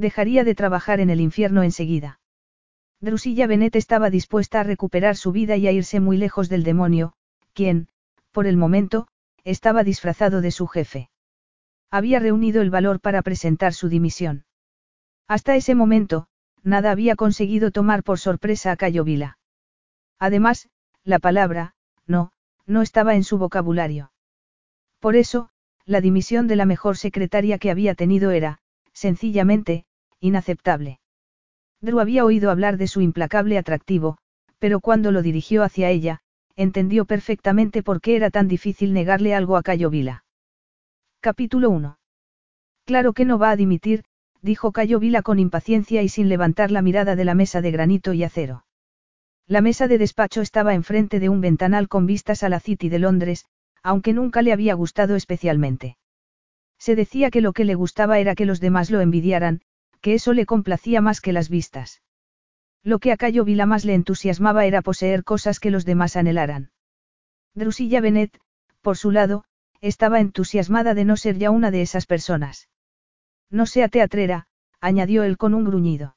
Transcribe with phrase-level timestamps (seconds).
[0.00, 2.20] Dejaría de trabajar en el infierno enseguida.
[3.02, 7.12] Drusilla Benet estaba dispuesta a recuperar su vida y a irse muy lejos del demonio,
[7.52, 7.88] quien,
[8.32, 9.08] por el momento,
[9.44, 11.10] estaba disfrazado de su jefe.
[11.90, 14.46] Había reunido el valor para presentar su dimisión.
[15.28, 16.28] Hasta ese momento,
[16.62, 19.36] nada había conseguido tomar por sorpresa a Cayo Vila.
[20.18, 20.70] Además,
[21.04, 21.74] la palabra,
[22.06, 22.32] no,
[22.64, 24.12] no estaba en su vocabulario.
[24.98, 25.50] Por eso,
[25.84, 28.60] la dimisión de la mejor secretaria que había tenido era,
[28.94, 29.84] sencillamente,
[30.20, 31.00] inaceptable.
[31.80, 34.18] Drew había oído hablar de su implacable atractivo,
[34.58, 36.20] pero cuando lo dirigió hacia ella,
[36.56, 40.24] entendió perfectamente por qué era tan difícil negarle algo a Cayo Vila.
[41.20, 41.98] Capítulo 1.
[42.84, 44.04] Claro que no va a dimitir,
[44.42, 48.12] dijo Cayo Vila con impaciencia y sin levantar la mirada de la mesa de granito
[48.12, 48.64] y acero.
[49.46, 52.98] La mesa de despacho estaba enfrente de un ventanal con vistas a la City de
[52.98, 53.46] Londres,
[53.82, 55.96] aunque nunca le había gustado especialmente.
[56.78, 59.60] Se decía que lo que le gustaba era que los demás lo envidiaran,
[60.00, 62.02] que eso le complacía más que las vistas.
[62.82, 66.70] Lo que a Cayo Vila más le entusiasmaba era poseer cosas que los demás anhelaran.
[67.54, 68.38] Drusilla Benet,
[68.80, 69.44] por su lado,
[69.80, 72.68] estaba entusiasmada de no ser ya una de esas personas.
[73.50, 74.46] No sea teatrera,
[74.80, 76.16] añadió él con un gruñido.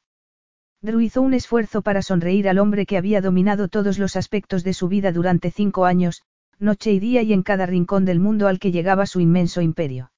[0.82, 4.74] Drew hizo un esfuerzo para sonreír al hombre que había dominado todos los aspectos de
[4.74, 6.24] su vida durante cinco años,
[6.60, 10.13] noche y día y en cada rincón del mundo al que llegaba su inmenso imperio.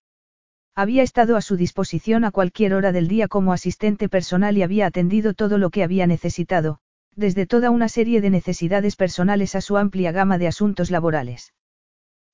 [0.78, 4.88] Había estado a su disposición a cualquier hora del día como asistente personal y había
[4.88, 6.80] atendido todo lo que había necesitado,
[7.16, 11.54] desde toda una serie de necesidades personales a su amplia gama de asuntos laborales.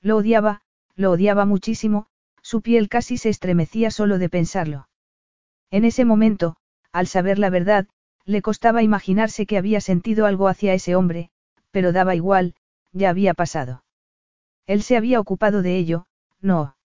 [0.02, 0.62] Lo odiaba,
[0.96, 2.08] lo odiaba muchísimo,
[2.42, 4.90] su piel casi se estremecía solo de pensarlo.
[5.70, 6.56] En ese momento,
[6.92, 7.88] al saber la verdad,
[8.26, 11.30] le costaba imaginarse que había sentido algo hacia ese hombre,
[11.70, 12.56] pero daba igual,
[12.92, 13.84] ya había pasado.
[14.66, 16.08] Él se había ocupado de ello,
[16.42, 16.76] no.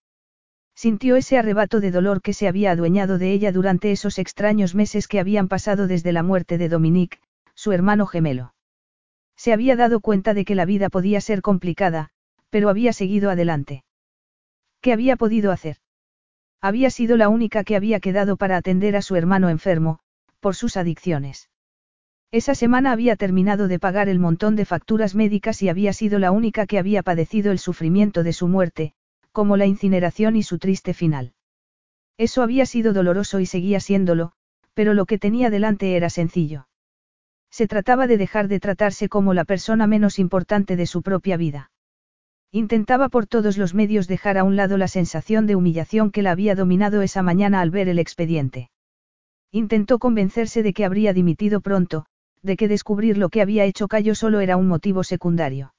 [0.77, 5.07] Sintió ese arrebato de dolor que se había adueñado de ella durante esos extraños meses
[5.07, 7.17] que habían pasado desde la muerte de Dominique,
[7.55, 8.53] su hermano gemelo.
[9.35, 12.11] Se había dado cuenta de que la vida podía ser complicada,
[12.51, 13.85] pero había seguido adelante.
[14.79, 15.77] ¿Qué había podido hacer?
[16.61, 19.97] Había sido la única que había quedado para atender a su hermano enfermo,
[20.39, 21.49] por sus adicciones.
[22.29, 26.29] Esa semana había terminado de pagar el montón de facturas médicas y había sido la
[26.29, 28.93] única que había padecido el sufrimiento de su muerte,
[29.31, 31.33] como la incineración y su triste final.
[32.17, 34.31] Eso había sido doloroso y seguía siéndolo,
[34.73, 36.67] pero lo que tenía delante era sencillo.
[37.49, 41.71] Se trataba de dejar de tratarse como la persona menos importante de su propia vida.
[42.51, 46.31] Intentaba por todos los medios dejar a un lado la sensación de humillación que la
[46.31, 48.69] había dominado esa mañana al ver el expediente.
[49.51, 52.05] Intentó convencerse de que habría dimitido pronto,
[52.41, 55.73] de que descubrir lo que había hecho Cayo solo era un motivo secundario.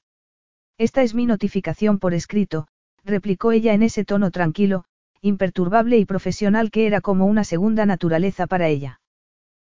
[0.77, 2.67] Esta es mi notificación por escrito,
[3.09, 4.85] replicó ella en ese tono tranquilo,
[5.21, 9.01] imperturbable y profesional que era como una segunda naturaleza para ella.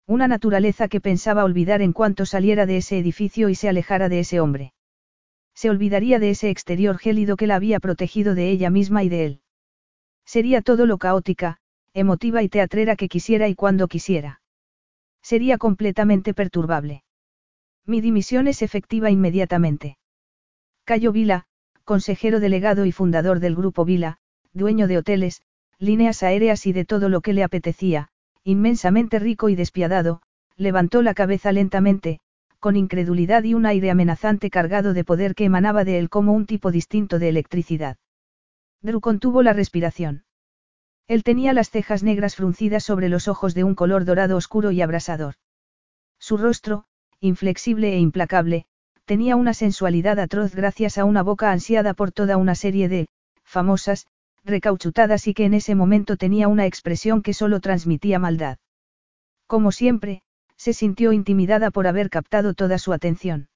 [0.06, 4.20] Una naturaleza que pensaba olvidar en cuanto saliera de ese edificio y se alejara de
[4.20, 4.72] ese hombre.
[5.54, 9.24] Se olvidaría de ese exterior gélido que la había protegido de ella misma y de
[9.26, 9.40] él.
[10.24, 11.58] Sería todo lo caótica,
[11.92, 14.40] emotiva y teatrera que quisiera y cuando quisiera.
[15.22, 17.04] Sería completamente perturbable.
[17.86, 19.96] Mi dimisión es efectiva inmediatamente.
[20.84, 21.46] Cayo Vila,
[21.84, 24.18] consejero delegado y fundador del Grupo Vila,
[24.52, 25.42] dueño de hoteles,
[25.78, 28.08] líneas aéreas y de todo lo que le apetecía,
[28.42, 30.22] inmensamente rico y despiadado,
[30.56, 32.20] levantó la cabeza lentamente,
[32.58, 36.46] con incredulidad y un aire amenazante cargado de poder que emanaba de él como un
[36.46, 37.98] tipo distinto de electricidad.
[38.80, 40.24] Drew contuvo la respiración.
[41.06, 44.80] Él tenía las cejas negras fruncidas sobre los ojos de un color dorado oscuro y
[44.80, 45.34] abrasador.
[46.18, 46.86] Su rostro,
[47.20, 48.66] inflexible e implacable,
[49.04, 53.08] tenía una sensualidad atroz gracias a una boca ansiada por toda una serie de,
[53.42, 54.06] famosas,
[54.44, 58.58] recauchutadas y que en ese momento tenía una expresión que solo transmitía maldad.
[59.46, 60.22] Como siempre,
[60.56, 63.48] se sintió intimidada por haber captado toda su atención.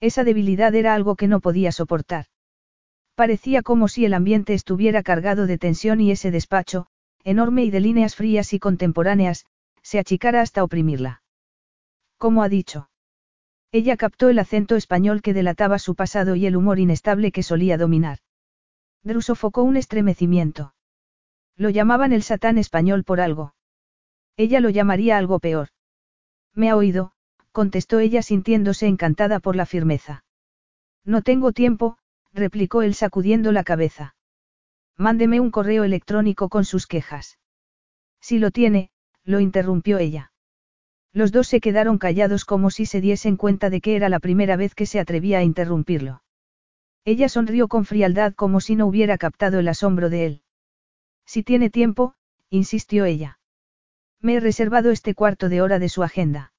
[0.00, 2.26] Esa debilidad era algo que no podía soportar.
[3.14, 6.86] Parecía como si el ambiente estuviera cargado de tensión y ese despacho,
[7.24, 9.44] enorme y de líneas frías y contemporáneas,
[9.82, 11.22] se achicara hasta oprimirla.
[12.18, 12.88] Como ha dicho.
[13.72, 17.78] Ella captó el acento español que delataba su pasado y el humor inestable que solía
[17.78, 18.18] dominar.
[19.02, 20.74] Drew sofocó un estremecimiento.
[21.56, 23.54] Lo llamaban el satán español por algo.
[24.36, 25.68] Ella lo llamaría algo peor.
[26.54, 27.12] Me ha oído,
[27.50, 30.24] contestó ella sintiéndose encantada por la firmeza.
[31.04, 31.96] No tengo tiempo,
[32.32, 34.14] replicó él sacudiendo la cabeza.
[34.98, 37.38] Mándeme un correo electrónico con sus quejas.
[38.20, 38.90] Si lo tiene,
[39.24, 40.31] lo interrumpió ella.
[41.12, 44.56] Los dos se quedaron callados como si se diesen cuenta de que era la primera
[44.56, 46.22] vez que se atrevía a interrumpirlo.
[47.04, 50.42] Ella sonrió con frialdad como si no hubiera captado el asombro de él.
[51.26, 52.14] Si tiene tiempo,
[52.48, 53.38] insistió ella.
[54.20, 56.52] Me he reservado este cuarto de hora de su agenda.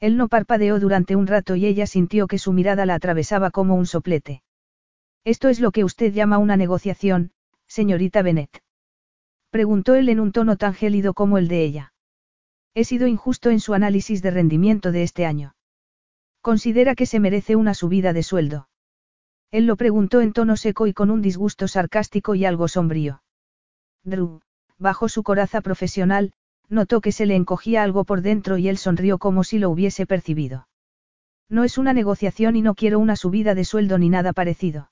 [0.00, 3.74] Él no parpadeó durante un rato y ella sintió que su mirada la atravesaba como
[3.74, 4.42] un soplete.
[5.24, 7.32] Esto es lo que usted llama una negociación,
[7.66, 8.62] señorita Bennet.
[9.50, 11.92] Preguntó él en un tono tan gélido como el de ella.
[12.74, 15.54] He sido injusto en su análisis de rendimiento de este año.
[16.40, 18.68] Considera que se merece una subida de sueldo.
[19.50, 23.22] Él lo preguntó en tono seco y con un disgusto sarcástico y algo sombrío.
[24.04, 24.40] Drew,
[24.78, 26.32] bajo su coraza profesional,
[26.68, 30.06] notó que se le encogía algo por dentro y él sonrió como si lo hubiese
[30.06, 30.68] percibido.
[31.48, 34.90] No es una negociación y no quiero una subida de sueldo ni nada parecido.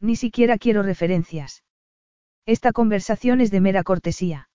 [0.00, 1.62] Ni siquiera quiero referencias.
[2.46, 4.48] Esta conversación es de mera cortesía.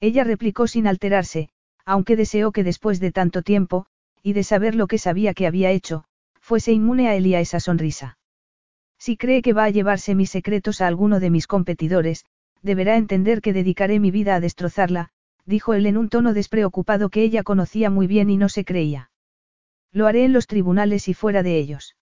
[0.00, 1.48] Ella replicó sin alterarse,
[1.86, 3.86] aunque deseó que después de tanto tiempo,
[4.22, 6.04] y de saber lo que sabía que había hecho,
[6.40, 8.18] fuese inmune a él y a esa sonrisa.
[8.98, 12.24] Si cree que va a llevarse mis secretos a alguno de mis competidores,
[12.60, 15.10] deberá entender que dedicaré mi vida a destrozarla,
[15.44, 19.10] dijo él en un tono despreocupado que ella conocía muy bien y no se creía.
[19.92, 21.96] Lo haré en los tribunales y fuera de ellos.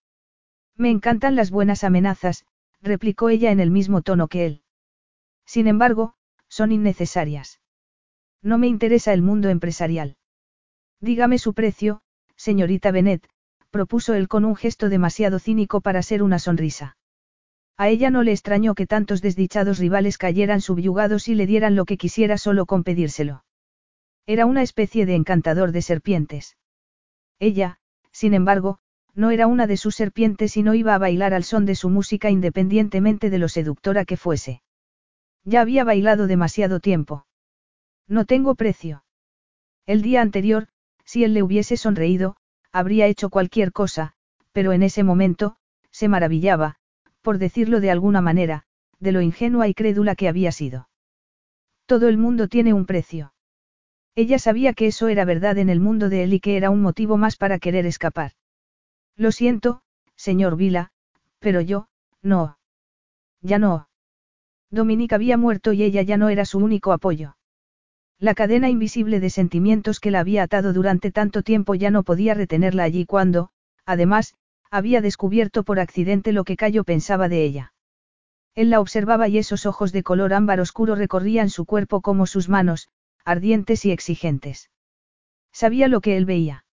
[0.76, 2.46] Me encantan las buenas amenazas,
[2.80, 4.62] replicó ella en el mismo tono que él.
[5.44, 6.14] Sin embargo,
[6.48, 7.60] son innecesarias.
[8.44, 10.16] No me interesa el mundo empresarial.
[11.00, 12.02] Dígame su precio,
[12.36, 13.26] señorita Bennet,
[13.70, 16.98] propuso él con un gesto demasiado cínico para ser una sonrisa.
[17.78, 21.86] A ella no le extrañó que tantos desdichados rivales cayeran subyugados y le dieran lo
[21.86, 23.44] que quisiera solo con pedírselo.
[24.26, 26.58] Era una especie de encantador de serpientes.
[27.40, 27.78] Ella,
[28.12, 28.78] sin embargo,
[29.14, 31.88] no era una de sus serpientes y no iba a bailar al son de su
[31.88, 34.62] música independientemente de lo seductora que fuese.
[35.44, 37.26] Ya había bailado demasiado tiempo.
[38.08, 39.04] No tengo precio.
[39.86, 40.68] El día anterior,
[41.04, 42.36] si él le hubiese sonreído,
[42.72, 44.14] habría hecho cualquier cosa,
[44.52, 45.56] pero en ese momento,
[45.90, 46.76] se maravillaba,
[47.22, 48.64] por decirlo de alguna manera,
[48.98, 50.88] de lo ingenua y crédula que había sido.
[51.86, 53.32] Todo el mundo tiene un precio.
[54.14, 56.80] Ella sabía que eso era verdad en el mundo de él y que era un
[56.82, 58.32] motivo más para querer escapar.
[59.16, 59.82] Lo siento,
[60.16, 60.92] señor Vila,
[61.38, 61.88] pero yo,
[62.22, 62.58] no.
[63.40, 63.88] Ya no.
[64.70, 67.36] Dominique había muerto y ella ya no era su único apoyo.
[68.20, 72.34] La cadena invisible de sentimientos que la había atado durante tanto tiempo ya no podía
[72.34, 73.50] retenerla allí cuando,
[73.84, 74.34] además,
[74.70, 77.72] había descubierto por accidente lo que Cayo pensaba de ella.
[78.54, 82.48] Él la observaba y esos ojos de color ámbar oscuro recorrían su cuerpo como sus
[82.48, 82.88] manos,
[83.24, 84.70] ardientes y exigentes.
[85.52, 86.64] Sabía lo que él veía.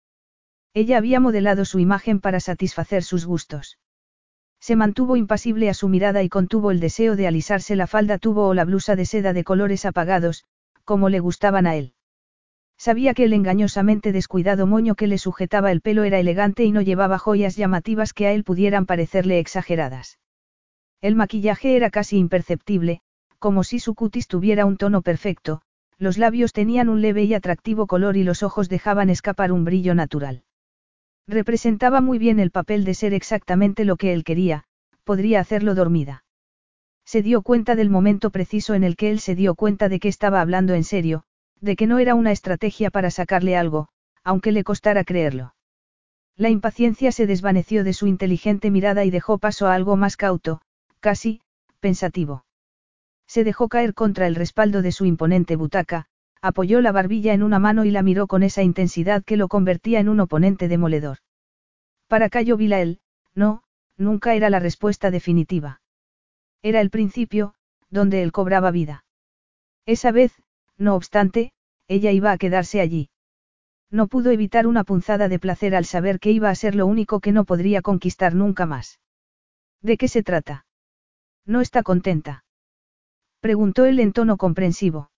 [0.74, 3.78] Ella había modelado su imagen para satisfacer sus gustos.
[4.60, 8.48] Se mantuvo impasible a su mirada y contuvo el deseo de alisarse la falda tubo
[8.48, 10.46] o la blusa de seda de colores apagados,
[10.86, 11.94] como le gustaban a él.
[12.78, 16.82] Sabía que el engañosamente descuidado moño que le sujetaba el pelo era elegante y no
[16.82, 20.18] llevaba joyas llamativas que a él pudieran parecerle exageradas.
[21.02, 23.02] El maquillaje era casi imperceptible,
[23.38, 25.62] como si su cutis tuviera un tono perfecto,
[25.98, 29.94] los labios tenían un leve y atractivo color y los ojos dejaban escapar un brillo
[29.94, 30.44] natural.
[31.28, 34.64] Representaba muy bien el papel de ser exactamente lo que él quería,
[35.04, 36.24] podría hacerlo dormida.
[37.12, 40.08] Se dio cuenta del momento preciso en el que él se dio cuenta de que
[40.08, 41.26] estaba hablando en serio,
[41.60, 43.90] de que no era una estrategia para sacarle algo,
[44.24, 45.54] aunque le costara creerlo.
[46.38, 50.62] La impaciencia se desvaneció de su inteligente mirada y dejó paso a algo más cauto,
[51.02, 51.42] casi,
[51.82, 52.46] pensativo.
[53.28, 56.06] Se dejó caer contra el respaldo de su imponente butaca,
[56.42, 60.00] apoyó la barbilla en una mano y la miró con esa intensidad que lo convertía
[60.00, 61.18] en un oponente demoledor.
[62.08, 63.02] Para Cayo Vilael,
[63.36, 63.64] no,
[63.98, 65.82] nunca era la respuesta definitiva.
[66.64, 67.54] Era el principio,
[67.90, 69.04] donde él cobraba vida.
[69.86, 70.32] Esa vez,
[70.78, 71.54] no obstante,
[71.88, 73.10] ella iba a quedarse allí.
[73.90, 77.20] No pudo evitar una punzada de placer al saber que iba a ser lo único
[77.20, 79.00] que no podría conquistar nunca más.
[79.82, 80.66] ¿De qué se trata?
[81.46, 82.46] ¿No está contenta?
[83.42, 85.10] Preguntó él en tono comprensivo.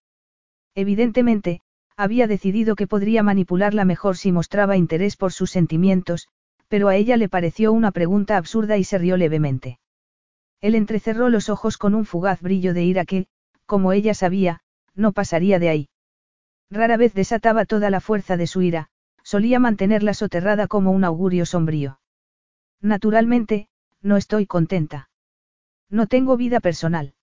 [0.74, 1.62] Evidentemente,
[1.96, 6.30] había decidido que podría manipularla mejor si mostraba interés por sus sentimientos,
[6.68, 9.80] pero a ella le pareció una pregunta absurda y se rió levemente.
[10.63, 13.27] Él entrecerró los ojos con un fugaz brillo de ira que,
[13.65, 14.62] como ella sabía,
[14.96, 15.89] no pasaría de ahí.
[16.72, 18.88] Rara vez desataba toda la fuerza de su ira,
[19.24, 22.00] solía mantenerla soterrada como un augurio sombrío.
[22.79, 23.67] Naturalmente,
[24.01, 25.10] no estoy contenta.
[25.89, 27.13] No tengo vida personal.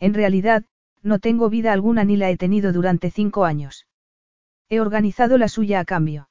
[0.00, 0.64] En realidad,
[1.02, 3.86] no tengo vida alguna ni la he tenido durante cinco años.
[4.70, 6.30] He organizado la suya a cambio.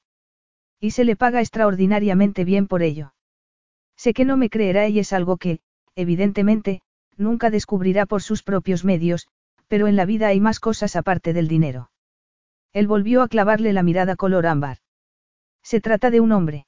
[0.80, 3.14] Y se le paga extraordinariamente bien por ello.
[3.96, 5.62] Sé que no me creerá y es algo que,
[5.96, 6.82] evidentemente,
[7.18, 9.28] nunca descubrirá por sus propios medios,
[9.68, 11.92] pero en la vida hay más cosas aparte del dinero.
[12.74, 14.78] Él volvió a clavarle la mirada color ámbar.
[15.62, 16.66] ¿Se trata de un hombre?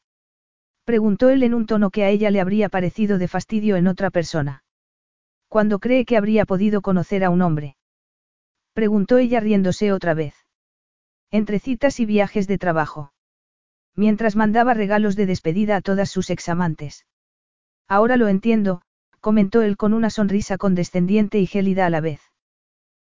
[0.86, 4.12] Preguntó él en un tono que a ella le habría parecido de fastidio en otra
[4.12, 4.64] persona.
[5.48, 7.76] ¿Cuándo cree que habría podido conocer a un hombre?
[8.74, 10.36] Preguntó ella riéndose otra vez.
[11.32, 13.14] Entre citas y viajes de trabajo.
[13.96, 17.06] Mientras mandaba regalos de despedida a todas sus examantes.
[17.88, 18.82] Ahora lo entiendo,
[19.26, 22.22] comentó él con una sonrisa condescendiente y gélida a la vez.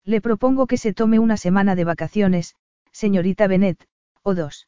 [0.05, 2.55] Le propongo que se tome una semana de vacaciones,
[2.91, 3.87] señorita Bennet,
[4.21, 4.67] o dos.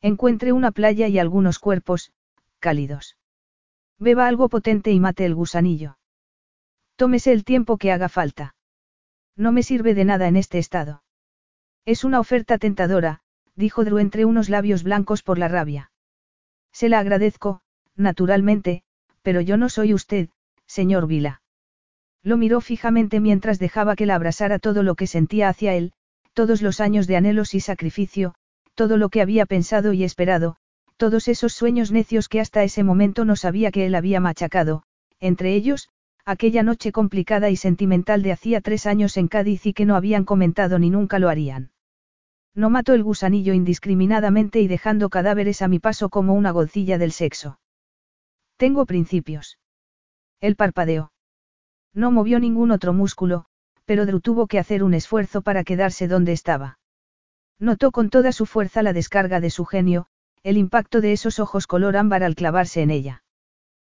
[0.00, 2.14] Encuentre una playa y algunos cuerpos,
[2.60, 3.18] cálidos.
[3.98, 5.98] Beba algo potente y mate el gusanillo.
[6.96, 8.54] Tómese el tiempo que haga falta.
[9.36, 11.02] No me sirve de nada en este estado.
[11.84, 13.20] Es una oferta tentadora,
[13.54, 15.92] dijo Drew entre unos labios blancos por la rabia.
[16.72, 17.60] Se la agradezco,
[17.96, 18.82] naturalmente,
[19.20, 20.30] pero yo no soy usted,
[20.66, 21.42] señor Vila.
[22.22, 25.92] Lo miró fijamente mientras dejaba que la abrazara todo lo que sentía hacia él,
[26.32, 28.34] todos los años de anhelos y sacrificio,
[28.74, 30.56] todo lo que había pensado y esperado,
[30.96, 34.82] todos esos sueños necios que hasta ese momento no sabía que él había machacado,
[35.20, 35.90] entre ellos,
[36.24, 40.24] aquella noche complicada y sentimental de hacía tres años en Cádiz y que no habían
[40.24, 41.70] comentado ni nunca lo harían.
[42.54, 47.12] No mato el gusanillo indiscriminadamente y dejando cadáveres a mi paso como una golcilla del
[47.12, 47.58] sexo.
[48.56, 49.58] Tengo principios.
[50.44, 51.10] Él parpadeó.
[51.94, 53.46] No movió ningún otro músculo,
[53.86, 56.78] pero Drew tuvo que hacer un esfuerzo para quedarse donde estaba.
[57.58, 60.06] Notó con toda su fuerza la descarga de su genio,
[60.42, 63.24] el impacto de esos ojos color ámbar al clavarse en ella.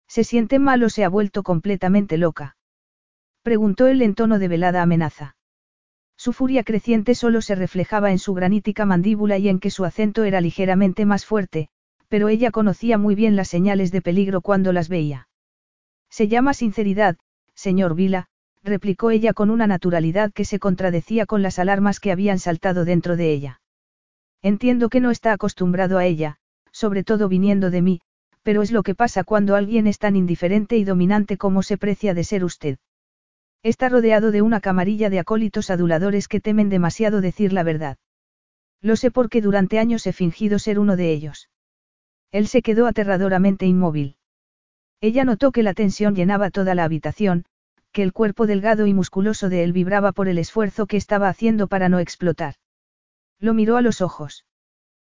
[0.07, 2.55] ¿Se siente mal o se ha vuelto completamente loca?
[3.41, 5.35] Preguntó él en tono de velada amenaza.
[6.15, 10.23] Su furia creciente solo se reflejaba en su granítica mandíbula y en que su acento
[10.23, 11.67] era ligeramente más fuerte,
[12.07, 15.27] pero ella conocía muy bien las señales de peligro cuando las veía.
[16.09, 17.17] Se llama sinceridad,
[17.53, 18.27] señor Vila,
[18.63, 23.15] replicó ella con una naturalidad que se contradecía con las alarmas que habían saltado dentro
[23.15, 23.61] de ella.
[24.41, 26.37] Entiendo que no está acostumbrado a ella,
[26.71, 28.01] sobre todo viniendo de mí,
[28.43, 32.13] pero es lo que pasa cuando alguien es tan indiferente y dominante como se precia
[32.13, 32.77] de ser usted.
[33.63, 37.97] Está rodeado de una camarilla de acólitos aduladores que temen demasiado decir la verdad.
[38.81, 41.49] Lo sé porque durante años he fingido ser uno de ellos.
[42.31, 44.15] Él se quedó aterradoramente inmóvil.
[44.99, 47.45] Ella notó que la tensión llenaba toda la habitación,
[47.91, 51.67] que el cuerpo delgado y musculoso de él vibraba por el esfuerzo que estaba haciendo
[51.67, 52.55] para no explotar.
[53.39, 54.45] Lo miró a los ojos.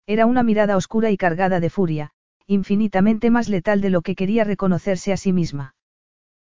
[0.08, 2.12] Era una mirada oscura y cargada de furia,
[2.48, 5.76] infinitamente más letal de lo que quería reconocerse a sí misma.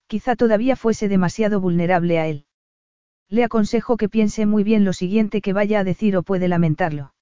[0.06, 2.46] Quizá todavía fuese demasiado vulnerable a él.
[3.28, 7.14] Le aconsejo que piense muy bien lo siguiente que vaya a decir o puede lamentarlo.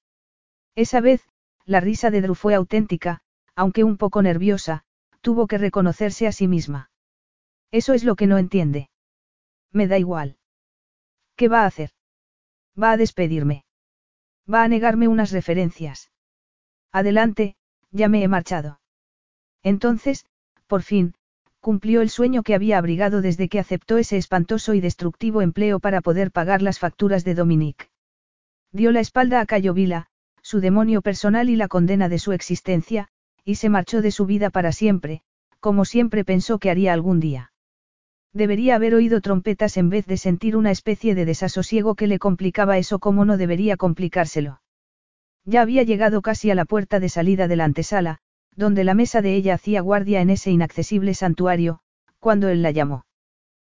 [0.75, 1.21] Esa vez,
[1.65, 3.21] la risa de Drew fue auténtica,
[3.55, 4.83] aunque un poco nerviosa,
[5.23, 6.91] tuvo que reconocerse a sí misma.
[7.71, 8.89] Eso es lo que no entiende.
[9.71, 10.37] Me da igual.
[11.37, 11.91] ¿Qué va a hacer?
[12.79, 13.63] Va a despedirme.
[14.53, 16.11] Va a negarme unas referencias.
[16.91, 17.55] Adelante,
[17.89, 18.81] ya me he marchado.
[19.63, 20.25] Entonces,
[20.67, 21.15] por fin,
[21.61, 26.01] cumplió el sueño que había abrigado desde que aceptó ese espantoso y destructivo empleo para
[26.01, 27.87] poder pagar las facturas de Dominique.
[28.73, 30.07] Dio la espalda a Cayo Vila,
[30.41, 33.07] su demonio personal y la condena de su existencia,
[33.45, 35.21] y se marchó de su vida para siempre,
[35.59, 37.51] como siempre pensó que haría algún día.
[38.33, 42.77] Debería haber oído trompetas en vez de sentir una especie de desasosiego que le complicaba
[42.77, 44.61] eso como no debería complicárselo.
[45.45, 48.19] Ya había llegado casi a la puerta de salida de la antesala,
[48.55, 51.79] donde la mesa de ella hacía guardia en ese inaccesible santuario,
[52.19, 53.05] cuando él la llamó.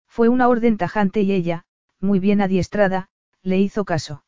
[0.08, 1.65] Fue una orden tajante y ella,
[2.00, 3.10] muy bien adiestrada,
[3.41, 4.24] le hizo caso.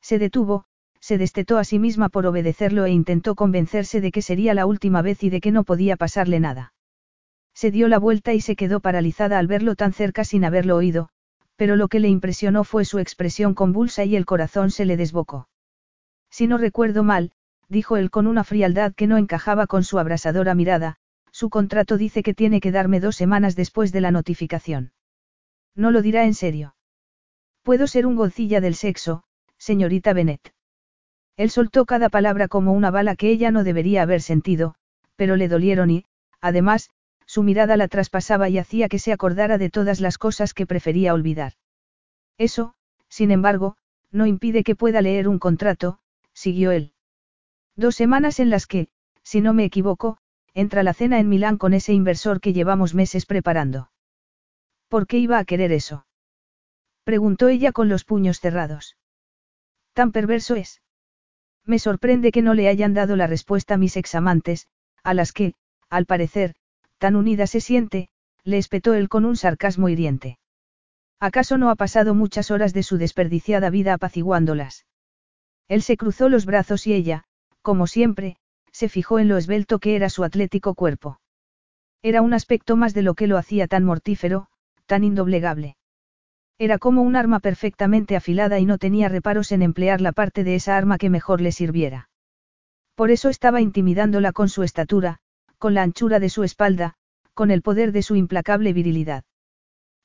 [0.00, 0.66] Se detuvo,
[1.00, 5.02] se destetó a sí misma por obedecerlo e intentó convencerse de que sería la última
[5.02, 6.72] vez y de que no podía pasarle nada.
[7.54, 11.08] Se dio la vuelta y se quedó paralizada al verlo tan cerca sin haberlo oído,
[11.56, 15.48] pero lo que le impresionó fue su expresión convulsa y el corazón se le desbocó.
[16.30, 17.32] Si no recuerdo mal,
[17.68, 20.98] dijo él con una frialdad que no encajaba con su abrasadora mirada,
[21.32, 24.92] su contrato dice que tiene que darme dos semanas después de la notificación.
[25.74, 26.74] No lo dirá en serio.
[27.62, 29.24] Puedo ser un golcilla del sexo,
[29.56, 30.52] señorita Bennet.
[31.38, 34.74] Él soltó cada palabra como una bala que ella no debería haber sentido,
[35.14, 36.04] pero le dolieron y,
[36.40, 36.90] además,
[37.26, 41.14] su mirada la traspasaba y hacía que se acordara de todas las cosas que prefería
[41.14, 41.52] olvidar.
[42.38, 42.74] Eso,
[43.08, 43.76] sin embargo,
[44.10, 46.00] no impide que pueda leer un contrato,
[46.32, 46.92] siguió él.
[47.76, 48.88] Dos semanas en las que,
[49.22, 50.18] si no me equivoco,
[50.54, 53.92] entra la cena en Milán con ese inversor que llevamos meses preparando.
[54.88, 56.04] ¿Por qué iba a querer eso?
[57.04, 58.96] Preguntó ella con los puños cerrados.
[59.92, 60.80] Tan perverso es.
[61.68, 64.68] Me sorprende que no le hayan dado la respuesta a mis examantes,
[65.04, 65.52] a las que,
[65.90, 66.54] al parecer,
[66.96, 68.08] tan unida se siente,
[68.42, 70.38] le espetó él con un sarcasmo hiriente.
[71.20, 74.86] ¿Acaso no ha pasado muchas horas de su desperdiciada vida apaciguándolas?
[75.68, 77.24] Él se cruzó los brazos y ella,
[77.60, 78.36] como siempre,
[78.72, 81.20] se fijó en lo esbelto que era su atlético cuerpo.
[82.00, 84.48] Era un aspecto más de lo que lo hacía tan mortífero,
[84.86, 85.76] tan indoblegable.
[86.60, 90.56] Era como un arma perfectamente afilada y no tenía reparos en emplear la parte de
[90.56, 92.08] esa arma que mejor le sirviera.
[92.96, 95.20] Por eso estaba intimidándola con su estatura,
[95.58, 96.94] con la anchura de su espalda,
[97.32, 99.22] con el poder de su implacable virilidad.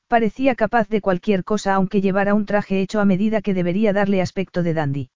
[0.08, 4.22] Parecía capaz de cualquier cosa aunque llevara un traje hecho a medida que debería darle
[4.22, 5.10] aspecto de dandy.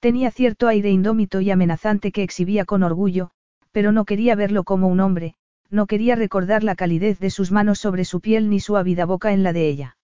[0.00, 3.30] Tenía cierto aire indómito y amenazante que exhibía con orgullo,
[3.72, 5.34] pero no quería verlo como un hombre,
[5.68, 9.34] no quería recordar la calidez de sus manos sobre su piel ni su ávida boca
[9.34, 9.95] en la de ella.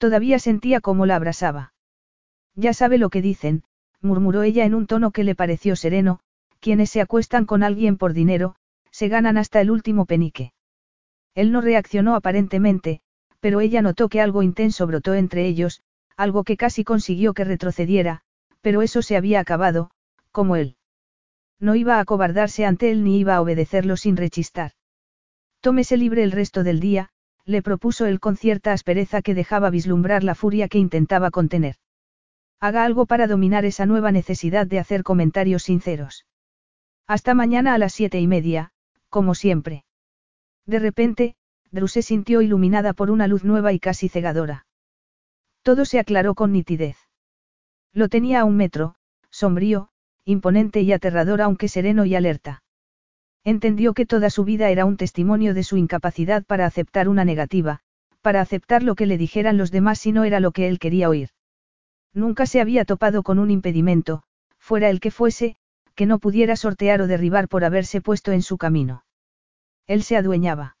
[0.00, 1.74] Todavía sentía cómo la abrazaba.
[2.54, 3.64] Ya sabe lo que dicen,
[4.00, 6.20] murmuró ella en un tono que le pareció sereno,
[6.58, 8.56] quienes se acuestan con alguien por dinero,
[8.90, 10.54] se ganan hasta el último penique.
[11.34, 13.02] Él no reaccionó aparentemente,
[13.40, 15.82] pero ella notó que algo intenso brotó entre ellos,
[16.16, 18.22] algo que casi consiguió que retrocediera,
[18.62, 19.90] pero eso se había acabado,
[20.32, 20.76] como él.
[21.58, 24.72] No iba a acobardarse ante él ni iba a obedecerlo sin rechistar.
[25.60, 27.10] Tómese libre el resto del día,
[27.50, 31.76] le propuso él con cierta aspereza que dejaba vislumbrar la furia que intentaba contener.
[32.60, 36.26] Haga algo para dominar esa nueva necesidad de hacer comentarios sinceros.
[37.06, 38.70] Hasta mañana a las siete y media,
[39.08, 39.84] como siempre.
[40.66, 41.34] De repente,
[41.72, 44.66] Drew se sintió iluminada por una luz nueva y casi cegadora.
[45.62, 46.96] Todo se aclaró con nitidez.
[47.92, 48.94] Lo tenía a un metro,
[49.30, 49.88] sombrío,
[50.24, 52.62] imponente y aterrador aunque sereno y alerta.
[53.44, 57.80] Entendió que toda su vida era un testimonio de su incapacidad para aceptar una negativa,
[58.20, 61.08] para aceptar lo que le dijeran los demás si no era lo que él quería
[61.08, 61.30] oír.
[62.12, 64.22] Nunca se había topado con un impedimento,
[64.58, 65.56] fuera el que fuese,
[65.94, 69.04] que no pudiera sortear o derribar por haberse puesto en su camino.
[69.86, 70.76] Él se adueñaba.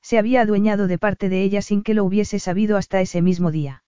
[0.00, 3.50] Se había adueñado de parte de ella sin que lo hubiese sabido hasta ese mismo
[3.50, 3.84] día.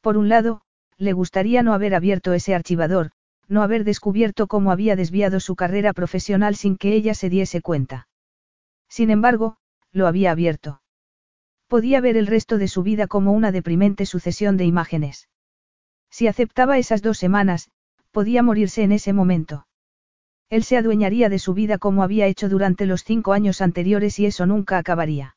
[0.00, 0.62] Por un lado,
[0.98, 3.10] le gustaría no haber abierto ese archivador,
[3.48, 8.08] no haber descubierto cómo había desviado su carrera profesional sin que ella se diese cuenta.
[8.88, 9.56] Sin embargo,
[9.92, 10.82] lo había abierto.
[11.68, 15.28] Podía ver el resto de su vida como una deprimente sucesión de imágenes.
[16.10, 17.70] Si aceptaba esas dos semanas,
[18.10, 19.66] podía morirse en ese momento.
[20.48, 24.26] Él se adueñaría de su vida como había hecho durante los cinco años anteriores y
[24.26, 25.36] eso nunca acabaría.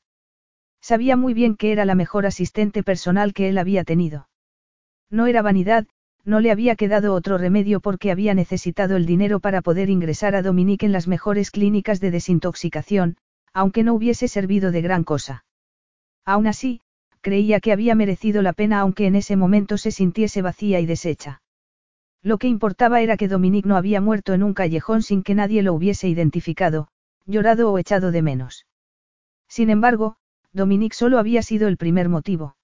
[0.82, 4.30] Sabía muy bien que era la mejor asistente personal que él había tenido.
[5.10, 5.88] No era vanidad,
[6.26, 10.42] no le había quedado otro remedio porque había necesitado el dinero para poder ingresar a
[10.42, 13.18] Dominique en las mejores clínicas de desintoxicación,
[13.54, 15.46] aunque no hubiese servido de gran cosa.
[16.26, 16.82] Aún así,
[17.22, 21.42] creía que había merecido la pena aunque en ese momento se sintiese vacía y deshecha.
[22.22, 25.64] Lo que importaba era que Dominique no había muerto en un callejón sin que nadie
[25.64, 26.90] lo hubiese identificado,
[27.26, 28.66] llorado o echado de menos.
[29.48, 30.18] Sin embargo,
[30.52, 32.56] Dominique solo había sido el primer motivo.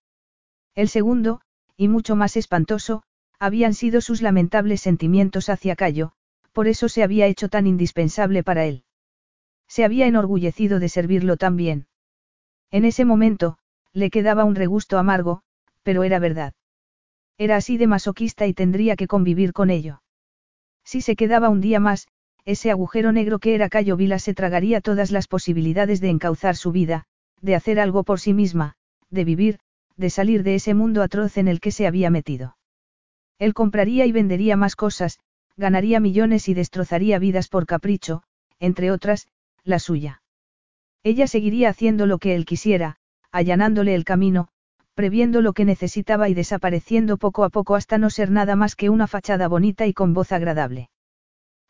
[0.76, 1.42] El segundo,
[1.78, 3.04] y mucho más espantoso,
[3.40, 6.12] habían sido sus lamentables sentimientos hacia Cayo,
[6.52, 8.84] por eso se había hecho tan indispensable para él.
[9.68, 11.88] Se había enorgullecido de servirlo tan bien.
[12.72, 13.58] En ese momento,
[13.94, 15.42] le quedaba un regusto amargo,
[15.84, 16.54] pero era verdad.
[17.38, 20.02] Era así de masoquista y tendría que convivir con ello.
[20.84, 22.08] Si se quedaba un día más,
[22.46, 26.72] ese agujero negro que era Cayo Vila se tragaría todas las posibilidades de encauzar su
[26.72, 27.06] vida,
[27.42, 28.76] de hacer algo por sí misma,
[29.10, 29.60] de vivir,
[29.98, 32.55] de salir de ese mundo atroz en el que se había metido.
[33.40, 35.20] Él compraría y vendería más cosas,
[35.58, 38.24] ganaría millones y destrozaría vidas por capricho,
[38.60, 39.28] entre otras,
[39.64, 40.22] la suya.
[41.04, 42.98] Ella seguiría haciendo lo que él quisiera,
[43.32, 44.48] allanándole el camino,
[44.94, 48.90] previendo lo que necesitaba y desapareciendo poco a poco hasta no ser nada más que
[48.90, 50.90] una fachada bonita y con voz agradable.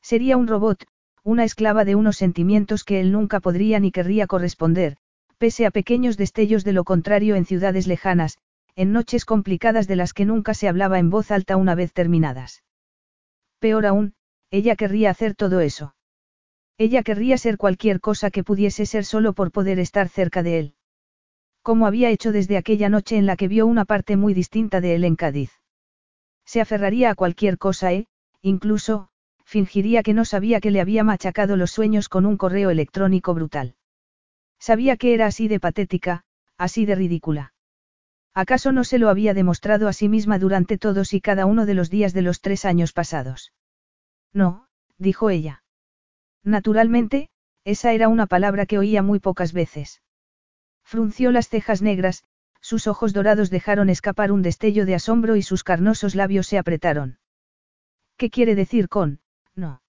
[0.01, 0.85] Sería un robot,
[1.23, 4.97] una esclava de unos sentimientos que él nunca podría ni querría corresponder,
[5.39, 8.37] pese a pequeños destellos de lo contrario en ciudades lejanas,
[8.75, 12.63] en noches complicadas de las que nunca se hablaba en voz alta una vez terminadas.
[13.59, 14.15] Peor aún,
[14.51, 15.95] ella querría hacer todo eso.
[16.77, 20.75] Ella querría ser cualquier cosa que pudiese ser solo por poder estar cerca de él.
[21.61, 24.95] Como había hecho desde aquella noche en la que vio una parte muy distinta de
[24.95, 25.51] él en Cádiz.
[26.45, 28.07] Se aferraría a cualquier cosa e,
[28.41, 29.09] incluso,
[29.45, 33.75] fingiría que no sabía que le había machacado los sueños con un correo electrónico brutal.
[34.59, 36.23] Sabía que era así de patética,
[36.57, 37.54] así de ridícula.
[38.35, 41.73] ¿Acaso no se lo había demostrado a sí misma durante todos y cada uno de
[41.73, 43.53] los días de los tres años pasados?
[44.33, 44.67] No,
[44.97, 45.63] dijo ella.
[46.43, 47.29] Naturalmente,
[47.63, 50.01] esa era una palabra que oía muy pocas veces.
[50.83, 52.25] Frunció las cejas negras,
[52.59, 57.19] sus ojos dorados dejaron escapar un destello de asombro y sus carnosos labios se apretaron.
[58.17, 59.21] ¿Qué quiere decir con,
[59.55, 59.81] no?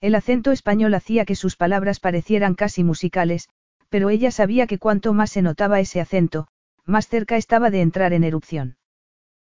[0.00, 3.48] El acento español hacía que sus palabras parecieran casi musicales,
[3.88, 6.48] pero ella sabía que cuanto más se notaba ese acento,
[6.86, 8.76] más cerca estaba de entrar en erupción.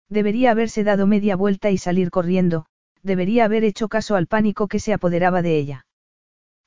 [0.09, 2.65] Debería haberse dado media vuelta y salir corriendo,
[3.03, 5.85] debería haber hecho caso al pánico que se apoderaba de ella.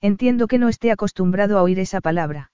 [0.01, 2.53] Entiendo que no esté acostumbrado a oír esa palabra.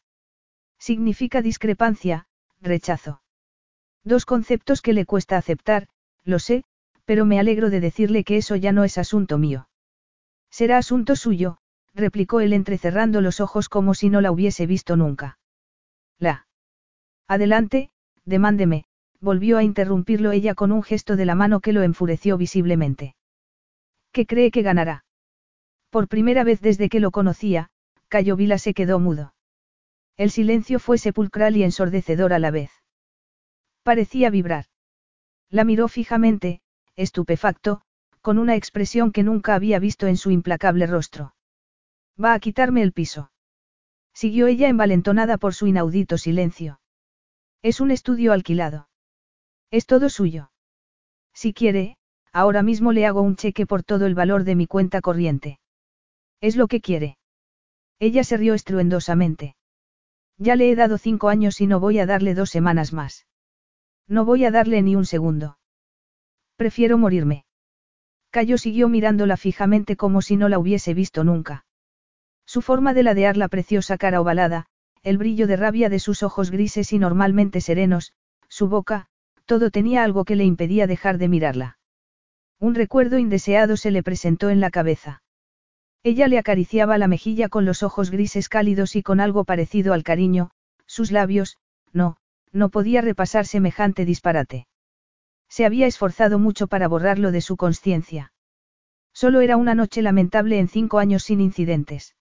[0.79, 2.27] Significa discrepancia,
[2.61, 3.23] rechazo.
[4.05, 5.89] Dos conceptos que le cuesta aceptar,
[6.25, 6.65] lo sé,
[7.05, 9.69] pero me alegro de decirle que eso ya no es asunto mío.
[10.51, 11.59] Será asunto suyo,
[11.95, 15.39] replicó él entrecerrando los ojos como si no la hubiese visto nunca.
[16.19, 16.47] La.
[17.27, 17.91] Adelante,
[18.31, 18.85] demándeme,
[19.21, 23.15] volvió a interrumpirlo ella con un gesto de la mano que lo enfureció visiblemente.
[24.13, 25.05] ¿Qué cree que ganará?
[25.91, 27.69] Por primera vez desde que lo conocía,
[28.09, 29.35] Cayo Vila se quedó mudo.
[30.17, 32.71] El silencio fue sepulcral y ensordecedor a la vez.
[33.83, 34.67] Parecía vibrar.
[35.51, 36.61] La miró fijamente,
[36.97, 37.83] estupefacto,
[38.21, 41.35] con una expresión que nunca había visto en su implacable rostro.
[42.23, 43.33] Va a quitarme el piso.
[44.13, 46.81] Siguió ella envalentonada por su inaudito silencio.
[47.63, 48.89] Es un estudio alquilado.
[49.71, 50.51] Es todo suyo.
[51.35, 51.99] Si quiere,
[52.33, 55.61] ahora mismo le hago un cheque por todo el valor de mi cuenta corriente.
[56.41, 57.19] Es lo que quiere.
[57.99, 59.57] Ella se rió estruendosamente.
[60.39, 63.27] Ya le he dado cinco años y no voy a darle dos semanas más.
[64.09, 65.59] No voy a darle ni un segundo.
[66.57, 67.45] Prefiero morirme.
[68.31, 71.67] Cayo siguió mirándola fijamente como si no la hubiese visto nunca.
[72.47, 74.67] Su forma de ladear la preciosa cara ovalada,
[75.03, 78.13] el brillo de rabia de sus ojos grises y normalmente serenos,
[78.49, 79.07] su boca,
[79.47, 81.79] todo tenía algo que le impedía dejar de mirarla.
[82.59, 85.23] Un recuerdo indeseado se le presentó en la cabeza.
[86.03, 90.03] Ella le acariciaba la mejilla con los ojos grises cálidos y con algo parecido al
[90.03, 90.51] cariño,
[90.87, 91.57] sus labios,
[91.93, 92.17] no,
[92.53, 94.67] no podía repasar semejante disparate.
[95.49, 98.33] Se había esforzado mucho para borrarlo de su conciencia.
[99.13, 102.15] Solo era una noche lamentable en cinco años sin incidentes.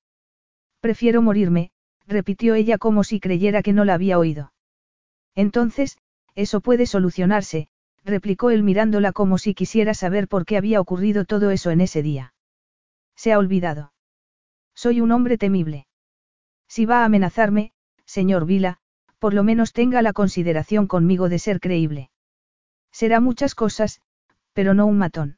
[0.81, 1.71] Prefiero morirme,
[2.09, 4.51] repitió ella como si creyera que no la había oído.
[5.35, 5.97] Entonces,
[6.35, 7.69] eso puede solucionarse,
[8.03, 12.01] replicó él mirándola como si quisiera saber por qué había ocurrido todo eso en ese
[12.01, 12.33] día.
[13.15, 13.93] Se ha olvidado.
[14.73, 15.87] Soy un hombre temible.
[16.67, 17.73] Si va a amenazarme,
[18.05, 18.77] señor Vila,
[19.19, 22.09] por lo menos tenga la consideración conmigo de ser creíble.
[22.91, 24.01] Será muchas cosas,
[24.53, 25.37] pero no un matón.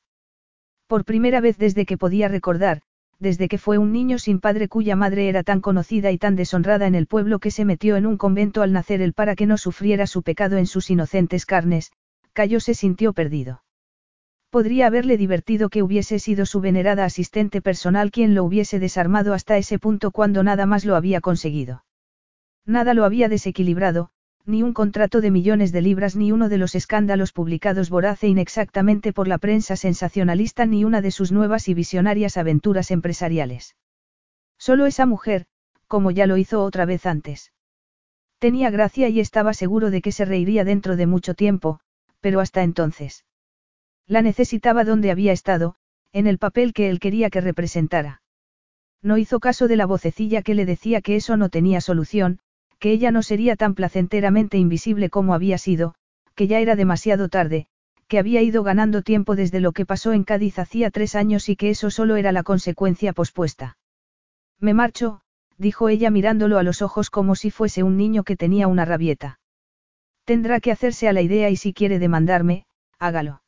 [0.88, 2.82] Por primera vez desde que podía recordar,
[3.22, 6.88] desde que fue un niño sin padre cuya madre era tan conocida y tan deshonrada
[6.88, 9.58] en el pueblo que se metió en un convento al nacer él para que no
[9.58, 11.92] sufriera su pecado en sus inocentes carnes,
[12.34, 13.64] Cayo se sintió perdido.
[14.50, 19.56] Podría haberle divertido que hubiese sido su venerada asistente personal quien lo hubiese desarmado hasta
[19.58, 21.86] ese punto cuando nada más lo había conseguido.
[22.66, 24.10] Nada lo había desequilibrado,
[24.46, 28.28] ni un contrato de millones de libras ni uno de los escándalos publicados voraz e
[28.28, 33.76] inexactamente por la prensa sensacionalista ni una de sus nuevas y visionarias aventuras empresariales.
[34.58, 35.46] Solo esa mujer,
[35.88, 37.52] como ya lo hizo otra vez antes.
[38.40, 41.80] Tenía gracia y estaba seguro de que se reiría dentro de mucho tiempo,
[42.22, 43.26] pero hasta entonces.
[44.08, 45.76] La necesitaba donde había estado,
[46.12, 48.22] en el papel que él quería que representara.
[49.02, 52.40] No hizo caso de la vocecilla que le decía que eso no tenía solución,
[52.82, 55.94] que ella no sería tan placenteramente invisible como había sido,
[56.34, 57.68] que ya era demasiado tarde,
[58.08, 61.56] que había ido ganando tiempo desde lo que pasó en Cádiz hacía tres años y
[61.56, 63.78] que eso solo era la consecuencia pospuesta.
[64.60, 65.22] Me marcho,
[65.60, 69.40] dijo ella mirándolo a los ojos como si fuese un niño que tenía una rabieta.
[70.26, 72.66] Tendrá que hacerse a la idea y si quiere demandarme,
[72.98, 73.44] hágalo.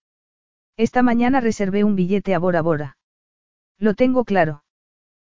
[0.78, 2.98] Esta mañana reservé un billete a Bora Bora.
[3.80, 4.63] Lo tengo claro.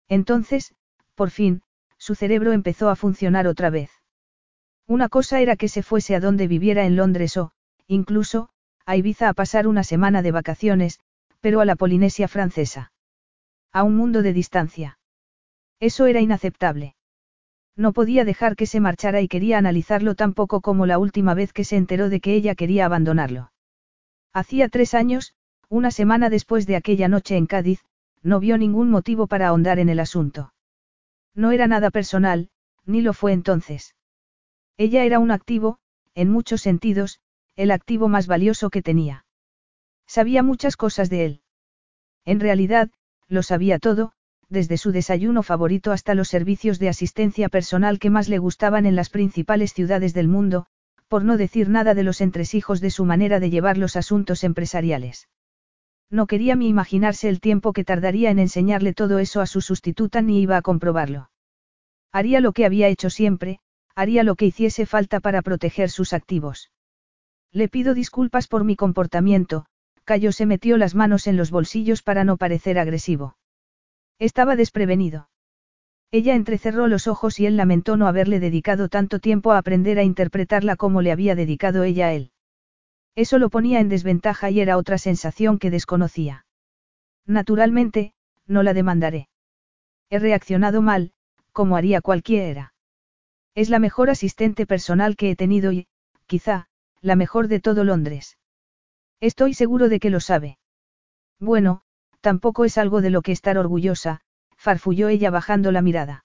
[0.10, 0.75] Entonces,
[1.15, 1.62] por fin,
[2.05, 3.89] su cerebro empezó a funcionar otra vez.
[4.85, 7.51] Una cosa era que se fuese a donde viviera en Londres o,
[7.87, 8.49] incluso,
[8.85, 10.99] a Ibiza a pasar una semana de vacaciones,
[11.41, 12.91] pero a la Polinesia francesa.
[13.73, 14.99] A un mundo de distancia.
[15.79, 16.95] Eso era inaceptable.
[17.75, 21.53] No podía dejar que se marchara y quería analizarlo tan poco como la última vez
[21.53, 23.51] que se enteró de que ella quería abandonarlo.
[24.31, 25.33] Hacía tres años,
[25.69, 27.83] una semana después de aquella noche en Cádiz,
[28.21, 30.51] no vio ningún motivo para ahondar en el asunto.
[31.35, 32.49] No era nada personal,
[32.85, 33.95] ni lo fue entonces.
[34.77, 35.77] Ella era un activo,
[36.15, 37.19] en muchos sentidos,
[37.55, 39.25] el activo más valioso que tenía.
[40.07, 41.41] Sabía muchas cosas de él.
[42.25, 42.89] En realidad,
[43.27, 44.13] lo sabía todo,
[44.49, 48.95] desde su desayuno favorito hasta los servicios de asistencia personal que más le gustaban en
[48.95, 50.67] las principales ciudades del mundo,
[51.07, 55.27] por no decir nada de los entresijos de su manera de llevar los asuntos empresariales.
[56.09, 60.21] No quería ni imaginarse el tiempo que tardaría en enseñarle todo eso a su sustituta
[60.21, 61.29] ni iba a comprobarlo.
[62.11, 63.59] Haría lo que había hecho siempre,
[63.95, 66.71] haría lo que hiciese falta para proteger sus activos.
[67.51, 69.65] Le pido disculpas por mi comportamiento,
[70.03, 73.37] Cayo se metió las manos en los bolsillos para no parecer agresivo.
[74.19, 75.29] Estaba desprevenido.
[76.11, 80.03] Ella entrecerró los ojos y él lamentó no haberle dedicado tanto tiempo a aprender a
[80.03, 82.31] interpretarla como le había dedicado ella a él.
[83.15, 86.45] Eso lo ponía en desventaja y era otra sensación que desconocía.
[87.25, 88.13] Naturalmente,
[88.45, 89.30] no la demandaré.
[90.10, 91.13] He reaccionado mal,
[91.51, 92.73] como haría cualquiera.
[93.56, 95.88] Es la mejor asistente personal que he tenido y,
[96.28, 96.67] quizá,
[97.01, 98.38] la mejor de todo Londres.
[99.21, 100.60] Estoy seguro de que lo sabe.
[101.39, 101.82] Bueno,
[102.19, 104.21] tampoco es algo de lo que estar orgullosa,
[104.58, 106.24] farfulló ella bajando la mirada.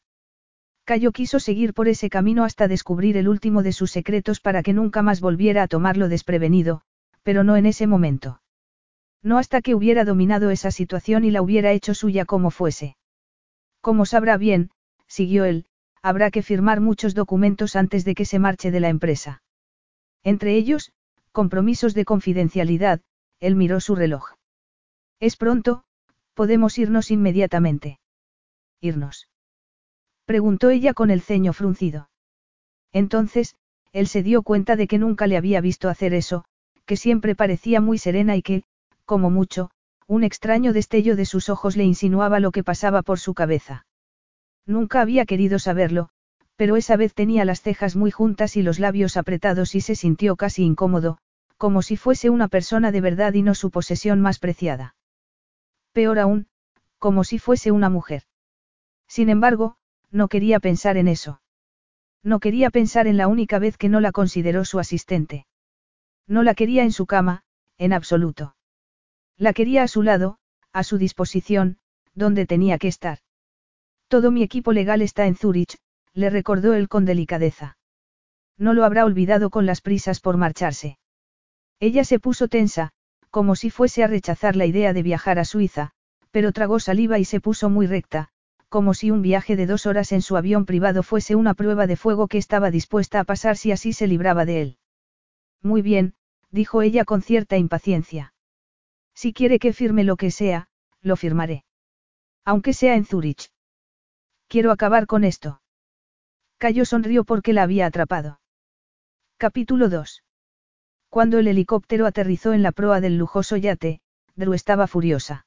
[0.84, 4.72] Cayo quiso seguir por ese camino hasta descubrir el último de sus secretos para que
[4.72, 6.82] nunca más volviera a tomarlo desprevenido,
[7.22, 8.42] pero no en ese momento.
[9.22, 12.96] No hasta que hubiera dominado esa situación y la hubiera hecho suya como fuese.
[13.80, 14.70] Como sabrá bien,
[15.06, 15.66] siguió él,
[16.02, 19.42] habrá que firmar muchos documentos antes de que se marche de la empresa.
[20.22, 20.92] Entre ellos,
[21.32, 23.00] compromisos de confidencialidad,
[23.38, 24.32] él miró su reloj.
[25.18, 25.84] Es pronto,
[26.34, 28.00] podemos irnos inmediatamente.
[28.80, 29.29] ¿Irnos?
[30.30, 32.08] Preguntó ella con el ceño fruncido.
[32.92, 33.56] Entonces,
[33.90, 36.44] él se dio cuenta de que nunca le había visto hacer eso,
[36.86, 38.62] que siempre parecía muy serena y que,
[39.04, 39.72] como mucho,
[40.06, 43.86] un extraño destello de sus ojos le insinuaba lo que pasaba por su cabeza.
[44.66, 46.10] Nunca había querido saberlo,
[46.54, 50.36] pero esa vez tenía las cejas muy juntas y los labios apretados y se sintió
[50.36, 51.18] casi incómodo,
[51.56, 54.94] como si fuese una persona de verdad y no su posesión más preciada.
[55.92, 56.46] Peor aún,
[57.00, 58.22] como si fuese una mujer.
[59.08, 59.76] Sin embargo,
[60.10, 61.40] no quería pensar en eso.
[62.22, 65.46] No quería pensar en la única vez que no la consideró su asistente.
[66.26, 67.42] No la quería en su cama,
[67.78, 68.56] en absoluto.
[69.36, 70.38] La quería a su lado,
[70.72, 71.78] a su disposición,
[72.14, 73.18] donde tenía que estar.
[74.08, 75.78] Todo mi equipo legal está en Zurich,
[76.12, 77.78] le recordó él con delicadeza.
[78.58, 80.98] No lo habrá olvidado con las prisas por marcharse.
[81.78, 82.90] Ella se puso tensa,
[83.30, 85.92] como si fuese a rechazar la idea de viajar a Suiza,
[86.30, 88.30] pero tragó saliva y se puso muy recta,
[88.70, 91.96] como si un viaje de dos horas en su avión privado fuese una prueba de
[91.96, 94.78] fuego que estaba dispuesta a pasar si así se libraba de él.
[95.60, 96.14] Muy bien,
[96.50, 98.32] dijo ella con cierta impaciencia.
[99.12, 100.68] Si quiere que firme lo que sea,
[101.02, 101.64] lo firmaré.
[102.44, 103.50] Aunque sea en Zurich.
[104.46, 105.60] Quiero acabar con esto.
[106.56, 108.40] Cayo sonrió porque la había atrapado.
[109.36, 110.22] Capítulo 2.
[111.08, 114.00] Cuando el helicóptero aterrizó en la proa del lujoso yate,
[114.36, 115.44] Drew estaba furiosa.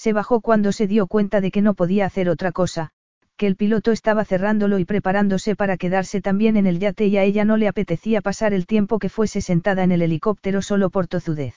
[0.00, 2.88] Se bajó cuando se dio cuenta de que no podía hacer otra cosa,
[3.36, 7.24] que el piloto estaba cerrándolo y preparándose para quedarse también en el yate y a
[7.24, 11.06] ella no le apetecía pasar el tiempo que fuese sentada en el helicóptero solo por
[11.06, 11.54] tozudez.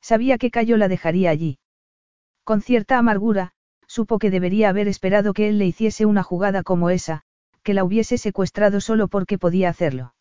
[0.00, 1.58] Sabía que Cayo la dejaría allí.
[2.44, 3.50] Con cierta amargura,
[3.88, 7.22] supo que debería haber esperado que él le hiciese una jugada como esa,
[7.64, 10.14] que la hubiese secuestrado solo porque podía hacerlo.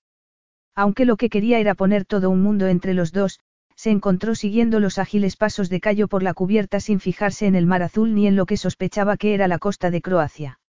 [0.73, 3.39] Aunque lo que quería era poner todo un mundo entre los dos,
[3.79, 7.65] se encontró siguiendo los ágiles pasos de Cayo por la cubierta sin fijarse en el
[7.65, 10.59] mar azul ni en lo que sospechaba que era la costa de Croacia.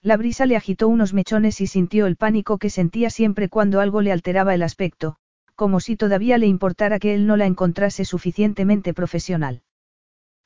[0.00, 4.00] La brisa le agitó unos mechones y sintió el pánico que sentía siempre cuando algo
[4.00, 5.16] le alteraba el aspecto,
[5.54, 9.60] como si todavía le importara que él no la encontrase suficientemente profesional.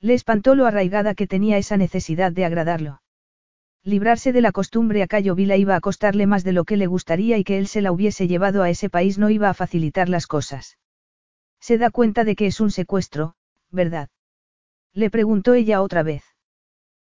[0.00, 3.02] Le espantó lo arraigada que tenía esa necesidad de agradarlo.
[3.85, 6.88] Librarse de la costumbre a Cayo Vila iba a costarle más de lo que le
[6.88, 10.09] gustaría y que él se la hubiese llevado a ese país no iba a facilitar
[10.09, 10.76] las cosas.
[11.66, 13.37] Se da cuenta de que es un secuestro,
[13.70, 14.11] ¿verdad?
[14.92, 16.22] Le preguntó ella otra vez.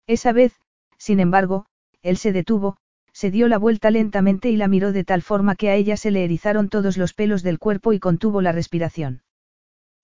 [0.08, 0.60] Esa vez,
[0.98, 1.68] sin embargo,
[2.02, 2.76] él se detuvo,
[3.14, 6.12] se dio la vuelta lentamente y la miró de tal forma que a ella se
[6.12, 9.24] le erizaron todos los pelos del cuerpo y contuvo la respiración.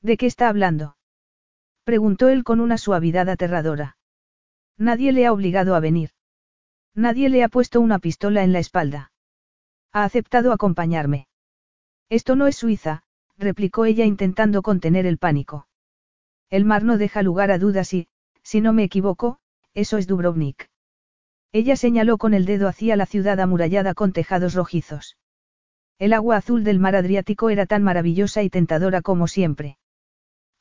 [0.02, 0.96] ¿De qué está hablando?
[1.84, 3.98] Preguntó él con una suavidad aterradora.
[4.78, 6.12] Nadie le ha obligado a venir.
[6.96, 9.12] Nadie le ha puesto una pistola en la espalda.
[9.92, 11.28] Ha aceptado acompañarme.
[12.08, 13.04] Esto no es Suiza,
[13.38, 15.68] replicó ella intentando contener el pánico.
[16.50, 18.08] El mar no deja lugar a dudas y,
[18.44, 19.40] si no me equivoco,
[19.74, 20.70] eso es Dubrovnik.
[21.52, 25.18] Ella señaló con el dedo hacia la ciudad amurallada con tejados rojizos.
[26.00, 29.78] El agua azul del mar Adriático era tan maravillosa y tentadora como siempre.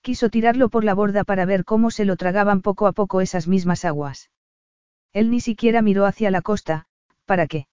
[0.01, 3.49] Quiso tirarlo por la borda para ver cómo se lo tragaban poco a poco esas
[3.49, 4.31] mismas aguas.
[5.13, 6.87] Él ni siquiera miró hacia la costa,
[7.25, 7.67] ¿para qué?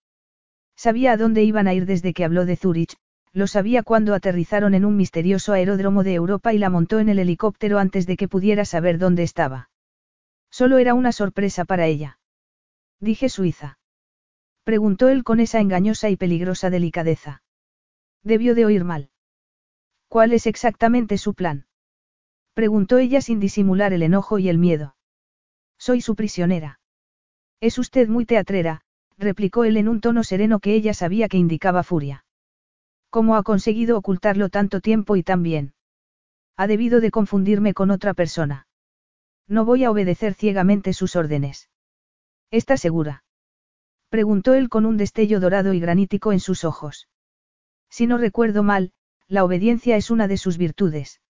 [0.76, 2.98] Sabía a dónde iban a ir desde que habló de Zurich,
[3.34, 7.18] lo sabía cuando aterrizaron en un misterioso aeródromo de Europa y la montó en el
[7.18, 9.70] helicóptero antes de que pudiera saber dónde estaba.
[10.52, 12.20] Solo era una sorpresa para ella.
[13.00, 13.80] Dije Suiza.
[14.64, 17.42] Preguntó él con esa engañosa y peligrosa delicadeza.
[18.22, 19.10] Debió de oír mal.
[20.08, 21.66] ¿Cuál es exactamente su plan?
[22.54, 24.96] Preguntó ella sin disimular el enojo y el miedo.
[25.80, 26.80] Soy su prisionera.
[27.60, 28.82] Es usted muy teatrera,
[29.18, 32.23] replicó él en un tono sereno que ella sabía que indicaba furia.
[33.14, 35.76] ¿Cómo ha conseguido ocultarlo tanto tiempo y tan bien?
[36.58, 38.66] Ha debido de confundirme con otra persona.
[39.48, 41.70] No voy a obedecer ciegamente sus órdenes.
[42.50, 43.24] ¿Estás segura?
[44.10, 47.08] Preguntó él con un destello dorado y granítico en sus ojos.
[47.88, 48.94] Si no recuerdo mal,
[49.28, 51.22] la obediencia es una de sus virtudes.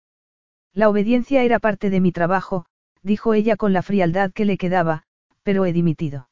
[0.72, 2.64] La obediencia era parte de mi trabajo,
[3.02, 5.02] dijo ella con la frialdad que le quedaba,
[5.42, 6.30] pero he dimitido.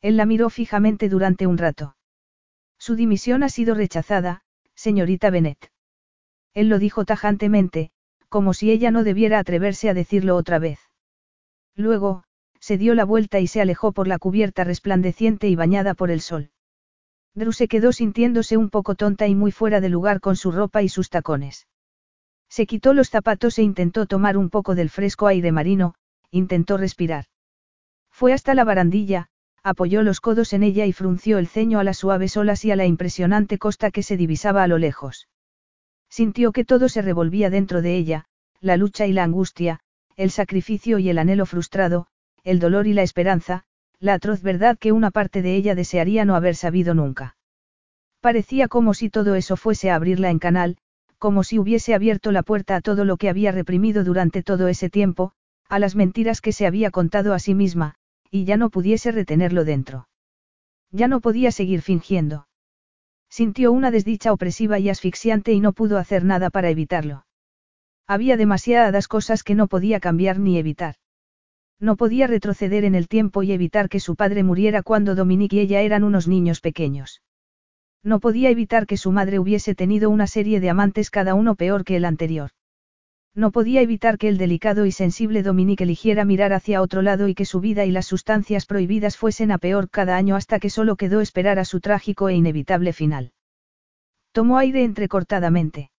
[0.00, 1.96] Él la miró fijamente durante un rato.
[2.76, 4.43] Su dimisión ha sido rechazada,
[4.74, 5.70] señorita Bennet.
[6.52, 7.90] Él lo dijo tajantemente,
[8.28, 10.78] como si ella no debiera atreverse a decirlo otra vez.
[11.74, 12.24] Luego,
[12.60, 16.20] se dio la vuelta y se alejó por la cubierta resplandeciente y bañada por el
[16.20, 16.50] sol.
[17.34, 20.82] Drew se quedó sintiéndose un poco tonta y muy fuera de lugar con su ropa
[20.82, 21.66] y sus tacones.
[22.48, 25.94] Se quitó los zapatos e intentó tomar un poco del fresco aire marino,
[26.30, 27.26] intentó respirar.
[28.10, 29.28] Fue hasta la barandilla,
[29.64, 32.76] apoyó los codos en ella y frunció el ceño a las suaves olas y a
[32.76, 35.26] la impresionante costa que se divisaba a lo lejos.
[36.10, 38.26] Sintió que todo se revolvía dentro de ella,
[38.60, 39.80] la lucha y la angustia,
[40.16, 42.06] el sacrificio y el anhelo frustrado,
[42.44, 43.64] el dolor y la esperanza,
[43.98, 47.36] la atroz verdad que una parte de ella desearía no haber sabido nunca.
[48.20, 50.76] Parecía como si todo eso fuese a abrirla en canal,
[51.18, 54.90] como si hubiese abierto la puerta a todo lo que había reprimido durante todo ese
[54.90, 55.32] tiempo,
[55.70, 57.96] a las mentiras que se había contado a sí misma,
[58.34, 60.08] y ya no pudiese retenerlo dentro.
[60.90, 62.48] Ya no podía seguir fingiendo.
[63.30, 67.26] Sintió una desdicha opresiva y asfixiante y no pudo hacer nada para evitarlo.
[68.08, 70.96] Había demasiadas cosas que no podía cambiar ni evitar.
[71.78, 75.60] No podía retroceder en el tiempo y evitar que su padre muriera cuando Dominique y
[75.60, 77.22] ella eran unos niños pequeños.
[78.02, 81.84] No podía evitar que su madre hubiese tenido una serie de amantes cada uno peor
[81.84, 82.50] que el anterior.
[83.34, 87.34] No podía evitar que el delicado y sensible Dominique eligiera mirar hacia otro lado y
[87.34, 90.94] que su vida y las sustancias prohibidas fuesen a peor cada año hasta que solo
[90.94, 93.32] quedó esperar a su trágico e inevitable final.
[94.30, 95.90] Tomó aire entrecortadamente.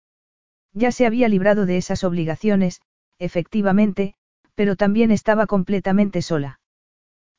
[0.73, 2.81] Ya se había librado de esas obligaciones,
[3.19, 4.15] efectivamente,
[4.55, 6.61] pero también estaba completamente sola.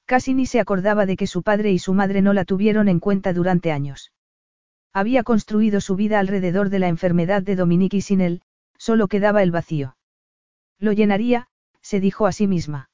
[0.05, 2.99] Casi ni se acordaba de que su padre y su madre no la tuvieron en
[2.99, 4.11] cuenta durante años.
[4.93, 8.41] Había construido su vida alrededor de la enfermedad de Dominique y sin él,
[8.77, 9.97] solo quedaba el vacío.
[10.79, 11.47] Lo llenaría,
[11.81, 12.89] se dijo a sí misma.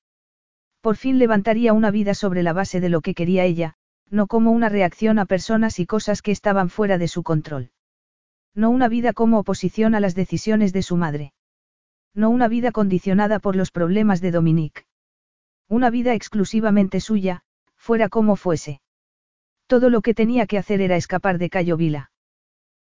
[0.81, 3.75] Por fin levantaría una vida sobre la base de lo que quería ella,
[4.09, 7.71] no como una reacción a personas y cosas que estaban fuera de su control.
[8.53, 11.33] No una vida como oposición a las decisiones de su madre.
[12.13, 14.85] No una vida condicionada por los problemas de Dominique.
[15.69, 17.43] Una vida exclusivamente suya,
[17.77, 18.81] fuera como fuese.
[19.67, 22.11] Todo lo que tenía que hacer era escapar de Cayo Vila.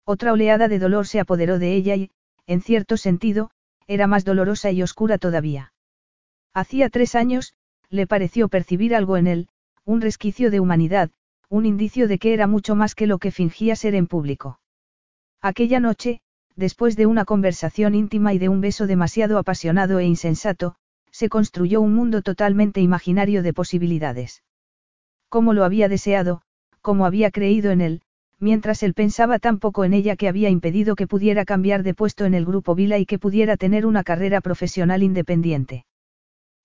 [0.06, 2.12] Otra oleada de dolor se apoderó de ella y,
[2.48, 3.52] en cierto sentido,
[3.88, 5.74] era más dolorosa y oscura todavía.
[6.54, 7.54] Hacía tres años,
[7.90, 9.50] le pareció percibir algo en él,
[9.84, 11.12] un resquicio de humanidad,
[11.50, 14.60] un indicio de que era mucho más que lo que fingía ser en público.
[15.42, 16.22] Aquella noche,
[16.56, 20.76] después de una conversación íntima y de un beso demasiado apasionado e insensato,
[21.12, 24.44] se construyó un mundo totalmente imaginario de posibilidades.
[25.30, 26.42] Como lo había deseado,
[26.82, 28.02] como había creído en él,
[28.40, 32.26] mientras él pensaba tan poco en ella que había impedido que pudiera cambiar de puesto
[32.26, 35.86] en el grupo Vila y que pudiera tener una carrera profesional independiente.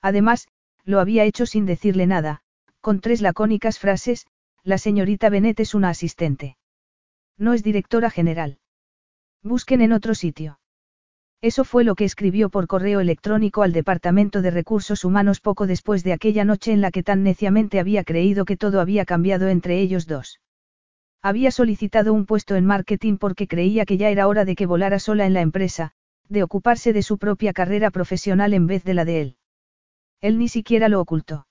[0.02, 0.48] Además,
[0.84, 2.40] lo había hecho sin decirle nada,
[2.80, 4.26] con tres lacónicas frases,
[4.64, 6.56] la señorita Benet es una asistente.
[7.38, 8.58] No es directora general.
[9.42, 10.58] Busquen en otro sitio.
[11.42, 16.04] Eso fue lo que escribió por correo electrónico al Departamento de Recursos Humanos poco después
[16.04, 19.80] de aquella noche en la que tan neciamente había creído que todo había cambiado entre
[19.80, 20.40] ellos dos.
[21.22, 24.98] Había solicitado un puesto en marketing porque creía que ya era hora de que volara
[24.98, 25.92] sola en la empresa,
[26.28, 29.36] de ocuparse de su propia carrera profesional en vez de la de él.
[30.20, 31.46] Él ni siquiera lo ocultó.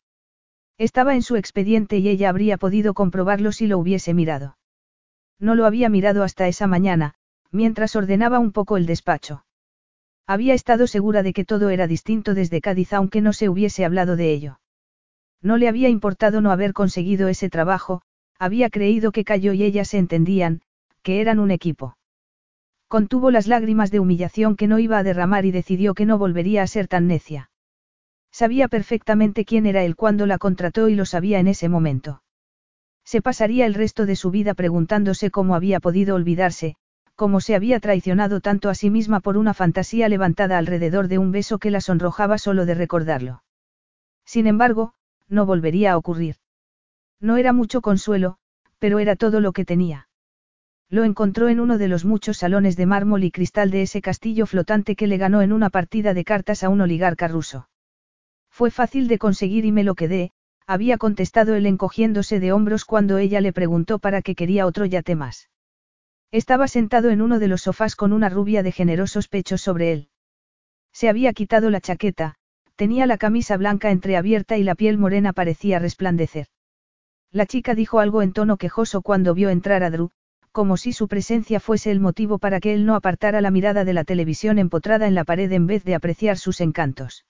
[0.77, 4.57] Estaba en su expediente y ella habría podido comprobarlo si lo hubiese mirado.
[5.39, 7.15] No lo había mirado hasta esa mañana,
[7.51, 9.45] mientras ordenaba un poco el despacho.
[10.25, 14.15] Había estado segura de que todo era distinto desde Cádiz aunque no se hubiese hablado
[14.15, 14.59] de ello.
[15.41, 18.01] No le había importado no haber conseguido ese trabajo,
[18.39, 20.61] había creído que Cayo y ella se entendían,
[21.03, 21.97] que eran un equipo.
[22.87, 26.63] Contuvo las lágrimas de humillación que no iba a derramar y decidió que no volvería
[26.63, 27.51] a ser tan necia.
[28.31, 32.23] Sabía perfectamente quién era él cuando la contrató y lo sabía en ese momento.
[33.03, 36.75] Se pasaría el resto de su vida preguntándose cómo había podido olvidarse,
[37.15, 41.31] cómo se había traicionado tanto a sí misma por una fantasía levantada alrededor de un
[41.31, 43.43] beso que la sonrojaba solo de recordarlo.
[44.25, 44.93] Sin embargo,
[45.27, 46.37] no volvería a ocurrir.
[47.21, 48.37] No era mucho consuelo,
[48.79, 50.07] pero era todo lo que tenía.
[50.89, 54.45] Lo encontró en uno de los muchos salones de mármol y cristal de ese castillo
[54.45, 57.69] flotante que le ganó en una partida de cartas a un oligarca ruso.
[58.49, 60.31] Fue fácil de conseguir y me lo quedé,
[60.65, 65.15] había contestado él encogiéndose de hombros cuando ella le preguntó para qué quería otro yate
[65.15, 65.49] más.
[66.31, 70.09] Estaba sentado en uno de los sofás con una rubia de generosos pechos sobre él.
[70.91, 72.35] Se había quitado la chaqueta,
[72.75, 76.47] tenía la camisa blanca entreabierta y la piel morena parecía resplandecer.
[77.31, 80.09] La chica dijo algo en tono quejoso cuando vio entrar a Drew,
[80.51, 83.93] como si su presencia fuese el motivo para que él no apartara la mirada de
[83.93, 87.25] la televisión empotrada en la pared en vez de apreciar sus encantos.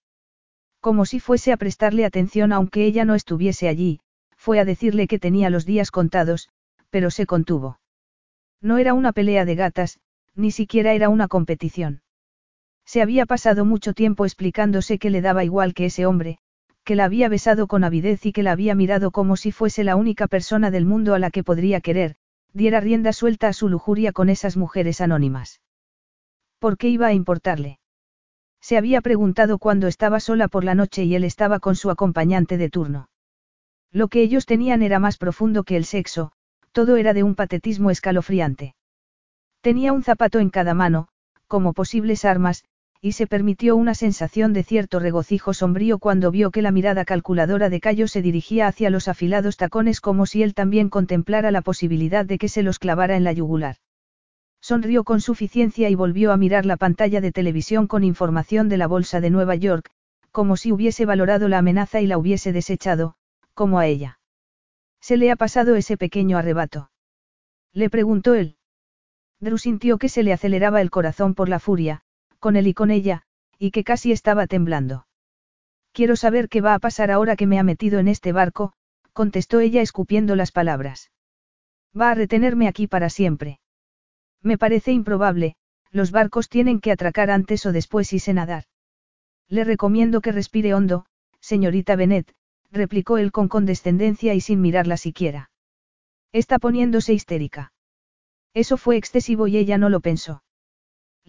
[0.80, 4.00] Como si fuese a prestarle atención aunque ella no estuviese allí,
[4.38, 6.50] fue a decirle que tenía los días contados,
[6.90, 7.80] pero se contuvo.
[8.62, 10.00] No era una pelea de gatas,
[10.34, 12.02] ni siquiera era una competición.
[12.86, 16.40] Se había pasado mucho tiempo explicándose que le daba igual que ese hombre,
[16.90, 19.96] que la había besado con avidez y que la había mirado como si fuese la
[19.96, 22.16] única persona del mundo a la que podría querer,
[22.52, 25.62] diera rienda suelta a su lujuria con esas mujeres anónimas.
[26.58, 27.78] ¿Por qué iba a importarle?
[28.60, 32.58] Se había preguntado cuando estaba sola por la noche y él estaba con su acompañante
[32.58, 33.12] de turno.
[33.92, 36.32] Lo que ellos tenían era más profundo que el sexo,
[36.72, 38.74] todo era de un patetismo escalofriante.
[39.62, 41.10] Tenía un zapato en cada mano,
[41.46, 42.64] como posibles armas,
[43.02, 47.70] y se permitió una sensación de cierto regocijo sombrío cuando vio que la mirada calculadora
[47.70, 52.26] de Cayo se dirigía hacia los afilados tacones como si él también contemplara la posibilidad
[52.26, 53.78] de que se los clavara en la yugular.
[54.62, 58.88] Sonrió con suficiencia y volvió a mirar la pantalla de televisión con información de la
[58.88, 59.90] Bolsa de Nueva York,
[60.32, 63.16] como si hubiese valorado la amenaza y la hubiese desechado,
[63.54, 64.20] como a ella.
[65.00, 66.92] Se le ha pasado ese pequeño arrebato.
[67.72, 68.58] Le preguntó él.
[69.40, 72.04] Drew sintió que se le aceleraba el corazón por la furia,
[72.40, 73.24] con él y con ella,
[73.58, 75.06] y que casi estaba temblando.
[75.92, 78.74] Quiero saber qué va a pasar ahora que me ha metido en este barco,
[79.14, 81.12] contestó ella escupiendo las palabras.
[82.00, 83.60] Va a retenerme aquí para siempre.
[84.42, 85.56] Me parece improbable,
[85.92, 88.66] los barcos tienen que atracar antes o después y se nadar.
[89.48, 91.06] Le recomiendo que respire hondo,
[91.42, 92.32] señorita Bennet,
[92.72, 95.50] replicó él con condescendencia y sin mirarla siquiera.
[96.32, 97.74] Está poniéndose histérica.
[98.54, 100.44] Eso fue excesivo y ella no lo pensó.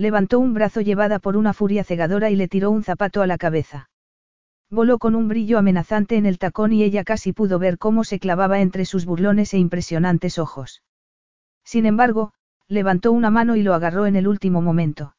[0.01, 3.37] Levantó un brazo llevada por una furia cegadora y le tiró un zapato a la
[3.37, 3.91] cabeza.
[4.71, 8.19] Voló con un brillo amenazante en el tacón y ella casi pudo ver cómo se
[8.19, 10.83] clavaba entre sus burlones e impresionantes ojos.
[11.65, 12.33] Sin embargo,
[12.67, 15.17] levantó una mano y lo agarró en el último momento.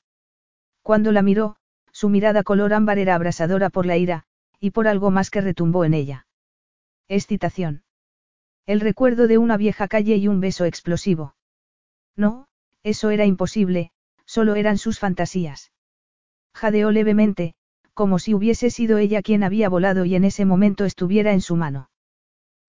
[0.82, 1.58] Cuando la miró,
[1.92, 4.24] su mirada color ámbar era abrasadora por la ira,
[4.60, 6.26] y por algo más que retumbó en ella.
[7.08, 7.84] Excitación.
[8.66, 11.36] El recuerdo de una vieja calle y un beso explosivo.
[12.16, 12.48] No,
[12.82, 13.92] eso era imposible,
[14.32, 15.74] solo eran sus fantasías.
[16.56, 17.54] Jadeó levemente,
[17.94, 21.58] como si hubiese sido ella quien había volado y en ese momento estuviera en su
[21.58, 21.90] mano.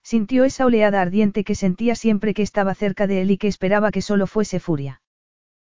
[0.03, 3.93] Sintió esa oleada ardiente que sentía siempre que estaba cerca de él y que esperaba
[3.93, 5.03] que solo fuese furia.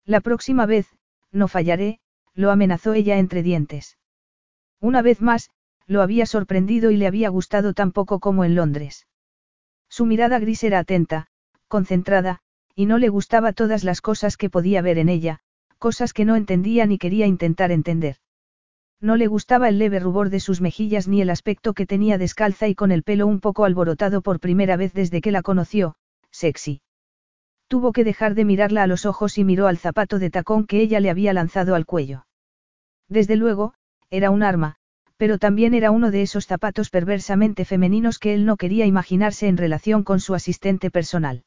[0.05, 0.87] La próxima vez,
[1.31, 1.99] no fallaré,
[2.33, 3.99] lo amenazó ella entre dientes.
[4.81, 5.51] Una vez más,
[5.85, 9.05] lo había sorprendido y le había gustado tan poco como en Londres.
[9.87, 11.27] Su mirada gris era atenta,
[11.67, 12.39] concentrada,
[12.73, 15.41] y no le gustaba todas las cosas que podía ver en ella,
[15.77, 18.17] cosas que no entendía ni quería intentar entender.
[19.01, 22.67] No le gustaba el leve rubor de sus mejillas ni el aspecto que tenía descalza
[22.67, 25.95] y con el pelo un poco alborotado por primera vez desde que la conoció,
[26.31, 26.81] sexy.
[27.67, 30.81] Tuvo que dejar de mirarla a los ojos y miró al zapato de tacón que
[30.81, 32.25] ella le había lanzado al cuello.
[33.09, 33.73] Desde luego,
[34.09, 34.77] era un arma,
[35.17, 39.57] pero también era uno de esos zapatos perversamente femeninos que él no quería imaginarse en
[39.57, 41.43] relación con su asistente personal.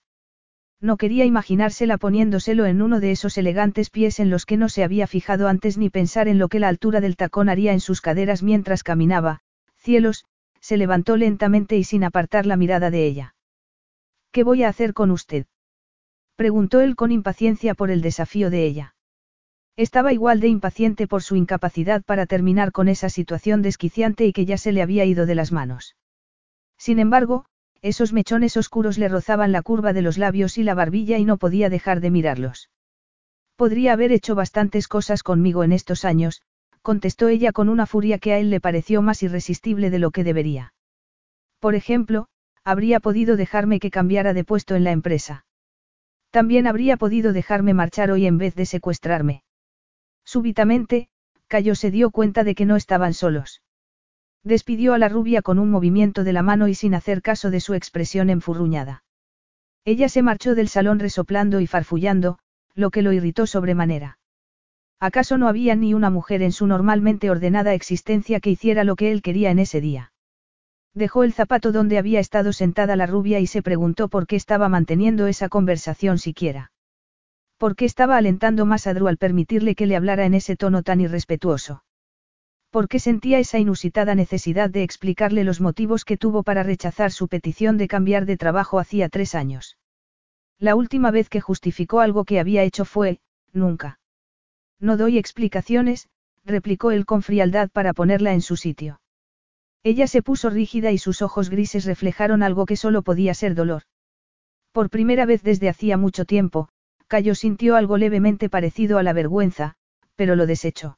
[0.81, 4.85] No quería imaginársela poniéndoselo en uno de esos elegantes pies en los que no se
[4.85, 8.01] había fijado antes ni pensar en lo que la altura del tacón haría en sus
[8.01, 9.43] caderas mientras caminaba.
[9.77, 10.25] Cielos,
[10.61, 13.35] se levantó lentamente y sin apartar la mirada de ella.
[14.31, 15.47] ¿Qué voy a hacer con usted?
[16.37, 18.95] preguntó él con impaciencia por el desafío de ella.
[19.77, 24.45] Estaba igual de impaciente por su incapacidad para terminar con esa situación desquiciante y que
[24.45, 25.97] ya se le había ido de las manos.
[26.77, 27.47] Sin embargo,
[27.83, 31.37] esos mechones oscuros le rozaban la curva de los labios y la barbilla y no
[31.37, 32.71] podía dejar de mirarlos.
[33.57, 36.43] Podría haber hecho bastantes cosas conmigo en estos años,
[36.83, 40.25] contestó ella con una furia que a él le pareció más irresistible de lo que
[40.25, 40.73] debería.
[41.59, 42.29] Por ejemplo,
[42.65, 45.45] habría podido dejarme que cambiara de puesto en la empresa.
[46.31, 49.43] También habría podido dejarme marchar hoy en vez de secuestrarme.
[50.25, 51.09] Súbitamente,
[51.47, 53.63] Cayo se dio cuenta de que no estaban solos.
[54.45, 57.61] Despidió a la rubia con un movimiento de la mano y sin hacer caso de
[57.61, 59.05] su expresión enfurruñada.
[59.85, 62.39] Ella se marchó del salón resoplando y farfullando,
[62.75, 64.19] lo que lo irritó sobremanera.
[65.01, 69.13] ¿Acaso no había ni una mujer en su normalmente ordenada existencia que hiciera lo que
[69.13, 70.13] él quería en ese día?
[70.95, 74.69] Dejó el zapato donde había estado sentada la rubia y se preguntó por qué estaba
[74.69, 76.73] manteniendo esa conversación siquiera.
[77.59, 80.83] ¿Por qué estaba alentando más a Drew al permitirle que le hablara en ese tono
[80.83, 81.83] tan irrespetuoso?
[82.71, 87.79] Porque sentía esa inusitada necesidad de explicarle los motivos que tuvo para rechazar su petición
[87.79, 89.79] de cambiar de trabajo hacía tres años.
[90.59, 93.21] La última vez que justificó algo que había hecho fue,
[93.53, 94.01] nunca.
[94.81, 96.09] No doy explicaciones,
[96.45, 99.01] replicó él con frialdad para ponerla en su sitio.
[99.83, 103.83] Ella se puso rígida y sus ojos grises reflejaron algo que solo podía ser dolor.
[104.73, 106.69] Por primera vez desde hacía mucho tiempo,
[107.07, 109.77] Cayo sintió algo levemente parecido a la vergüenza,
[110.15, 110.98] pero lo desechó.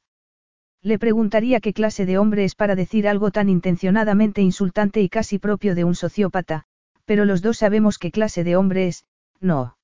[0.82, 5.38] Le preguntaría qué clase de hombre es para decir algo tan intencionadamente insultante y casi
[5.38, 6.64] propio de un sociópata,
[7.04, 9.04] pero los dos sabemos qué clase de hombre es,
[9.40, 9.76] no.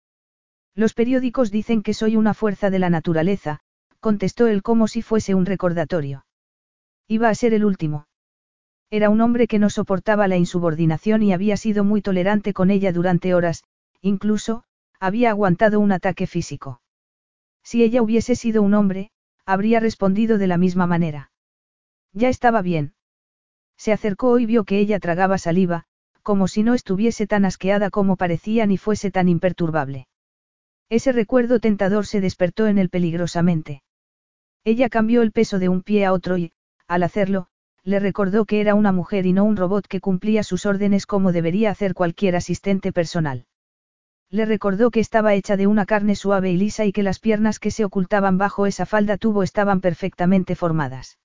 [0.74, 3.61] Los periódicos dicen que soy una fuerza de la naturaleza,
[4.01, 6.24] contestó él como si fuese un recordatorio.
[7.09, 8.07] Iba a ser el último.
[8.90, 12.92] Era un hombre que no soportaba la insubordinación y había sido muy tolerante con ella
[12.92, 13.64] durante horas,
[14.01, 14.64] incluso,
[15.01, 16.80] había aguantado un ataque físico.
[17.62, 19.11] Si ella hubiese sido un hombre,
[19.47, 21.30] habría respondido de la misma manera.
[22.12, 22.94] Ya estaba bien.
[23.78, 25.84] Se acercó y vio que ella tragaba saliva,
[26.22, 30.09] como si no estuviese tan asqueada como parecía ni fuese tan imperturbable.
[30.88, 33.82] Ese recuerdo tentador se despertó en él peligrosamente.
[34.64, 36.53] Ella cambió el peso de un pie a otro y,
[36.88, 37.47] al hacerlo,
[37.84, 41.30] le recordó que era una mujer y no un robot que cumplía sus órdenes como
[41.30, 43.47] debería hacer cualquier asistente personal.
[44.31, 47.59] Le recordó que estaba hecha de una carne suave y lisa y que las piernas
[47.59, 51.18] que se ocultaban bajo esa falda tubo estaban perfectamente formadas.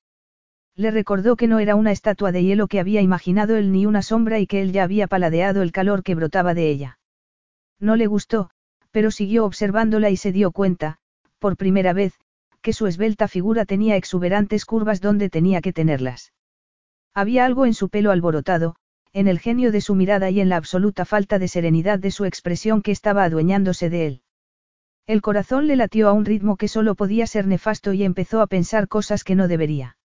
[0.76, 4.02] Le recordó que no era una estatua de hielo que había imaginado él ni una
[4.02, 6.99] sombra y que él ya había paladeado el calor que brotaba de ella.
[7.80, 8.52] No le gustó,
[8.91, 10.97] pero siguió observándola y se dio cuenta,
[11.39, 12.14] por primera vez,
[12.62, 16.34] que su esbelta figura tenía exuberantes curvas donde tenía que tenerlas.
[17.14, 18.76] Había algo en su pelo alborotado,
[19.14, 22.26] en el genio de su mirada y en la absoluta falta de serenidad de su
[22.26, 24.22] expresión que estaba adueñándose de él.
[25.07, 28.47] El corazón le latió a un ritmo que solo podía ser nefasto y empezó a
[28.47, 29.97] pensar cosas que no debería.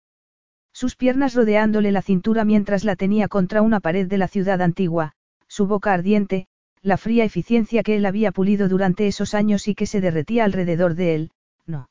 [0.73, 5.13] Sus piernas rodeándole la cintura mientras la tenía contra una pared de la ciudad antigua,
[5.47, 6.47] su boca ardiente,
[6.81, 10.95] la fría eficiencia que él había pulido durante esos años y que se derretía alrededor
[10.95, 11.31] de él,
[11.65, 11.89] no.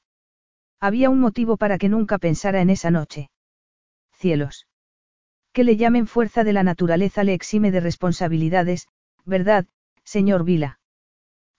[0.81, 3.31] Había un motivo para que nunca pensara en esa noche.
[4.13, 4.67] Cielos.
[5.55, 8.89] Que le llamen fuerza de la naturaleza le exime de responsabilidades,
[9.25, 9.67] ¿verdad,
[10.03, 10.81] señor Vila?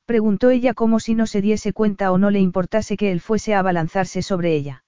[0.05, 3.55] Preguntó ella como si no se diese cuenta o no le importase que él fuese
[3.55, 4.83] a abalanzarse sobre ella.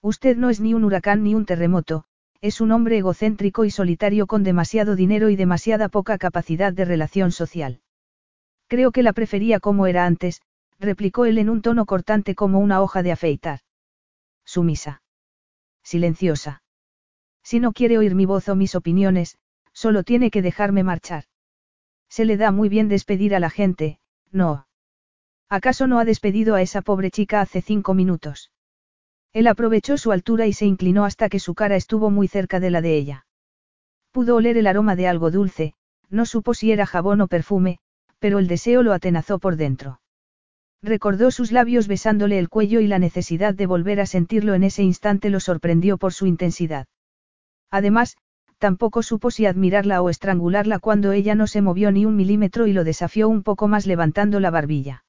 [0.00, 2.06] Usted no es ni un huracán ni un terremoto,
[2.40, 7.32] es un hombre egocéntrico y solitario con demasiado dinero y demasiada poca capacidad de relación
[7.32, 7.82] social.
[8.66, 10.40] Creo que la prefería como era antes,
[10.80, 13.60] replicó él en un tono cortante como una hoja de afeitar.
[14.46, 15.02] Sumisa.
[15.84, 16.61] Silenciosa.
[17.42, 19.36] Si no quiere oír mi voz o mis opiniones,
[19.72, 21.24] solo tiene que dejarme marchar.
[22.08, 23.98] Se le da muy bien despedir a la gente,
[24.30, 24.66] ¿no?
[25.48, 28.52] ¿Acaso no ha despedido a esa pobre chica hace cinco minutos?
[29.32, 32.70] Él aprovechó su altura y se inclinó hasta que su cara estuvo muy cerca de
[32.70, 33.26] la de ella.
[34.10, 35.74] Pudo oler el aroma de algo dulce,
[36.10, 37.78] no supo si era jabón o perfume,
[38.18, 40.00] pero el deseo lo atenazó por dentro.
[40.82, 44.82] Recordó sus labios besándole el cuello y la necesidad de volver a sentirlo en ese
[44.82, 46.86] instante lo sorprendió por su intensidad.
[47.72, 48.18] Además,
[48.58, 52.72] tampoco supo si admirarla o estrangularla cuando ella no se movió ni un milímetro y
[52.72, 55.04] lo desafió un poco más levantando la barbilla.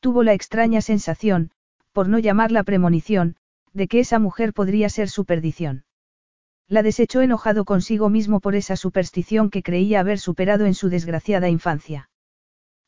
[0.00, 1.50] Tuvo la extraña sensación,
[1.92, 3.36] por no llamarla premonición,
[3.72, 5.84] de que esa mujer podría ser su perdición.
[6.68, 11.48] La desechó enojado consigo mismo por esa superstición que creía haber superado en su desgraciada
[11.48, 12.10] infancia.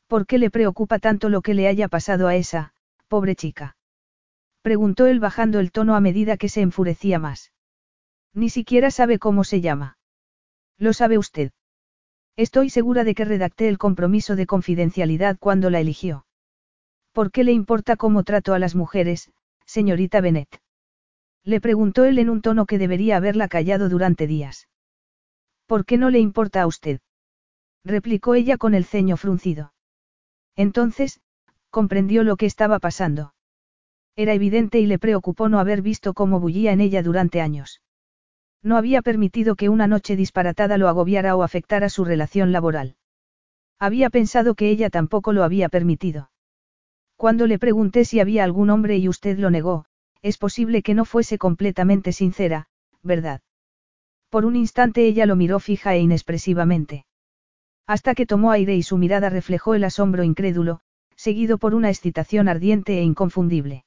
[0.07, 2.75] ¿Por qué le preocupa tanto lo que le haya pasado a esa,
[3.09, 3.77] pobre chica?
[4.63, 7.54] Preguntó él bajando el tono a medida que se enfurecía más.
[8.35, 9.97] Ni siquiera sabe cómo se llama.
[10.77, 11.53] Lo sabe usted.
[12.37, 16.27] Estoy segura de que redacté el compromiso de confidencialidad cuando la eligió.
[17.13, 19.31] ¿Por qué le importa cómo trato a las mujeres,
[19.67, 20.61] señorita Bennet?
[21.45, 24.67] Le preguntó él en un tono que debería haberla callado durante días.
[25.67, 27.01] ¿Por qué no le importa a usted?
[27.85, 29.73] replicó ella con el ceño fruncido.
[30.57, 31.21] Entonces,
[31.71, 33.35] comprendió lo que estaba pasando.
[34.17, 37.81] Era evidente y le preocupó no haber visto cómo bullía en ella durante años.
[38.65, 42.97] No había permitido que una noche disparatada lo agobiara o afectara su relación laboral.
[43.79, 46.31] Había pensado que ella tampoco lo había permitido.
[47.17, 49.85] Cuando le pregunté si había algún hombre y usted lo negó,
[50.23, 52.67] es posible que no fuese completamente sincera,
[53.03, 53.43] ¿verdad?
[54.31, 57.05] Por un instante ella lo miró fija e inexpresivamente.
[57.87, 60.81] Hasta que tomó aire y su mirada reflejó el asombro incrédulo,
[61.17, 63.85] seguido por una excitación ardiente e inconfundible.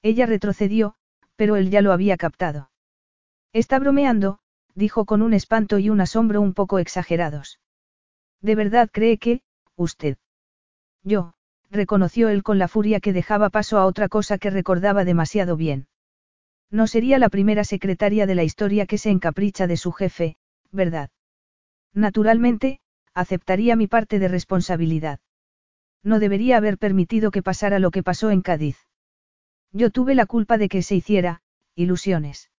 [0.00, 0.94] Ella retrocedió,
[1.36, 2.69] pero él ya lo había captado.
[3.52, 4.38] Está bromeando,
[4.74, 7.58] dijo con un espanto y un asombro un poco exagerados.
[8.40, 9.42] ¿De verdad cree que,
[9.76, 10.16] usted?
[11.02, 11.34] Yo,
[11.70, 15.88] reconoció él con la furia que dejaba paso a otra cosa que recordaba demasiado bien.
[16.70, 20.36] No sería la primera secretaria de la historia que se encapricha de su jefe,
[20.70, 21.10] ¿verdad?
[21.92, 22.80] Naturalmente,
[23.14, 25.18] aceptaría mi parte de responsabilidad.
[26.04, 28.78] No debería haber permitido que pasara lo que pasó en Cádiz.
[29.72, 31.42] Yo tuve la culpa de que se hiciera,
[31.74, 32.50] ilusiones.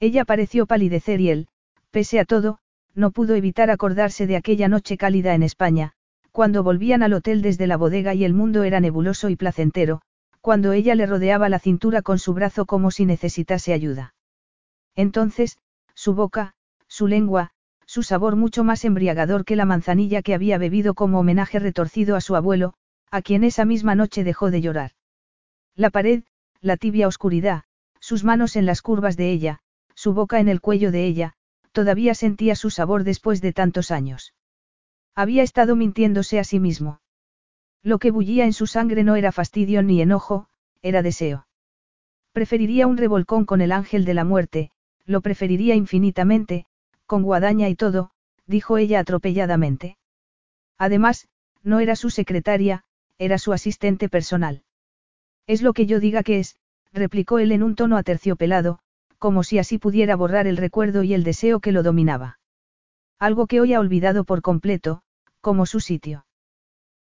[0.00, 1.48] Ella pareció palidecer y él,
[1.90, 2.58] pese a todo,
[2.94, 5.92] no pudo evitar acordarse de aquella noche cálida en España,
[6.30, 10.02] cuando volvían al hotel desde la bodega y el mundo era nebuloso y placentero,
[10.40, 14.14] cuando ella le rodeaba la cintura con su brazo como si necesitase ayuda.
[14.94, 15.58] Entonces,
[15.94, 16.54] su boca,
[16.86, 17.50] su lengua,
[17.86, 22.20] su sabor mucho más embriagador que la manzanilla que había bebido como homenaje retorcido a
[22.20, 22.74] su abuelo,
[23.10, 24.92] a quien esa misma noche dejó de llorar.
[25.74, 26.22] La pared,
[26.60, 27.64] la tibia oscuridad,
[28.00, 29.60] sus manos en las curvas de ella,
[29.98, 31.32] su boca en el cuello de ella,
[31.72, 34.32] todavía sentía su sabor después de tantos años.
[35.16, 37.00] Había estado mintiéndose a sí mismo.
[37.82, 40.46] Lo que bullía en su sangre no era fastidio ni enojo,
[40.82, 41.48] era deseo.
[42.30, 44.70] Preferiría un revolcón con el ángel de la muerte,
[45.04, 46.66] lo preferiría infinitamente,
[47.06, 48.12] con guadaña y todo,
[48.46, 49.98] dijo ella atropelladamente.
[50.78, 51.26] Además,
[51.64, 52.84] no era su secretaria,
[53.18, 54.62] era su asistente personal.
[55.48, 56.54] Es lo que yo diga que es,
[56.92, 58.78] replicó él en un tono aterciopelado,
[59.18, 62.38] como si así pudiera borrar el recuerdo y el deseo que lo dominaba.
[63.18, 65.02] Algo que hoy ha olvidado por completo,
[65.40, 66.24] como su sitio.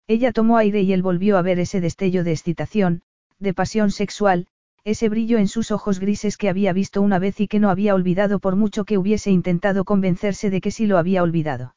[0.07, 3.01] Ella tomó aire y él volvió a ver ese destello de excitación,
[3.39, 4.47] de pasión sexual,
[4.84, 7.93] ese brillo en sus ojos grises que había visto una vez y que no había
[7.93, 11.76] olvidado por mucho que hubiese intentado convencerse de que sí lo había olvidado.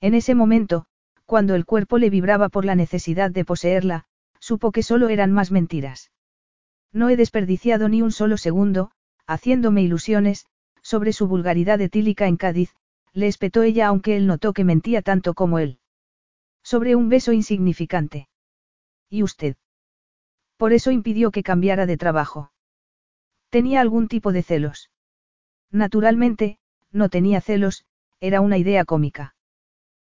[0.00, 0.86] En ese momento,
[1.26, 4.04] cuando el cuerpo le vibraba por la necesidad de poseerla,
[4.38, 6.12] supo que solo eran más mentiras.
[6.92, 8.92] No he desperdiciado ni un solo segundo,
[9.30, 10.46] haciéndome ilusiones,
[10.82, 12.74] sobre su vulgaridad etílica en Cádiz,
[13.12, 15.78] le espetó ella aunque él notó que mentía tanto como él.
[16.64, 18.28] Sobre un beso insignificante.
[19.08, 19.56] ¿Y usted?
[20.56, 22.52] Por eso impidió que cambiara de trabajo.
[23.50, 24.90] ¿Tenía algún tipo de celos?
[25.70, 26.58] Naturalmente,
[26.90, 27.84] no tenía celos,
[28.18, 29.34] era una idea cómica.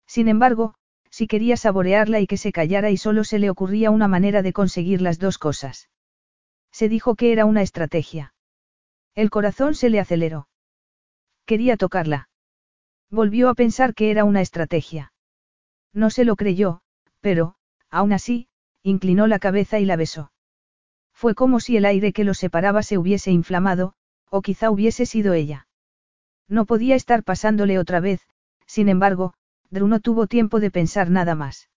[0.08, 0.74] Sin embargo,
[1.12, 4.54] si quería saborearla y que se callara y solo se le ocurría una manera de
[4.54, 5.90] conseguir las dos cosas.
[6.72, 8.34] Se dijo que era una estrategia.
[9.16, 10.48] El corazón se le aceleró.
[11.46, 12.30] Quería tocarla.
[13.10, 15.12] Volvió a pensar que era una estrategia.
[15.94, 16.82] No se lo creyó,
[17.20, 17.56] pero,
[17.90, 18.48] aún así,
[18.84, 20.32] inclinó la cabeza y la besó.
[21.14, 23.94] Fue como si el aire que los separaba se hubiese inflamado,
[24.30, 25.68] o quizá hubiese sido ella.
[26.48, 28.22] No podía estar pasándole otra vez,
[28.66, 29.34] sin embargo,
[29.70, 31.70] Drew no tuvo tiempo de pensar nada más.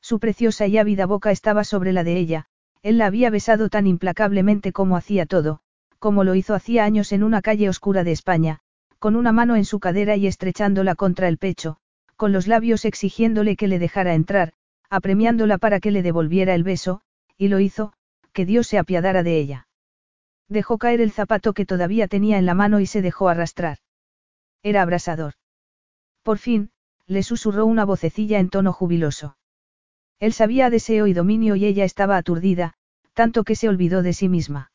[0.00, 2.46] Su preciosa y ávida boca estaba sobre la de ella,
[2.82, 5.60] él la había besado tan implacablemente como hacía todo,
[6.02, 8.58] como lo hizo hacía años en una calle oscura de España,
[8.98, 11.76] con una mano en su cadera y estrechándola contra el pecho,
[12.16, 14.52] con los labios exigiéndole que le dejara entrar,
[14.90, 17.02] apremiándola para que le devolviera el beso,
[17.38, 17.92] y lo hizo,
[18.32, 19.68] que Dios se apiadara de ella.
[20.48, 23.78] Dejó caer el zapato que todavía tenía en la mano y se dejó arrastrar.
[24.64, 25.34] Era abrasador.
[26.24, 26.72] Por fin,
[27.06, 29.36] le susurró una vocecilla en tono jubiloso.
[30.18, 32.74] Él sabía deseo y dominio y ella estaba aturdida,
[33.12, 34.71] tanto que se olvidó de sí misma.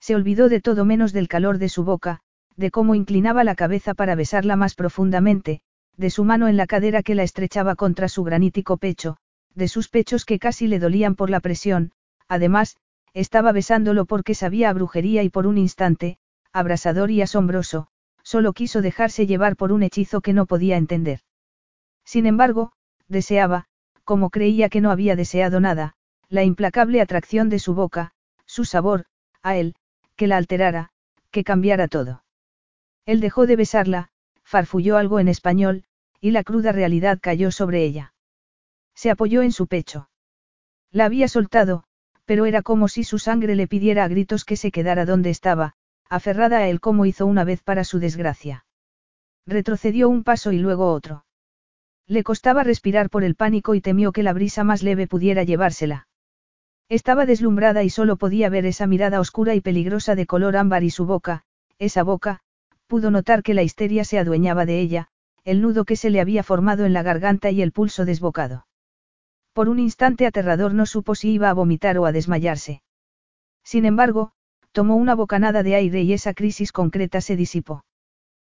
[0.00, 2.20] Se olvidó de todo menos del calor de su boca,
[2.56, 5.60] de cómo inclinaba la cabeza para besarla más profundamente,
[5.96, 9.16] de su mano en la cadera que la estrechaba contra su granítico pecho,
[9.54, 11.92] de sus pechos que casi le dolían por la presión,
[12.30, 12.76] Además,
[13.12, 16.16] estaba besándolo porque sabía a brujería y por un instante,
[16.52, 17.88] abrasador y asombroso,
[18.22, 21.18] solo quiso dejarse llevar por un hechizo que no podía entender.
[22.04, 22.70] Sin embargo,
[23.08, 23.66] deseaba,
[24.04, 25.94] como creía que no había deseado nada,
[26.28, 28.12] la implacable atracción de su boca,
[28.46, 29.06] su sabor,
[29.42, 29.74] a él,
[30.20, 30.90] que la alterara,
[31.30, 32.24] que cambiara todo.
[33.06, 34.10] Él dejó de besarla,
[34.44, 35.84] farfulló algo en español,
[36.20, 38.12] y la cruda realidad cayó sobre ella.
[38.94, 40.10] Se apoyó en su pecho.
[40.90, 41.84] La había soltado,
[42.26, 45.72] pero era como si su sangre le pidiera a gritos que se quedara donde estaba,
[46.10, 48.66] aferrada a él como hizo una vez para su desgracia.
[49.46, 51.24] Retrocedió un paso y luego otro.
[52.06, 56.08] Le costaba respirar por el pánico y temió que la brisa más leve pudiera llevársela.
[56.90, 60.90] Estaba deslumbrada y solo podía ver esa mirada oscura y peligrosa de color ámbar y
[60.90, 61.44] su boca,
[61.78, 62.40] esa boca,
[62.88, 65.06] pudo notar que la histeria se adueñaba de ella,
[65.44, 68.66] el nudo que se le había formado en la garganta y el pulso desbocado.
[69.52, 72.82] Por un instante aterrador no supo si iba a vomitar o a desmayarse.
[73.62, 74.32] Sin embargo,
[74.72, 77.84] tomó una bocanada de aire y esa crisis concreta se disipó.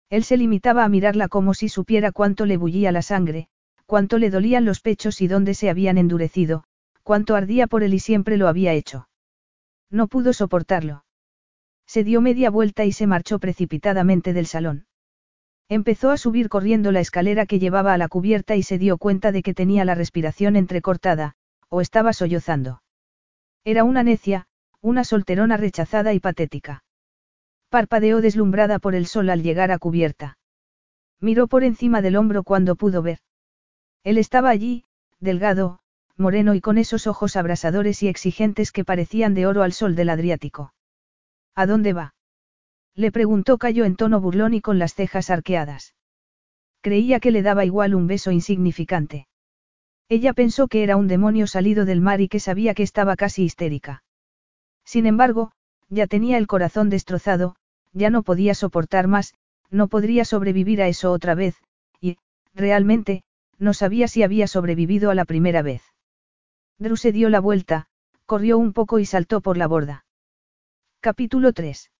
[0.09, 3.47] Él se limitaba a mirarla como si supiera cuánto le bullía la sangre,
[3.85, 6.63] cuánto le dolían los pechos y dónde se habían endurecido,
[7.03, 9.07] cuánto ardía por él y siempre lo había hecho.
[9.89, 11.05] No pudo soportarlo.
[11.85, 14.87] Se dio media vuelta y se marchó precipitadamente del salón.
[15.69, 19.31] Empezó a subir corriendo la escalera que llevaba a la cubierta y se dio cuenta
[19.31, 21.35] de que tenía la respiración entrecortada,
[21.69, 22.81] o estaba sollozando.
[23.63, 24.47] Era una necia,
[24.81, 26.83] una solterona rechazada y patética.
[27.69, 30.37] Parpadeó deslumbrada por el sol al llegar a cubierta.
[31.19, 33.19] Miró por encima del hombro cuando pudo ver.
[34.03, 34.83] Él estaba allí,
[35.19, 35.79] delgado,
[36.17, 40.09] moreno y con esos ojos abrasadores y exigentes que parecían de oro al sol del
[40.09, 40.73] Adriático.
[41.55, 42.15] ¿A dónde va?
[42.95, 45.95] Le preguntó Cayo en tono burlón y con las cejas arqueadas.
[46.81, 49.27] Creía que le daba igual un beso insignificante.
[50.09, 53.43] Ella pensó que era un demonio salido del mar y que sabía que estaba casi
[53.43, 54.03] histérica.
[54.85, 55.53] Sin embargo,
[55.89, 57.55] ya tenía el corazón destrozado,
[57.93, 59.33] ya no podía soportar más,
[59.69, 61.55] no podría sobrevivir a eso otra vez,
[61.99, 62.17] y,
[62.53, 63.23] realmente,
[63.57, 65.92] no sabía si había sobrevivido a la primera vez.
[66.79, 67.87] Drew se dio la vuelta,
[68.25, 70.05] corrió un poco y saltó por la borda.
[70.99, 71.91] Capítulo 3.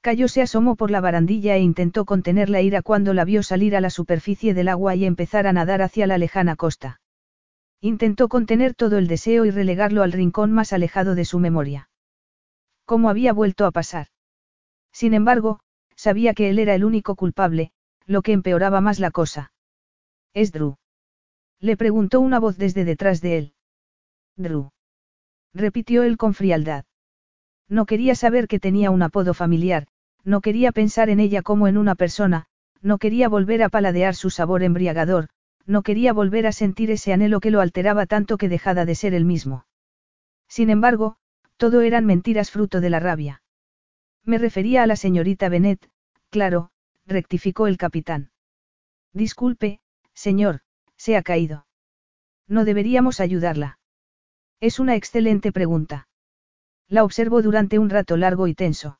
[0.00, 3.74] Cayo se asomó por la barandilla e intentó contener la ira cuando la vio salir
[3.74, 7.00] a la superficie del agua y empezar a nadar hacia la lejana costa.
[7.80, 11.90] Intentó contener todo el deseo y relegarlo al rincón más alejado de su memoria.
[12.84, 14.06] ¿Cómo había vuelto a pasar?
[14.92, 15.58] Sin embargo,
[15.96, 17.72] sabía que él era el único culpable,
[18.06, 19.52] lo que empeoraba más la cosa.
[20.32, 20.76] ¿Es Drew?
[21.58, 23.55] Le preguntó una voz desde detrás de él.
[24.36, 24.70] Drew.
[25.54, 26.84] Repitió él con frialdad.
[27.68, 29.86] No quería saber que tenía un apodo familiar,
[30.24, 32.46] no quería pensar en ella como en una persona,
[32.82, 35.28] no quería volver a paladear su sabor embriagador,
[35.64, 39.14] no quería volver a sentir ese anhelo que lo alteraba tanto que dejada de ser
[39.14, 39.66] el mismo.
[40.48, 41.16] Sin embargo,
[41.56, 43.42] todo eran mentiras fruto de la rabia.
[44.24, 45.88] Me refería a la señorita Bennet,
[46.30, 46.70] claro,
[47.06, 48.30] rectificó el capitán.
[49.12, 49.80] Disculpe,
[50.14, 50.60] señor,
[50.96, 51.66] se ha caído.
[52.46, 53.78] No deberíamos ayudarla.
[54.60, 56.08] Es una excelente pregunta.
[56.88, 58.98] La observó durante un rato largo y tenso.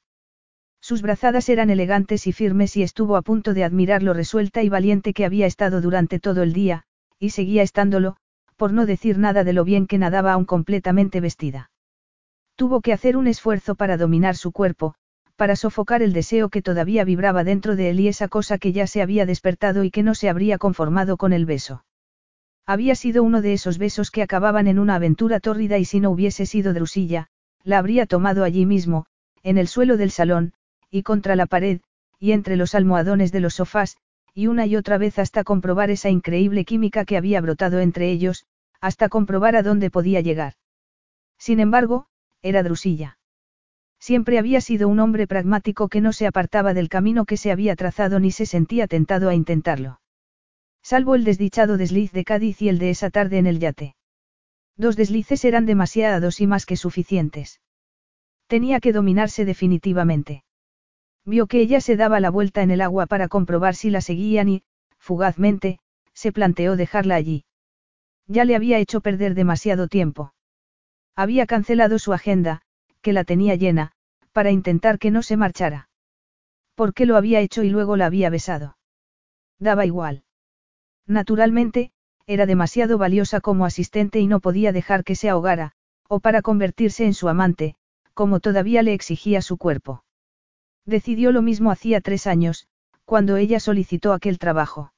[0.82, 4.68] Sus brazadas eran elegantes y firmes y estuvo a punto de admirar lo resuelta y
[4.68, 6.82] valiente que había estado durante todo el día,
[7.18, 8.18] y seguía estándolo,
[8.56, 11.70] por no decir nada de lo bien que nadaba aún completamente vestida.
[12.54, 14.94] Tuvo que hacer un esfuerzo para dominar su cuerpo,
[15.36, 18.86] para sofocar el deseo que todavía vibraba dentro de él y esa cosa que ya
[18.86, 21.85] se había despertado y que no se habría conformado con el beso.
[22.66, 26.10] Había sido uno de esos besos que acababan en una aventura tórrida y si no
[26.10, 27.28] hubiese sido Drusilla,
[27.62, 29.06] la habría tomado allí mismo,
[29.44, 30.52] en el suelo del salón,
[30.90, 31.80] y contra la pared,
[32.18, 33.98] y entre los almohadones de los sofás,
[34.34, 38.46] y una y otra vez hasta comprobar esa increíble química que había brotado entre ellos,
[38.80, 40.54] hasta comprobar a dónde podía llegar.
[41.38, 42.06] Sin embargo,
[42.42, 43.18] era Drusilla.
[44.00, 47.76] Siempre había sido un hombre pragmático que no se apartaba del camino que se había
[47.76, 50.00] trazado ni se sentía tentado a intentarlo.
[50.88, 53.96] Salvo el desdichado desliz de Cádiz y el de esa tarde en el yate.
[54.76, 57.60] Dos deslices eran demasiados y más que suficientes.
[58.46, 60.44] Tenía que dominarse definitivamente.
[61.24, 64.48] Vio que ella se daba la vuelta en el agua para comprobar si la seguían
[64.48, 64.62] y,
[64.96, 65.80] fugazmente,
[66.14, 67.44] se planteó dejarla allí.
[68.28, 70.34] Ya le había hecho perder demasiado tiempo.
[71.16, 72.62] Había cancelado su agenda,
[73.02, 73.90] que la tenía llena,
[74.30, 75.88] para intentar que no se marchara.
[76.76, 78.78] ¿Por qué lo había hecho y luego la había besado?
[79.58, 80.25] Daba igual.
[81.06, 81.92] Naturalmente,
[82.26, 85.72] era demasiado valiosa como asistente y no podía dejar que se ahogara,
[86.08, 87.76] o para convertirse en su amante,
[88.14, 90.02] como todavía le exigía su cuerpo.
[90.84, 92.66] Decidió lo mismo hacía tres años,
[93.04, 94.92] cuando ella solicitó aquel trabajo.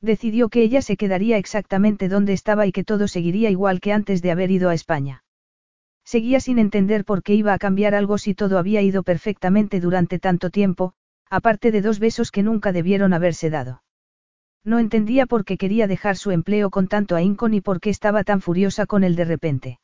[0.00, 4.20] Decidió que ella se quedaría exactamente donde estaba y que todo seguiría igual que antes
[4.20, 5.24] de haber ido a España.
[6.04, 10.18] Seguía sin entender por qué iba a cambiar algo si todo había ido perfectamente durante
[10.18, 10.94] tanto tiempo,
[11.30, 13.82] aparte de dos besos que nunca debieron haberse dado.
[14.64, 18.22] No entendía por qué quería dejar su empleo con tanto ahínco ni por qué estaba
[18.22, 19.80] tan furiosa con él de repente.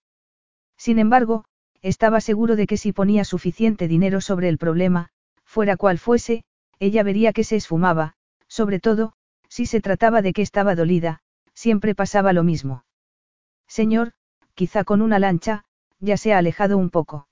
[0.77, 1.45] Sin embargo,
[1.83, 5.09] estaba seguro de que si ponía suficiente dinero sobre el problema,
[5.45, 6.45] fuera cual fuese,
[6.79, 8.15] ella vería que se esfumaba,
[8.47, 9.15] sobre todo,
[9.49, 11.21] si se trataba de que estaba dolida,
[11.55, 12.85] siempre pasaba lo mismo.
[13.67, 14.13] Señor,
[14.55, 15.65] quizá con una lancha,
[15.99, 17.29] ya se ha alejado un poco.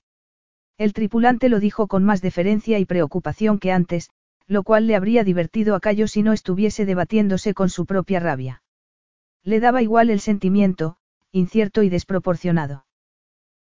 [0.78, 4.10] El tripulante lo dijo con más deferencia y preocupación que antes,
[4.46, 8.62] lo cual le habría divertido a Cayo si no estuviese debatiéndose con su propia rabia.
[9.42, 10.96] Le daba igual el sentimiento,
[11.32, 12.86] incierto y desproporcionado.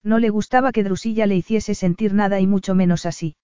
[0.02, 3.36] No le gustaba que Drusilla le hiciese sentir nada y mucho menos así.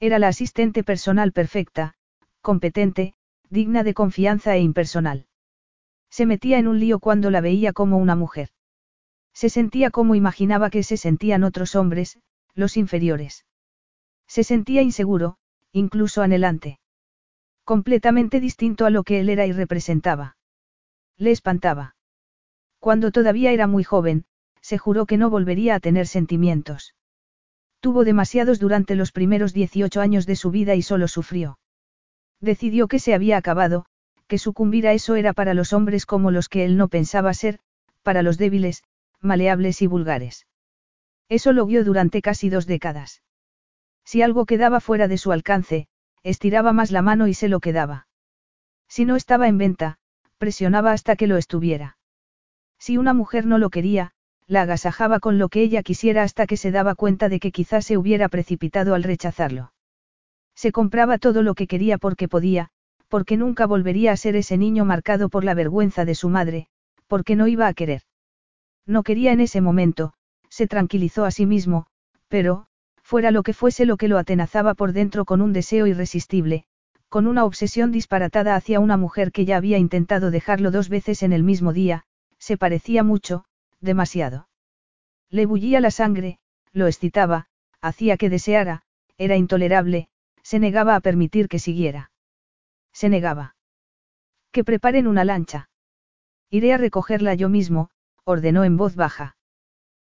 [0.00, 1.94] Era la asistente personal perfecta,
[2.40, 3.14] competente,
[3.50, 5.26] digna de confianza e impersonal.
[6.10, 8.50] Se metía en un lío cuando la veía como una mujer.
[9.32, 12.18] Se sentía como imaginaba que se sentían otros hombres,
[12.54, 13.44] los inferiores.
[14.26, 15.36] Se sentía inseguro,
[15.74, 16.78] incluso anhelante.
[17.64, 20.36] Completamente distinto a lo que él era y representaba.
[21.18, 21.96] Le espantaba.
[22.78, 24.24] Cuando todavía era muy joven,
[24.60, 26.94] se juró que no volvería a tener sentimientos.
[27.80, 31.58] Tuvo demasiados durante los primeros 18 años de su vida y solo sufrió.
[32.40, 33.84] Decidió que se había acabado,
[34.28, 37.58] que sucumbir a eso era para los hombres como los que él no pensaba ser,
[38.02, 38.84] para los débiles,
[39.20, 40.46] maleables y vulgares.
[41.28, 43.22] Eso lo vio durante casi dos décadas.
[44.04, 45.88] Si algo quedaba fuera de su alcance,
[46.22, 48.06] estiraba más la mano y se lo quedaba.
[48.88, 49.98] Si no estaba en venta,
[50.38, 51.96] presionaba hasta que lo estuviera.
[52.78, 54.12] Si una mujer no lo quería,
[54.46, 57.86] la agasajaba con lo que ella quisiera hasta que se daba cuenta de que quizás
[57.86, 59.72] se hubiera precipitado al rechazarlo.
[60.54, 62.68] Se compraba todo lo que quería porque podía,
[63.08, 66.68] porque nunca volvería a ser ese niño marcado por la vergüenza de su madre,
[67.06, 68.02] porque no iba a querer.
[68.86, 70.12] No quería en ese momento,
[70.48, 71.86] se tranquilizó a sí mismo,
[72.28, 72.66] pero,
[73.04, 76.64] fuera lo que fuese lo que lo atenazaba por dentro con un deseo irresistible,
[77.08, 81.32] con una obsesión disparatada hacia una mujer que ya había intentado dejarlo dos veces en
[81.32, 82.04] el mismo día,
[82.38, 83.44] se parecía mucho,
[83.80, 84.48] demasiado.
[85.30, 86.38] Le bullía la sangre,
[86.72, 87.46] lo excitaba,
[87.80, 88.82] hacía que deseara,
[89.18, 90.08] era intolerable,
[90.42, 92.10] se negaba a permitir que siguiera.
[92.92, 93.54] Se negaba.
[94.50, 95.68] Que preparen una lancha.
[96.50, 97.90] Iré a recogerla yo mismo,
[98.24, 99.36] ordenó en voz baja.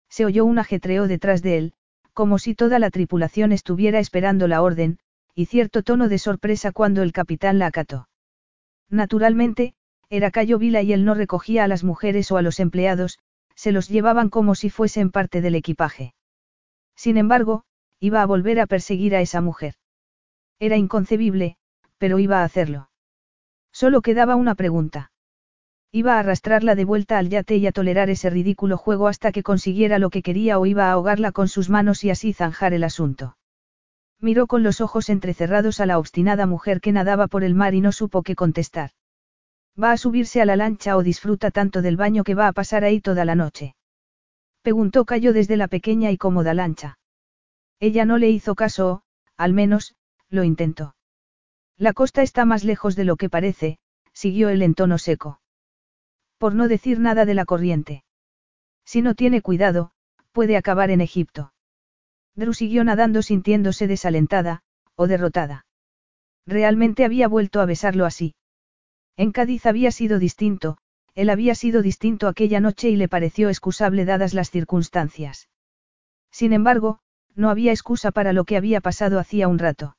[0.08, 1.74] Se oyó un ajetreo detrás de él,
[2.16, 4.98] como si toda la tripulación estuviera esperando la orden,
[5.34, 8.08] y cierto tono de sorpresa cuando el capitán la acató.
[8.88, 9.74] Naturalmente,
[10.08, 13.18] era Cayo Vila y él no recogía a las mujeres o a los empleados,
[13.54, 16.14] se los llevaban como si fuesen parte del equipaje.
[16.94, 17.64] Sin embargo,
[18.00, 19.74] iba a volver a perseguir a esa mujer.
[20.58, 21.58] Era inconcebible,
[21.98, 22.88] pero iba a hacerlo.
[23.72, 25.10] Solo quedaba una pregunta.
[25.96, 29.42] Iba a arrastrarla de vuelta al yate y a tolerar ese ridículo juego hasta que
[29.42, 32.84] consiguiera lo que quería o iba a ahogarla con sus manos y así zanjar el
[32.84, 33.38] asunto.
[34.20, 37.80] Miró con los ojos entrecerrados a la obstinada mujer que nadaba por el mar y
[37.80, 38.90] no supo qué contestar.
[39.82, 42.84] ¿Va a subirse a la lancha o disfruta tanto del baño que va a pasar
[42.84, 43.74] ahí toda la noche?
[44.60, 46.98] Preguntó Cayo desde la pequeña y cómoda lancha.
[47.80, 49.02] Ella no le hizo caso o,
[49.38, 49.94] al menos,
[50.28, 50.94] lo intentó.
[51.78, 53.78] La costa está más lejos de lo que parece,
[54.12, 55.40] siguió él en tono seco.
[56.38, 58.04] Por no decir nada de la corriente.
[58.84, 59.92] Si no tiene cuidado,
[60.32, 61.52] puede acabar en Egipto.
[62.34, 64.62] Drew siguió nadando sintiéndose desalentada,
[64.94, 65.66] o derrotada.
[66.46, 68.34] Realmente había vuelto a besarlo así.
[69.16, 70.76] En Cádiz había sido distinto,
[71.14, 75.48] él había sido distinto aquella noche y le pareció excusable dadas las circunstancias.
[76.30, 77.00] Sin embargo,
[77.34, 79.96] no había excusa para lo que había pasado hacía un rato.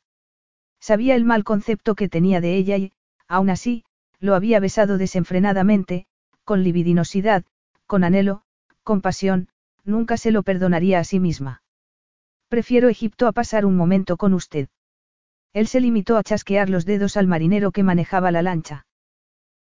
[0.79, 2.93] Sabía el mal concepto que tenía de ella y,
[3.27, 3.83] aún así,
[4.19, 6.05] lo había besado desenfrenadamente,
[6.47, 7.43] con libidinosidad,
[7.87, 8.41] con anhelo,
[8.83, 9.49] con pasión,
[9.83, 11.61] nunca se lo perdonaría a sí misma.
[12.47, 14.69] Prefiero Egipto a pasar un momento con usted.
[15.51, 18.85] Él se limitó a chasquear los dedos al marinero que manejaba la lancha.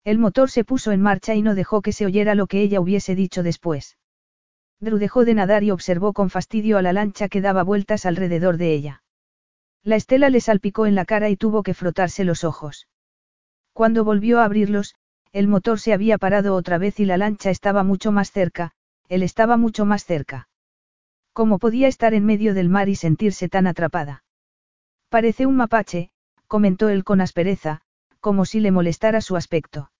[0.04, 2.82] El motor se puso en marcha y no dejó que se oyera lo que ella
[2.82, 3.96] hubiese dicho después.
[4.78, 8.58] Drew dejó de nadar y observó con fastidio a la lancha que daba vueltas alrededor
[8.58, 9.02] de ella.
[9.82, 12.88] La estela le salpicó en la cara y tuvo que frotarse los ojos.
[13.72, 14.96] Cuando volvió a abrirlos,
[15.34, 18.70] el motor se había parado otra vez y la lancha estaba mucho más cerca,
[19.08, 20.48] él estaba mucho más cerca.
[21.32, 24.22] ¿Cómo podía estar en medio del mar y sentirse tan atrapada?
[25.08, 26.10] Parece un mapache,
[26.46, 27.80] comentó él con aspereza,
[28.20, 29.90] como si le molestara su aspecto.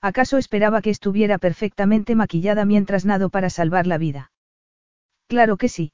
[0.00, 4.30] ¿Acaso esperaba que estuviera perfectamente maquillada mientras nado para salvar la vida?
[5.26, 5.92] Claro que sí.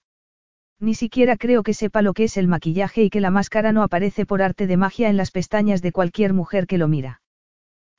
[0.79, 3.83] Ni siquiera creo que sepa lo que es el maquillaje y que la máscara no
[3.83, 7.23] aparece por arte de magia en las pestañas de cualquier mujer que lo mira.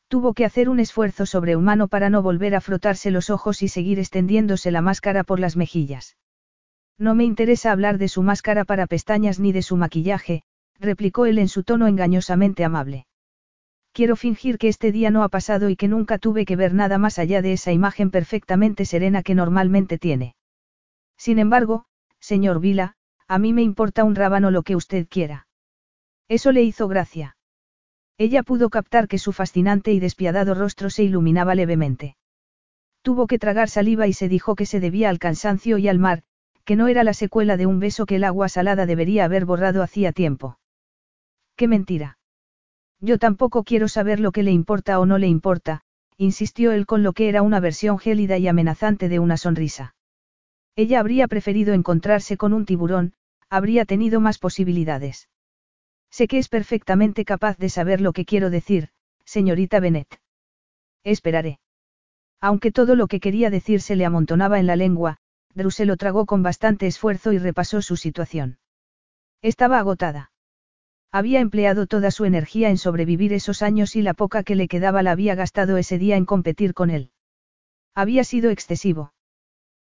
[0.10, 3.99] Tuvo que hacer un esfuerzo sobrehumano para no volver a frotarse los ojos y seguir
[3.99, 6.18] extendiéndose la máscara por las mejillas.
[6.97, 10.41] No me interesa hablar de su máscara para pestañas ni de su maquillaje,
[10.80, 13.05] replicó él en su tono engañosamente amable.
[13.93, 16.97] Quiero fingir que este día no ha pasado y que nunca tuve que ver nada
[16.97, 20.36] más allá de esa imagen perfectamente serena que normalmente tiene.
[21.18, 21.86] Sin embargo,
[22.20, 22.95] señor Vila,
[23.28, 25.47] a mí me importa un rábano lo que usted quiera.
[26.28, 27.36] Eso le hizo gracia.
[28.20, 32.17] Ella pudo captar que su fascinante y despiadado rostro se iluminaba levemente.
[33.01, 36.24] Tuvo que tragar saliva y se dijo que se debía al cansancio y al mar,
[36.65, 39.82] que no era la secuela de un beso que el agua salada debería haber borrado
[39.82, 40.59] hacía tiempo.
[41.55, 42.17] ¡Qué mentira!
[42.99, 45.84] Yo tampoco quiero saber lo que le importa o no le importa,
[46.17, 49.95] insistió él con lo que era una versión gélida y amenazante de una sonrisa.
[50.76, 53.13] Ella habría preferido encontrarse con un tiburón,
[53.49, 55.30] habría tenido más posibilidades.
[56.12, 58.89] Sé que es perfectamente capaz de saber lo que quiero decir,
[59.26, 60.20] señorita Bennet.
[61.03, 61.60] Esperaré.
[62.41, 65.18] Aunque todo lo que quería decir se le amontonaba en la lengua,
[65.53, 68.60] Drew se lo tragó con bastante esfuerzo y repasó su situación.
[69.41, 70.32] Estaba agotada.
[71.12, 75.01] Había empleado toda su energía en sobrevivir esos años y la poca que le quedaba
[75.01, 77.12] la había gastado ese día en competir con él.
[77.95, 79.14] Había sido excesivo.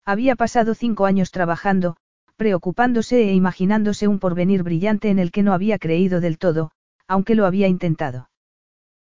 [0.05, 1.97] Había pasado cinco años trabajando,
[2.39, 6.71] preocupándose e imaginándose un porvenir brillante en el que no había creído del todo,
[7.05, 8.29] aunque lo había intentado.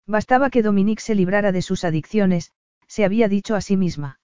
[0.07, 2.53] Bastaba que Dominique se librara de sus adicciones,
[2.87, 4.21] se había dicho a sí misma.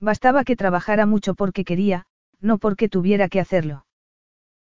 [0.00, 2.06] Bastaba que trabajara mucho porque quería,
[2.40, 3.86] no porque tuviera que hacerlo.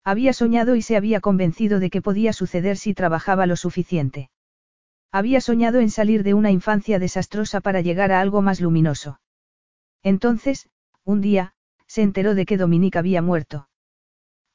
[0.03, 4.31] Había soñado y se había convencido de que podía suceder si trabajaba lo suficiente.
[5.13, 9.21] Había soñado en salir de una infancia desastrosa para llegar a algo más luminoso.
[10.03, 10.67] Entonces,
[11.05, 11.53] un día,
[11.91, 13.67] se enteró de que Dominique había muerto.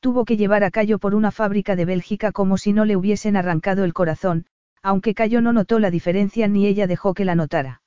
[0.01, 3.37] Tuvo que llevar a Cayo por una fábrica de Bélgica como si no le hubiesen
[3.37, 4.47] arrancado el corazón,
[4.83, 7.83] aunque Cayo no notó la diferencia ni ella dejó que la notara.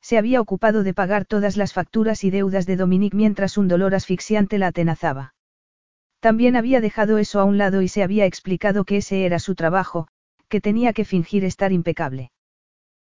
[0.00, 3.94] Se había ocupado de pagar todas las facturas y deudas de Dominique mientras un dolor
[3.94, 5.36] asfixiante la atenazaba.
[6.18, 9.54] También había dejado eso a un lado y se había explicado que ese era su
[9.54, 10.08] trabajo,
[10.48, 12.32] que tenía que fingir estar impecable.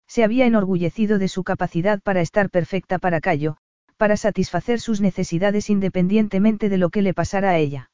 [0.06, 3.58] Se había enorgullecido de su capacidad para estar perfecta para Cayo,
[3.98, 7.90] para satisfacer sus necesidades independientemente de lo que le pasara a ella.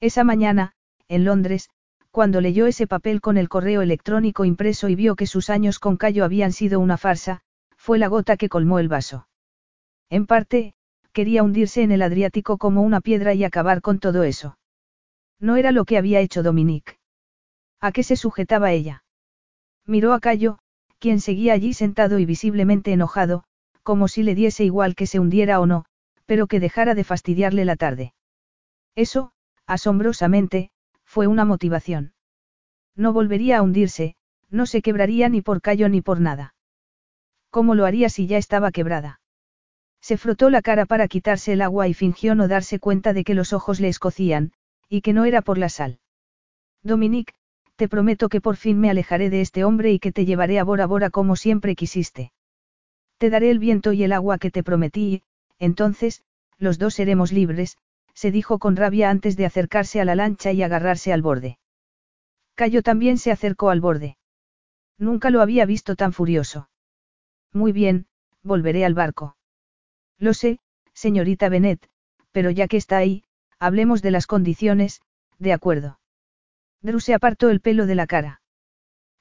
[0.00, 0.72] Esa mañana,
[1.08, 1.68] en Londres,
[2.10, 5.98] cuando leyó ese papel con el correo electrónico impreso y vio que sus años con
[5.98, 7.42] Cayo habían sido una farsa,
[7.76, 9.28] fue la gota que colmó el vaso.
[10.08, 10.72] En parte,
[11.12, 14.56] quería hundirse en el Adriático como una piedra y acabar con todo eso.
[15.38, 16.98] No era lo que había hecho Dominique.
[17.80, 19.04] ¿A qué se sujetaba ella?
[19.84, 20.58] Miró a Cayo,
[20.98, 23.44] quien seguía allí sentado y visiblemente enojado,
[23.86, 25.84] como si le diese igual que se hundiera o no,
[26.24, 28.14] pero que dejara de fastidiarle la tarde.
[28.96, 29.30] Eso,
[29.64, 30.70] asombrosamente,
[31.04, 32.12] fue una motivación.
[32.96, 34.16] No volvería a hundirse,
[34.50, 36.56] no se quebraría ni por callo ni por nada.
[37.50, 39.20] ¿Cómo lo haría si ya estaba quebrada?
[40.00, 43.34] Se frotó la cara para quitarse el agua y fingió no darse cuenta de que
[43.34, 44.50] los ojos le escocían,
[44.88, 46.00] y que no era por la sal.
[46.82, 47.34] Dominique,
[47.76, 50.64] te prometo que por fin me alejaré de este hombre y que te llevaré a
[50.64, 52.32] Bora Bora como siempre quisiste.
[53.18, 55.22] Te daré el viento y el agua que te prometí y,
[55.58, 56.22] entonces,
[56.58, 57.78] los dos seremos libres,
[58.14, 61.58] se dijo con rabia antes de acercarse a la lancha y agarrarse al borde.
[62.54, 64.16] Cayo también se acercó al borde.
[64.98, 66.70] Nunca lo había visto tan furioso.
[67.52, 68.06] Muy bien,
[68.42, 69.36] volveré al barco.
[70.18, 70.58] Lo sé,
[70.94, 71.88] señorita Bennet,
[72.32, 73.24] pero ya que está ahí,
[73.58, 75.02] hablemos de las condiciones,
[75.38, 76.00] de acuerdo.
[76.80, 78.40] Drew se apartó el pelo de la cara.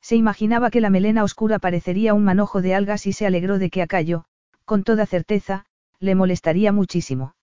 [0.05, 3.71] Se imaginaba que la melena oscura parecería un manojo de algas y se alegró de
[3.71, 4.25] que a Cayo,
[4.63, 5.65] con toda certeza,
[5.99, 7.33] le molestaría muchísimo.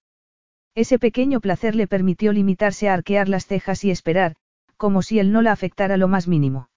[0.77, 4.37] Ese pequeño placer le permitió limitarse a arquear las cejas y esperar,
[4.77, 6.69] como si él no la afectara lo más mínimo.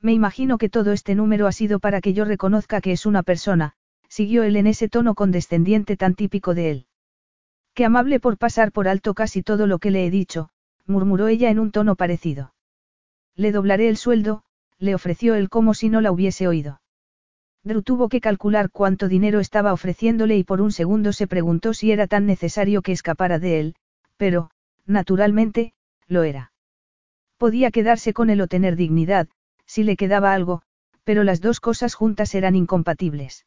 [0.00, 3.24] Me imagino que todo este número ha sido para que yo reconozca que es una
[3.24, 3.72] persona,
[4.08, 6.86] siguió él en ese tono condescendiente tan típico de él.
[7.74, 10.50] Qué amable por pasar por alto casi todo lo que le he dicho,
[10.86, 12.54] murmuró ella en un tono parecido.
[13.34, 14.44] Le doblaré el sueldo,
[14.80, 16.80] le ofreció él como si no la hubiese oído.
[17.62, 21.92] Drew tuvo que calcular cuánto dinero estaba ofreciéndole y por un segundo se preguntó si
[21.92, 23.74] era tan necesario que escapara de él,
[24.16, 24.50] pero,
[24.86, 25.74] naturalmente,
[26.08, 26.52] lo era.
[27.36, 29.28] Podía quedarse con él o tener dignidad,
[29.66, 30.62] si le quedaba algo,
[31.04, 33.46] pero las dos cosas juntas eran incompatibles.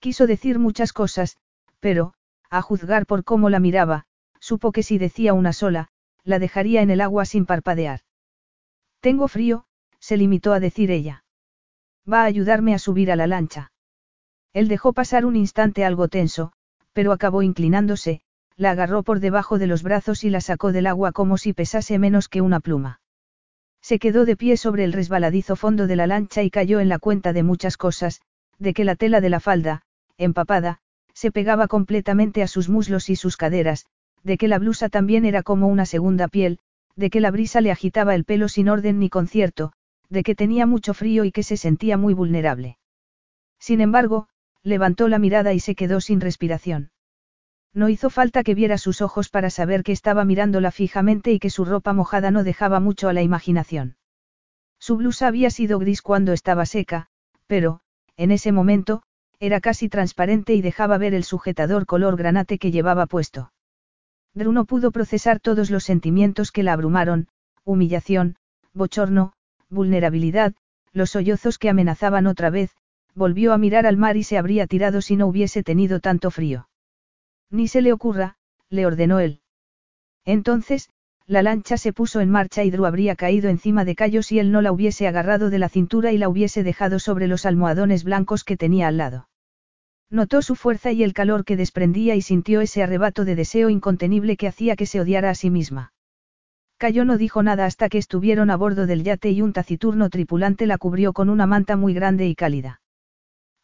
[0.00, 1.36] Quiso decir muchas cosas,
[1.80, 2.14] pero,
[2.48, 4.06] a juzgar por cómo la miraba,
[4.40, 5.88] supo que si decía una sola,
[6.24, 8.00] la dejaría en el agua sin parpadear.
[9.00, 9.64] Tengo frío,
[10.00, 11.24] se limitó a decir ella.
[12.10, 13.72] Va a ayudarme a subir a la lancha.
[14.52, 16.52] Él dejó pasar un instante algo tenso,
[16.92, 18.22] pero acabó inclinándose,
[18.56, 21.98] la agarró por debajo de los brazos y la sacó del agua como si pesase
[21.98, 23.00] menos que una pluma.
[23.80, 26.98] Se quedó de pie sobre el resbaladizo fondo de la lancha y cayó en la
[26.98, 28.20] cuenta de muchas cosas,
[28.58, 29.82] de que la tela de la falda,
[30.16, 30.80] empapada,
[31.14, 33.86] se pegaba completamente a sus muslos y sus caderas,
[34.24, 36.58] de que la blusa también era como una segunda piel,
[36.96, 39.72] de que la brisa le agitaba el pelo sin orden ni concierto,
[40.10, 42.78] de que tenía mucho frío y que se sentía muy vulnerable.
[43.58, 44.28] Sin embargo,
[44.62, 46.90] levantó la mirada y se quedó sin respiración.
[47.74, 51.50] No hizo falta que viera sus ojos para saber que estaba mirándola fijamente y que
[51.50, 53.96] su ropa mojada no dejaba mucho a la imaginación.
[54.78, 57.08] Su blusa había sido gris cuando estaba seca,
[57.46, 57.80] pero,
[58.16, 59.02] en ese momento,
[59.40, 63.52] era casi transparente y dejaba ver el sujetador color granate que llevaba puesto.
[64.34, 67.28] Drew no pudo procesar todos los sentimientos que la abrumaron,
[67.64, 68.36] humillación,
[68.72, 69.32] bochorno,
[69.70, 70.54] vulnerabilidad,
[70.92, 72.70] los sollozos que amenazaban otra vez,
[73.14, 76.68] volvió a mirar al mar y se habría tirado si no hubiese tenido tanto frío.
[77.50, 78.36] Ni se le ocurra,
[78.70, 79.40] le ordenó él.
[80.24, 80.90] Entonces,
[81.26, 84.50] la lancha se puso en marcha y Drew habría caído encima de Cayo si él
[84.50, 88.44] no la hubiese agarrado de la cintura y la hubiese dejado sobre los almohadones blancos
[88.44, 89.28] que tenía al lado.
[90.10, 94.38] Notó su fuerza y el calor que desprendía y sintió ese arrebato de deseo incontenible
[94.38, 95.92] que hacía que se odiara a sí misma.
[96.78, 100.64] Cayo no dijo nada hasta que estuvieron a bordo del yate y un taciturno tripulante
[100.64, 102.80] la cubrió con una manta muy grande y cálida.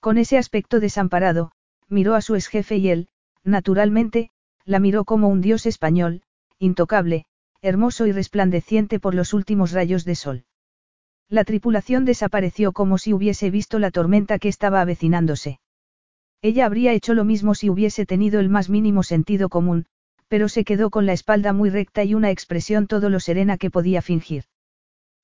[0.00, 1.52] Con ese aspecto desamparado,
[1.88, 3.08] miró a su ex jefe y él,
[3.44, 4.30] naturalmente,
[4.64, 6.22] la miró como un dios español,
[6.58, 7.26] intocable,
[7.62, 10.44] hermoso y resplandeciente por los últimos rayos de sol.
[11.28, 15.60] La tripulación desapareció como si hubiese visto la tormenta que estaba avecinándose.
[16.42, 19.86] Ella habría hecho lo mismo si hubiese tenido el más mínimo sentido común,
[20.28, 23.70] pero se quedó con la espalda muy recta y una expresión todo lo serena que
[23.70, 24.44] podía fingir.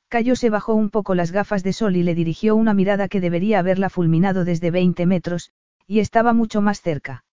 [0.08, 3.20] Cayo se bajó un poco las gafas de sol y le dirigió una mirada que
[3.20, 5.52] debería haberla fulminado desde 20 metros,
[5.86, 7.24] y estaba mucho más cerca.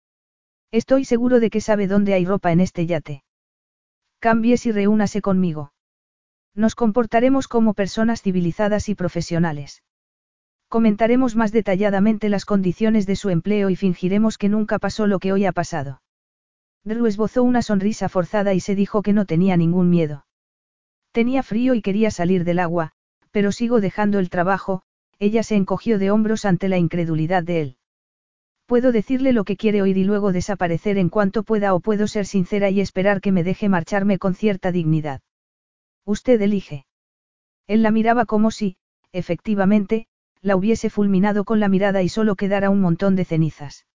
[0.70, 3.24] Estoy seguro de que sabe dónde hay ropa en este yate.
[4.18, 5.72] Cambies y reúnase conmigo.
[6.54, 9.82] Nos comportaremos como personas civilizadas y profesionales.
[10.68, 15.32] Comentaremos más detalladamente las condiciones de su empleo y fingiremos que nunca pasó lo que
[15.32, 16.00] hoy ha pasado.
[16.86, 20.24] Drew esbozó una sonrisa forzada y se dijo que no tenía ningún miedo.
[21.10, 22.92] Tenía frío y quería salir del agua,
[23.32, 24.82] pero sigo dejando el trabajo,
[25.18, 27.76] ella se encogió de hombros ante la incredulidad de él.
[28.66, 32.24] Puedo decirle lo que quiere oír y luego desaparecer en cuanto pueda o puedo ser
[32.24, 35.22] sincera y esperar que me deje marcharme con cierta dignidad.
[36.04, 36.86] Usted elige.
[37.66, 38.76] Él la miraba como si,
[39.10, 40.06] efectivamente,
[40.40, 43.86] la hubiese fulminado con la mirada y solo quedara un montón de cenizas.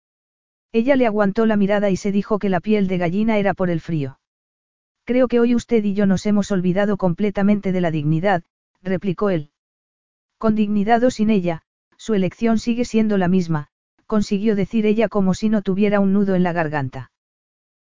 [0.72, 3.70] Ella le aguantó la mirada y se dijo que la piel de gallina era por
[3.70, 4.20] el frío.
[5.04, 8.44] Creo que hoy usted y yo nos hemos olvidado completamente de la dignidad,
[8.80, 9.50] replicó él.
[10.38, 11.62] Con dignidad o sin ella,
[11.96, 13.68] su elección sigue siendo la misma,
[14.06, 17.10] consiguió decir ella como si no tuviera un nudo en la garganta.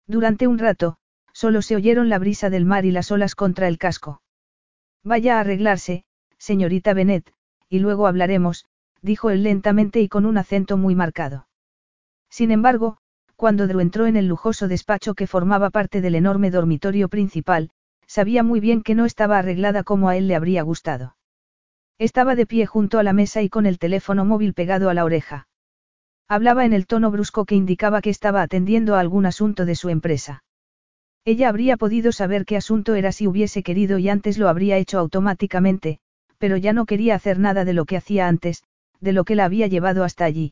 [0.08, 0.98] Durante un rato,
[1.34, 4.22] solo se oyeron la brisa del mar y las olas contra el casco.
[5.04, 6.06] Vaya a arreglarse,
[6.38, 7.34] señorita Bennet,
[7.68, 8.66] y luego hablaremos,
[9.02, 11.48] dijo él lentamente y con un acento muy marcado.
[12.36, 12.98] Sin embargo,
[13.38, 17.70] cuando Drew entró en el lujoso despacho que formaba parte del enorme dormitorio principal,
[18.08, 21.16] sabía muy bien que no estaba arreglada como a él le habría gustado.
[21.98, 25.06] Estaba de pie junto a la mesa y con el teléfono móvil pegado a la
[25.06, 25.48] oreja.
[26.28, 29.88] Hablaba en el tono brusco que indicaba que estaba atendiendo a algún asunto de su
[29.88, 30.44] empresa.
[31.24, 35.00] Ella habría podido saber qué asunto era si hubiese querido y antes lo habría hecho
[35.00, 36.00] automáticamente,
[36.38, 38.62] pero ya no quería hacer nada de lo que hacía antes,
[39.00, 40.52] de lo que la había llevado hasta allí.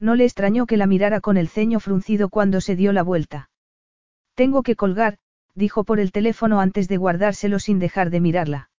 [0.00, 3.50] No le extrañó que la mirara con el ceño fruncido cuando se dio la vuelta.
[4.34, 5.18] Tengo que colgar,
[5.54, 8.70] dijo por el teléfono antes de guardárselo sin dejar de mirarla.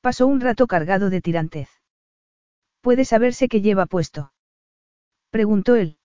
[0.00, 1.68] Pasó un rato cargado de tirantez.
[2.80, 4.32] ¿Puede saberse qué lleva puesto?
[5.30, 5.98] Preguntó él.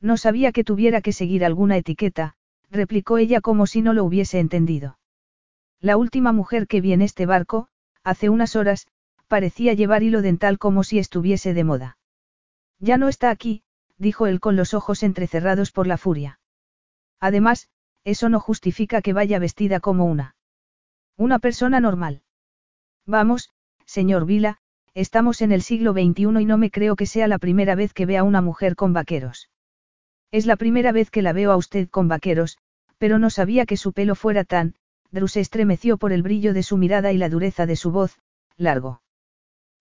[0.00, 2.34] No sabía que tuviera que seguir alguna etiqueta,
[2.70, 4.98] replicó ella como si no lo hubiese entendido.
[5.80, 7.68] La última mujer que vi en este barco,
[8.02, 8.86] hace unas horas,
[9.28, 11.98] parecía llevar hilo dental como si estuviese de moda.
[12.78, 13.62] Ya no está aquí,
[13.98, 16.38] dijo él con los ojos entrecerrados por la furia.
[17.20, 17.68] Además,
[18.04, 20.36] eso no justifica que vaya vestida como una.
[21.16, 22.22] Una persona normal.
[23.06, 23.50] Vamos,
[23.86, 24.58] señor Vila,
[24.94, 28.06] estamos en el siglo XXI y no me creo que sea la primera vez que
[28.06, 29.50] vea a una mujer con vaqueros.
[30.30, 32.58] Es la primera vez que la veo a usted con vaqueros,
[32.98, 34.74] pero no sabía que su pelo fuera tan,
[35.10, 38.18] Drew estremeció por el brillo de su mirada y la dureza de su voz,
[38.56, 39.00] largo.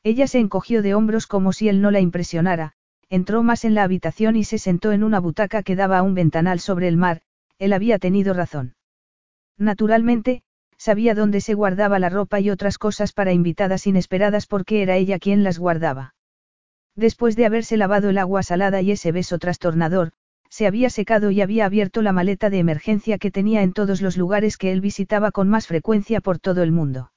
[0.03, 2.73] Ella se encogió de hombros como si él no la impresionara,
[3.13, 6.15] entró más en la habitación y se sentó en una butaca que daba a un
[6.15, 7.21] ventanal sobre el mar,
[7.59, 8.73] él había tenido razón.
[9.55, 10.41] Naturalmente,
[10.79, 15.19] sabía dónde se guardaba la ropa y otras cosas para invitadas inesperadas porque era ella
[15.19, 16.15] quien las guardaba.
[16.95, 20.13] Después de haberse lavado el agua salada y ese beso trastornador,
[20.49, 24.17] se había secado y había abierto la maleta de emergencia que tenía en todos los
[24.17, 27.11] lugares que él visitaba con más frecuencia por todo el mundo.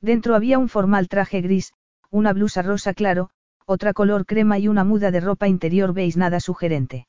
[0.00, 1.74] Dentro había un formal traje gris,
[2.10, 3.28] una blusa rosa claro,
[3.70, 7.06] otra color crema y una muda de ropa interior beige nada sugerente.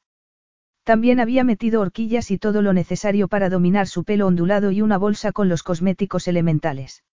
[0.84, 5.00] También había metido horquillas y todo lo necesario para dominar su pelo ondulado y una
[5.00, 7.04] bolsa con los cosméticos elementales.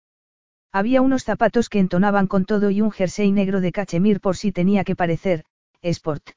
[0.70, 4.53] Había unos zapatos que entonaban con todo y un jersey negro de cachemir por si
[4.53, 5.45] tenía que parecer,
[5.80, 6.29] sport.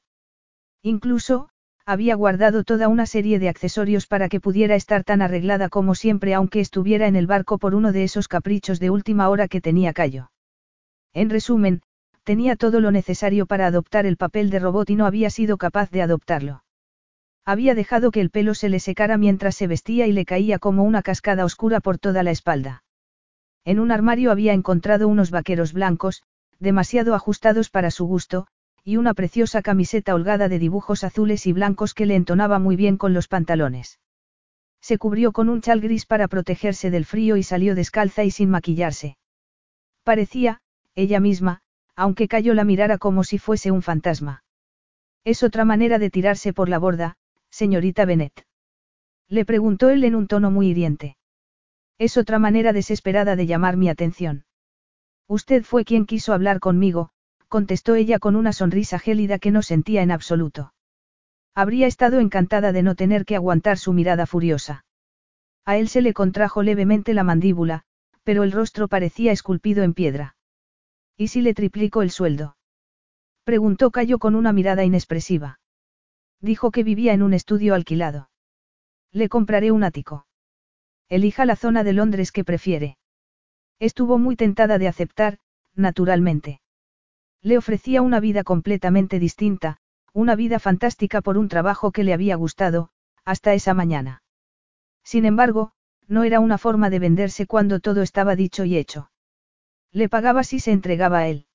[0.82, 1.50] Incluso,
[1.84, 6.32] había guardado toda una serie de accesorios para que pudiera estar tan arreglada como siempre
[6.32, 9.92] aunque estuviera en el barco por uno de esos caprichos de última hora que tenía
[9.92, 10.30] Cayo.
[11.12, 11.82] En resumen,
[12.24, 15.90] tenía todo lo necesario para adoptar el papel de robot y no había sido capaz
[15.90, 16.64] de adoptarlo.
[17.44, 20.84] Había dejado que el pelo se le secara mientras se vestía y le caía como
[20.84, 22.84] una cascada oscura por toda la espalda.
[23.64, 26.22] En un armario había encontrado unos vaqueros blancos,
[26.58, 28.46] demasiado ajustados para su gusto,
[28.84, 32.96] y una preciosa camiseta holgada de dibujos azules y blancos que le entonaba muy bien
[32.96, 33.98] con los pantalones.
[34.80, 38.50] Se cubrió con un chal gris para protegerse del frío y salió descalza y sin
[38.50, 39.16] maquillarse.
[40.02, 40.60] Parecía,
[40.96, 41.62] ella misma,
[41.96, 44.44] aunque cayó la mirara como si fuese un fantasma.
[45.24, 47.16] Es otra manera de tirarse por la borda,
[47.50, 48.46] señorita Bennet.
[49.28, 51.16] Le preguntó él en un tono muy hiriente.
[51.98, 54.44] Es otra manera desesperada de llamar mi atención.
[55.28, 57.10] Usted fue quien quiso hablar conmigo,
[57.48, 60.74] contestó ella con una sonrisa gélida que no sentía en absoluto.
[61.54, 64.84] Habría estado encantada de no tener que aguantar su mirada furiosa.
[65.64, 67.84] A él se le contrajo levemente la mandíbula,
[68.24, 70.34] pero el rostro parecía esculpido en piedra.
[71.22, 72.56] ¿Y si le triplicó el sueldo?
[73.44, 75.60] Preguntó Cayo con una mirada inexpresiva.
[76.40, 78.28] Dijo que vivía en un estudio alquilado.
[79.12, 80.26] Le compraré un ático.
[81.08, 82.98] Elija la zona de Londres que prefiere.
[83.78, 85.38] Estuvo muy tentada de aceptar,
[85.76, 86.60] naturalmente.
[87.40, 89.76] Le ofrecía una vida completamente distinta,
[90.12, 92.90] una vida fantástica por un trabajo que le había gustado,
[93.24, 94.24] hasta esa mañana.
[95.04, 95.70] Sin embargo,
[96.08, 99.11] no era una forma de venderse cuando todo estaba dicho y hecho.
[99.92, 101.46] Le pagaba si se entregaba a él.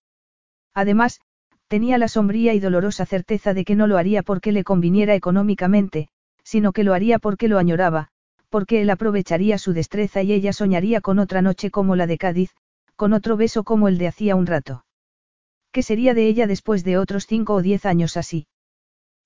[0.74, 1.22] Además,
[1.68, 6.10] tenía la sombría y dolorosa certeza de que no lo haría porque le conviniera económicamente,
[6.44, 8.10] sino que lo haría porque lo añoraba,
[8.50, 12.52] porque él aprovecharía su destreza y ella soñaría con otra noche como la de Cádiz,
[12.96, 14.86] con otro beso como el de hacía un rato.
[15.72, 18.48] ¿Qué sería de ella después de otros cinco o diez años así?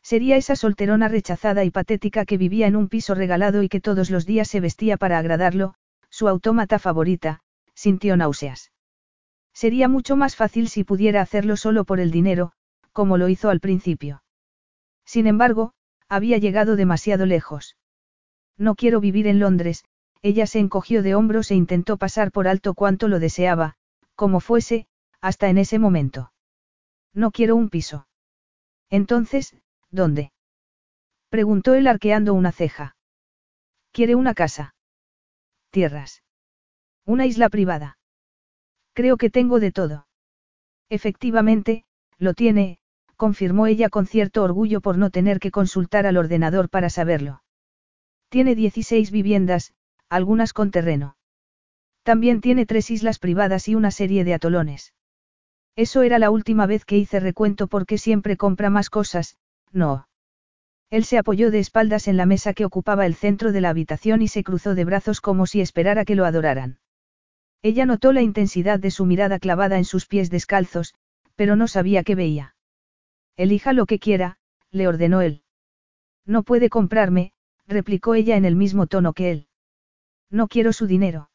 [0.02, 4.10] Sería esa solterona rechazada y patética que vivía en un piso regalado y que todos
[4.10, 5.76] los días se vestía para agradarlo,
[6.10, 7.42] su autómata favorita,
[7.76, 8.72] sintió náuseas.
[9.62, 12.52] Sería mucho más fácil si pudiera hacerlo solo por el dinero,
[12.94, 14.24] como lo hizo al principio.
[15.06, 15.74] Sin embargo,
[16.10, 17.78] había llegado demasiado lejos.
[18.58, 19.86] No quiero vivir en Londres,
[20.24, 23.76] ella se encogió de hombros e intentó pasar por alto cuanto lo deseaba,
[24.16, 24.88] como fuese,
[25.22, 26.34] hasta en ese momento.
[27.14, 28.08] No quiero un piso.
[28.90, 29.56] Entonces,
[29.92, 30.32] ¿dónde?
[31.30, 32.96] Preguntó él arqueando una ceja.
[33.92, 34.74] Quiere una casa.
[35.70, 36.24] Tierras.
[37.06, 38.00] Una isla privada.
[38.94, 40.08] Creo que tengo de todo.
[40.90, 41.86] Efectivamente,
[42.18, 42.80] lo tiene,
[43.16, 47.44] confirmó ella con cierto orgullo por no tener que consultar al ordenador para saberlo.
[48.30, 49.74] Tiene 16 viviendas,
[50.10, 51.16] algunas con terreno.
[52.04, 54.94] También tiene tres islas privadas y una serie de atolones.
[55.76, 59.38] Eso era la última vez que hice recuento porque siempre compra más cosas,
[59.72, 60.10] no.
[60.90, 64.22] Él se apoyó de espaldas en la mesa que ocupaba el centro de la habitación
[64.22, 66.81] y se cruzó de brazos como si esperara que lo adoraran.
[67.64, 70.96] Ella notó la intensidad de su mirada clavada en sus pies descalzos,
[71.36, 72.56] pero no sabía qué veía.
[73.38, 74.38] Elija lo que quiera,
[74.72, 75.44] le ordenó él.
[76.26, 77.34] No puede comprarme,
[77.68, 79.48] replicó ella en el mismo tono que él.
[80.30, 81.30] No quiero su dinero.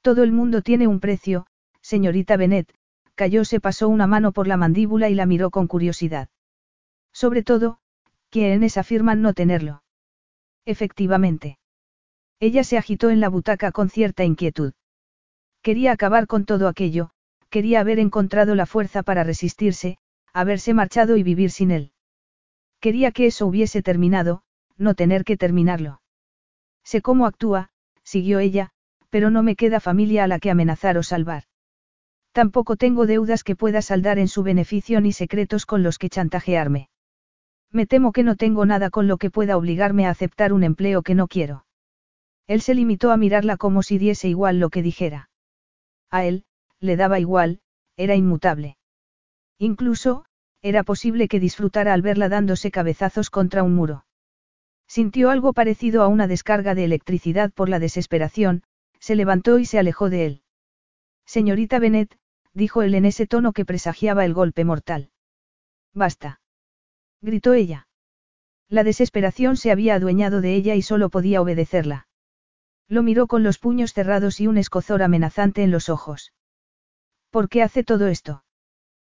[0.00, 1.46] Todo el mundo tiene un precio,
[1.80, 2.72] señorita Bennet,
[3.14, 6.28] cayó se pasó una mano por la mandíbula y la miró con curiosidad.
[7.12, 7.78] Sobre todo,
[8.30, 9.82] quienes afirman no tenerlo.
[10.64, 11.58] Efectivamente.
[12.40, 14.72] Ella se agitó en la butaca con cierta inquietud.
[15.66, 17.10] Quería acabar con todo aquello,
[17.50, 19.98] quería haber encontrado la fuerza para resistirse,
[20.32, 21.90] haberse marchado y vivir sin él.
[22.78, 24.42] Quería que eso hubiese terminado,
[24.76, 26.00] no tener que terminarlo.
[26.84, 27.70] Sé cómo actúa,
[28.04, 28.70] siguió ella,
[29.10, 31.42] pero no me queda familia a la que amenazar o salvar.
[32.30, 36.90] Tampoco tengo deudas que pueda saldar en su beneficio ni secretos con los que chantajearme.
[37.72, 41.02] Me temo que no tengo nada con lo que pueda obligarme a aceptar un empleo
[41.02, 41.66] que no quiero.
[42.46, 45.28] Él se limitó a mirarla como si diese igual lo que dijera.
[46.10, 46.44] A él,
[46.80, 47.60] le daba igual,
[47.96, 48.76] era inmutable.
[49.58, 50.24] Incluso,
[50.62, 54.04] era posible que disfrutara al verla dándose cabezazos contra un muro.
[54.88, 58.62] Sintió algo parecido a una descarga de electricidad por la desesperación,
[59.00, 60.42] se levantó y se alejó de él.
[61.24, 62.16] Señorita Bennet,
[62.52, 65.10] dijo él en ese tono que presagiaba el golpe mortal.
[65.92, 66.40] Basta.
[67.20, 67.88] Gritó ella.
[68.68, 72.08] La desesperación se había adueñado de ella y solo podía obedecerla.
[72.88, 76.32] Lo miró con los puños cerrados y un escozor amenazante en los ojos.
[77.30, 78.44] ¿Por qué hace todo esto?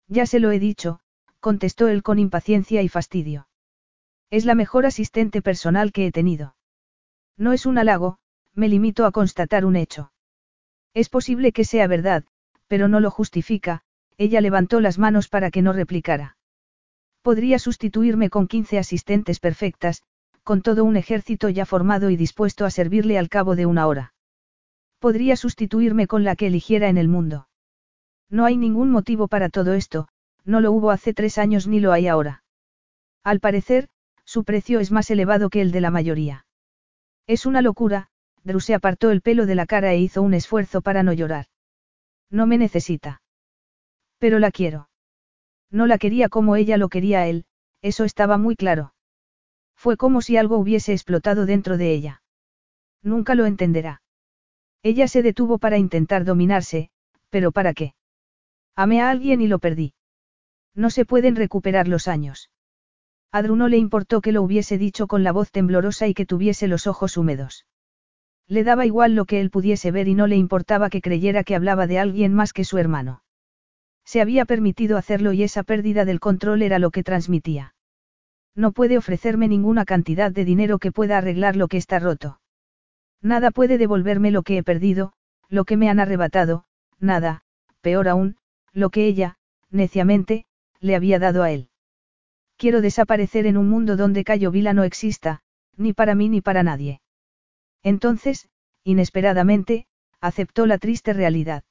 [0.07, 1.01] Ya se lo he dicho,
[1.39, 3.47] contestó él con impaciencia y fastidio.
[4.29, 6.55] Es la mejor asistente personal que he tenido.
[7.37, 8.17] No es un halago,
[8.53, 10.11] me limito a constatar un hecho.
[10.93, 12.23] Es posible que sea verdad,
[12.67, 13.83] pero no lo justifica,
[14.17, 16.37] ella levantó las manos para que no replicara.
[17.21, 20.03] Podría sustituirme con 15 asistentes perfectas,
[20.47, 24.13] con todo un ejército ya formado y dispuesto a servirle al cabo de una hora.
[24.97, 27.49] Podría sustituirme con la que eligiera en el mundo.
[28.29, 30.07] No hay ningún motivo para todo esto,
[30.45, 32.45] no lo hubo hace tres años ni lo hay ahora.
[33.25, 33.89] Al parecer,
[34.23, 36.45] su precio es más elevado que el de la mayoría.
[37.27, 38.07] Es una locura,
[38.45, 41.47] Drew se apartó el pelo de la cara e hizo un esfuerzo para no llorar.
[42.31, 43.21] No me necesita.
[44.17, 44.87] Pero la quiero.
[45.69, 47.43] No la quería como ella lo quería a él,
[47.81, 48.93] eso estaba muy claro.
[49.77, 52.23] Fue como si algo hubiese explotado dentro de ella.
[53.03, 54.01] Nunca lo entenderá.
[54.83, 56.89] Ella se detuvo para intentar dominarse,
[57.29, 57.93] pero ¿para qué?
[58.75, 59.93] Amé a alguien y lo perdí.
[60.73, 62.49] No se pueden recuperar los años.
[63.31, 66.67] A no le importó que lo hubiese dicho con la voz temblorosa y que tuviese
[66.67, 67.65] los ojos húmedos.
[68.47, 71.55] Le daba igual lo que él pudiese ver y no le importaba que creyera que
[71.55, 73.21] hablaba de alguien más que su hermano.
[74.05, 77.75] Se había permitido hacerlo y esa pérdida del control era lo que transmitía.
[78.57, 82.41] No puede ofrecerme ninguna cantidad de dinero que pueda arreglar lo que está roto.
[83.21, 85.13] Nada puede devolverme lo que he perdido,
[85.47, 86.65] lo que me han arrebatado,
[86.99, 87.43] nada,
[87.81, 88.37] peor aún,
[88.73, 89.37] lo que ella,
[89.69, 90.45] neciamente,
[90.79, 91.69] le había dado a él.
[92.57, 95.41] Quiero desaparecer en un mundo donde Cayo Vila no exista,
[95.75, 97.01] ni para mí ni para nadie.
[97.83, 98.49] Entonces,
[98.83, 99.85] inesperadamente,
[100.19, 101.63] aceptó la triste realidad.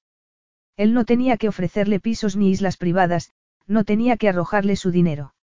[0.77, 3.33] Él no tenía que ofrecerle pisos ni islas privadas,
[3.67, 5.35] no tenía que arrojarle su dinero.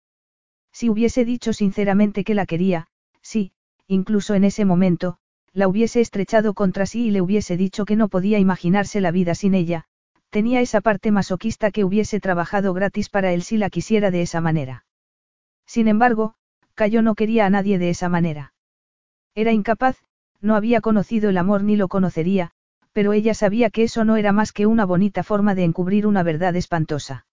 [0.72, 2.88] Si hubiese dicho sinceramente que la quería,
[3.20, 3.52] sí,
[3.86, 5.18] incluso en ese momento,
[5.52, 9.34] la hubiese estrechado contra sí y le hubiese dicho que no podía imaginarse la vida
[9.34, 9.84] sin ella,
[10.30, 14.40] tenía esa parte masoquista que hubiese trabajado gratis para él si la quisiera de esa
[14.40, 14.86] manera.
[15.66, 16.34] Sin embargo,
[16.74, 18.54] Cayo no quería a nadie de esa manera.
[19.34, 19.98] Era incapaz,
[20.40, 22.52] no había conocido el amor ni lo conocería,
[22.92, 26.22] pero ella sabía que eso no era más que una bonita forma de encubrir una
[26.22, 27.26] verdad espantosa.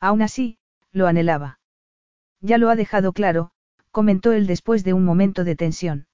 [0.00, 0.58] Aún así,
[0.92, 1.60] lo anhelaba.
[2.40, 3.50] Ya lo ha dejado claro,
[3.90, 6.06] comentó él después de un momento de tensión.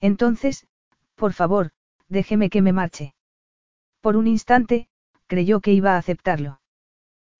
[0.00, 0.66] Entonces,
[1.14, 1.70] por favor,
[2.08, 3.14] déjeme que me marche.
[4.00, 4.88] Por un instante,
[5.26, 6.60] creyó que iba a aceptarlo.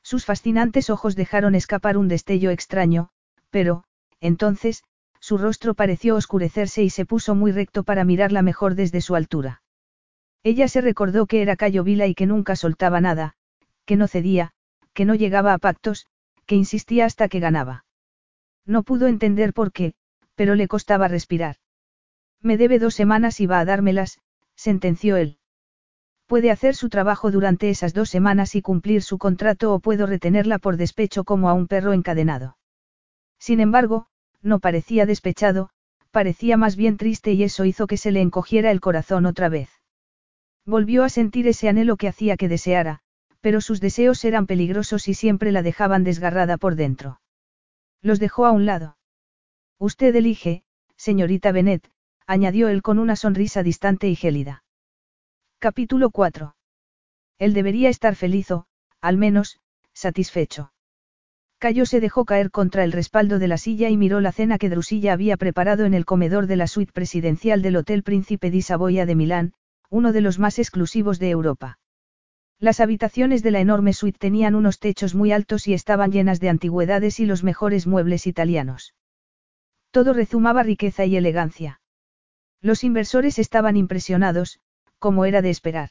[0.02, 3.10] Sus fascinantes ojos dejaron escapar un destello extraño,
[3.50, 3.84] pero,
[4.20, 4.84] entonces,
[5.20, 9.62] su rostro pareció oscurecerse y se puso muy recto para mirarla mejor desde su altura.
[10.44, 13.34] Ella se recordó que era Cayo Vila y que nunca soltaba nada,
[13.84, 14.52] que no cedía,
[14.92, 16.06] que no llegaba a pactos,
[16.46, 17.85] que insistía hasta que ganaba.
[18.66, 19.94] No pudo entender por qué,
[20.34, 21.56] pero le costaba respirar.
[22.42, 24.18] Me debe dos semanas y va a dármelas,
[24.56, 25.38] sentenció él.
[26.26, 30.58] Puede hacer su trabajo durante esas dos semanas y cumplir su contrato o puedo retenerla
[30.58, 32.58] por despecho como a un perro encadenado.
[33.38, 34.08] Sin embargo,
[34.42, 35.70] no parecía despechado,
[36.10, 39.70] parecía más bien triste y eso hizo que se le encogiera el corazón otra vez.
[40.64, 43.00] Volvió a sentir ese anhelo que hacía que deseara,
[43.40, 47.20] pero sus deseos eran peligrosos y siempre la dejaban desgarrada por dentro.
[48.02, 48.96] Los dejó a un lado.
[49.78, 50.62] Usted elige,
[50.96, 51.90] señorita Bennet,
[52.26, 54.64] añadió él con una sonrisa distante y gélida.
[55.58, 56.56] Capítulo 4.
[57.38, 58.66] Él debería estar feliz o,
[59.00, 59.60] al menos,
[59.92, 60.72] satisfecho.
[61.58, 64.68] Cayo se dejó caer contra el respaldo de la silla y miró la cena que
[64.68, 69.06] Drusilla había preparado en el comedor de la suite presidencial del Hotel Príncipe di Savoia
[69.06, 69.52] de Milán,
[69.88, 71.78] uno de los más exclusivos de Europa.
[72.58, 76.48] Las habitaciones de la enorme suite tenían unos techos muy altos y estaban llenas de
[76.48, 78.94] antigüedades y los mejores muebles italianos.
[79.90, 81.80] Todo rezumaba riqueza y elegancia.
[82.62, 84.60] Los inversores estaban impresionados,
[84.98, 85.90] como era de esperar.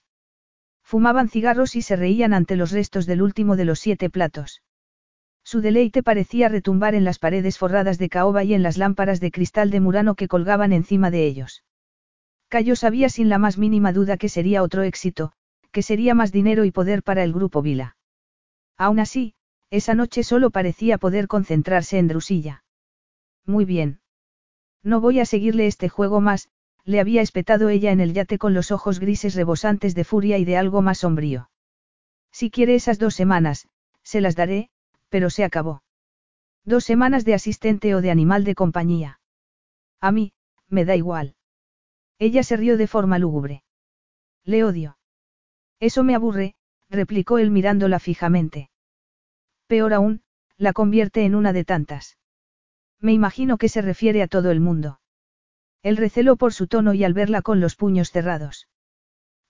[0.83, 4.63] Fumaban cigarros y se reían ante los restos del último de los siete platos.
[5.43, 9.29] Su deleite parecía retumbar en las paredes forradas de caoba y en las lámparas de
[9.29, 11.63] cristal de Murano que colgaban encima de ellos.
[12.47, 15.33] Cayo sabía sin la más mínima duda que sería otro éxito,
[15.75, 17.97] que sería más dinero y poder para el grupo Vila.
[18.77, 19.33] Aún así,
[19.69, 22.63] esa noche solo parecía poder concentrarse en Drusilla.
[23.45, 23.99] Muy bien.
[24.83, 26.47] No voy a seguirle este juego más,
[26.85, 30.45] le había espetado ella en el yate con los ojos grises rebosantes de furia y
[30.45, 31.49] de algo más sombrío.
[32.31, 33.67] Si quiere esas dos semanas,
[34.01, 34.69] se las daré,
[35.09, 35.83] pero se acabó.
[36.63, 39.19] Dos semanas de asistente o de animal de compañía.
[39.99, 40.31] A mí,
[40.69, 41.35] me da igual.
[42.17, 43.65] Ella se rió de forma lúgubre.
[44.45, 44.94] Le odio.
[45.79, 46.55] Eso me aburre,
[46.89, 48.69] replicó él mirándola fijamente.
[49.67, 50.21] Peor aún,
[50.57, 52.17] la convierte en una de tantas.
[52.99, 54.99] Me imagino que se refiere a todo el mundo.
[55.83, 58.67] Él receló por su tono y al verla con los puños cerrados.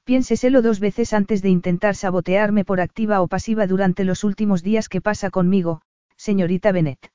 [0.03, 4.89] Piénseselo dos veces antes de intentar sabotearme por activa o pasiva durante los últimos días
[4.89, 5.81] que pasa conmigo,
[6.17, 7.11] señorita Bennet.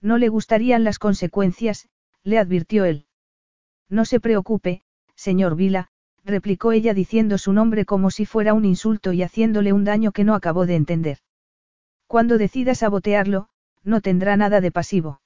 [0.00, 1.88] No le gustarían las consecuencias,
[2.24, 3.06] le advirtió él.
[3.88, 4.82] No se preocupe,
[5.14, 5.91] señor Vila,
[6.24, 10.24] replicó ella diciendo su nombre como si fuera un insulto y haciéndole un daño que
[10.24, 11.18] no acabó de entender.
[12.06, 13.48] Cuando decida sabotearlo,
[13.82, 15.20] no tendrá nada de pasivo.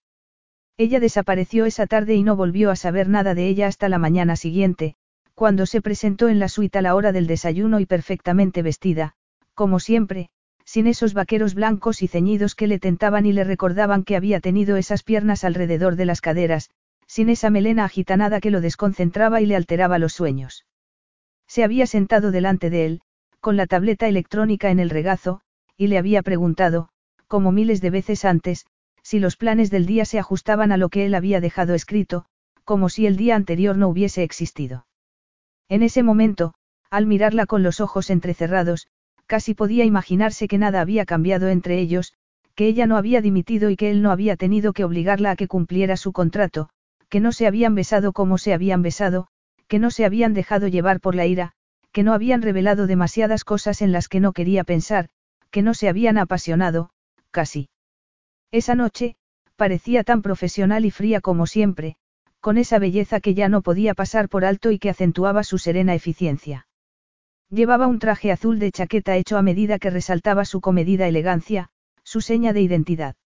[0.79, 4.37] Ella desapareció esa tarde y no volvió a saber nada de ella hasta la mañana
[4.37, 4.95] siguiente,
[5.35, 9.15] cuando se presentó en la suite a la hora del desayuno y perfectamente vestida,
[9.55, 10.31] como siempre,
[10.65, 14.77] sin esos vaqueros blancos y ceñidos que le tentaban y le recordaban que había tenido
[14.77, 16.71] esas piernas alrededor de las caderas,
[17.07, 20.65] sin esa melena agitanada que lo desconcentraba y le alteraba los sueños.
[21.47, 23.01] Se había sentado delante de él,
[23.41, 25.41] con la tableta electrónica en el regazo,
[25.77, 26.89] y le había preguntado,
[27.29, 28.67] como miles de veces antes,
[29.03, 32.27] si los planes del día se ajustaban a lo que él había dejado escrito,
[32.65, 34.87] como si el día anterior no hubiese existido.
[35.69, 36.55] En ese momento,
[36.91, 38.89] al mirarla con los ojos entrecerrados,
[39.27, 42.15] casi podía imaginarse que nada había cambiado entre ellos,
[42.55, 45.47] que ella no había dimitido y que él no había tenido que obligarla a que
[45.47, 46.69] cumpliera su contrato,
[47.09, 49.29] que no se habían besado como se habían besado,
[49.69, 51.53] que no se habían dejado llevar por la ira,
[51.93, 55.09] que no habían revelado demasiadas cosas en las que no quería pensar,
[55.51, 56.91] que no se habían apasionado,
[57.31, 57.69] casi.
[58.51, 59.17] Esa noche,
[59.57, 61.97] parecía tan profesional y fría como siempre,
[62.41, 65.95] con esa belleza que ya no podía pasar por alto y que acentuaba su serena
[65.95, 66.67] eficiencia.
[67.51, 71.71] Llevaba un traje azul de chaqueta hecho a medida que resaltaba su comedida elegancia,
[72.03, 73.17] su seña de identidad.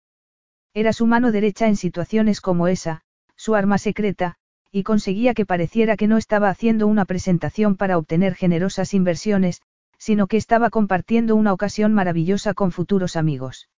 [0.72, 3.02] Era su mano derecha en situaciones como esa,
[3.36, 4.36] su arma secreta,
[4.72, 9.62] y conseguía que pareciera que no estaba haciendo una presentación para obtener generosas inversiones,
[9.98, 13.68] sino que estaba compartiendo una ocasión maravillosa con futuros amigos.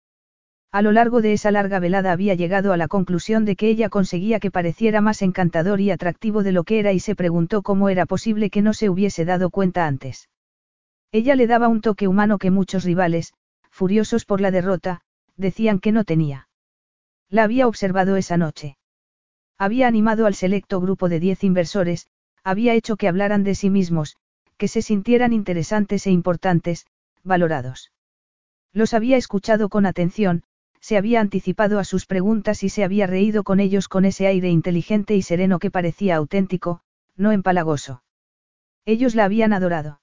[0.71, 3.91] A lo largo de esa larga velada había llegado a la conclusión de que ella
[3.91, 7.89] conseguía que pareciera más encantador y atractivo de lo que era y se preguntó cómo
[7.89, 10.31] era posible que no se hubiese dado cuenta antes.
[11.11, 13.35] Ella le daba un toque humano que muchos rivales,
[13.71, 15.03] furiosos por la derrota,
[15.37, 16.49] decían que no tenía.
[17.29, 18.77] La había observado esa noche.
[19.63, 22.09] Había animado al selecto grupo de diez inversores,
[22.43, 24.17] había hecho que hablaran de sí mismos,
[24.57, 26.85] que se sintieran interesantes e importantes,
[27.23, 27.93] valorados.
[28.73, 30.43] Los había escuchado con atención,
[30.81, 34.51] se había anticipado a sus preguntas y se había reído con ellos con ese aire
[34.51, 36.81] inteligente y sereno que parecía auténtico,
[37.17, 38.03] no empalagoso.
[38.85, 40.01] Ellos la habían adorado.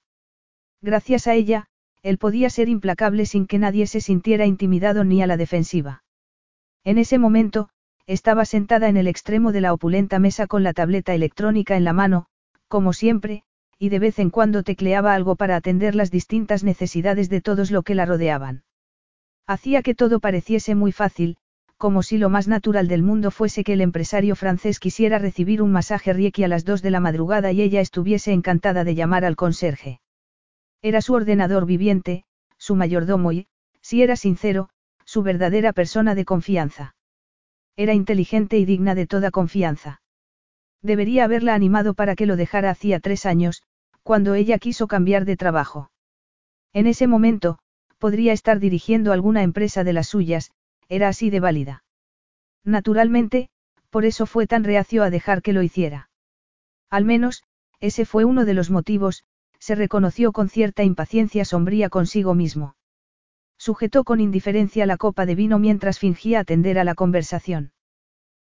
[0.80, 1.66] Gracias a ella,
[2.02, 6.02] él podía ser implacable sin que nadie se sintiera intimidado ni a la defensiva.
[6.82, 7.68] En ese momento,
[8.06, 11.92] estaba sentada en el extremo de la opulenta mesa con la tableta electrónica en la
[11.92, 12.26] mano,
[12.68, 13.42] como siempre,
[13.78, 17.82] y de vez en cuando tecleaba algo para atender las distintas necesidades de todos lo
[17.82, 18.62] que la rodeaban.
[19.46, 21.36] Hacía que todo pareciese muy fácil,
[21.76, 25.72] como si lo más natural del mundo fuese que el empresario francés quisiera recibir un
[25.72, 29.34] masaje Rieki a las dos de la madrugada y ella estuviese encantada de llamar al
[29.34, 30.00] conserje.
[30.82, 32.24] Era su ordenador viviente,
[32.58, 33.48] su mayordomo y,
[33.80, 34.68] si era sincero,
[35.06, 36.94] su verdadera persona de confianza.
[37.76, 40.02] Era inteligente y digna de toda confianza.
[40.82, 43.62] Debería haberla animado para que lo dejara hacía tres años,
[44.02, 45.90] cuando ella quiso cambiar de trabajo.
[46.72, 47.58] En ese momento,
[47.98, 50.52] podría estar dirigiendo alguna empresa de las suyas,
[50.88, 51.84] era así de válida.
[52.64, 53.50] Naturalmente,
[53.90, 56.10] por eso fue tan reacio a dejar que lo hiciera.
[56.90, 57.44] Al menos,
[57.80, 59.24] ese fue uno de los motivos,
[59.58, 62.74] se reconoció con cierta impaciencia sombría consigo mismo.
[63.60, 67.72] Sujetó con indiferencia la copa de vino mientras fingía atender a la conversación.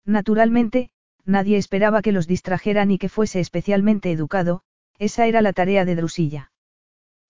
[0.07, 0.91] Naturalmente,
[1.25, 4.63] nadie esperaba que los distrajera ni que fuese especialmente educado,
[5.01, 6.53] esa era la tarea de Drusilla.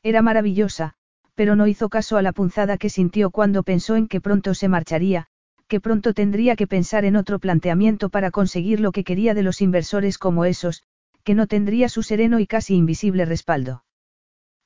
[0.03, 0.93] Era maravillosa,
[1.35, 4.69] pero no hizo caso a la punzada que sintió cuando pensó en que pronto se
[4.69, 5.29] marcharía,
[5.67, 9.63] que pronto tendría que pensar en otro planteamiento para conseguir lo que quería de los
[9.63, 10.83] inversores como esos,
[11.25, 13.85] que no tendría su sereno y casi invisible respaldo.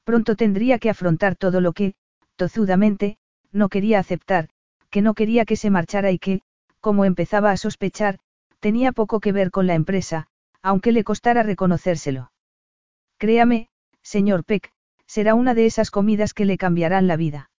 [0.02, 1.94] Pronto tendría que afrontar todo lo que,
[2.36, 3.16] tozudamente,
[3.52, 4.48] no quería aceptar,
[4.90, 6.40] que no quería que se marchara y que,
[6.80, 8.18] como empezaba a sospechar,
[8.60, 10.28] tenía poco que ver con la empresa,
[10.62, 12.32] aunque le costara reconocérselo.
[13.18, 13.68] Créame,
[14.02, 14.74] señor Peck,
[15.06, 17.50] Será una de esas comidas que le cambiarán la vida.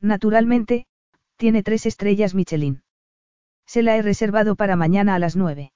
[0.00, 0.86] Naturalmente,
[1.36, 2.82] tiene tres estrellas Michelin.
[3.66, 5.72] Se la he reservado para mañana a las nueve.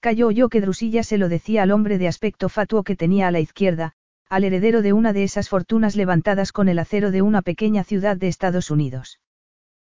[0.00, 3.30] Cayó yo que Drusilla se lo decía al hombre de aspecto fatuo que tenía a
[3.30, 3.94] la izquierda,
[4.28, 8.16] al heredero de una de esas fortunas levantadas con el acero de una pequeña ciudad
[8.16, 9.20] de Estados Unidos.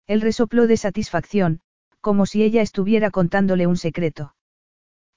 [0.08, 1.62] Él resopló de satisfacción,
[2.00, 4.36] como si ella estuviera contándole un secreto.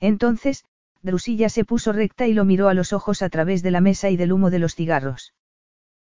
[0.01, 0.65] Entonces,
[1.03, 4.11] Drusilla se puso recta y lo miró a los ojos a través de la mesa
[4.11, 5.35] y del humo de los cigarros.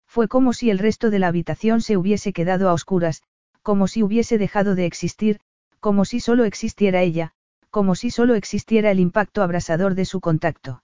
[0.07, 3.23] Fue como si el resto de la habitación se hubiese quedado a oscuras,
[3.63, 5.41] como si hubiese dejado de existir,
[5.81, 7.33] como si solo existiera ella,
[7.71, 10.83] como si solo existiera el impacto abrasador de su contacto.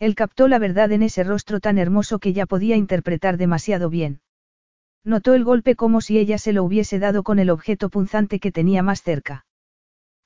[0.00, 4.22] Él captó la verdad en ese rostro tan hermoso que ya podía interpretar demasiado bien.
[5.04, 8.50] Notó el golpe como si ella se lo hubiese dado con el objeto punzante que
[8.50, 9.44] tenía más cerca.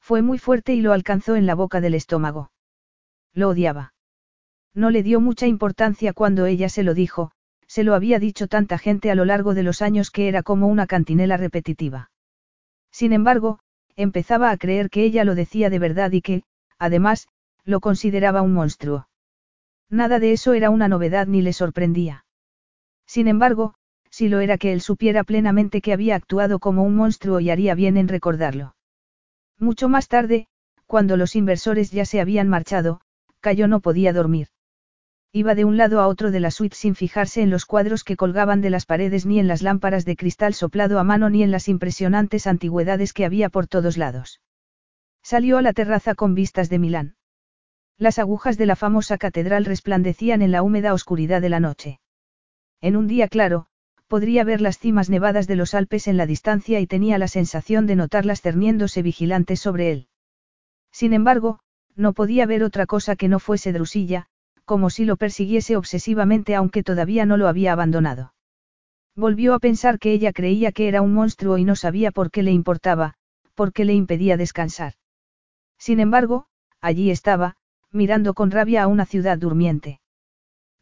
[0.00, 2.52] Fue muy fuerte y lo alcanzó en la boca del estómago.
[3.32, 3.94] Lo odiaba.
[4.74, 7.32] No le dio mucha importancia cuando ella se lo dijo,
[7.66, 10.68] se lo había dicho tanta gente a lo largo de los años que era como
[10.68, 12.12] una cantinela repetitiva.
[12.92, 13.58] Sin embargo,
[13.96, 16.42] empezaba a creer que ella lo decía de verdad y que,
[16.78, 17.26] además,
[17.64, 19.08] lo consideraba un monstruo.
[19.94, 22.24] Nada de eso era una novedad ni le sorprendía.
[23.06, 23.74] Sin embargo,
[24.10, 27.76] si lo era que él supiera plenamente que había actuado como un monstruo y haría
[27.76, 28.74] bien en recordarlo.
[29.56, 30.48] Mucho más tarde,
[30.86, 33.02] cuando los inversores ya se habían marchado,
[33.38, 34.48] Cayo no podía dormir.
[35.30, 38.16] Iba de un lado a otro de la suite sin fijarse en los cuadros que
[38.16, 41.52] colgaban de las paredes ni en las lámparas de cristal soplado a mano ni en
[41.52, 44.40] las impresionantes antigüedades que había por todos lados.
[45.22, 47.14] Salió a la terraza con vistas de Milán.
[47.98, 52.00] Las agujas de la famosa catedral resplandecían en la húmeda oscuridad de la noche.
[52.80, 53.66] En un día claro,
[54.08, 57.86] podría ver las cimas nevadas de los Alpes en la distancia y tenía la sensación
[57.86, 60.08] de notarlas cerniéndose vigilantes sobre él.
[60.90, 61.60] Sin embargo,
[61.96, 64.26] no podía ver otra cosa que no fuese Drusilla,
[64.64, 68.34] como si lo persiguiese obsesivamente aunque todavía no lo había abandonado.
[69.14, 72.42] Volvió a pensar que ella creía que era un monstruo y no sabía por qué
[72.42, 73.14] le importaba,
[73.54, 74.94] por qué le impedía descansar.
[75.78, 76.46] Sin embargo,
[76.80, 77.56] allí estaba,
[77.94, 80.00] mirando con rabia a una ciudad durmiente.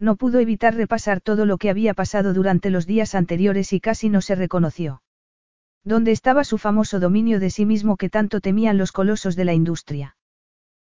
[0.00, 4.08] No pudo evitar repasar todo lo que había pasado durante los días anteriores y casi
[4.08, 5.02] no se reconoció.
[5.84, 9.52] ¿Dónde estaba su famoso dominio de sí mismo que tanto temían los colosos de la
[9.52, 10.16] industria?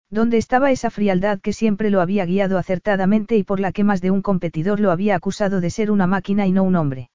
[0.09, 4.01] ¿Dónde estaba esa frialdad que siempre lo había guiado acertadamente y por la que más
[4.01, 7.09] de un competidor lo había acusado de ser una máquina y no un hombre?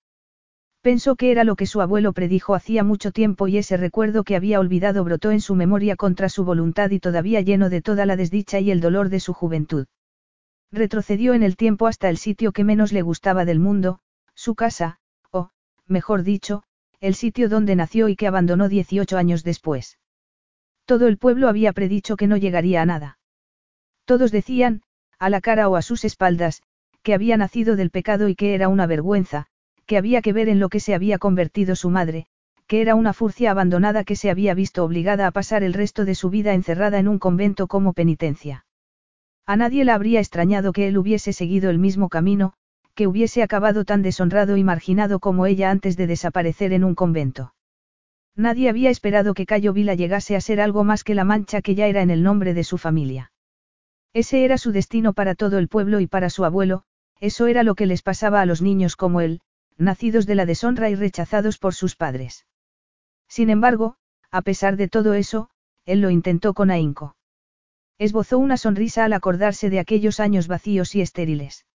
[0.82, 4.34] Pensó que era lo que su abuelo predijo hacía mucho tiempo y ese recuerdo que
[4.34, 8.16] había olvidado brotó en su memoria contra su voluntad y todavía lleno de toda la
[8.16, 9.86] desdicha y el dolor de su juventud.
[10.72, 14.00] Retrocedió en el tiempo hasta el sitio que menos le gustaba del mundo,
[14.34, 15.00] su casa,
[15.30, 15.50] o,
[15.86, 16.62] mejor dicho,
[17.00, 19.98] el sitio donde nació y que abandonó 18 años después.
[20.86, 23.18] Todo el pueblo había predicho que no llegaría a nada.
[24.06, 24.82] Todos decían,
[25.18, 26.62] a la cara o a sus espaldas,
[27.02, 29.46] que había nacido del pecado y que era una vergüenza,
[29.90, 32.26] que había que ver en lo que se había convertido su madre,
[32.68, 36.14] que era una furcia abandonada que se había visto obligada a pasar el resto de
[36.14, 38.66] su vida encerrada en un convento como penitencia.
[39.46, 42.52] A nadie le habría extrañado que él hubiese seguido el mismo camino,
[42.94, 47.52] que hubiese acabado tan deshonrado y marginado como ella antes de desaparecer en un convento.
[48.36, 51.74] Nadie había esperado que Cayo Vila llegase a ser algo más que la mancha que
[51.74, 53.32] ya era en el nombre de su familia.
[54.12, 56.84] Ese era su destino para todo el pueblo y para su abuelo,
[57.18, 59.40] eso era lo que les pasaba a los niños como él,
[59.80, 62.46] nacidos de la deshonra y rechazados por sus padres.
[63.28, 63.96] Sin embargo,
[64.30, 65.50] a pesar de todo eso,
[65.86, 67.16] él lo intentó con ahínco.
[67.98, 71.66] Esbozó una sonrisa al acordarse de aquellos años vacíos y estériles.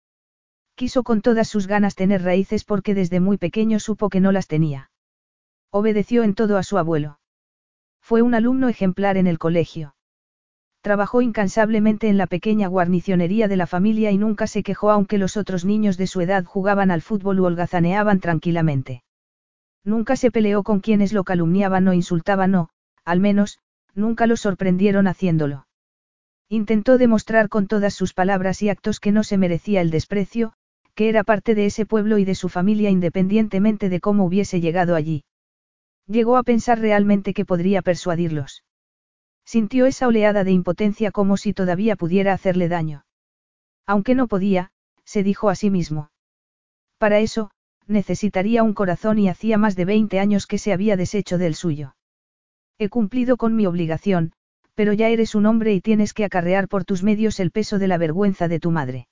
[0.75, 4.49] Quiso con todas sus ganas tener raíces porque desde muy pequeño supo que no las
[4.49, 4.91] tenía.
[5.71, 7.21] Obedeció en todo a su abuelo.
[8.01, 9.95] Fue un alumno ejemplar en el colegio.
[10.85, 15.39] Trabajó incansablemente en la pequeña guarnicionería de la familia y nunca se quejó aunque los
[15.39, 19.03] otros niños de su edad jugaban al fútbol u holgazaneaban tranquilamente.
[19.83, 22.69] Nunca se peleó con quienes lo calumniaban o insultaban o,
[23.03, 23.61] al menos,
[23.95, 25.67] nunca lo sorprendieron haciéndolo.
[26.51, 30.53] Intentó demostrar con todas sus palabras y actos que no se merecía el desprecio,
[30.95, 34.97] que era parte de ese pueblo y de su familia independientemente de cómo hubiese llegado
[34.97, 35.25] allí.
[36.07, 38.65] Llegó a pensar realmente que podría persuadirlos.
[39.45, 43.05] Sintió esa oleada de impotencia como si todavía pudiera hacerle daño.
[43.87, 44.71] Aunque no podía,
[45.05, 46.11] se dijo a sí mismo.
[46.99, 47.51] Para eso,
[47.87, 51.95] necesitaría un corazón y hacía más de 20 años que se había deshecho del suyo.
[52.79, 54.33] He cumplido con mi obligación,
[54.75, 57.89] pero ya eres un hombre y tienes que acarrear por tus medios el peso de
[57.89, 59.07] la vergüenza de tu madre.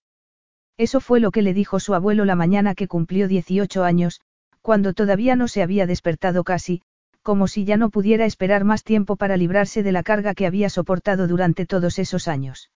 [0.76, 4.20] Eso fue lo que le dijo su abuelo la mañana que cumplió 18 años,
[4.62, 6.82] cuando todavía no se había despertado casi,
[7.22, 10.68] como si ya no pudiera esperar más tiempo para librarse de la carga que había
[10.68, 12.70] soportado durante todos esos años.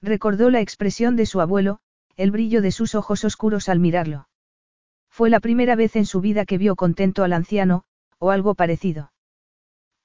[0.00, 1.80] Recordó la expresión de su abuelo,
[2.16, 4.28] el brillo de sus ojos oscuros al mirarlo.
[5.08, 7.84] Fue la primera vez en su vida que vio contento al anciano,
[8.18, 9.12] o algo parecido.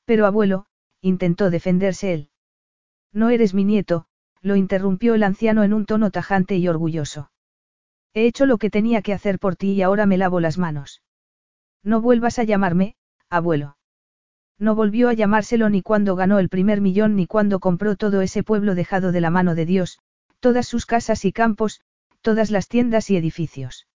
[0.06, 0.65] Pero abuelo,
[1.02, 2.30] intentó defenderse él.
[3.14, 4.06] No eres mi nieto,
[4.41, 7.31] lo interrumpió el anciano en un tono tajante y orgulloso.
[8.14, 11.02] He hecho lo que tenía que hacer por ti y ahora me lavo las manos.
[11.84, 12.97] No vuelvas a llamarme,
[13.29, 13.77] abuelo.
[14.59, 18.43] No volvió a llamárselo ni cuando ganó el primer millón ni cuando compró todo ese
[18.43, 19.99] pueblo dejado de la mano de Dios,
[20.39, 21.81] todas sus casas y campos,
[22.21, 23.87] todas las tiendas y edificios.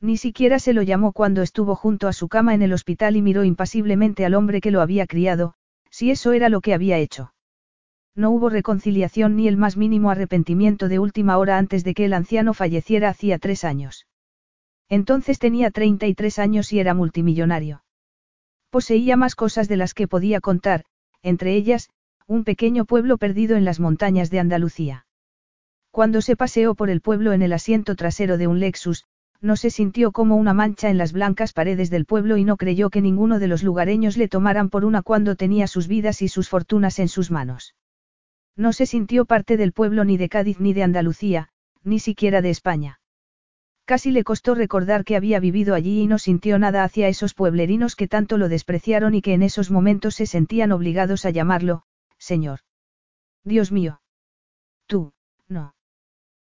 [0.00, 3.22] Ni siquiera se lo llamó cuando estuvo junto a su cama en el hospital y
[3.22, 5.54] miró impasiblemente al hombre que lo había criado,
[5.90, 7.34] si eso era lo que había hecho.
[8.14, 12.12] No hubo reconciliación ni el más mínimo arrepentimiento de última hora antes de que el
[12.12, 14.06] anciano falleciera hacía tres años.
[14.88, 17.82] Entonces tenía 33 años y era multimillonario.
[18.70, 20.84] Poseía más cosas de las que podía contar,
[21.22, 21.90] entre ellas,
[22.26, 25.06] un pequeño pueblo perdido en las montañas de Andalucía.
[25.90, 29.04] Cuando se paseó por el pueblo en el asiento trasero de un Lexus,
[29.40, 32.90] no se sintió como una mancha en las blancas paredes del pueblo y no creyó
[32.90, 36.48] que ninguno de los lugareños le tomaran por una cuando tenía sus vidas y sus
[36.48, 37.74] fortunas en sus manos.
[38.54, 41.48] No se sintió parte del pueblo ni de Cádiz ni de Andalucía,
[41.82, 42.99] ni siquiera de España.
[43.90, 47.96] Casi le costó recordar que había vivido allí y no sintió nada hacia esos pueblerinos
[47.96, 51.82] que tanto lo despreciaron y que en esos momentos se sentían obligados a llamarlo,
[52.16, 52.60] Señor.
[53.42, 54.00] Dios mío.
[54.86, 55.12] Tú,
[55.48, 55.74] no.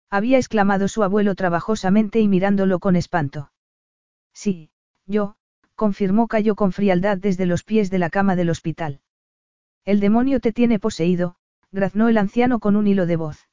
[0.08, 3.52] Había exclamado su abuelo trabajosamente y mirándolo con espanto.
[4.32, 4.70] Sí,
[5.04, 5.36] yo,
[5.74, 9.02] confirmó Cayo con frialdad desde los pies de la cama del hospital.
[9.84, 11.36] El demonio te tiene poseído,
[11.72, 13.50] graznó el anciano con un hilo de voz.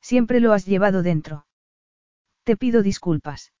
[0.00, 1.44] Siempre lo has llevado dentro.
[2.44, 3.52] Te pido disculpas.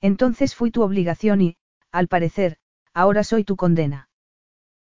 [0.00, 1.56] Entonces fui tu obligación y,
[1.90, 2.56] al parecer,
[2.94, 4.08] ahora soy tu condena.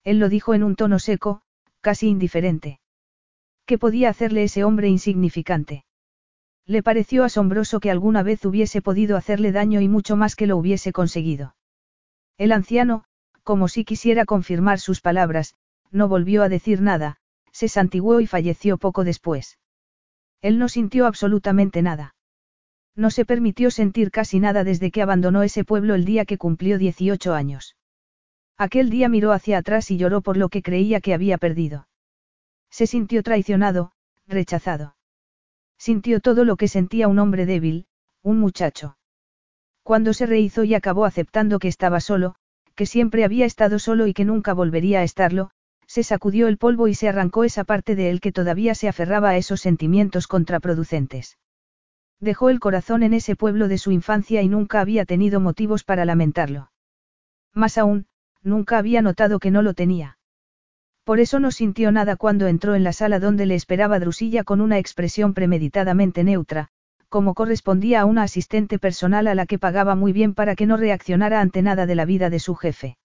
[0.05, 1.43] Él lo dijo en un tono seco,
[1.81, 2.81] casi indiferente.
[3.67, 5.85] ¿Qué podía hacerle ese hombre insignificante?
[6.67, 10.57] Le pareció asombroso que alguna vez hubiese podido hacerle daño y mucho más que lo
[10.57, 11.57] hubiese conseguido.
[12.39, 13.05] El anciano,
[13.43, 15.55] como si quisiera confirmar sus palabras,
[15.91, 17.19] no volvió a decir nada,
[17.53, 19.59] se santiguó y falleció poco después.
[20.41, 22.15] Él no sintió absolutamente nada.
[22.95, 26.79] No se permitió sentir casi nada desde que abandonó ese pueblo el día que cumplió
[26.79, 27.77] 18 años.
[28.59, 31.89] Aquel día miró hacia atrás y lloró por lo que creía que había perdido.
[32.71, 33.93] Se sintió traicionado,
[34.27, 34.97] rechazado.
[35.79, 37.87] Sintió todo lo que sentía un hombre débil,
[38.23, 38.97] un muchacho.
[39.83, 42.37] Cuando se rehizó y acabó aceptando que estaba solo,
[42.75, 45.51] que siempre había estado solo y que nunca volvería a estarlo,
[45.87, 49.31] se sacudió el polvo y se arrancó esa parte de él que todavía se aferraba
[49.31, 51.37] a esos sentimientos contraproducentes.
[52.23, 56.05] Dejó el corazón en ese pueblo de su infancia y nunca había tenido motivos para
[56.05, 56.71] lamentarlo.
[57.53, 58.07] Más aún,
[58.45, 60.19] nunca había notado que no lo tenía.
[61.03, 64.61] Por eso no sintió nada cuando entró en la sala donde le esperaba Drusilla con
[64.61, 66.69] una expresión premeditadamente neutra,
[67.09, 70.77] como correspondía a una asistente personal a la que pagaba muy bien para que no
[70.77, 72.99] reaccionara ante nada de la vida de su jefe.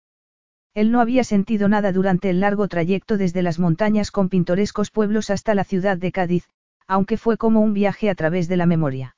[0.75, 5.31] Él no había sentido nada durante el largo trayecto desde las montañas con pintorescos pueblos
[5.31, 6.47] hasta la ciudad de Cádiz,
[6.87, 9.15] aunque fue como un viaje a través de la memoria.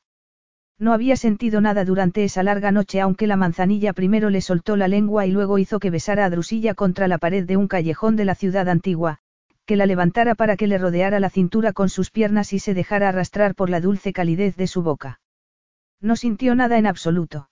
[0.78, 4.88] No había sentido nada durante esa larga noche aunque la manzanilla primero le soltó la
[4.88, 8.26] lengua y luego hizo que besara a Drusilla contra la pared de un callejón de
[8.26, 9.20] la ciudad antigua,
[9.66, 13.10] que la levantara para que le rodeara la cintura con sus piernas y se dejara
[13.10, 15.20] arrastrar por la dulce calidez de su boca.
[16.02, 17.50] No sintió nada en absoluto.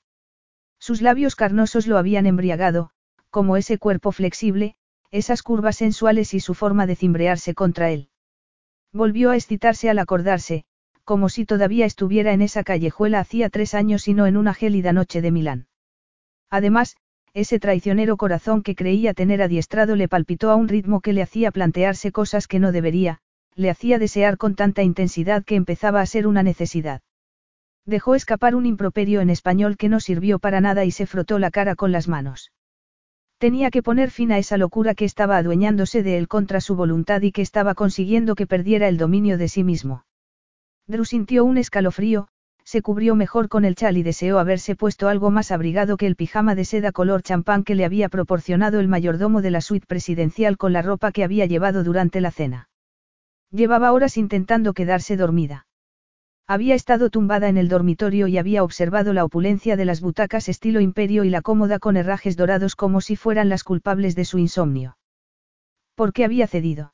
[0.79, 2.91] Sus labios carnosos lo habían embriagado,
[3.29, 4.75] como ese cuerpo flexible,
[5.11, 8.09] esas curvas sensuales y su forma de cimbrearse contra él.
[8.93, 10.65] Volvió a excitarse al acordarse,
[11.03, 14.93] como si todavía estuviera en esa callejuela hacía tres años y no en una gélida
[14.93, 15.67] noche de Milán.
[16.49, 16.97] Además,
[17.33, 21.51] ese traicionero corazón que creía tener adiestrado le palpitó a un ritmo que le hacía
[21.51, 23.19] plantearse cosas que no debería,
[23.55, 27.01] le hacía desear con tanta intensidad que empezaba a ser una necesidad.
[27.85, 31.51] Dejó escapar un improperio en español que no sirvió para nada y se frotó la
[31.51, 32.51] cara con las manos.
[33.37, 37.21] Tenía que poner fin a esa locura que estaba adueñándose de él contra su voluntad
[37.21, 40.05] y que estaba consiguiendo que perdiera el dominio de sí mismo.
[40.87, 42.29] Drew sintió un escalofrío,
[42.63, 46.15] se cubrió mejor con el chal y deseó haberse puesto algo más abrigado que el
[46.15, 50.57] pijama de seda color champán que le había proporcionado el mayordomo de la suite presidencial
[50.57, 52.69] con la ropa que había llevado durante la cena.
[53.51, 55.66] Llevaba horas intentando quedarse dormida.
[56.47, 60.79] Había estado tumbada en el dormitorio y había observado la opulencia de las butacas estilo
[60.79, 64.97] imperio y la cómoda con herrajes dorados como si fueran las culpables de su insomnio.
[65.95, 66.93] ¿Por qué había cedido?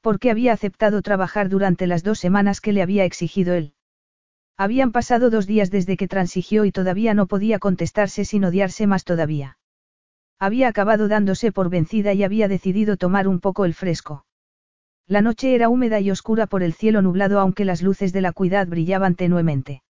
[0.00, 3.74] porque había aceptado trabajar durante las dos semanas que le había exigido él.
[4.56, 9.04] Habían pasado dos días desde que transigió y todavía no podía contestarse sin odiarse más
[9.04, 9.58] todavía.
[10.38, 14.24] Había acabado dándose por vencida y había decidido tomar un poco el fresco.
[15.08, 18.32] La noche era húmeda y oscura por el cielo nublado aunque las luces de la
[18.32, 19.82] cuidad brillaban tenuemente.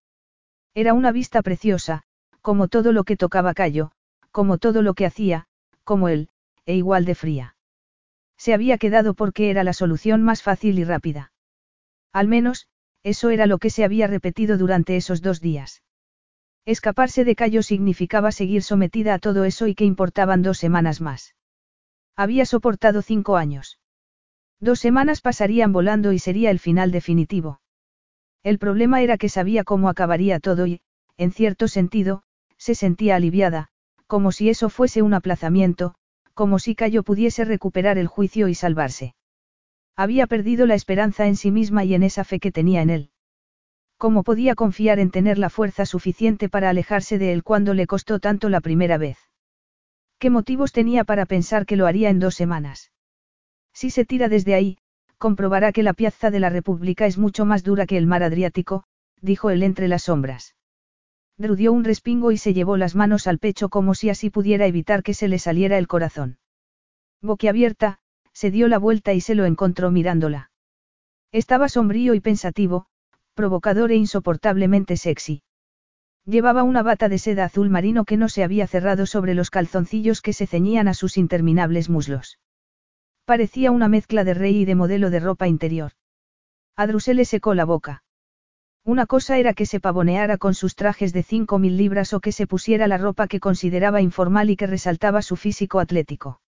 [0.74, 2.04] Era una vista preciosa,
[2.40, 3.90] como todo lo que tocaba Cayo,
[4.30, 5.46] como todo lo que hacía,
[5.82, 6.28] como él,
[6.66, 7.56] e igual de fría.
[8.36, 11.32] Se había quedado porque era la solución más fácil y rápida.
[12.12, 12.68] Al menos,
[13.02, 15.82] eso era lo que se había repetido durante esos dos días.
[16.64, 21.34] Escaparse de Cayo significaba seguir sometida a todo eso y que importaban dos semanas más.
[22.14, 23.80] Había soportado cinco años.
[24.60, 27.60] Dos semanas pasarían volando y sería el final definitivo.
[28.43, 30.80] El problema era que sabía cómo acabaría todo y,
[31.16, 32.22] en cierto sentido,
[32.56, 33.68] se sentía aliviada,
[34.06, 35.94] como si eso fuese un aplazamiento,
[36.35, 39.14] como si Cayo pudiese recuperar el juicio y salvarse.
[39.97, 43.10] Había perdido la esperanza en sí misma y en esa fe que tenía en él.
[43.97, 48.20] ¿Cómo podía confiar en tener la fuerza suficiente para alejarse de él cuando le costó
[48.20, 49.18] tanto la primera vez?
[50.18, 52.93] ¿Qué motivos tenía para pensar que lo haría en dos semanas?
[53.80, 54.76] Si se tira desde ahí,
[55.18, 58.82] comprobará que la piazza de la República es mucho más dura que el mar Adriático,
[59.20, 60.56] dijo él entre las sombras.
[61.36, 65.05] Drew un respingo y se llevó las manos al pecho como si así pudiera evitar
[65.05, 66.38] que se le saliera el corazón.
[67.22, 68.00] Boquiabierta,
[68.32, 70.50] se dio la vuelta y se lo encontró mirándola.
[71.30, 72.86] Estaba sombrío y pensativo,
[73.34, 75.44] provocador e insoportablemente sexy.
[76.24, 80.20] Llevaba una bata de seda azul marino que no se había cerrado sobre los calzoncillos
[80.20, 82.40] que se ceñían a sus interminables muslos.
[83.28, 85.92] Parecía una mezcla de rey y de modelo de ropa interior.
[86.76, 88.02] A le secó la boca.
[88.86, 92.32] Una cosa era que se pavoneara con sus trajes de cinco mil libras o que
[92.32, 96.40] se pusiera la ropa que consideraba informal y que resaltaba su físico atlético.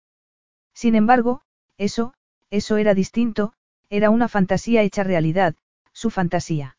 [0.72, 1.42] Sin embargo,
[1.76, 2.14] eso,
[2.48, 3.52] eso era distinto,
[3.90, 5.56] era una fantasía hecha realidad,
[5.92, 6.78] su fantasía.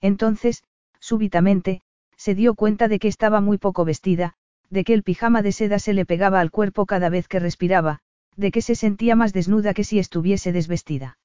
[0.00, 0.64] Entonces,
[0.98, 1.82] súbitamente,
[2.16, 4.34] se dio cuenta de que estaba muy poco vestida,
[4.68, 8.02] de que el pijama de seda se le pegaba al cuerpo cada vez que respiraba,
[8.36, 11.18] de que se sentía más desnuda que si estuviese desvestida.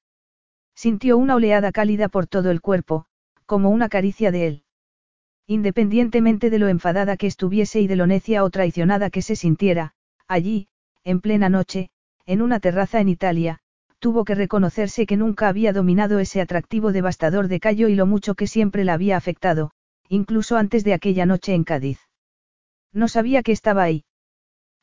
[0.74, 3.06] Sintió una oleada cálida por todo el cuerpo,
[3.46, 4.62] como una caricia de él.
[5.46, 9.94] Independientemente de lo enfadada que estuviese y de lo necia o traicionada que se sintiera,
[10.26, 10.68] allí,
[11.04, 11.88] en plena noche,
[12.26, 13.60] en una terraza en Italia,
[13.98, 18.34] tuvo que reconocerse que nunca había dominado ese atractivo devastador de Cayo y lo mucho
[18.34, 19.70] que siempre la había afectado,
[20.08, 22.00] incluso antes de aquella noche en Cádiz.
[22.92, 24.04] No sabía que estaba ahí.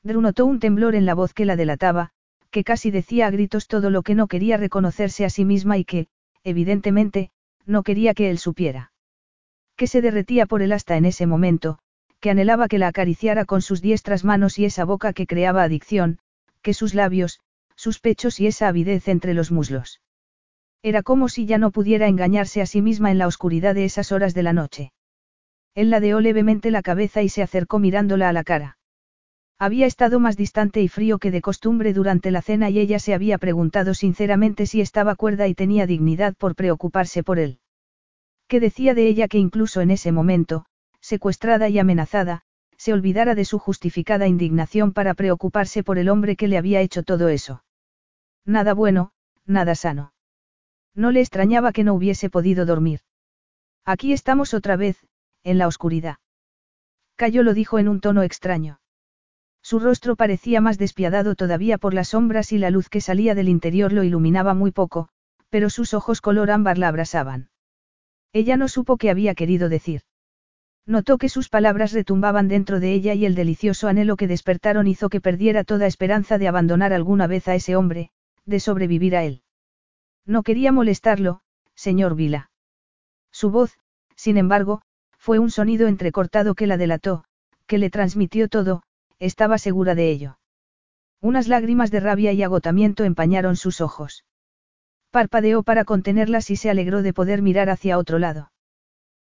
[0.03, 2.11] Drew notó un temblor en la voz que la delataba,
[2.55, 5.83] que casi decía a gritos todo lo que no quería reconocerse a sí misma y
[5.83, 6.07] que,
[6.45, 7.29] evidentemente,
[7.65, 8.93] no quería que él supiera.
[9.75, 11.79] Que se derretía por él hasta en ese momento,
[12.21, 16.19] que anhelaba que la acariciara con sus diestras manos y esa boca que creaba adicción,
[16.61, 17.41] que sus labios,
[17.75, 19.99] sus pechos y esa avidez entre los muslos.
[20.81, 24.13] Era como si ya no pudiera engañarse a sí misma en la oscuridad de esas
[24.13, 24.93] horas de la noche.
[25.73, 28.74] Él ladeó levemente la cabeza y se acercó mirándola a la cara.
[29.57, 33.13] Había estado más distante y frío que de costumbre durante la cena y ella se
[33.13, 37.59] había preguntado sinceramente si estaba cuerda y tenía dignidad por preocuparse por él.
[38.47, 40.65] ¿Qué decía de ella que incluso en ese momento,
[40.99, 42.43] secuestrada y amenazada,
[42.77, 47.03] se olvidara de su justificada indignación para preocuparse por el hombre que le había hecho
[47.03, 47.63] todo eso.
[48.45, 49.11] Nada bueno,
[49.45, 50.13] nada sano.
[50.93, 53.01] No le extrañaba que no hubiese podido dormir.
[53.85, 55.05] Aquí estamos otra vez,
[55.43, 56.17] en la oscuridad.
[57.15, 58.79] Cayo lo dijo en un tono extraño.
[59.65, 63.49] Su rostro parecía más despiadado todavía por las sombras y la luz que salía del
[63.49, 65.09] interior lo iluminaba muy poco,
[65.49, 67.49] pero sus ojos color ámbar la abrasaban.
[68.31, 70.01] Ella no supo qué había querido decir.
[70.85, 75.09] Notó que sus palabras retumbaban dentro de ella y el delicioso anhelo que despertaron hizo
[75.09, 78.11] que perdiera toda esperanza de abandonar alguna vez a ese hombre,
[78.45, 79.41] de sobrevivir a él.
[80.27, 81.41] No quería molestarlo,
[81.73, 82.51] señor Vila.
[83.31, 83.79] Su voz,
[84.15, 84.83] sin embargo,
[85.17, 87.23] fue un sonido entrecortado que la delató,
[87.65, 88.83] que le transmitió todo,
[89.19, 90.39] estaba segura de ello.
[91.21, 94.25] Unas lágrimas de rabia y agotamiento empañaron sus ojos.
[95.11, 98.51] Parpadeó para contenerlas y se alegró de poder mirar hacia otro lado.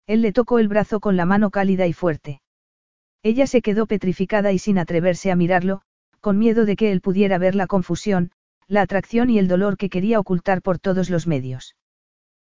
[0.07, 2.41] Él le tocó el brazo con la mano cálida y fuerte.
[3.23, 5.83] Ella se quedó petrificada y sin atreverse a mirarlo,
[6.21, 8.33] con miedo de que él pudiera ver la confusión,
[8.67, 11.75] la atracción y el dolor que quería ocultar por todos los medios.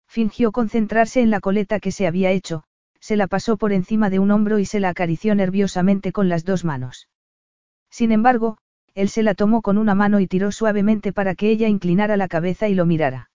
[0.09, 2.65] Fingió concentrarse en la coleta que se había hecho,
[3.01, 6.45] se la pasó por encima de un hombro y se la acarició nerviosamente con las
[6.45, 7.09] dos manos.
[7.91, 8.59] Sin embargo,
[8.95, 12.29] él se la tomó con una mano y tiró suavemente para que ella inclinara la
[12.29, 13.31] cabeza y lo mirara.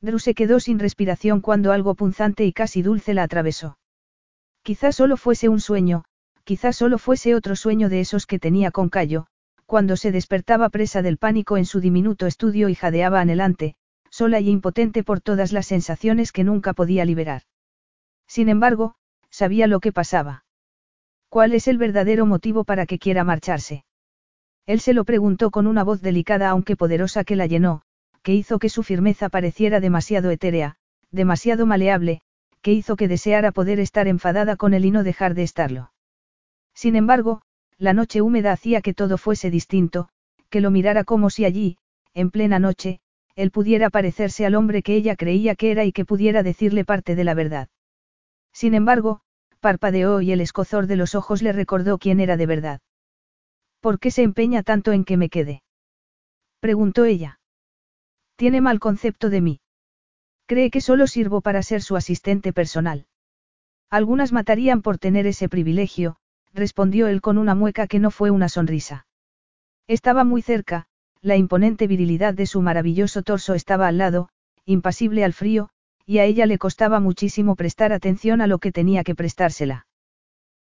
[0.00, 3.78] Drew se quedó sin respiración cuando algo punzante y casi dulce la atravesó.
[4.62, 6.04] Quizás solo fuese un sueño,
[6.44, 9.26] quizás solo fuese otro sueño de esos que tenía con Cayo,
[9.66, 13.76] cuando se despertaba presa del pánico en su diminuto estudio y jadeaba anhelante,
[14.10, 17.42] sola y impotente por todas las sensaciones que nunca podía liberar.
[18.26, 18.94] Sin embargo,
[19.30, 20.44] sabía lo que pasaba.
[21.28, 23.84] ¿Cuál es el verdadero motivo para que quiera marcharse?
[24.66, 27.82] Él se lo preguntó con una voz delicada aunque poderosa que la llenó,
[28.22, 30.76] que hizo que su firmeza pareciera demasiado etérea,
[31.10, 32.20] demasiado maleable,
[32.60, 35.92] que hizo que deseara poder estar enfadada con él y no dejar de estarlo.
[36.74, 37.42] Sin embargo,
[37.78, 40.08] la noche húmeda hacía que todo fuese distinto,
[40.50, 41.78] que lo mirara como si allí,
[42.14, 43.00] en plena noche,
[43.36, 47.14] él pudiera parecerse al hombre que ella creía que era y que pudiera decirle parte
[47.14, 47.68] de la verdad.
[48.52, 49.20] Sin embargo,
[49.60, 52.80] parpadeó y el escozor de los ojos le recordó quién era de verdad.
[53.80, 55.62] ¿Por qué se empeña tanto en que me quede?
[56.60, 57.40] preguntó ella.
[58.36, 59.60] Tiene mal concepto de mí.
[60.46, 63.06] Cree que solo sirvo para ser su asistente personal.
[63.90, 66.16] Algunas matarían por tener ese privilegio,
[66.52, 69.06] respondió él con una mueca que no fue una sonrisa.
[69.86, 70.86] Estaba muy cerca,
[71.20, 74.28] la imponente virilidad de su maravilloso torso estaba al lado,
[74.64, 75.70] impasible al frío,
[76.08, 79.86] y a ella le costaba muchísimo prestar atención a lo que tenía que prestársela.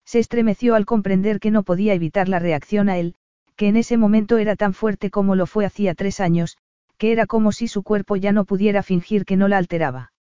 [0.04, 3.14] Se estremeció al comprender que no podía evitar la reacción a él,
[3.56, 6.58] que en ese momento era tan fuerte como lo fue hacía tres años,
[6.98, 10.14] que era como si su cuerpo ya no pudiera fingir que no la alteraba.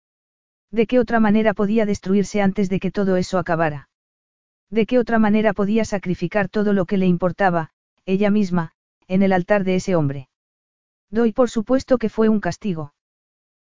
[0.72, 3.88] ¿De qué otra manera podía destruirse antes de que todo eso acabara?
[4.70, 7.70] ¿De qué otra manera podía sacrificar todo lo que le importaba,
[8.06, 8.74] ella misma,
[9.08, 10.28] en el altar de ese hombre?
[11.10, 12.94] Doy por supuesto que fue un castigo.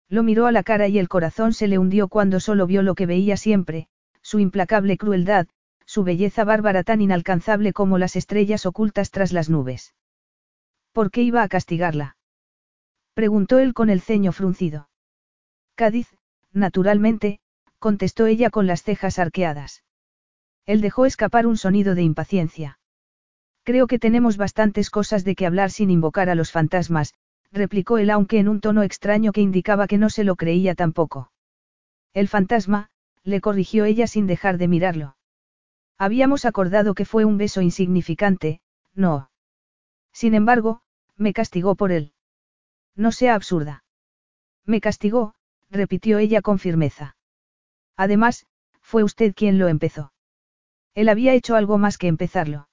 [0.08, 2.94] Lo miró a la cara y el corazón se le hundió cuando solo vio lo
[2.94, 3.88] que veía siempre,
[4.22, 5.46] su implacable crueldad,
[5.84, 9.94] su belleza bárbara tan inalcanzable como las estrellas ocultas tras las nubes.
[10.92, 12.16] ¿Por qué iba a castigarla?
[13.14, 14.88] Preguntó él con el ceño fruncido.
[15.74, 16.08] Cádiz,
[16.52, 17.40] naturalmente,
[17.78, 19.84] contestó ella con las cejas arqueadas.
[20.66, 22.78] Él dejó escapar un sonido de impaciencia.
[23.62, 27.14] Creo que tenemos bastantes cosas de que hablar sin invocar a los fantasmas,
[27.52, 31.32] replicó él aunque en un tono extraño que indicaba que no se lo creía tampoco.
[32.12, 32.90] El fantasma,
[33.22, 35.16] le corrigió ella sin dejar de mirarlo.
[35.98, 38.60] Habíamos acordado que fue un beso insignificante,
[38.94, 39.30] no.
[40.12, 40.82] Sin embargo,
[41.16, 42.12] me castigó por él.
[42.94, 43.84] No sea absurda.
[44.64, 45.34] Me castigó,
[45.70, 47.16] repitió ella con firmeza.
[47.96, 48.46] Además,
[48.80, 50.12] fue usted quien lo empezó.
[50.94, 52.68] Él había hecho algo más que empezarlo.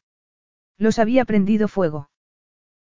[0.78, 2.10] Los había prendido fuego.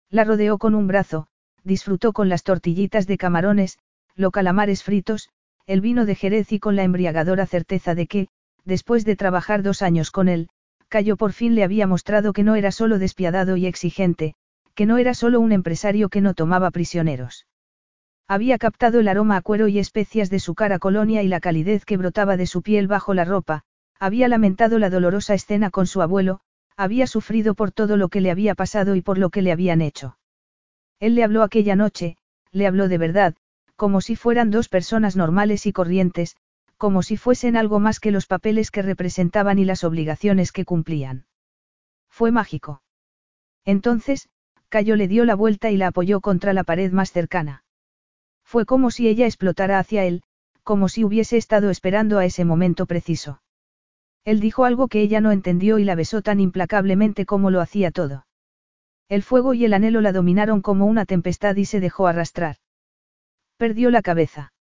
[0.09, 1.27] La rodeó con un brazo,
[1.63, 3.79] disfrutó con las tortillitas de camarones,
[4.15, 5.29] los calamares fritos,
[5.67, 8.27] el vino de Jerez y con la embriagadora certeza de que,
[8.65, 10.49] después de trabajar dos años con él,
[10.89, 14.33] Cayo por fin le había mostrado que no era solo despiadado y exigente,
[14.75, 17.47] que no era solo un empresario que no tomaba prisioneros.
[18.27, 21.85] Había captado el aroma a cuero y especias de su cara colonia y la calidez
[21.85, 23.63] que brotaba de su piel bajo la ropa,
[24.01, 26.39] Había lamentado la dolorosa escena con su abuelo,
[26.75, 29.79] había sufrido por todo lo que le había pasado y por lo que le habían
[29.79, 30.17] hecho.
[31.02, 32.15] Él le habló aquella noche,
[32.52, 33.36] le habló de verdad,
[33.76, 36.38] como si fueran dos personas normales y corrientes,
[36.78, 41.26] como si fuesen algo más que los papeles que representaban y las obligaciones que cumplían.
[42.07, 42.84] Fue mágico.
[43.65, 44.30] Entonces,
[44.69, 47.64] Cayo le dio la vuelta y la apoyó contra la pared más cercana.
[48.44, 50.22] Fue como si ella explotara hacia él,
[50.64, 53.41] como si hubiese estado esperando a ese momento preciso.
[54.23, 57.90] Él dijo algo que ella no entendió y la besó tan implacablemente como lo hacía
[57.90, 58.28] todo.
[59.11, 62.55] El fuego y el anhelo la dominaron como una tempestad y se dejó arrastrar.
[63.57, 64.53] Perdió la cabeza.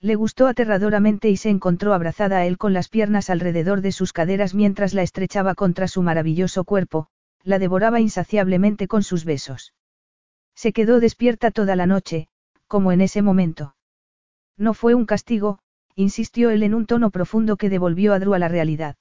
[0.00, 4.12] Le gustó aterradoramente y se encontró abrazada a él con las piernas alrededor de sus
[4.12, 7.06] caderas mientras la estrechaba contra su maravilloso cuerpo,
[7.44, 9.74] la devoraba insaciablemente con sus besos.
[10.56, 12.26] Se quedó despierta toda la noche,
[12.66, 13.76] como en ese momento.
[14.56, 15.60] No fue un castigo,
[15.94, 18.96] insistió él en un tono profundo que devolvió a Drew a la realidad.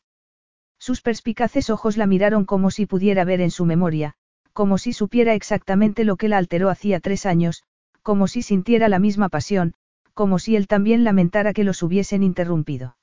[0.77, 4.15] Sus perspicaces ojos la miraron como si pudiera ver en su memoria,
[4.57, 7.61] como si supiera exactamente lo que la alteró hacía tres años,
[8.01, 9.75] como si sintiera la misma pasión,
[10.15, 12.97] como si él también lamentara que los hubiesen interrumpido.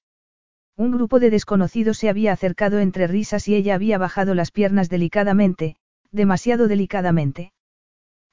[0.76, 4.88] Un grupo de desconocidos se había acercado entre risas y ella había bajado las piernas
[4.88, 5.76] delicadamente,
[6.10, 7.52] demasiado delicadamente.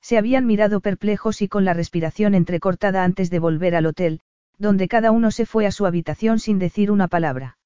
[0.02, 4.22] Se habían mirado perplejos y con la respiración entrecortada antes de volver al hotel,
[4.57, 7.60] donde cada uno se fue a su habitación sin decir una palabra.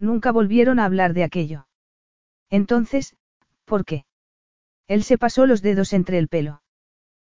[0.00, 1.68] Nunca volvieron a hablar de aquello.
[2.50, 3.14] Entonces,
[3.64, 4.06] ¿por qué?
[4.88, 6.62] Él se pasó los dedos entre el pelo.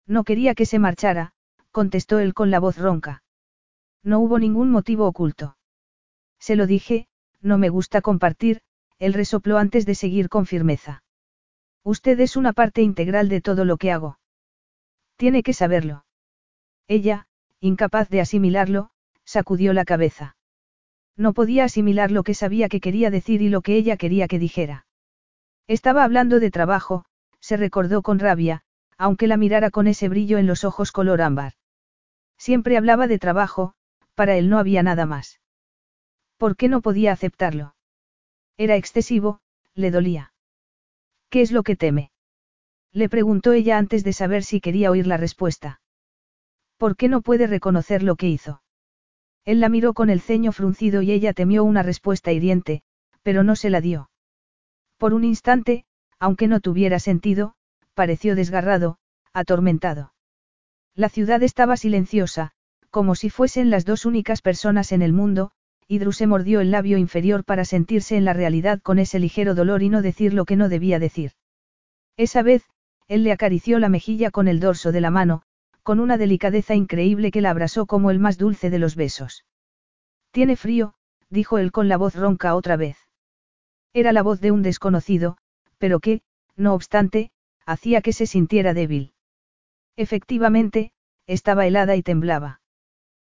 [0.07, 1.33] No quería que se marchara,
[1.71, 3.23] contestó él con la voz ronca.
[4.03, 5.57] No hubo ningún motivo oculto.
[6.39, 7.07] Se lo dije,
[7.41, 8.61] no me gusta compartir,
[8.99, 11.03] él resopló antes de seguir con firmeza.
[11.83, 14.19] Usted es una parte integral de todo lo que hago.
[15.17, 16.05] Tiene que saberlo.
[16.87, 17.27] Ella,
[17.59, 18.89] incapaz de asimilarlo,
[19.23, 20.35] sacudió la cabeza.
[21.17, 24.39] No podía asimilar lo que sabía que quería decir y lo que ella quería que
[24.39, 24.85] dijera.
[25.67, 27.05] Estaba hablando de trabajo,
[27.45, 28.63] se recordó con rabia,
[28.97, 31.53] aunque la mirara con ese brillo en los ojos color ámbar.
[32.39, 33.75] Siempre hablaba de trabajo,
[34.15, 35.39] para él no había nada más.
[36.37, 37.75] ¿Por qué no podía aceptarlo?
[38.57, 39.41] Era excesivo,
[39.75, 40.33] le dolía.
[41.29, 42.09] ¿Qué es lo que teme?
[42.91, 45.81] Le preguntó ella antes de saber si quería oír la respuesta.
[46.77, 48.63] ¿Por qué no puede reconocer lo que hizo?
[49.43, 52.81] Él la miró con el ceño fruncido y ella temió una respuesta hiriente,
[53.21, 54.09] pero no se la dio.
[54.97, 55.85] Por un instante,
[56.19, 57.55] aunque no tuviera sentido,
[57.93, 58.97] pareció desgarrado,
[59.33, 60.13] atormentado.
[60.95, 62.51] La ciudad estaba silenciosa,
[62.89, 65.51] como si fuesen las dos únicas personas en el mundo,
[65.87, 69.53] y Drew se mordió el labio inferior para sentirse en la realidad con ese ligero
[69.53, 71.33] dolor y no decir lo que no debía decir.
[72.17, 72.63] Esa vez,
[73.07, 75.43] él le acarició la mejilla con el dorso de la mano,
[75.83, 79.45] con una delicadeza increíble que la abrazó como el más dulce de los besos.
[80.31, 80.95] Tiene frío,
[81.29, 82.97] dijo él con la voz ronca otra vez.
[83.93, 85.37] Era la voz de un desconocido,
[85.77, 86.21] pero que,
[86.55, 87.31] no obstante,
[87.65, 89.13] hacía que se sintiera débil.
[89.95, 90.91] Efectivamente,
[91.27, 92.61] estaba helada y temblaba.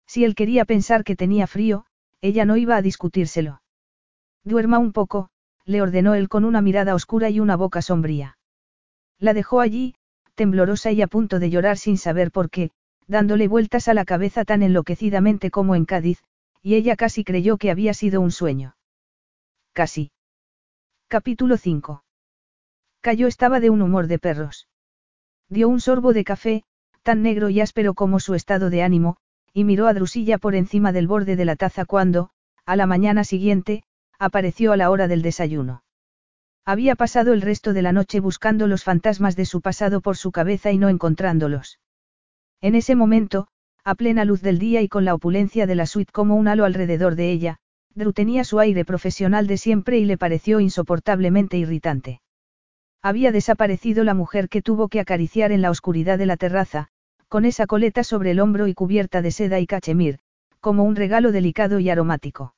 [0.07, 1.87] Si él quería pensar que tenía frío,
[2.21, 3.63] ella no iba a discutírselo.
[4.45, 5.31] Duerma un poco,
[5.65, 8.39] le ordenó él con una mirada oscura y una boca sombría.
[9.19, 9.95] La dejó allí,
[10.35, 12.71] temblorosa y a punto de llorar sin saber por qué,
[13.07, 16.23] dándole vueltas a la cabeza tan enloquecidamente como en Cádiz,
[16.63, 18.77] y ella casi creyó que había sido un sueño.
[19.73, 20.13] Casi.
[21.09, 22.03] Capítulo 5.
[23.03, 24.69] Cayó estaba de un humor de perros.
[25.49, 26.65] Dio un sorbo de café,
[27.03, 29.17] tan negro y áspero como su estado de ánimo,
[29.55, 32.31] y miró a Drusilla por encima del borde de la taza cuando,
[32.67, 33.85] a la mañana siguiente,
[34.19, 35.83] apareció a la hora del desayuno.
[36.67, 40.31] Había pasado el resto de la noche buscando los fantasmas de su pasado por su
[40.31, 41.81] cabeza y no encontrándolos.
[42.61, 43.49] En ese momento,
[43.83, 46.67] a plena luz del día y con la opulencia de la suite como un halo
[46.67, 47.57] alrededor de ella,
[47.95, 52.21] Drew tenía su aire profesional de siempre y le pareció insoportablemente irritante.
[53.03, 56.89] Había desaparecido la mujer que tuvo que acariciar en la oscuridad de la terraza,
[57.29, 60.19] con esa coleta sobre el hombro y cubierta de seda y cachemir,
[60.61, 62.55] como un regalo delicado y aromático.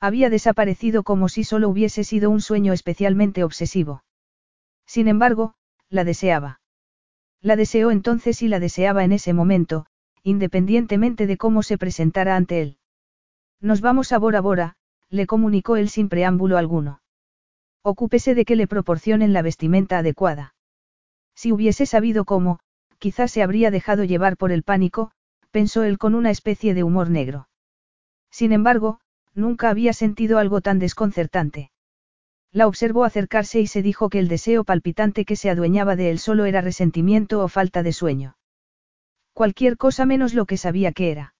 [0.00, 4.04] Había desaparecido como si solo hubiese sido un sueño especialmente obsesivo.
[4.86, 5.54] Sin embargo,
[5.88, 6.60] la deseaba.
[7.40, 9.86] La deseó entonces y la deseaba en ese momento,
[10.22, 12.78] independientemente de cómo se presentara ante él.
[13.60, 14.76] Nos vamos a Bora Bora,
[15.08, 17.00] le comunicó él sin preámbulo alguno.
[17.84, 20.56] Ocúpese de que le proporcionen la vestimenta adecuada.
[21.36, 22.58] Si hubiese sabido cómo,
[22.98, 25.12] quizás se habría dejado llevar por el pánico,
[25.52, 27.48] pensó él con una especie de humor negro.
[28.30, 28.98] Sin embargo,
[29.34, 31.70] Nunca había sentido algo tan desconcertante.
[32.52, 36.20] La observó acercarse y se dijo que el deseo palpitante que se adueñaba de él
[36.20, 38.36] solo era resentimiento o falta de sueño.
[39.32, 41.34] Cualquier cosa menos lo que sabía que era.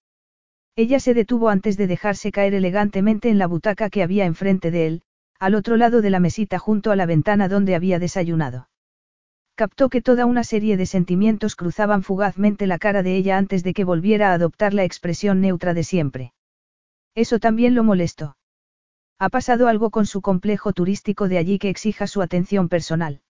[0.74, 4.86] Ella se detuvo antes de dejarse caer elegantemente en la butaca que había enfrente de
[4.88, 5.02] él,
[5.38, 8.68] al otro lado de la mesita junto a la ventana donde había desayunado.
[9.56, 13.72] Captó que toda una serie de sentimientos cruzaban fugazmente la cara de ella antes de
[13.72, 16.32] que volviera a adoptar la expresión neutra de siempre.
[17.14, 18.36] Eso también lo molestó.
[19.20, 23.20] Ha pasado algo con su complejo turístico de allí que exija su atención personal.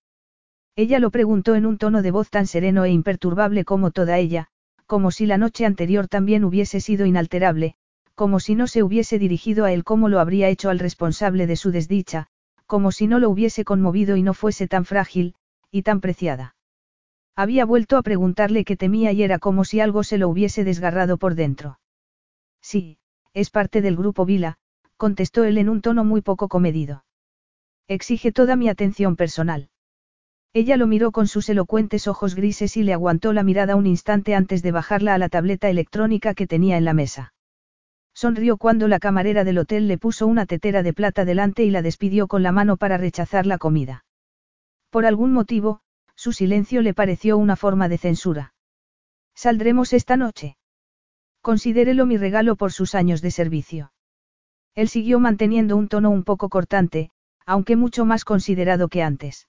[0.76, 4.48] Ella lo preguntó en un tono de voz tan sereno e imperturbable como toda ella,
[4.86, 7.76] como si la noche anterior también hubiese sido inalterable,
[8.14, 11.56] como si no se hubiese dirigido a él como lo habría hecho al responsable de
[11.56, 12.28] su desdicha,
[12.66, 15.34] como si no lo hubiese conmovido y no fuese tan frágil,
[15.70, 16.54] y tan preciada.
[17.36, 21.18] Había vuelto a preguntarle qué temía y era como si algo se lo hubiese desgarrado
[21.18, 21.80] por dentro.
[22.62, 22.98] Sí,
[23.32, 24.58] es parte del grupo Vila,
[24.96, 27.04] contestó él en un tono muy poco comedido.
[27.88, 29.68] Exige toda mi atención personal.
[30.52, 34.36] Ella lo miró con sus elocuentes ojos grises y le aguantó la mirada un instante
[34.36, 37.33] antes de bajarla a la tableta electrónica que tenía en la mesa.
[38.14, 41.82] Sonrió cuando la camarera del hotel le puso una tetera de plata delante y la
[41.82, 44.04] despidió con la mano para rechazar la comida.
[44.90, 45.80] Por algún motivo,
[46.14, 48.54] su silencio le pareció una forma de censura.
[49.34, 50.56] ¿Saldremos esta noche?
[51.40, 53.92] Considérelo mi regalo por sus años de servicio.
[54.76, 57.10] Él siguió manteniendo un tono un poco cortante,
[57.44, 59.48] aunque mucho más considerado que antes.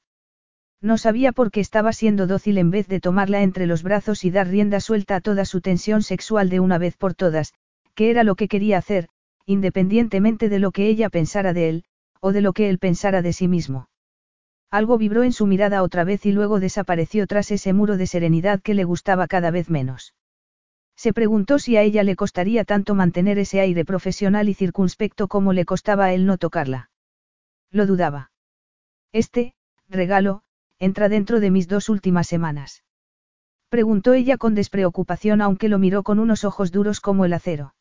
[0.81, 4.31] No sabía por qué estaba siendo dócil en vez de tomarla entre los brazos y
[4.31, 7.53] dar rienda suelta a toda su tensión sexual de una vez por todas,
[7.95, 9.09] que era lo que quería hacer,
[9.45, 11.83] independientemente de lo que ella pensara de él,
[12.19, 13.89] o de lo que él pensara de sí mismo.
[14.71, 18.61] Algo vibró en su mirada otra vez y luego desapareció tras ese muro de serenidad
[18.61, 20.13] que le gustaba cada vez menos.
[20.97, 25.53] Se preguntó si a ella le costaría tanto mantener ese aire profesional y circunspecto como
[25.53, 26.89] le costaba a él no tocarla.
[27.71, 28.31] Lo dudaba.
[29.11, 29.55] Este,
[29.87, 30.41] regalo,
[30.79, 32.83] entra dentro de mis dos últimas semanas.
[33.69, 37.75] Preguntó ella con despreocupación aunque lo miró con unos ojos duros como el acero.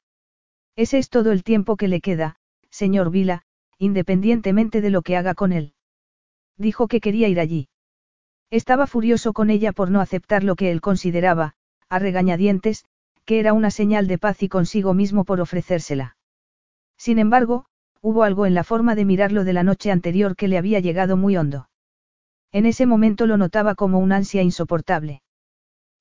[0.76, 2.36] Ese es todo el tiempo que le queda,
[2.70, 3.42] señor Vila,
[3.78, 5.74] independientemente de lo que haga con él.
[6.56, 7.68] Dijo que quería ir allí.
[8.51, 11.55] Estaba furioso con ella por no aceptar lo que él consideraba,
[11.88, 12.84] a regañadientes,
[13.24, 16.16] que era una señal de paz y consigo mismo por ofrecérsela.
[16.96, 17.66] Sin embargo,
[18.01, 21.16] hubo algo en la forma de mirarlo de la noche anterior que le había llegado
[21.16, 21.68] muy hondo.
[22.52, 25.22] En ese momento lo notaba como un ansia insoportable.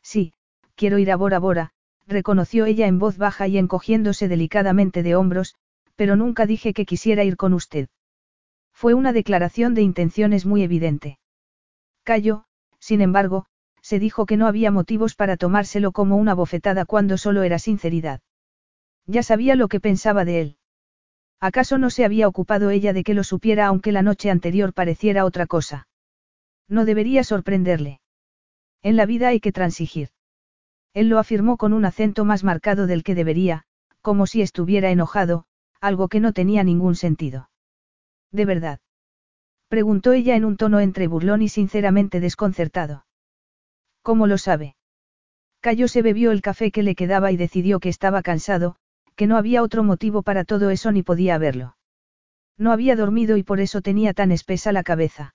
[0.01, 0.33] Sí,
[0.75, 1.71] quiero ir a Bora Bora,
[2.07, 5.55] reconoció ella en voz baja y encogiéndose delicadamente de hombros,
[5.95, 7.87] pero nunca dije que quisiera ir con usted.
[8.73, 11.19] Fue una declaración de intenciones muy evidente.
[12.03, 12.45] Cayó,
[12.79, 13.45] sin embargo,
[13.81, 18.21] se dijo que no había motivos para tomárselo como una bofetada cuando solo era sinceridad.
[19.05, 20.57] Ya sabía lo que pensaba de él.
[21.39, 25.25] ¿Acaso no se había ocupado ella de que lo supiera aunque la noche anterior pareciera
[25.25, 25.87] otra cosa?
[26.69, 27.99] No debería sorprenderle.
[28.81, 30.09] En la vida hay que transigir.
[30.93, 33.63] Él lo afirmó con un acento más marcado del que debería,
[34.01, 35.45] como si estuviera enojado,
[35.81, 37.49] algo que no tenía ningún sentido.
[38.31, 38.79] ¿De verdad?
[39.67, 43.05] Preguntó ella en un tono entre burlón y sinceramente desconcertado.
[44.03, 44.75] ¿Cómo lo sabe?
[45.61, 48.75] Cayo se bebió el café que le quedaba y decidió que estaba cansado,
[49.15, 51.77] que no había otro motivo para todo eso ni podía haberlo.
[52.57, 55.33] No había dormido y por eso tenía tan espesa la cabeza.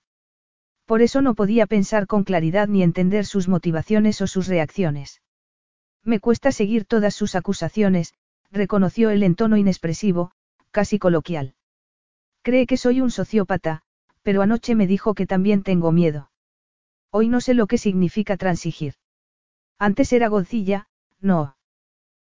[0.85, 5.21] Por eso no podía pensar con claridad ni entender sus motivaciones o sus reacciones.
[6.03, 8.13] Me cuesta seguir todas sus acusaciones,
[8.51, 10.31] reconoció él en tono inexpresivo,
[10.71, 11.55] casi coloquial.
[12.41, 13.83] Cree que soy un sociópata,
[14.23, 16.31] pero anoche me dijo que también tengo miedo.
[17.11, 18.93] Hoy no sé lo que significa transigir.
[19.77, 20.87] Antes era gocilla,
[21.19, 21.57] no.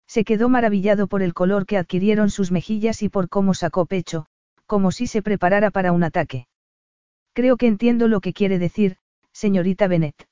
[0.08, 4.28] Se quedó maravillado por el color que adquirieron sus mejillas y por cómo sacó pecho,
[4.66, 6.48] como si se preparara para un ataque.
[7.34, 8.98] Creo que entiendo lo que quiere decir,
[9.32, 10.28] señorita Bennet.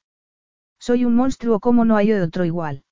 [0.79, 2.84] Soy un monstruo como no hay otro igual.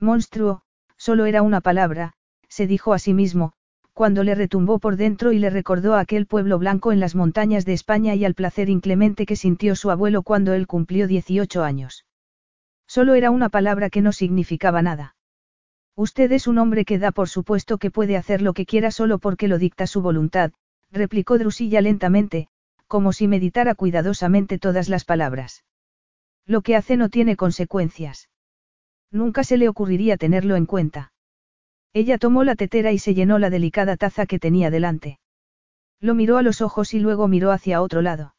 [0.00, 0.62] Monstruo,
[0.96, 2.12] solo era una palabra,
[2.48, 3.52] se dijo a sí mismo,
[3.92, 7.64] cuando le retumbó por dentro y le recordó a aquel pueblo blanco en las montañas
[7.64, 12.04] de España y al placer inclemente que sintió su abuelo cuando él cumplió 18 años.
[12.86, 15.16] Solo era una palabra que no significaba nada.
[15.94, 19.18] Usted es un hombre que da por supuesto que puede hacer lo que quiera solo
[19.18, 20.52] porque lo dicta su voluntad,
[20.92, 22.48] replicó Drusilla lentamente,
[22.86, 25.64] como si meditara cuidadosamente todas las palabras.
[26.44, 28.28] Lo que hace no tiene consecuencias.
[29.10, 31.12] Nunca se le ocurriría tenerlo en cuenta.
[31.92, 35.18] Ella tomó la tetera y se llenó la delicada taza que tenía delante.
[36.00, 38.34] Lo miró a los ojos y luego miró hacia otro lado.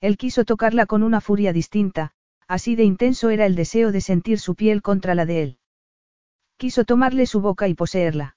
[0.00, 2.12] Él quiso tocarla con una furia distinta,
[2.48, 5.58] así de intenso era el deseo de sentir su piel contra la de él.
[6.56, 8.36] Quiso tomarle su boca y poseerla.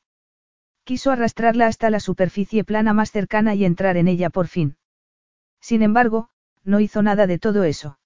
[0.84, 4.76] Quiso arrastrarla hasta la superficie plana más cercana y entrar en ella por fin.
[5.62, 6.30] Sin embargo,
[6.66, 8.00] no hizo nada de todo eso.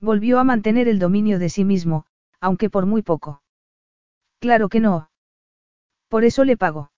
[0.00, 2.06] Volvió a mantener el dominio de sí mismo,
[2.42, 3.40] aunque por muy poco.
[4.40, 5.08] Claro que no,
[6.08, 6.90] Por eso le pago.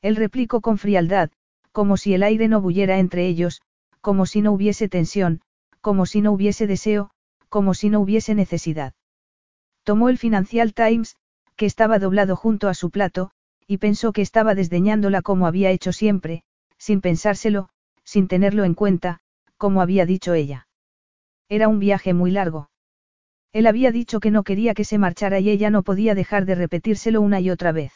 [0.00, 1.30] Él replicó con frialdad,
[1.72, 3.60] como si el aire no bullera entre ellos,
[4.00, 5.42] como si no hubiese tensión,
[5.82, 7.10] como si no hubiese deseo,
[7.48, 8.94] como si no hubiese necesidad.
[9.82, 11.16] Tomó el Financial Times,
[11.56, 13.32] que estaba doblado junto a su plato,
[13.66, 16.44] y pensó que estaba desdeñándola como había hecho siempre,
[16.78, 17.68] sin pensárselo,
[18.04, 19.18] sin tenerlo en cuenta,
[19.58, 20.68] como había dicho ella.
[21.48, 22.69] Era un viaje muy largo.
[23.52, 26.54] Él había dicho que no quería que se marchara y ella no podía dejar de
[26.54, 27.92] repetírselo una y otra vez.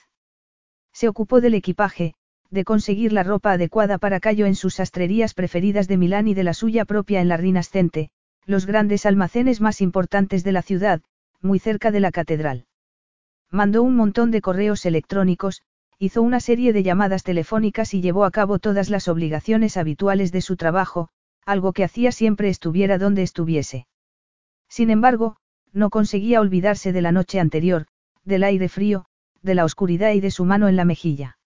[0.93, 2.15] Se ocupó del equipaje,
[2.51, 6.45] de conseguir la ropa adecuada para Cayo en sus sastrerías preferidas de Milán y de
[6.45, 8.11] la suya propia en la Rinascente,
[8.47, 11.03] los grandes almacenes más importantes de la ciudad,
[11.41, 12.67] muy cerca de la catedral.
[13.51, 15.63] Mandó un montón de correos electrónicos,
[15.99, 20.41] hizo una serie de llamadas telefónicas y llevó a cabo todas las obligaciones habituales de
[20.41, 21.09] su trabajo,
[21.47, 23.87] algo que hacía siempre estuviera donde estuviese.
[24.69, 25.37] Sin embargo,
[25.75, 27.87] no conseguía olvidarse de la noche anterior,
[28.25, 29.07] del aire frío,
[29.43, 31.37] de la oscuridad y de su mano en la mejilla.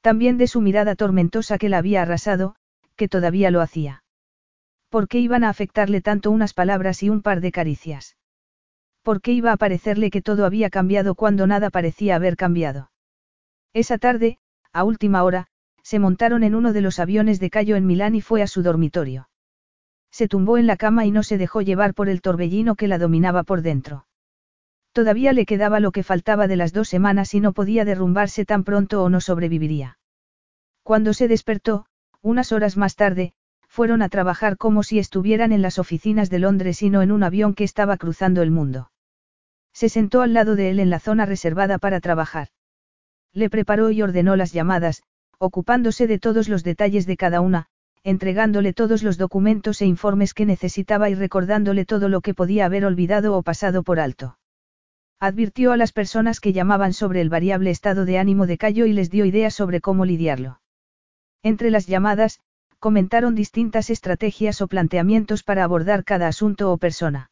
[0.00, 2.56] También de su mirada tormentosa que la había arrasado,
[2.96, 4.02] que todavía lo hacía.
[4.88, 8.16] ¿Por qué iban a afectarle tanto unas palabras y un par de caricias?
[9.02, 12.90] ¿Por qué iba a parecerle que todo había cambiado cuando nada parecía haber cambiado?
[13.72, 14.38] Esa tarde,
[14.72, 15.46] a última hora,
[15.82, 18.62] se montaron en uno de los aviones de Cayo en Milán y fue a su
[18.62, 19.28] dormitorio.
[20.12, 22.98] Se tumbó en la cama y no se dejó llevar por el torbellino que la
[22.98, 24.06] dominaba por dentro.
[24.92, 28.62] Todavía le quedaba lo que faltaba de las dos semanas y no podía derrumbarse tan
[28.62, 29.98] pronto o no sobreviviría.
[30.82, 31.86] Cuando se despertó,
[32.20, 33.32] unas horas más tarde,
[33.66, 37.22] fueron a trabajar como si estuvieran en las oficinas de Londres y no en un
[37.22, 38.92] avión que estaba cruzando el mundo.
[39.72, 42.48] Se sentó al lado de él en la zona reservada para trabajar.
[43.32, 45.02] Le preparó y ordenó las llamadas,
[45.38, 47.68] ocupándose de todos los detalles de cada una,
[48.04, 52.84] entregándole todos los documentos e informes que necesitaba y recordándole todo lo que podía haber
[52.84, 54.38] olvidado o pasado por alto.
[55.20, 58.92] Advirtió a las personas que llamaban sobre el variable estado de ánimo de Cayo y
[58.92, 60.60] les dio ideas sobre cómo lidiarlo.
[61.44, 62.40] Entre las llamadas,
[62.80, 67.30] comentaron distintas estrategias o planteamientos para abordar cada asunto o persona.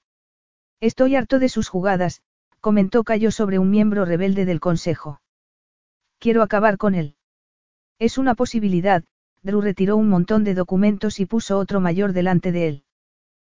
[0.80, 2.22] Estoy harto de sus jugadas,
[2.60, 5.20] comentó Cayo sobre un miembro rebelde del Consejo.
[6.20, 7.16] Quiero acabar con él.
[7.98, 9.02] Es una posibilidad,
[9.43, 12.85] Drew retiró un montón de documentos y puso otro mayor delante de él.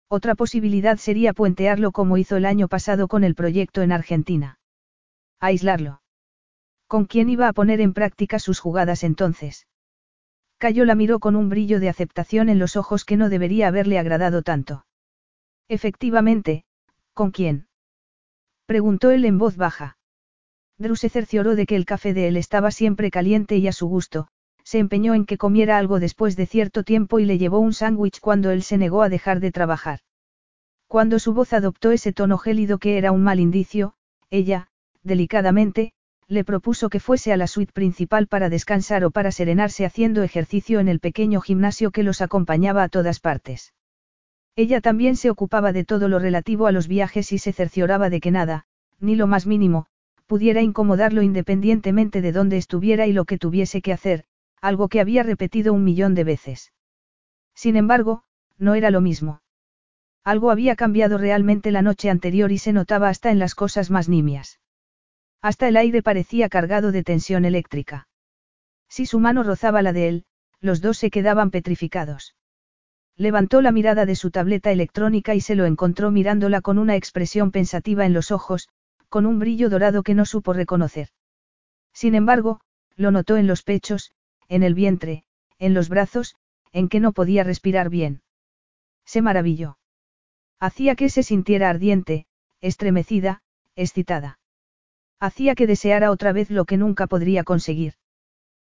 [0.08, 4.58] Otra posibilidad sería puentearlo como hizo el año pasado con el proyecto en Argentina.
[5.40, 6.02] Aislarlo.
[6.86, 9.66] ¿Con quién iba a poner en práctica sus jugadas entonces?
[10.58, 13.98] Cayo la miró con un brillo de aceptación en los ojos que no debería haberle
[13.98, 14.86] agradado tanto.
[15.68, 16.64] Efectivamente,
[17.14, 17.66] ¿con quién?
[18.66, 19.96] Preguntó él en voz baja.
[20.78, 23.86] Drew se cercioró de que el café de él estaba siempre caliente y a su
[23.86, 24.28] gusto,
[24.64, 28.20] se empeñó en que comiera algo después de cierto tiempo y le llevó un sándwich
[28.20, 30.00] cuando él se negó a dejar de trabajar.
[30.86, 33.94] Cuando su voz adoptó ese tono gélido que era un mal indicio,
[34.30, 34.68] ella,
[35.02, 35.92] delicadamente,
[36.28, 40.80] le propuso que fuese a la suite principal para descansar o para serenarse haciendo ejercicio
[40.80, 43.74] en el pequeño gimnasio que los acompañaba a todas partes.
[44.54, 48.20] Ella también se ocupaba de todo lo relativo a los viajes y se cercioraba de
[48.20, 48.64] que nada,
[49.00, 49.86] ni lo más mínimo,
[50.26, 54.24] pudiera incomodarlo independientemente de dónde estuviera y lo que tuviese que hacer,
[54.62, 56.72] algo que había repetido un millón de veces.
[57.54, 58.22] Sin embargo,
[58.58, 59.42] no era lo mismo.
[60.24, 64.08] Algo había cambiado realmente la noche anterior y se notaba hasta en las cosas más
[64.08, 64.60] nimias.
[65.42, 68.06] Hasta el aire parecía cargado de tensión eléctrica.
[68.88, 70.24] Si su mano rozaba la de él,
[70.60, 72.36] los dos se quedaban petrificados.
[73.16, 77.50] Levantó la mirada de su tableta electrónica y se lo encontró mirándola con una expresión
[77.50, 78.68] pensativa en los ojos,
[79.08, 81.08] con un brillo dorado que no supo reconocer.
[81.92, 82.60] Sin embargo,
[82.94, 84.12] lo notó en los pechos,
[84.52, 85.24] en el vientre,
[85.58, 86.36] en los brazos,
[86.72, 88.20] en que no podía respirar bien.
[89.06, 89.78] Se maravilló.
[90.60, 92.26] Hacía que se sintiera ardiente,
[92.60, 93.40] estremecida,
[93.76, 94.38] excitada.
[95.18, 97.94] Hacía que deseara otra vez lo que nunca podría conseguir.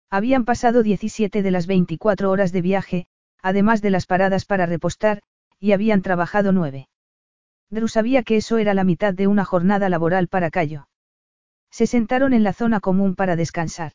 [0.08, 3.06] Habían pasado 17 de las 24 horas de viaje,
[3.42, 5.20] además de las paradas para repostar,
[5.60, 6.88] y habían trabajado nueve.
[7.68, 10.88] Drew sabía que eso era la mitad de una jornada laboral para Cayo.
[11.70, 13.92] Se sentaron en la zona común para descansar.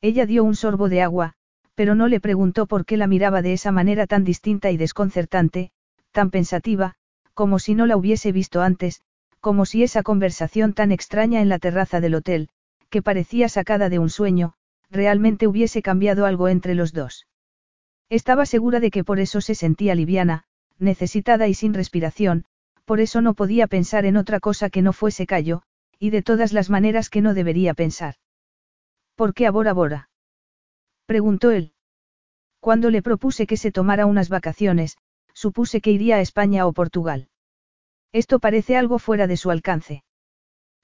[0.00, 1.34] Ella dio un sorbo de agua,
[1.74, 5.70] pero no le preguntó por qué la miraba de esa manera tan distinta y desconcertante,
[6.12, 6.94] tan pensativa,
[7.34, 9.02] como si no la hubiese visto antes,
[9.40, 12.48] como si esa conversación tan extraña en la terraza del hotel,
[12.90, 14.54] que parecía sacada de un sueño,
[14.90, 17.26] realmente hubiese cambiado algo entre los dos.
[18.08, 20.44] Estaba segura de que por eso se sentía liviana,
[20.78, 22.44] necesitada y sin respiración,
[22.84, 25.62] por eso no podía pensar en otra cosa que no fuese callo,
[25.98, 28.14] y de todas las maneras que no debería pensar.
[29.18, 30.10] ¿Por qué abora Bora?
[31.04, 31.72] Preguntó él.
[32.60, 34.96] Cuando le propuse que se tomara unas vacaciones,
[35.34, 37.28] supuse que iría a España o Portugal.
[38.12, 40.04] Esto parece algo fuera de su alcance.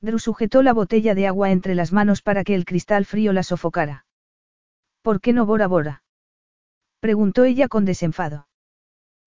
[0.01, 3.45] Drew sujetó la botella de agua entre las manos para que el cristal frío la
[3.45, 4.05] sofocara.
[5.01, 6.03] ¿Por qué no Bora Bora?
[6.99, 8.49] preguntó ella con desenfado.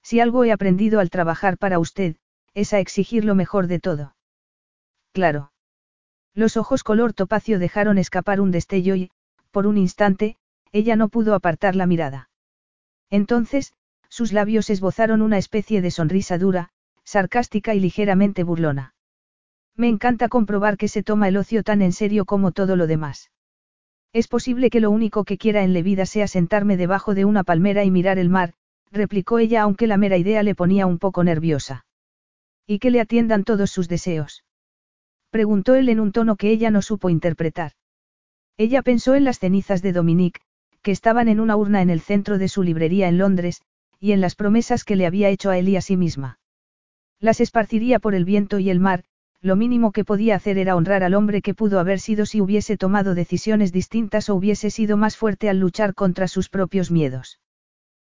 [0.04, 2.18] Si algo he aprendido al trabajar para usted,
[2.54, 4.18] es a exigir lo mejor de todo.
[5.14, 5.54] Claro.
[6.38, 9.10] Los ojos color topacio dejaron escapar un destello y,
[9.50, 10.36] por un instante,
[10.72, 12.30] ella no pudo apartar la mirada.
[13.10, 13.74] Entonces,
[14.08, 16.70] sus labios esbozaron una especie de sonrisa dura,
[17.04, 18.94] sarcástica y ligeramente burlona.
[19.76, 23.32] Me encanta comprobar que se toma el ocio tan en serio como todo lo demás.
[24.14, 27.44] Es posible que lo único que quiera en la vida sea sentarme debajo de una
[27.44, 28.54] palmera y mirar el mar,
[28.92, 31.88] replicó ella aunque la mera idea le ponía un poco nerviosa.
[32.68, 34.44] Y que le atiendan todos sus deseos.
[35.30, 37.74] Preguntó él en un tono que ella no supo interpretar.
[38.58, 40.42] Ella pensó en las cenizas de Dominique,
[40.82, 43.62] que estaban en una urna en el centro de su librería en Londres,
[44.00, 46.40] y en las promesas que le había hecho a él y a sí misma.
[47.20, 49.04] Las esparciría por el viento y el mar,
[49.42, 52.78] lo mínimo que podía hacer era honrar al hombre que pudo haber sido si hubiese
[52.78, 57.40] tomado decisiones distintas o hubiese sido más fuerte al luchar contra sus propios miedos.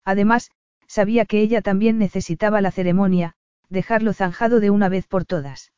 [0.04, 0.52] Además,
[0.88, 3.36] sabía que ella también necesitaba la ceremonia,
[3.70, 5.72] dejarlo zanjado de una vez por todas.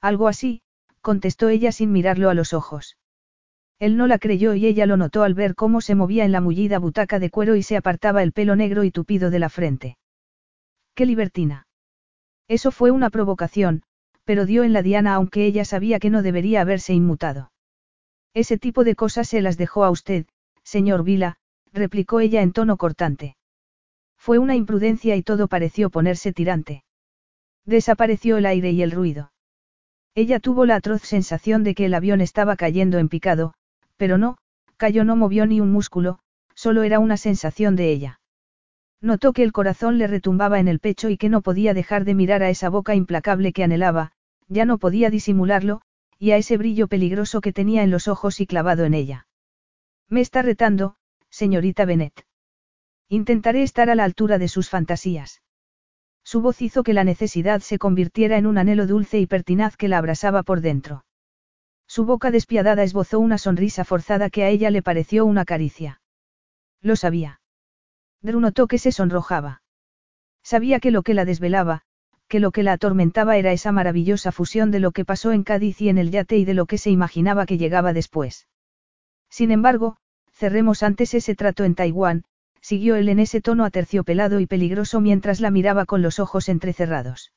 [0.00, 0.62] Algo así,
[1.00, 2.96] contestó ella sin mirarlo a los ojos.
[3.78, 6.40] Él no la creyó y ella lo notó al ver cómo se movía en la
[6.40, 9.98] mullida butaca de cuero y se apartaba el pelo negro y tupido de la frente.
[10.94, 11.66] ¡Qué libertina!
[12.48, 13.82] Eso fue una provocación,
[14.24, 17.52] pero dio en la diana aunque ella sabía que no debería haberse inmutado.
[18.34, 20.26] Ese tipo de cosas se las dejó a usted,
[20.64, 21.36] señor Vila,
[21.72, 23.36] replicó ella en tono cortante.
[24.16, 26.84] Fue una imprudencia y todo pareció ponerse tirante.
[27.64, 29.30] Desapareció el aire y el ruido.
[30.14, 33.54] Ella tuvo la atroz sensación de que el avión estaba cayendo en picado,
[33.96, 34.38] pero no,
[34.76, 36.18] cayó no movió ni un músculo,
[36.54, 38.20] solo era una sensación de ella.
[39.00, 42.14] Notó que el corazón le retumbaba en el pecho y que no podía dejar de
[42.14, 44.12] mirar a esa boca implacable que anhelaba,
[44.48, 45.82] ya no podía disimularlo,
[46.18, 49.28] y a ese brillo peligroso que tenía en los ojos y clavado en ella.
[50.08, 50.96] Me está retando,
[51.30, 52.26] señorita Bennet.
[53.08, 55.42] Intentaré estar a la altura de sus fantasías.
[56.28, 59.88] Su voz hizo que la necesidad se convirtiera en un anhelo dulce y pertinaz que
[59.88, 61.06] la abrasaba por dentro.
[61.86, 66.02] Su boca despiadada esbozó una sonrisa forzada que a ella le pareció una caricia.
[66.82, 67.40] Lo sabía.
[68.20, 69.62] Drew notó que se sonrojaba.
[70.42, 71.80] Sabía que lo que la desvelaba,
[72.28, 75.80] que lo que la atormentaba era esa maravillosa fusión de lo que pasó en Cádiz
[75.80, 78.48] y en el yate y de lo que se imaginaba que llegaba después.
[79.30, 79.96] Sin embargo,
[80.30, 82.24] cerremos antes ese trato en Taiwán,
[82.60, 87.32] siguió él en ese tono aterciopelado y peligroso mientras la miraba con los ojos entrecerrados.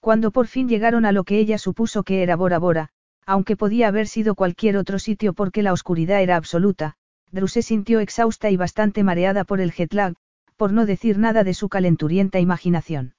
[0.00, 2.88] Cuando por fin llegaron a lo que ella supuso que era Bora Bora,
[3.24, 6.96] aunque podía haber sido cualquier otro sitio porque la oscuridad era absoluta,
[7.30, 10.14] Drew se sintió exhausta y bastante mareada por el jet lag,
[10.56, 13.14] por no decir nada de su calenturienta imaginación.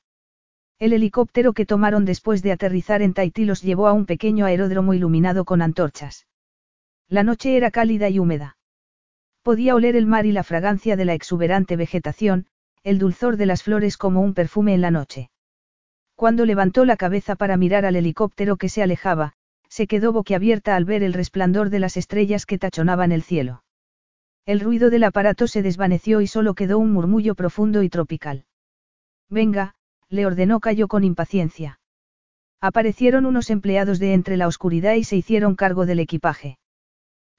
[0.79, 4.93] El helicóptero que tomaron después de aterrizar en Tahití los llevó a un pequeño aeródromo
[4.93, 6.27] iluminado con antorchas.
[7.07, 8.57] La noche era cálida y húmeda.
[9.43, 12.47] Podía oler el mar y la fragancia de la exuberante vegetación,
[12.83, 15.29] el dulzor de las flores como un perfume en la noche.
[16.15, 19.33] Cuando levantó la cabeza para mirar al helicóptero que se alejaba,
[19.67, 23.63] se quedó boquiabierta al ver el resplandor de las estrellas que tachonaban el cielo.
[24.45, 28.45] El ruido del aparato se desvaneció y solo quedó un murmullo profundo y tropical.
[29.29, 29.75] Venga,
[30.09, 31.79] le ordenó Cayo con impaciencia.
[32.61, 36.57] Aparecieron unos empleados de entre la oscuridad y se hicieron cargo del equipaje.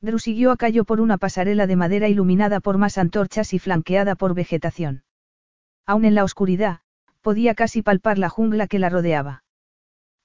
[0.05, 4.15] Drew siguió a Cayo por una pasarela de madera iluminada por más antorchas y flanqueada
[4.15, 5.03] por vegetación.
[5.87, 6.81] Aún en la oscuridad,
[7.23, 9.45] podía casi palpar la jungla que la rodeaba.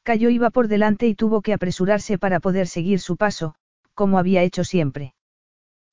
[0.04, 3.56] Cayo iba por delante y tuvo que apresurarse para poder seguir su paso,
[3.94, 5.14] como había hecho siempre.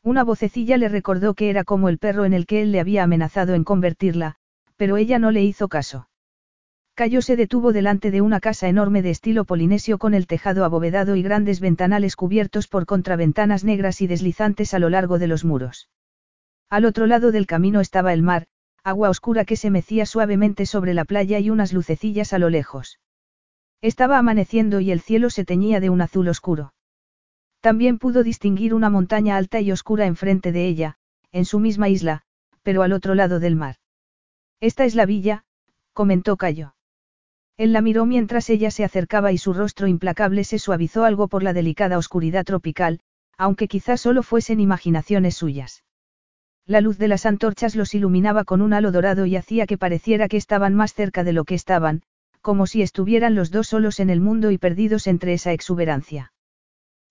[0.03, 3.05] Una vocecilla le recordó que era como el perro en el que él le había
[3.05, 4.37] amenazado en convertirla,
[4.77, 6.09] pero ella no le hizo caso.
[6.97, 11.15] Cayo se detuvo delante de una casa enorme de estilo polinesio con el tejado abovedado
[11.15, 15.91] y grandes ventanales cubiertos por contraventanas negras y deslizantes a lo largo de los muros.
[16.71, 18.47] Al otro lado del camino estaba el mar,
[18.83, 22.99] agua oscura que se mecía suavemente sobre la playa y unas lucecillas a lo lejos.
[23.83, 26.73] Estaba amaneciendo y el cielo se teñía de un azul oscuro.
[27.61, 30.97] También pudo distinguir una montaña alta y oscura enfrente de ella,
[31.31, 32.23] en su misma isla,
[32.63, 33.77] pero al otro lado del mar.
[34.61, 35.45] Esta es la villa,
[35.93, 36.76] comentó Cayo.
[37.57, 41.43] Él la miró mientras ella se acercaba y su rostro implacable se suavizó algo por
[41.43, 43.01] la delicada oscuridad tropical,
[43.39, 45.83] aunque quizás solo fuesen imaginaciones suyas.
[46.67, 50.29] La luz de las antorchas los iluminaba con un halo dorado y hacía que pareciera
[50.29, 52.03] que estaban más cerca de lo que estaban,
[52.43, 56.33] como si estuvieran los dos solos en el mundo y perdidos entre esa exuberancia.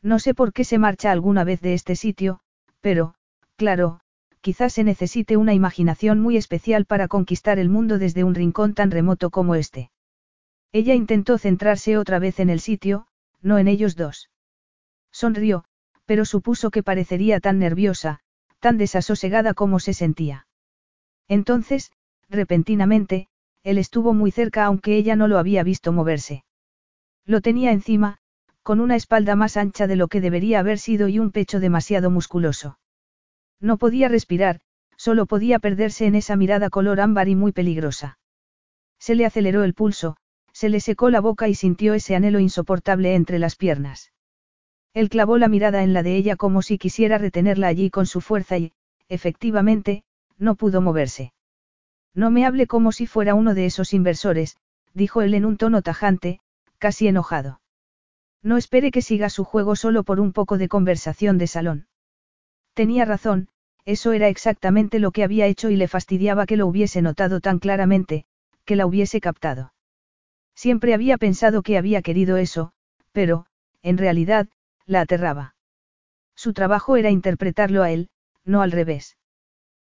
[0.01, 2.39] No sé por qué se marcha alguna vez de este sitio,
[2.81, 3.15] pero,
[3.55, 4.01] claro,
[4.41, 8.91] quizás se necesite una imaginación muy especial para conquistar el mundo desde un rincón tan
[8.91, 9.89] remoto como este.
[10.75, 13.07] Ella intentó centrarse otra vez en el sitio,
[13.41, 14.29] no en ellos dos.
[15.09, 15.63] Sonrió,
[16.05, 18.19] pero supuso que parecería tan nerviosa,
[18.59, 20.47] tan desasosegada como se sentía.
[21.29, 21.93] Entonces,
[22.27, 23.29] repentinamente,
[23.63, 26.43] él estuvo muy cerca aunque ella no lo había visto moverse.
[27.25, 28.17] Lo tenía encima,
[28.61, 32.11] con una espalda más ancha de lo que debería haber sido y un pecho demasiado
[32.11, 32.79] musculoso.
[33.61, 34.59] No podía respirar,
[34.97, 38.19] solo podía perderse en esa mirada color ámbar y muy peligrosa.
[38.99, 40.17] Se le aceleró el pulso,
[40.55, 44.13] se le secó la boca y sintió ese anhelo insoportable entre las piernas.
[44.93, 48.21] Él clavó la mirada en la de ella como si quisiera retenerla allí con su
[48.21, 48.71] fuerza y,
[49.09, 50.05] efectivamente,
[50.37, 51.33] no pudo moverse.
[52.13, 54.55] No me hable como si fuera uno de esos inversores,
[54.93, 56.39] dijo él en un tono tajante,
[56.77, 57.59] casi enojado.
[58.41, 61.87] No espere que siga su juego solo por un poco de conversación de salón.
[62.73, 63.49] Tenía razón,
[63.83, 67.59] eso era exactamente lo que había hecho y le fastidiaba que lo hubiese notado tan
[67.59, 68.23] claramente,
[68.63, 69.74] que la hubiese captado.
[70.55, 72.71] Siempre había pensado que había querido eso,
[73.11, 73.45] pero,
[73.81, 74.47] en realidad,
[74.85, 75.55] la aterraba.
[76.35, 78.09] Su trabajo era interpretarlo a él,
[78.43, 79.17] no al revés.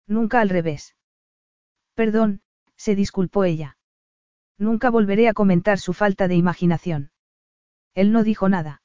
[0.07, 0.95] Nunca al revés.
[1.93, 2.41] Perdón,
[2.75, 3.77] se disculpó ella.
[4.57, 7.11] Nunca volveré a comentar su falta de imaginación.
[7.93, 8.81] Él no dijo nada.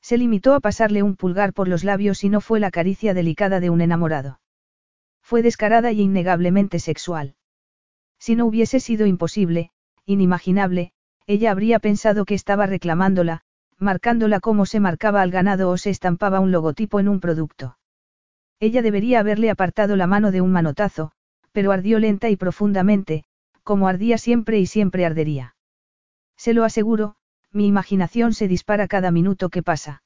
[0.00, 3.60] Se limitó a pasarle un pulgar por los labios y no fue la caricia delicada
[3.60, 4.40] de un enamorado.
[5.22, 7.36] Fue descarada y innegablemente sexual.
[8.18, 9.70] Si no hubiese sido imposible,
[10.06, 10.92] inimaginable,
[11.26, 13.42] ella habría pensado que estaba reclamándola,
[13.78, 17.78] marcándola como se marcaba al ganado o se estampaba un logotipo en un producto.
[18.60, 21.12] Ella debería haberle apartado la mano de un manotazo,
[21.50, 23.24] pero ardió lenta y profundamente,
[23.64, 25.56] como ardía siempre y siempre ardería.
[26.36, 27.16] Se lo aseguro,
[27.50, 30.02] mi imaginación se dispara cada minuto que pasa.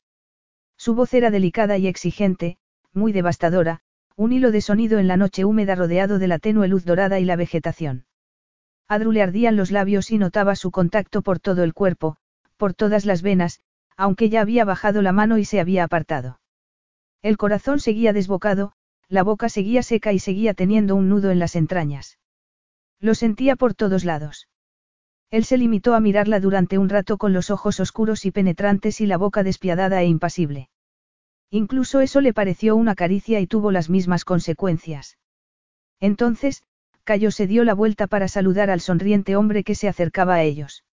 [0.76, 2.58] Su voz era delicada y exigente,
[2.92, 3.80] muy devastadora,
[4.16, 7.24] un hilo de sonido en la noche húmeda rodeado de la tenue luz dorada y
[7.24, 8.05] la vegetación.
[8.88, 12.16] A le ardían los labios y notaba su contacto por todo el cuerpo,
[12.56, 13.60] por todas las venas,
[13.96, 16.40] aunque ya había bajado la mano y se había apartado.
[17.22, 18.72] El corazón seguía desbocado,
[19.08, 22.18] la boca seguía seca y seguía teniendo un nudo en las entrañas.
[23.00, 24.48] Lo sentía por todos lados.
[25.30, 29.06] Él se limitó a mirarla durante un rato con los ojos oscuros y penetrantes y
[29.06, 30.70] la boca despiadada e impasible.
[31.50, 35.18] Incluso eso le pareció una caricia y tuvo las mismas consecuencias.
[36.00, 36.62] Entonces,
[37.06, 40.84] Cayo se dio la vuelta para saludar al sonriente hombre que se acercaba a ellos.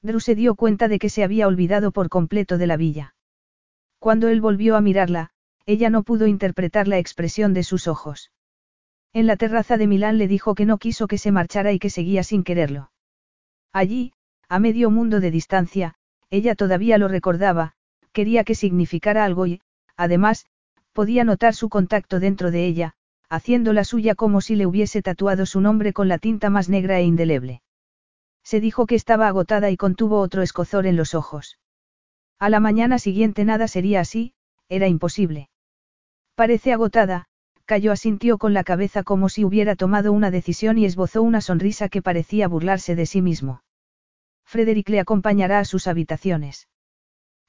[0.00, 3.16] Drew se dio cuenta de que se había olvidado por completo de la villa.
[3.98, 5.30] Cuando él volvió a mirarla,
[5.66, 8.30] ella no pudo interpretar la expresión de sus ojos.
[9.12, 11.90] En la terraza de Milán le dijo que no quiso que se marchara y que
[11.90, 12.92] seguía sin quererlo.
[13.72, 14.12] Allí,
[14.48, 15.96] a medio mundo de distancia,
[16.30, 17.74] ella todavía lo recordaba,
[18.12, 19.60] quería que significara algo y,
[19.96, 20.46] además,
[20.92, 22.94] podía notar su contacto dentro de ella,
[23.32, 27.04] haciéndola suya como si le hubiese tatuado su nombre con la tinta más negra e
[27.04, 27.62] indeleble.
[28.44, 31.58] Se dijo que estaba agotada y contuvo otro escozor en los ojos.
[32.38, 34.34] A la mañana siguiente nada sería así,
[34.68, 35.48] era imposible.
[36.34, 37.24] Parece agotada,
[37.64, 41.88] cayó asintió con la cabeza como si hubiera tomado una decisión y esbozó una sonrisa
[41.88, 43.62] que parecía burlarse de sí mismo.
[44.44, 46.68] Frederick le acompañará a sus habitaciones.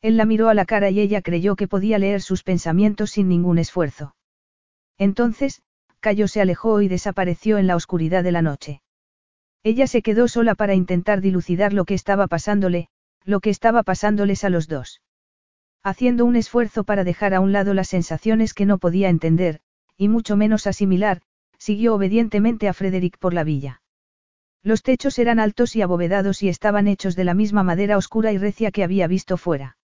[0.02, 3.28] Él la miró a la cara y ella creyó que podía leer sus pensamientos sin
[3.28, 4.16] ningún esfuerzo.
[4.98, 5.62] Entonces,
[6.04, 8.82] Cayo se alejó y desapareció en la oscuridad de la noche.
[9.64, 12.90] Ella se quedó sola para intentar dilucidar lo que estaba pasándole,
[13.24, 15.02] lo que estaba pasándoles a los dos.
[15.82, 19.62] Haciendo un esfuerzo para dejar a un lado las sensaciones que no podía entender,
[19.96, 21.22] y mucho menos asimilar,
[21.58, 23.82] siguió obedientemente a Frederick por la villa.
[24.62, 28.38] Los techos eran altos y abovedados y estaban hechos de la misma madera oscura y
[28.38, 29.78] recia que había visto fuera.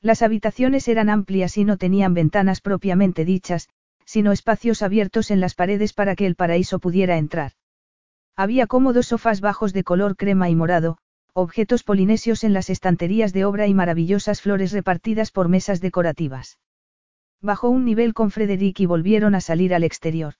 [0.00, 3.68] Las habitaciones eran amplias y no tenían ventanas propiamente dichas,
[4.06, 7.52] sino espacios abiertos en las paredes para que el paraíso pudiera entrar.
[8.36, 10.96] Había cómodos sofás bajos de color crema y morado,
[11.34, 16.58] objetos polinesios en las estanterías de obra y maravillosas flores repartidas por mesas decorativas.
[17.42, 20.34] Bajó un nivel con Frederick y volvieron a salir al exterior.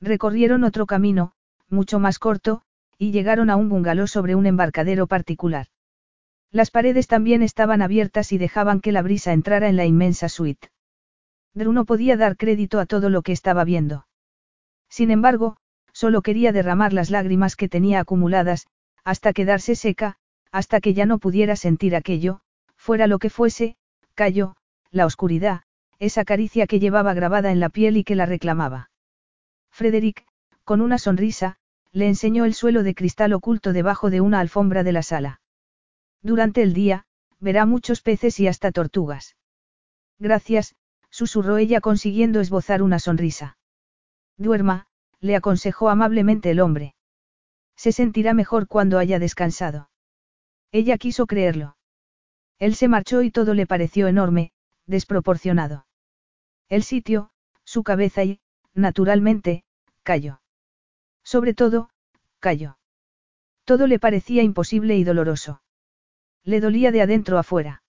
[0.00, 1.32] Recorrieron otro camino,
[1.68, 2.62] mucho más corto,
[2.98, 5.68] y llegaron a un bungalow sobre un embarcadero particular.
[6.50, 10.68] Las paredes también estaban abiertas y dejaban que la brisa entrara en la inmensa suite.
[11.54, 14.06] Drew no podía dar crédito a todo lo que estaba viendo.
[14.88, 15.56] Sin embargo,
[15.92, 18.66] solo quería derramar las lágrimas que tenía acumuladas,
[19.04, 20.16] hasta quedarse seca,
[20.52, 22.40] hasta que ya no pudiera sentir aquello,
[22.76, 23.76] fuera lo que fuese,
[24.14, 24.56] cayó,
[24.90, 25.62] la oscuridad,
[25.98, 28.90] esa caricia que llevaba grabada en la piel y que la reclamaba.
[29.70, 30.24] Frederick,
[30.64, 31.56] con una sonrisa,
[31.92, 35.40] le enseñó el suelo de cristal oculto debajo de una alfombra de la sala.
[36.22, 37.06] Durante el día,
[37.40, 39.36] verá muchos peces y hasta tortugas.
[40.18, 40.74] Gracias,
[41.18, 43.58] susurró ella consiguiendo esbozar una sonrisa.
[44.36, 44.86] Duerma,
[45.18, 46.94] le aconsejó amablemente el hombre.
[47.74, 49.90] Se sentirá mejor cuando haya descansado.
[50.70, 51.76] Ella quiso creerlo.
[52.60, 54.52] Él se marchó y todo le pareció enorme,
[54.86, 55.86] desproporcionado.
[56.68, 57.32] El sitio,
[57.64, 58.38] su cabeza y,
[58.72, 59.64] naturalmente,
[60.04, 60.40] cayó.
[61.24, 61.90] Sobre todo,
[62.38, 62.78] cayó.
[63.64, 65.62] Todo le parecía imposible y doloroso.
[66.44, 67.82] Le dolía de adentro afuera.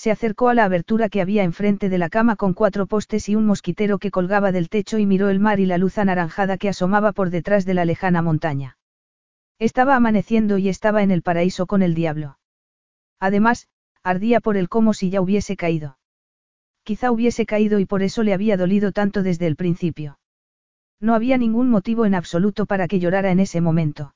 [0.00, 3.34] Se acercó a la abertura que había enfrente de la cama con cuatro postes y
[3.34, 6.70] un mosquitero que colgaba del techo y miró el mar y la luz anaranjada que
[6.70, 8.78] asomaba por detrás de la lejana montaña.
[9.58, 12.38] Estaba amaneciendo y estaba en el paraíso con el diablo.
[13.18, 13.68] Además,
[14.02, 15.98] ardía por él como si ya hubiese caído.
[16.82, 20.18] Quizá hubiese caído y por eso le había dolido tanto desde el principio.
[20.98, 24.14] No había ningún motivo en absoluto para que llorara en ese momento.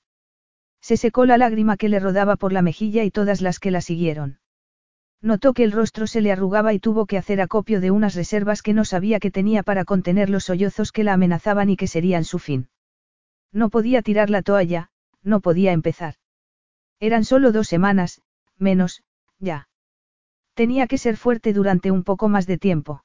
[0.81, 3.82] Se secó la lágrima que le rodaba por la mejilla y todas las que la
[3.82, 4.39] siguieron.
[5.25, 8.61] Notó que el rostro se le arrugaba y tuvo que hacer acopio de unas reservas
[8.61, 12.25] que no sabía que tenía para contener los sollozos que la amenazaban y que serían
[12.25, 12.69] su fin.
[13.51, 14.91] No podía tirar la toalla,
[15.23, 16.17] no podía empezar.
[17.01, 18.21] Eran solo dos semanas,
[18.59, 19.03] menos,
[19.39, 19.67] ya.
[20.53, 23.03] Tenía que ser fuerte durante un poco más de tiempo.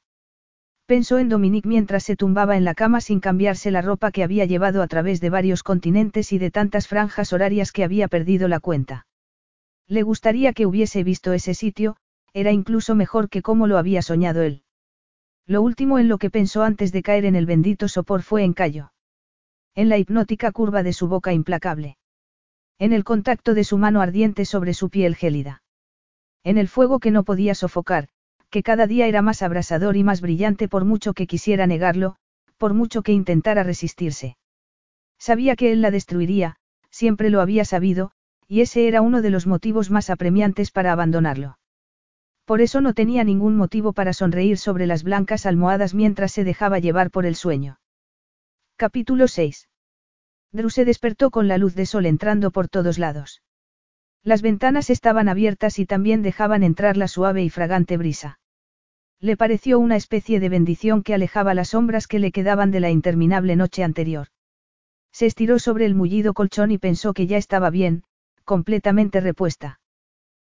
[0.88, 4.44] Pensó en Dominique mientras se tumbaba en la cama sin cambiarse la ropa que había
[4.44, 8.60] llevado a través de varios continentes y de tantas franjas horarias que había perdido la
[8.60, 9.08] cuenta.
[9.88, 11.96] Le gustaría que hubiese visto ese sitio,
[12.34, 14.64] era incluso mejor que como lo había soñado él.
[15.46, 18.54] Lo último en lo que pensó antes de caer en el bendito sopor fue en
[18.54, 18.92] Cayo.
[19.76, 21.98] En la hipnótica curva de su boca implacable.
[22.78, 25.64] En el contacto de su mano ardiente sobre su piel gélida.
[26.44, 28.10] En el fuego que no podía sofocar,
[28.50, 32.16] que cada día era más abrasador y más brillante por mucho que quisiera negarlo,
[32.58, 34.38] por mucho que intentara resistirse.
[35.18, 36.56] Sabía que él la destruiría,
[36.90, 38.12] siempre lo había sabido,
[38.48, 41.58] y ese era uno de los motivos más apremiantes para abandonarlo.
[42.50, 46.80] Por eso no tenía ningún motivo para sonreír sobre las blancas almohadas mientras se dejaba
[46.80, 47.80] llevar por el sueño.
[48.76, 49.70] Capítulo 6.
[50.52, 53.44] Drew se despertó con la luz de sol entrando por todos lados.
[54.24, 58.40] Las ventanas estaban abiertas y también dejaban entrar la suave y fragante brisa.
[59.20, 62.90] Le pareció una especie de bendición que alejaba las sombras que le quedaban de la
[62.90, 64.30] interminable noche anterior.
[65.12, 68.06] Se estiró sobre el mullido colchón y pensó que ya estaba bien,
[68.44, 69.80] completamente repuesta.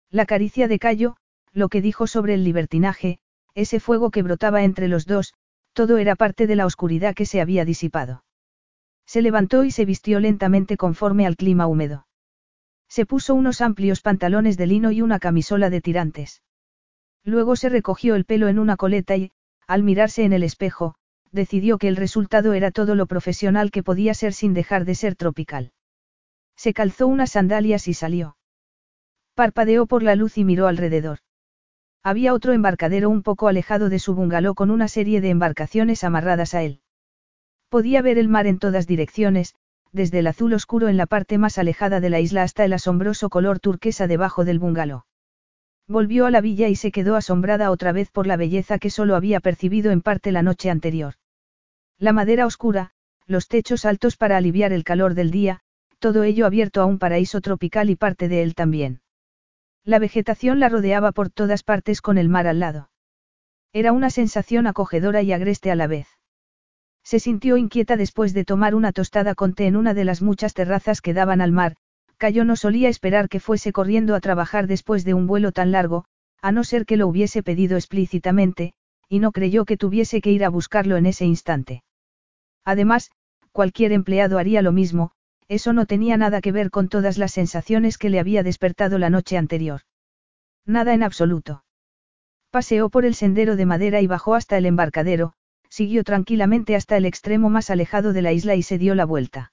[0.09, 1.17] La caricia de Cayo,
[1.53, 3.19] lo que dijo sobre el libertinaje,
[3.55, 5.33] ese fuego que brotaba entre los dos,
[5.73, 8.23] todo era parte de la oscuridad que se había disipado.
[9.05, 12.05] Se levantó y se vistió lentamente conforme al clima húmedo.
[12.87, 16.41] Se puso unos amplios pantalones de lino y una camisola de tirantes.
[17.23, 19.31] Luego se recogió el pelo en una coleta y,
[19.67, 20.95] al mirarse en el espejo,
[21.31, 25.15] decidió que el resultado era todo lo profesional que podía ser sin dejar de ser
[25.15, 25.71] tropical.
[26.55, 28.37] Se calzó unas sandalias y salió.
[29.35, 31.19] Parpadeó por la luz y miró alrededor.
[32.03, 36.53] Había otro embarcadero un poco alejado de su bungalow con una serie de embarcaciones amarradas
[36.53, 36.81] a él.
[37.69, 39.53] Podía ver el mar en todas direcciones,
[39.91, 43.29] desde el azul oscuro en la parte más alejada de la isla hasta el asombroso
[43.29, 45.03] color turquesa debajo del bungalow.
[45.87, 49.15] Volvió a la villa y se quedó asombrada otra vez por la belleza que solo
[49.15, 51.15] había percibido en parte la noche anterior.
[51.97, 52.91] La madera oscura,
[53.25, 55.61] los techos altos para aliviar el calor del día,
[55.97, 59.01] todo ello abierto a un paraíso tropical y parte de él también.
[59.89, 62.91] La vegetación la rodeaba por todas partes con el mar al lado.
[63.73, 66.07] Era una sensación acogedora y agreste a la vez.
[67.03, 70.53] Se sintió inquieta después de tomar una tostada con té en una de las muchas
[70.53, 71.75] terrazas que daban al mar,
[72.17, 76.05] Cayo no solía esperar que fuese corriendo a trabajar después de un vuelo tan largo,
[76.39, 78.73] a no ser que lo hubiese pedido explícitamente,
[79.07, 81.81] y no creyó que tuviese que ir a buscarlo en ese instante.
[82.63, 83.09] Además,
[83.51, 85.13] cualquier empleado haría lo mismo,
[85.49, 89.09] eso no tenía nada que ver con todas las sensaciones que le había despertado la
[89.09, 89.81] noche anterior.
[90.65, 91.63] Nada en absoluto.
[92.51, 95.33] Paseó por el sendero de madera y bajó hasta el embarcadero,
[95.67, 99.51] siguió tranquilamente hasta el extremo más alejado de la isla y se dio la vuelta.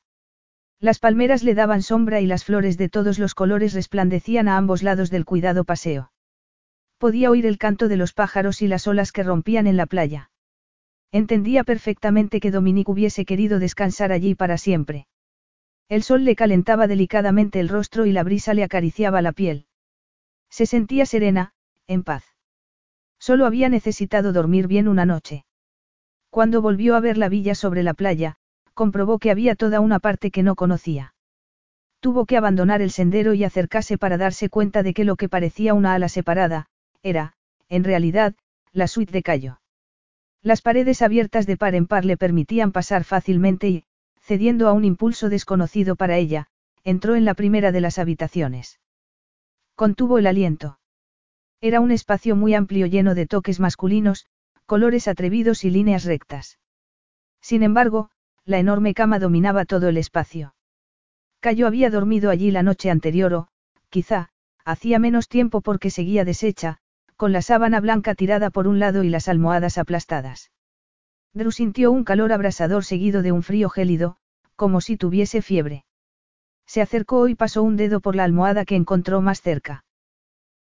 [0.81, 4.83] Las palmeras le daban sombra y las flores de todos los colores resplandecían a ambos
[4.83, 6.13] lados del cuidado paseo.
[6.99, 10.31] Podía oír el canto de los pájaros y las olas que rompían en la playa.
[11.13, 15.07] Entendía perfectamente que Dominique hubiese querido descansar allí para siempre.
[15.89, 19.67] El sol le calentaba delicadamente el rostro y la brisa le acariciaba la piel.
[20.51, 21.53] Se sentía serena,
[21.87, 22.25] en paz.
[23.19, 25.45] Solo había necesitado dormir bien una noche.
[26.31, 28.37] Cuando volvió a ver la villa sobre la playa,
[28.75, 31.15] comprobó que había toda una parte que no conocía.
[32.01, 35.73] Tuvo que abandonar el sendero y acercarse para darse cuenta de que lo que parecía
[35.73, 36.67] una ala separada,
[37.03, 37.35] era,
[37.69, 38.35] en realidad,
[38.73, 39.61] la suite de Cayo.
[40.43, 43.85] Las paredes abiertas de par en par le permitían pasar fácilmente y,
[44.27, 46.49] cediendo a un impulso desconocido para ella,
[46.83, 48.81] entró en la primera de las habitaciones.
[49.77, 50.81] Contuvo el aliento.
[51.61, 54.27] Era un espacio muy amplio lleno de toques masculinos,
[54.67, 56.59] colores atrevidos y líneas rectas.
[57.41, 58.11] Sin embargo,
[58.45, 60.57] la enorme cama dominaba todo el espacio.
[61.39, 63.49] Cayo había dormido allí la noche anterior o,
[63.91, 64.31] quizá,
[64.65, 66.79] hacía menos tiempo porque seguía deshecha,
[67.15, 70.51] con la sábana blanca tirada por un lado y las almohadas aplastadas.
[71.37, 74.17] Drew sintió un calor abrasador seguido de un frío gélido,
[74.57, 75.85] como si tuviese fiebre.
[76.65, 79.85] Se acercó y pasó un dedo por la almohada que encontró más cerca.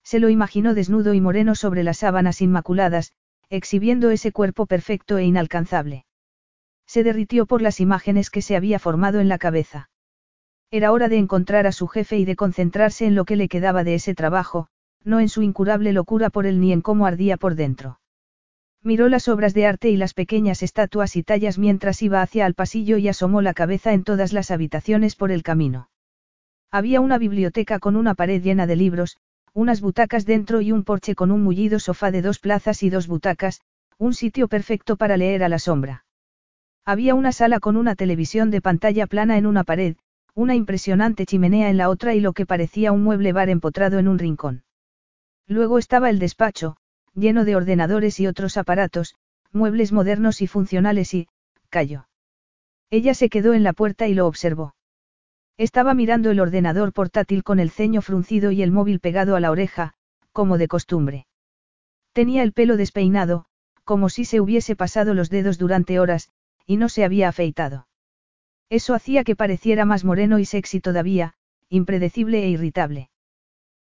[0.02, 3.12] Se lo imaginó desnudo y moreno sobre las sábanas inmaculadas,
[3.50, 6.06] exhibiendo ese cuerpo perfecto e inalcanzable.
[6.86, 9.90] Se derritió por las imágenes que se había formado en la cabeza.
[10.72, 13.84] Era hora de encontrar a su jefe y de concentrarse en lo que le quedaba
[13.84, 14.66] de ese trabajo,
[15.04, 18.00] no en su incurable locura por él ni en cómo ardía por dentro.
[18.86, 22.52] Miró las obras de arte y las pequeñas estatuas y tallas mientras iba hacia el
[22.52, 25.88] pasillo y asomó la cabeza en todas las habitaciones por el camino.
[26.70, 29.16] Había una biblioteca con una pared llena de libros,
[29.54, 33.06] unas butacas dentro y un porche con un mullido sofá de dos plazas y dos
[33.06, 33.62] butacas,
[33.96, 36.04] un sitio perfecto para leer a la sombra.
[36.84, 39.96] Había una sala con una televisión de pantalla plana en una pared,
[40.34, 44.08] una impresionante chimenea en la otra y lo que parecía un mueble bar empotrado en
[44.08, 44.64] un rincón.
[45.46, 46.76] Luego estaba el despacho,
[47.14, 49.14] lleno de ordenadores y otros aparatos,
[49.52, 51.28] muebles modernos y funcionales y,
[51.68, 52.08] cayó.
[52.90, 54.74] Ella se quedó en la puerta y lo observó.
[55.56, 59.50] Estaba mirando el ordenador portátil con el ceño fruncido y el móvil pegado a la
[59.50, 59.94] oreja,
[60.32, 61.26] como de costumbre.
[62.12, 63.46] Tenía el pelo despeinado,
[63.84, 66.30] como si se hubiese pasado los dedos durante horas,
[66.66, 67.86] y no se había afeitado.
[68.70, 71.34] Eso hacía que pareciera más moreno y sexy todavía,
[71.68, 73.10] impredecible e irritable.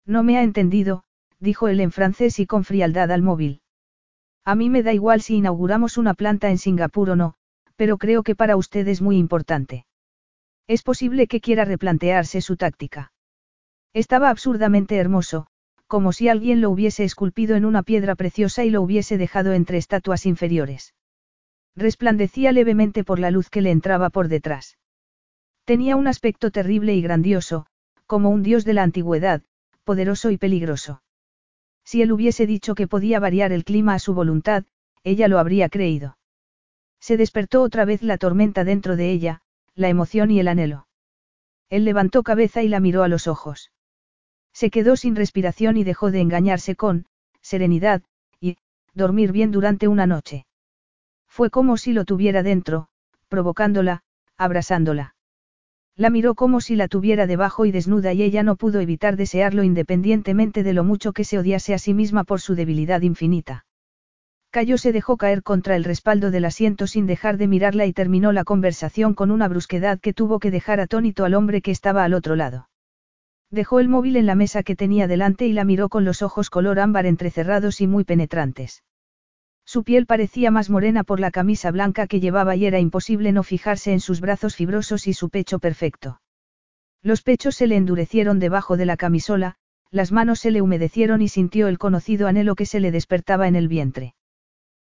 [0.06, 1.04] No me ha entendido,
[1.40, 3.62] dijo él en francés y con frialdad al móvil.
[4.46, 7.36] A mí me da igual si inauguramos una planta en Singapur o no,
[7.76, 9.86] pero creo que para usted es muy importante.
[10.68, 13.12] Es posible que quiera replantearse su táctica.
[13.94, 15.48] Estaba absurdamente hermoso,
[15.88, 19.78] como si alguien lo hubiese esculpido en una piedra preciosa y lo hubiese dejado entre
[19.78, 20.94] estatuas inferiores.
[21.76, 24.78] Resplandecía levemente por la luz que le entraba por detrás.
[25.66, 27.66] Tenía un aspecto terrible y grandioso,
[28.06, 29.42] como un dios de la antigüedad,
[29.84, 31.02] poderoso y peligroso.
[31.90, 34.64] Si él hubiese dicho que podía variar el clima a su voluntad,
[35.04, 36.20] ella lo habría creído.
[37.00, 39.42] Se despertó otra vez la tormenta dentro de ella,
[39.74, 40.88] la emoción y el anhelo.
[41.68, 43.72] Él levantó cabeza y la miró a los ojos.
[44.54, 47.08] Se quedó sin respiración y dejó de engañarse con,
[47.42, 48.04] serenidad,
[48.40, 48.58] y,
[48.94, 50.46] dormir bien durante una noche.
[51.28, 52.90] Fue como si lo tuviera dentro,
[53.30, 54.04] provocándola,
[54.38, 55.16] abrasándola.
[56.00, 59.66] La miró como si la tuviera debajo y desnuda y ella no pudo evitar desearlo
[59.66, 63.66] independientemente de lo mucho que se odiase a sí misma por su debilidad infinita.
[64.50, 68.32] Cayó se dejó caer contra el respaldo del asiento sin dejar de mirarla y terminó
[68.32, 72.14] la conversación con una brusquedad que tuvo que dejar atónito al hombre que estaba al
[72.14, 72.70] otro lado.
[73.52, 76.50] Dejó el móvil en la mesa que tenía delante y la miró con los ojos
[76.50, 78.84] color ámbar entrecerrados y muy penetrantes.
[79.70, 83.44] Su piel parecía más morena por la camisa blanca que llevaba y era imposible no
[83.44, 86.22] fijarse en sus brazos fibrosos y su pecho perfecto.
[87.04, 89.58] Los pechos se le endurecieron debajo de la camisola,
[89.92, 93.56] las manos se le humedecieron y sintió el conocido anhelo que se le despertaba en
[93.56, 94.16] el vientre.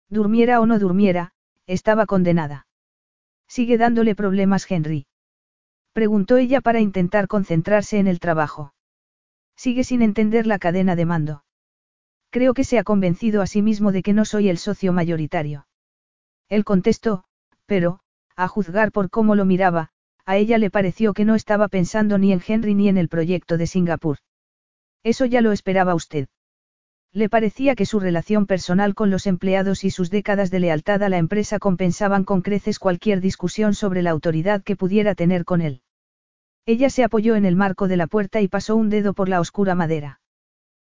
[0.08, 1.30] Durmiera o no durmiera,
[1.68, 2.66] estaba condenada.
[3.46, 5.06] ¿Sigue dándole problemas Henry?
[5.92, 8.74] Preguntó ella para intentar concentrarse en el trabajo.
[9.54, 11.44] Sigue sin entender la cadena de mando.
[12.32, 15.66] Creo que se ha convencido a sí mismo de que no soy el socio mayoritario.
[16.48, 17.24] Él contestó,
[17.66, 18.00] pero,
[18.36, 19.90] a juzgar por cómo lo miraba,
[20.24, 23.58] a ella le pareció que no estaba pensando ni en Henry ni en el proyecto
[23.58, 24.16] de Singapur.
[25.02, 26.26] Eso ya lo esperaba usted.
[27.12, 31.10] Le parecía que su relación personal con los empleados y sus décadas de lealtad a
[31.10, 35.82] la empresa compensaban con creces cualquier discusión sobre la autoridad que pudiera tener con él.
[36.64, 39.38] Ella se apoyó en el marco de la puerta y pasó un dedo por la
[39.38, 40.21] oscura madera.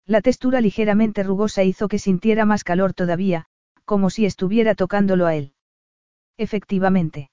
[0.08, 3.46] La textura ligeramente rugosa hizo que sintiera más calor todavía,
[3.84, 5.52] como si estuviera tocándolo a él.
[6.38, 7.30] Efectivamente.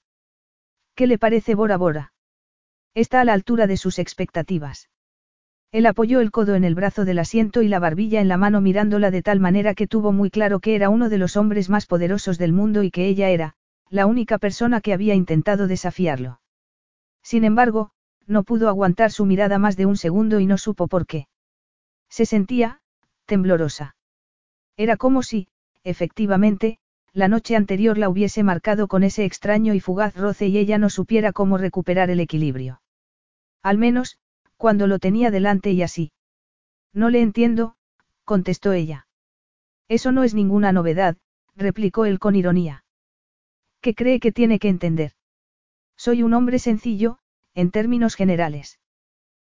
[0.93, 2.11] ¿Qué le parece Bora Bora?
[2.93, 4.89] Está a la altura de sus expectativas.
[5.71, 8.59] Él apoyó el codo en el brazo del asiento y la barbilla en la mano
[8.59, 11.85] mirándola de tal manera que tuvo muy claro que era uno de los hombres más
[11.85, 13.55] poderosos del mundo y que ella era,
[13.89, 16.41] la única persona que había intentado desafiarlo.
[17.23, 17.91] Sin embargo,
[18.27, 21.27] no pudo aguantar su mirada más de un segundo y no supo por qué.
[22.09, 22.79] Se sentía,
[23.25, 23.95] temblorosa.
[24.77, 25.47] Era como si,
[25.83, 26.79] efectivamente,
[27.13, 30.89] la noche anterior la hubiese marcado con ese extraño y fugaz roce y ella no
[30.89, 32.81] supiera cómo recuperar el equilibrio.
[33.63, 34.19] Al menos,
[34.57, 36.11] cuando lo tenía delante y así.
[36.93, 37.77] No le entiendo,
[38.25, 39.07] contestó ella.
[39.87, 41.17] Eso no es ninguna novedad,
[41.55, 42.83] replicó él con ironía.
[43.81, 45.13] ¿Qué cree que tiene que entender?
[45.95, 47.19] Soy un hombre sencillo,
[47.53, 48.79] en términos generales.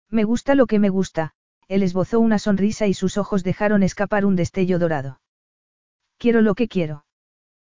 [0.10, 1.34] Me gusta lo que me gusta,
[1.68, 5.22] él esbozó una sonrisa y sus ojos dejaron escapar un destello dorado.
[6.18, 7.06] Quiero lo que quiero.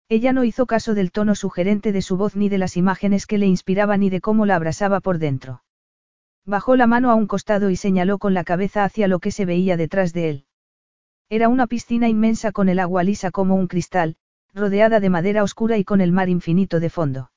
[0.09, 3.39] Ella no hizo caso del tono sugerente de su voz ni de las imágenes que
[3.39, 5.63] le inspiraba ni de cómo la abrasaba por dentro.
[6.45, 9.47] Bajó la mano a un costado y señaló con la cabeza hacia lo que se
[9.47, 10.47] veía detrás de él.
[11.31, 14.17] Era una piscina inmensa con el agua lisa como un cristal,
[14.53, 17.31] rodeada de madera oscura y con el mar infinito de fondo.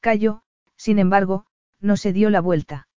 [0.00, 0.42] Cayó,
[0.76, 1.46] sin embargo,
[1.80, 2.88] no se dio la vuelta.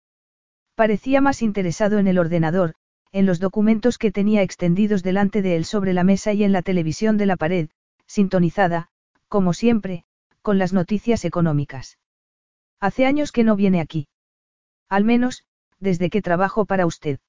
[0.79, 2.73] Parecía más interesado en el ordenador,
[3.11, 6.61] en los documentos que tenía extendidos delante de él sobre la mesa y en la
[6.61, 7.67] televisión de la pared,
[8.07, 8.87] sintonizada,
[9.27, 10.05] como siempre,
[10.41, 11.97] con las noticias económicas.
[12.79, 14.07] Hace años que no viene aquí.
[14.87, 15.43] Al menos,
[15.81, 17.19] desde que trabajo para usted.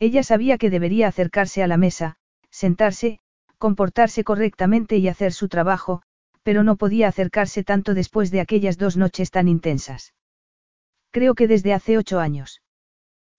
[0.00, 2.16] Ella sabía que debería acercarse a la mesa,
[2.50, 3.20] sentarse,
[3.56, 6.02] comportarse correctamente y hacer su trabajo,
[6.42, 10.12] pero no podía acercarse tanto después de aquellas dos noches tan intensas.
[11.12, 12.62] Creo que desde hace ocho años.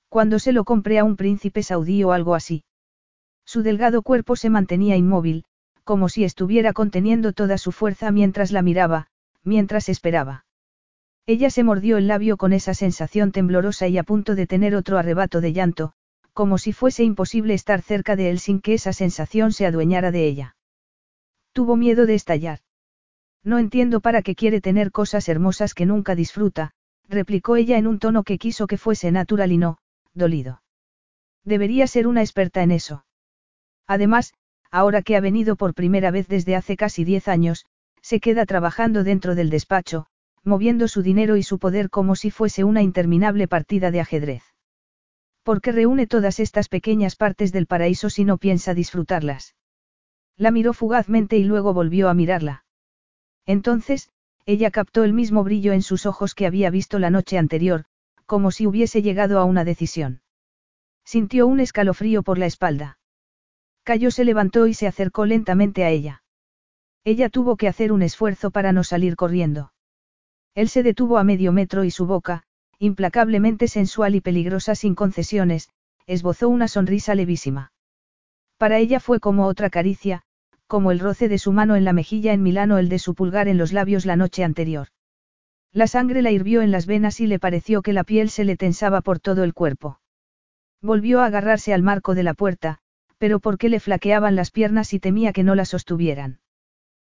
[0.10, 2.64] Cuando se lo compré a un príncipe saudí o algo así.
[3.46, 5.46] Su delgado cuerpo se mantenía inmóvil,
[5.84, 9.08] como si estuviera conteniendo toda su fuerza mientras la miraba,
[9.44, 10.46] mientras esperaba.
[11.28, 14.98] Ella se mordió el labio con esa sensación temblorosa y a punto de tener otro
[14.98, 15.94] arrebato de llanto,
[16.34, 20.28] como si fuese imposible estar cerca de él sin que esa sensación se adueñara de
[20.28, 20.56] ella.
[21.54, 22.60] Tuvo miedo de estallar.
[23.44, 26.72] No entiendo para qué quiere tener cosas hermosas que nunca disfruta,
[27.08, 29.78] replicó ella en un tono que quiso que fuese natural y no,
[30.16, 30.64] dolido.
[31.44, 33.06] Debería ser una experta en eso.
[33.86, 34.34] Además,
[34.72, 37.66] ahora que ha venido por primera vez desde hace casi diez años,
[38.02, 40.08] se queda trabajando dentro del despacho,
[40.44, 44.44] moviendo su dinero y su poder como si fuese una interminable partida de ajedrez.
[45.44, 49.56] ¿Por qué reúne todas estas pequeñas partes del paraíso si no piensa disfrutarlas?
[50.38, 52.66] La miró fugazmente y luego volvió a mirarla.
[53.46, 54.10] Entonces,
[54.46, 57.86] ella captó el mismo brillo en sus ojos que había visto la noche anterior,
[58.26, 60.22] como si hubiese llegado a una decisión.
[61.04, 63.00] Sintió un escalofrío por la espalda.
[63.84, 66.24] Cayo se levantó y se acercó lentamente a ella.
[67.04, 69.72] Ella tuvo que hacer un esfuerzo para no salir corriendo.
[70.56, 72.44] Él se detuvo a medio metro y su boca,
[72.80, 75.70] implacablemente sensual y peligrosa sin concesiones,
[76.08, 77.72] esbozó una sonrisa levísima.
[78.58, 80.24] Para ella fue como otra caricia,
[80.68, 83.48] como el roce de su mano en la mejilla en Milano el de su pulgar
[83.48, 84.88] en los labios la noche anterior.
[85.76, 88.56] La sangre la hirvió en las venas y le pareció que la piel se le
[88.56, 90.00] tensaba por todo el cuerpo.
[90.82, 92.78] Volvió a agarrarse al marco de la puerta,
[93.18, 96.40] pero porque le flaqueaban las piernas y temía que no la sostuvieran.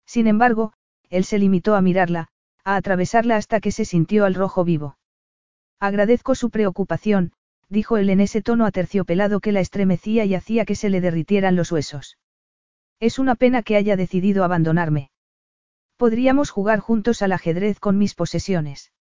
[0.06, 0.72] Sin embargo,
[1.08, 2.30] él se limitó a mirarla,
[2.64, 4.98] a atravesarla hasta que se sintió al rojo vivo.
[5.78, 7.34] Agradezco su preocupación,
[7.68, 11.54] dijo él en ese tono aterciopelado que la estremecía y hacía que se le derritieran
[11.54, 12.18] los huesos.
[12.98, 15.12] Es una pena que haya decidido abandonarme.
[15.98, 18.92] Podríamos jugar juntos al ajedrez con mis posesiones.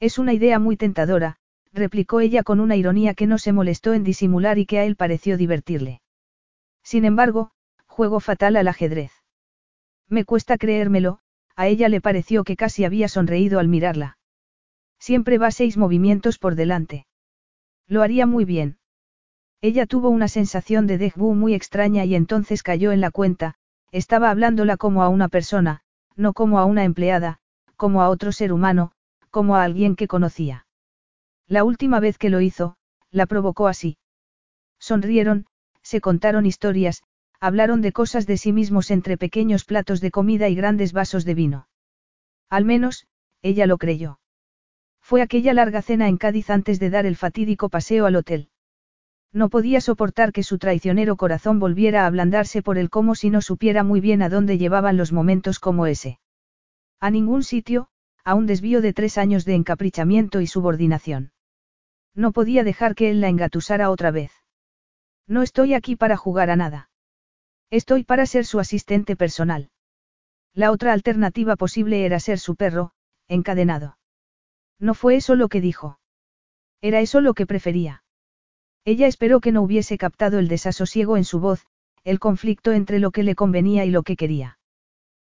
[0.00, 1.36] Es una idea muy tentadora,
[1.70, 4.96] replicó ella con una ironía que no se molestó en disimular y que a él
[4.96, 6.00] pareció divertirle.
[6.82, 7.50] Sin embargo,
[7.86, 9.12] juego fatal al ajedrez.
[10.08, 11.18] Me cuesta creérmelo,
[11.56, 14.16] a ella le pareció que casi había sonreído al mirarla.
[14.98, 17.06] Siempre va seis movimientos por delante.
[17.86, 18.78] Lo haría muy bien.
[19.60, 23.56] Ella tuvo una sensación de déjà muy extraña y entonces cayó en la cuenta,
[23.92, 25.83] estaba hablándola como a una persona,
[26.16, 27.38] no como a una empleada,
[27.76, 28.92] como a otro ser humano,
[29.30, 30.66] como a alguien que conocía.
[31.46, 32.76] La última vez que lo hizo,
[33.10, 33.98] la provocó así.
[34.78, 35.46] Sonrieron,
[35.82, 37.02] se contaron historias,
[37.40, 41.34] hablaron de cosas de sí mismos entre pequeños platos de comida y grandes vasos de
[41.34, 41.68] vino.
[42.48, 43.06] Al menos,
[43.42, 44.20] ella lo creyó.
[45.02, 48.48] Fue aquella larga cena en Cádiz antes de dar el fatídico paseo al hotel.
[49.34, 53.42] No podía soportar que su traicionero corazón volviera a ablandarse por él como si no
[53.42, 56.20] supiera muy bien a dónde llevaban los momentos como ese.
[57.00, 57.88] A ningún sitio,
[58.22, 61.32] a un desvío de tres años de encaprichamiento y subordinación.
[62.14, 64.30] No podía dejar que él la engatusara otra vez.
[65.26, 66.90] No estoy aquí para jugar a nada.
[67.70, 69.70] Estoy para ser su asistente personal.
[70.52, 72.92] La otra alternativa posible era ser su perro,
[73.26, 73.98] encadenado.
[74.78, 75.98] No fue eso lo que dijo.
[76.80, 78.03] Era eso lo que prefería.
[78.84, 81.66] Ella esperó que no hubiese captado el desasosiego en su voz,
[82.04, 84.58] el conflicto entre lo que le convenía y lo que quería.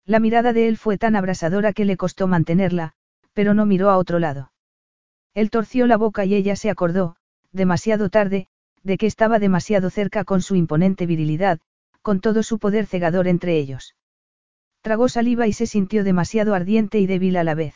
[0.04, 2.94] La mirada de él fue tan abrasadora que le costó mantenerla,
[3.32, 4.52] pero no miró a otro lado.
[5.34, 7.16] Él torció la boca y ella se acordó,
[7.52, 8.46] demasiado tarde,
[8.82, 11.60] de que estaba demasiado cerca con su imponente virilidad,
[12.02, 13.94] con todo su poder cegador entre ellos.
[14.80, 17.74] Tragó saliva y se sintió demasiado ardiente y débil a la vez.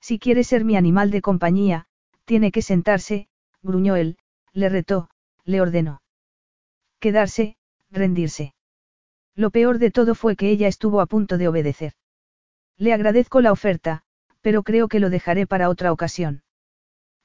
[0.00, 1.86] Si quiere ser mi animal de compañía,
[2.24, 3.28] tiene que sentarse,
[3.62, 4.16] gruñó él,
[4.52, 5.10] le retó,
[5.44, 6.02] le ordenó.
[6.98, 7.56] Quedarse,
[7.90, 8.54] rendirse.
[9.34, 11.92] Lo peor de todo fue que ella estuvo a punto de obedecer.
[12.76, 14.02] Le agradezco la oferta,
[14.40, 16.42] pero creo que lo dejaré para otra ocasión.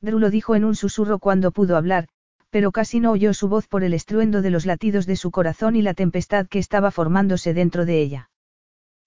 [0.02, 2.08] Drew lo dijo en un susurro cuando pudo hablar,
[2.50, 5.76] pero casi no oyó su voz por el estruendo de los latidos de su corazón
[5.76, 8.30] y la tempestad que estaba formándose dentro de ella.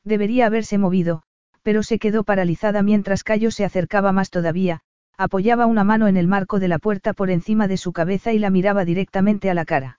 [0.05, 1.23] Debería haberse movido,
[1.63, 4.81] pero se quedó paralizada mientras Cayo se acercaba más todavía,
[5.21, 8.39] Apoyaba una mano en el marco de la puerta por encima de su cabeza y
[8.39, 9.99] la miraba directamente a la cara.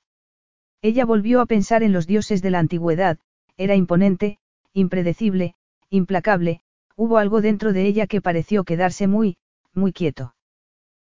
[0.81, 3.17] Ella volvió a pensar en los dioses de la antigüedad,
[3.57, 4.37] era imponente,
[4.71, 5.55] impredecible,
[5.89, 6.61] implacable,
[6.95, 9.35] hubo algo dentro de ella que pareció quedarse muy,
[9.73, 10.35] muy quieto.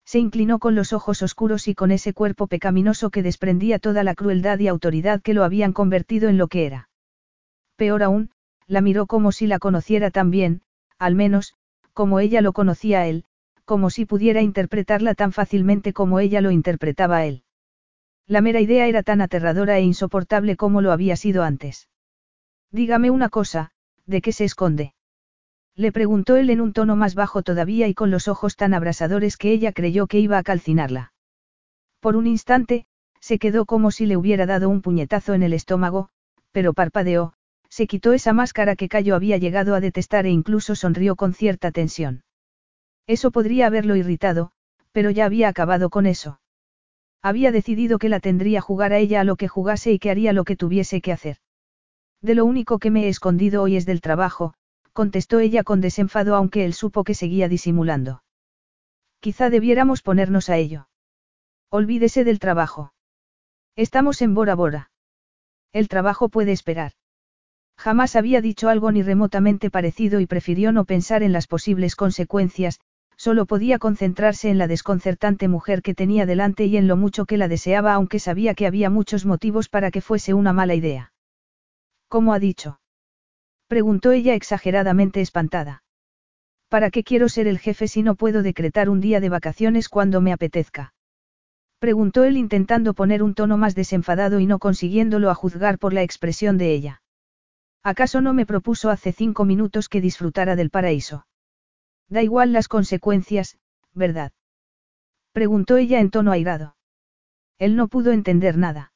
[0.06, 4.16] Se inclinó con los ojos oscuros y con ese cuerpo pecaminoso que desprendía toda la
[4.16, 6.88] crueldad y autoridad que lo habían convertido en lo que era.
[7.76, 8.32] Peor aún,
[8.68, 10.62] la miró como si la conociera tan bien,
[10.98, 11.56] al menos,
[11.92, 13.26] como ella lo conocía a él,
[13.68, 17.44] como si pudiera interpretarla tan fácilmente como ella lo interpretaba a él.
[18.26, 21.90] La mera idea era tan aterradora e insoportable como lo había sido antes.
[22.72, 23.72] Dígame una cosa,
[24.06, 24.94] ¿de qué se esconde?
[25.76, 29.36] Le preguntó él en un tono más bajo todavía y con los ojos tan abrasadores
[29.36, 31.12] que ella creyó que iba a calcinarla.
[32.00, 32.86] Por un instante,
[33.20, 36.08] se quedó como si le hubiera dado un puñetazo en el estómago,
[36.54, 37.34] pero parpadeó,
[37.70, 41.72] se quitó esa máscara que Cayo había llegado a detestar e incluso sonrió con cierta
[41.72, 42.24] tensión.
[43.08, 44.52] Eso podría haberlo irritado,
[44.92, 46.40] pero ya había acabado con eso.
[47.22, 50.34] Había decidido que la tendría jugar a ella a lo que jugase y que haría
[50.34, 51.38] lo que tuviese que hacer.
[52.22, 54.54] De lo único que me he escondido hoy es del trabajo,
[54.94, 58.24] contestó ella con desenfado aunque él supo que seguía disimulando.
[59.20, 60.90] Quizá debiéramos ponernos a ello.
[61.70, 62.94] Olvídese del trabajo.
[63.76, 64.92] Estamos en Bora Bora.
[65.74, 66.94] El trabajo puede esperar.
[67.78, 72.80] Jamás había dicho algo ni remotamente parecido y prefirió no pensar en las posibles consecuencias,
[73.18, 77.38] Solo podía concentrarse en la desconcertante mujer que tenía delante y en lo mucho que
[77.38, 81.12] la deseaba aunque sabía que había muchos motivos para que fuese una mala idea.
[82.08, 82.80] ¿Cómo ha dicho?
[83.68, 85.84] Preguntó ella exageradamente espantada.
[86.70, 90.22] ¿Para qué quiero ser el jefe si no puedo decretar un día de vacaciones cuando
[90.22, 90.94] me apetezca?
[91.80, 96.02] Preguntó él intentando poner un tono más desenfadado y no consiguiéndolo a juzgar por la
[96.02, 97.02] expresión de ella.
[97.84, 101.27] ¿Acaso no me propuso hace cinco minutos que disfrutara del paraíso?
[102.10, 103.58] Da igual las consecuencias,
[103.94, 104.32] ¿verdad?
[105.34, 106.76] Preguntó ella en tono airado.
[107.60, 108.94] Él no pudo entender nada.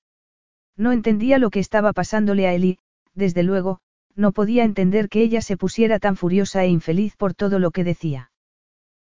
[0.78, 2.80] No entendía lo que estaba pasándole a él y,
[3.14, 3.80] desde luego,
[4.16, 7.84] no podía entender que ella se pusiera tan furiosa e infeliz por todo lo que
[7.84, 8.32] decía.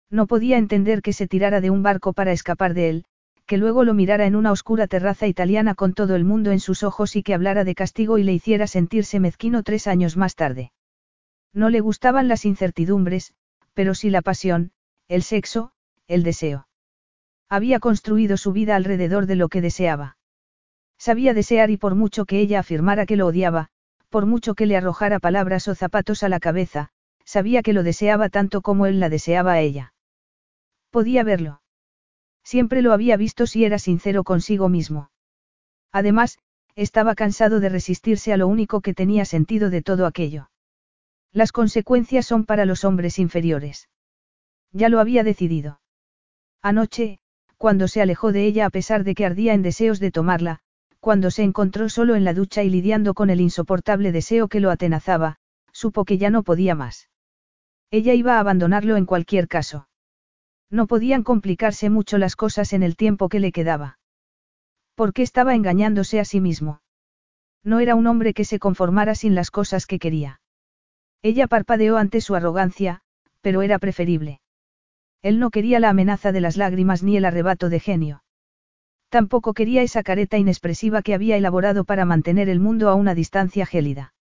[0.10, 3.06] No podía entender que se tirara de un barco para escapar de él,
[3.46, 6.84] que luego lo mirara en una oscura terraza italiana con todo el mundo en sus
[6.84, 10.72] ojos y que hablara de castigo y le hiciera sentirse mezquino tres años más tarde.
[11.54, 13.34] No le gustaban las incertidumbres,
[13.74, 14.72] pero sí la pasión,
[15.08, 15.72] el sexo,
[16.08, 16.68] el deseo.
[17.50, 20.18] Había construido su vida alrededor de lo que deseaba.
[20.98, 23.70] Sabía desear y por mucho que ella afirmara que lo odiaba,
[24.10, 26.90] por mucho que le arrojara palabras o zapatos a la cabeza,
[27.24, 29.94] sabía que lo deseaba tanto como él la deseaba a ella.
[30.90, 31.62] Podía verlo.
[32.44, 35.12] Siempre lo había visto si era sincero consigo mismo.
[35.92, 36.40] Además,
[36.76, 40.50] estaba cansado de resistirse a lo único que tenía sentido de todo aquello.
[41.32, 43.90] Las consecuencias son para los hombres inferiores.
[44.72, 45.82] Ya lo había decidido.
[46.62, 47.20] Anoche,
[47.58, 50.60] cuando se alejó de ella a pesar de que ardía en deseos de tomarla,
[51.00, 54.72] cuando se encontró solo en la ducha y lidiando con el insoportable deseo que lo
[54.72, 55.38] atenazaba,
[55.72, 57.10] supo que ya no podía más.
[57.92, 59.88] Ella iba a abandonarlo en cualquier caso.
[60.70, 63.98] No podían complicarse mucho las cosas en el tiempo que le quedaba.
[64.96, 66.82] ¿Por qué estaba engañándose a sí mismo?
[67.64, 70.42] No era un hombre que se conformara sin las cosas que quería.
[71.22, 73.02] Ella parpadeó ante su arrogancia,
[73.42, 74.40] pero era preferible.
[75.22, 78.24] Él no quería la amenaza de las lágrimas ni el arrebato de genio.
[79.10, 83.66] Tampoco quería esa careta inexpresiva que había elaborado para mantener el mundo a una distancia
[83.66, 84.14] gélida.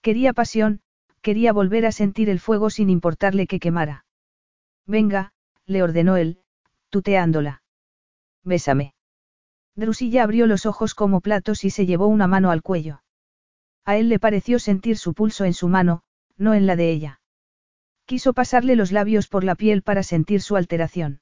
[0.00, 0.80] Quería pasión,
[1.22, 4.04] quería volver a sentir el fuego sin importarle que quemara.
[4.86, 5.32] Venga,
[5.66, 6.40] le ordenó él,
[6.90, 7.62] tuteándola.
[8.44, 8.94] Bésame.
[9.74, 13.02] Drusilla abrió los ojos como platos y se llevó una mano al cuello.
[13.84, 16.02] A él le pareció sentir su pulso en su mano,
[16.36, 17.20] no en la de ella.
[18.04, 21.20] Quiso pasarle los labios por la piel para sentir su alteración.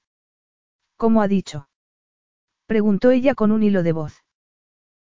[0.97, 1.69] ¿Cómo ha dicho?
[2.67, 4.25] Preguntó ella con un hilo de voz.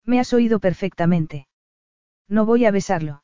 [0.04, 1.48] Me has oído perfectamente.
[2.28, 3.24] No voy a besarlo.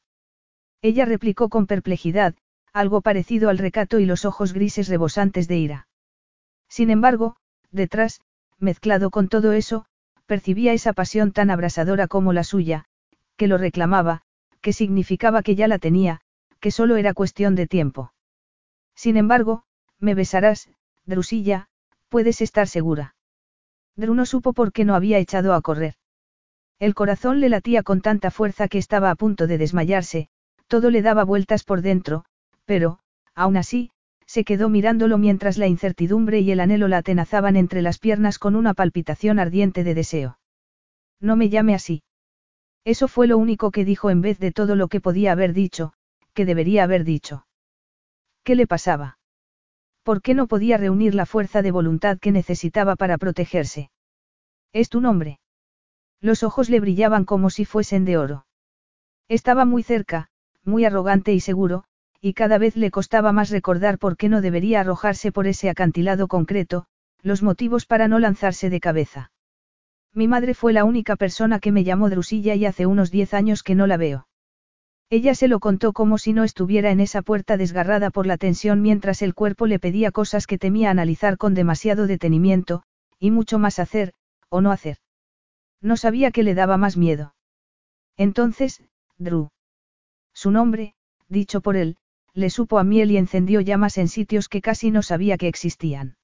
[0.82, 2.36] Ella replicó con perplejidad,
[2.74, 5.88] algo parecido al recato y los ojos grises rebosantes de ira.
[6.68, 7.36] Sin embargo,
[7.72, 8.22] detrás,
[8.58, 9.86] mezclado con todo eso,
[10.26, 12.86] percibía esa pasión tan abrasadora como la suya,
[13.36, 14.22] que lo reclamaba,
[14.62, 16.22] que significaba que ya la tenía,
[16.62, 18.14] que solo era cuestión de tiempo.
[18.96, 19.64] Sin embargo,
[20.00, 20.70] me besarás,
[21.06, 21.68] Drusilla,
[22.08, 23.16] puedes estar segura.
[23.98, 25.96] Dru no supo por qué no había echado a correr.
[26.80, 30.30] El corazón le latía con tanta fuerza que estaba a punto de desmayarse,
[30.68, 32.26] todo le daba vueltas por dentro,
[32.66, 33.00] pero,
[33.36, 33.92] aún así,
[34.26, 38.56] se quedó mirándolo mientras la incertidumbre y el anhelo la atenazaban entre las piernas con
[38.56, 40.40] una palpitación ardiente de deseo.
[41.20, 42.04] No me llame así.
[42.86, 45.94] Eso fue lo único que dijo en vez de todo lo que podía haber dicho,
[46.34, 47.46] que debería haber dicho.
[48.44, 49.18] ¿Qué le pasaba?
[50.04, 53.92] ¿Por qué no podía reunir la fuerza de voluntad que necesitaba para protegerse?
[54.74, 55.40] ¿Es tu nombre?
[56.22, 58.46] Los ojos le brillaban como si fuesen de oro.
[59.28, 60.30] Estaba muy cerca,
[60.64, 61.84] muy arrogante y seguro,
[62.20, 66.28] y cada vez le costaba más recordar por qué no debería arrojarse por ese acantilado
[66.28, 66.86] concreto,
[67.22, 69.32] los motivos para no lanzarse de cabeza.
[70.14, 73.64] Mi madre fue la única persona que me llamó Drusilla y hace unos diez años
[73.64, 74.28] que no la veo.
[75.12, 78.82] Ella se lo contó como si no estuviera en esa puerta desgarrada por la tensión
[78.82, 82.84] mientras el cuerpo le pedía cosas que temía analizar con demasiado detenimiento,
[83.20, 84.14] y mucho más hacer,
[84.48, 85.00] o no hacer.
[85.82, 87.36] No sabía qué le daba más miedo.
[88.16, 88.84] Entonces,
[89.18, 89.50] Drew.
[90.34, 90.96] Su nombre,
[91.28, 91.98] dicho por él,
[92.34, 96.16] le supo a miel y encendió llamas en sitios que casi no sabía que existían.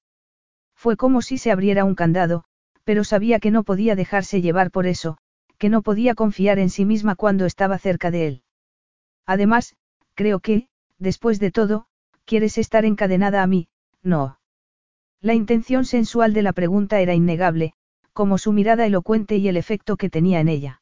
[0.75, 2.45] Fue como si se abriera un candado,
[2.85, 5.17] pero sabía que no podía dejarse llevar por eso,
[5.57, 8.43] que no podía confiar en sí misma cuando estaba cerca de él.
[9.27, 9.75] Además,
[10.15, 11.85] creo que, después de todo,
[12.25, 13.67] quieres estar encadenada a mí,
[14.01, 14.39] no.
[15.22, 17.73] La intención sensual de la pregunta era innegable,
[18.14, 20.81] como su mirada elocuente y el efecto que tenía en ella.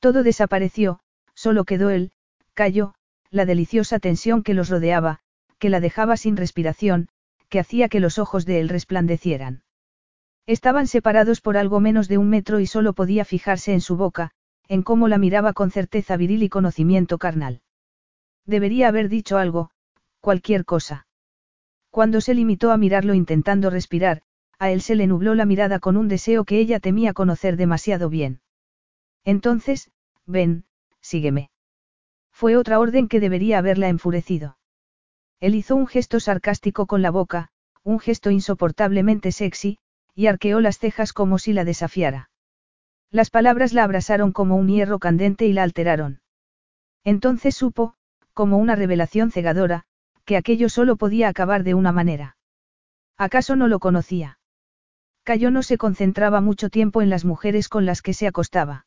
[0.00, 1.00] Todo desapareció,
[1.34, 2.12] solo quedó él,
[2.54, 2.94] cayó,
[3.30, 5.20] la deliciosa tensión que los rodeaba,
[5.58, 7.08] que la dejaba sin respiración,
[7.48, 9.62] que hacía que los ojos de él resplandecieran.
[10.46, 14.32] Estaban separados por algo menos de un metro y solo podía fijarse en su boca,
[14.70, 17.60] en cómo la miraba con certeza viril y conocimiento carnal.
[18.46, 19.70] Debería haber dicho algo,
[20.20, 21.08] cualquier cosa.
[21.90, 24.22] Cuando se limitó a mirarlo intentando respirar,
[24.60, 28.08] a él se le nubló la mirada con un deseo que ella temía conocer demasiado
[28.08, 28.42] bien.
[29.24, 29.90] Entonces,
[30.24, 30.66] ven,
[31.00, 31.50] sígueme.
[32.30, 34.56] Fue otra orden que debería haberla enfurecido.
[35.40, 37.50] Él hizo un gesto sarcástico con la boca,
[37.82, 39.78] un gesto insoportablemente sexy,
[40.14, 42.29] y arqueó las cejas como si la desafiara.
[43.12, 46.20] Las palabras la abrasaron como un hierro candente y la alteraron.
[47.02, 47.94] Entonces supo,
[48.34, 49.84] como una revelación cegadora,
[50.24, 52.36] que aquello solo podía acabar de una manera.
[53.16, 54.38] ¿Acaso no lo conocía?
[55.24, 58.86] Cayo no se concentraba mucho tiempo en las mujeres con las que se acostaba.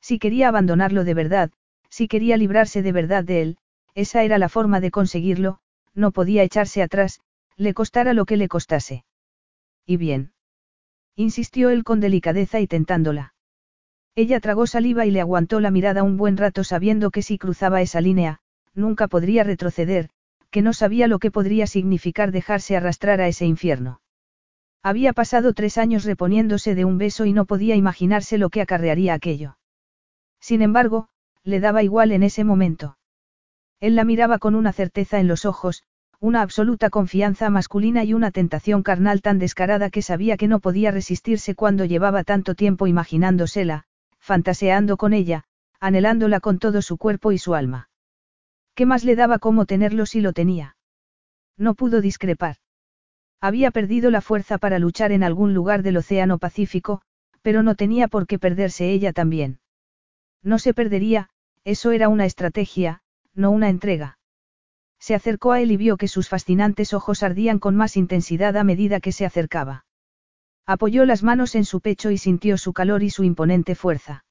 [0.00, 1.50] Si quería abandonarlo de verdad,
[1.90, 3.58] si quería librarse de verdad de él,
[3.94, 5.60] esa era la forma de conseguirlo,
[5.94, 7.20] no podía echarse atrás,
[7.56, 9.04] le costara lo que le costase.
[9.86, 10.32] ¿Y bien?
[11.14, 13.33] insistió él con delicadeza y tentándola.
[14.16, 17.82] Ella tragó saliva y le aguantó la mirada un buen rato sabiendo que si cruzaba
[17.82, 18.38] esa línea,
[18.72, 20.10] nunca podría retroceder,
[20.50, 24.00] que no sabía lo que podría significar dejarse arrastrar a ese infierno.
[24.84, 29.14] Había pasado tres años reponiéndose de un beso y no podía imaginarse lo que acarrearía
[29.14, 29.58] aquello.
[30.40, 31.08] Sin embargo,
[31.42, 32.98] le daba igual en ese momento.
[33.80, 35.82] Él la miraba con una certeza en los ojos,
[36.20, 40.92] una absoluta confianza masculina y una tentación carnal tan descarada que sabía que no podía
[40.92, 43.86] resistirse cuando llevaba tanto tiempo imaginándosela,
[44.24, 45.44] fantaseando con ella,
[45.80, 47.90] anhelándola con todo su cuerpo y su alma.
[48.74, 50.76] ¿Qué más le daba cómo tenerlo si lo tenía?
[51.58, 52.56] No pudo discrepar.
[53.38, 57.02] Había perdido la fuerza para luchar en algún lugar del Océano Pacífico,
[57.42, 59.60] pero no tenía por qué perderse ella también.
[60.42, 61.28] No se perdería,
[61.62, 63.02] eso era una estrategia,
[63.34, 64.18] no una entrega.
[64.98, 68.64] Se acercó a él y vio que sus fascinantes ojos ardían con más intensidad a
[68.64, 69.84] medida que se acercaba.
[70.66, 74.24] Apoyó las manos en su pecho y sintió su calor y su imponente fuerza.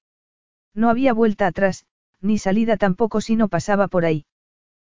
[0.74, 1.86] No había vuelta atrás,
[2.22, 4.26] ni salida tampoco si no pasaba por ahí.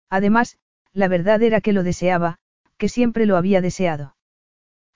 [0.08, 0.58] Además,
[0.92, 2.38] la verdad era que lo deseaba,
[2.78, 4.16] que siempre lo había deseado.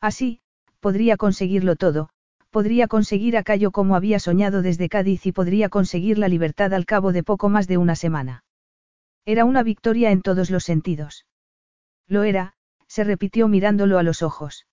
[0.00, 0.40] Así,
[0.80, 2.08] podría conseguirlo todo,
[2.50, 6.86] podría conseguir a Cayo como había soñado desde Cádiz y podría conseguir la libertad al
[6.86, 8.44] cabo de poco más de una semana.
[9.26, 11.26] Era una victoria en todos los sentidos.
[12.08, 12.54] Lo era,
[12.86, 14.66] se repitió mirándolo a los ojos.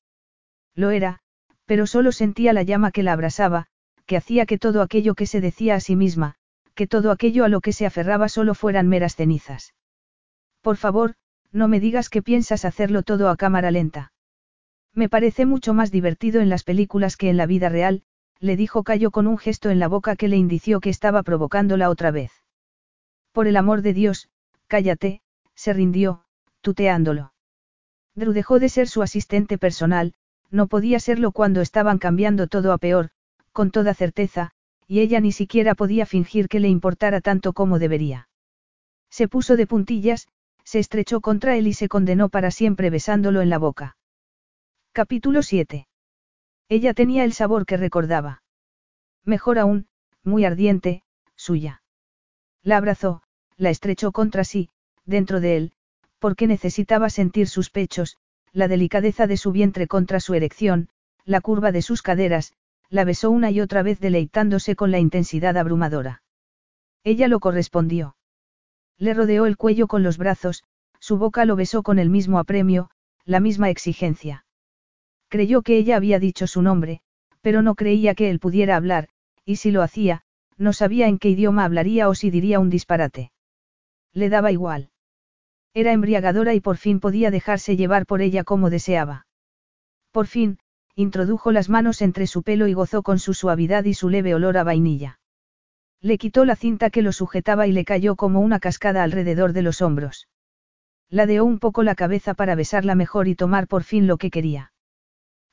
[0.74, 1.20] Lo era,
[1.68, 3.68] pero solo sentía la llama que la abrasaba,
[4.08, 6.36] que hacía que todo aquello que se decía a sí misma,
[6.74, 9.76] que todo aquello a lo que se aferraba solo fueran meras cenizas.
[10.62, 11.16] Por favor,
[11.52, 14.14] no me digas que piensas hacerlo todo a cámara lenta.
[14.94, 18.04] Me parece mucho más divertido en las películas que en la vida real,
[18.40, 21.90] le dijo Cayo con un gesto en la boca que le indició que estaba provocándola
[21.90, 22.32] otra vez.
[23.34, 24.30] Por el amor de Dios,
[24.68, 25.22] cállate,
[25.54, 26.24] se rindió,
[26.62, 27.34] tuteándolo.
[28.16, 30.14] Drew dejó de ser su asistente personal,
[30.52, 33.10] no podía serlo cuando estaban cambiando todo a peor,
[33.52, 34.52] con toda certeza,
[34.88, 38.30] y ella ni siquiera podía fingir que le importara tanto como debería.
[39.10, 40.28] Se puso de puntillas,
[40.64, 43.98] se estrechó contra él y se condenó para siempre besándolo en la boca.
[44.92, 45.88] Capítulo 7.
[46.70, 48.42] Ella tenía el sabor que recordaba.
[49.24, 49.88] Mejor aún,
[50.24, 51.04] muy ardiente,
[51.36, 51.82] suya.
[52.64, 53.22] La abrazó,
[53.56, 54.70] la estrechó contra sí,
[55.06, 55.74] dentro de él,
[56.20, 58.18] porque necesitaba sentir sus pechos,
[58.58, 60.90] la delicadeza de su vientre contra su erección,
[61.26, 62.54] la curva de sus caderas,
[62.90, 66.24] la besó una y otra vez deleitándose con la intensidad abrumadora.
[67.04, 68.16] Ella lo correspondió.
[68.98, 70.64] Le rodeó el cuello con los brazos,
[71.00, 72.90] su boca lo besó con el mismo apremio,
[73.26, 74.44] la misma exigencia.
[75.30, 77.02] Creyó que ella había dicho su nombre,
[77.42, 79.10] pero no creía que él pudiera hablar,
[79.46, 80.24] y si lo hacía,
[80.58, 83.32] no sabía en qué idioma hablaría o si diría un disparate.
[84.14, 84.90] Le daba igual.
[85.78, 89.28] Era embriagadora y por fin podía dejarse llevar por ella como deseaba.
[90.12, 90.58] Por fin,
[90.96, 94.58] introdujo las manos entre su pelo y gozó con su suavidad y su leve olor
[94.58, 95.20] a vainilla.
[96.02, 99.62] Le quitó la cinta que lo sujetaba y le cayó como una cascada alrededor de
[99.62, 100.28] los hombros.
[101.12, 104.72] Ladeó un poco la cabeza para besarla mejor y tomar por fin lo que quería.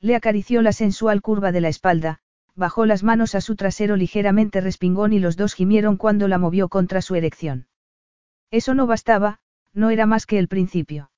[0.01, 2.21] Le acarició la sensual curva de la espalda,
[2.55, 6.71] bajó las manos a su trasero ligeramente respingón y los dos gimieron cuando la movió
[6.71, 7.67] contra su erección.
[8.51, 9.41] Eso no bastaba,
[9.75, 11.11] no era más que el principio.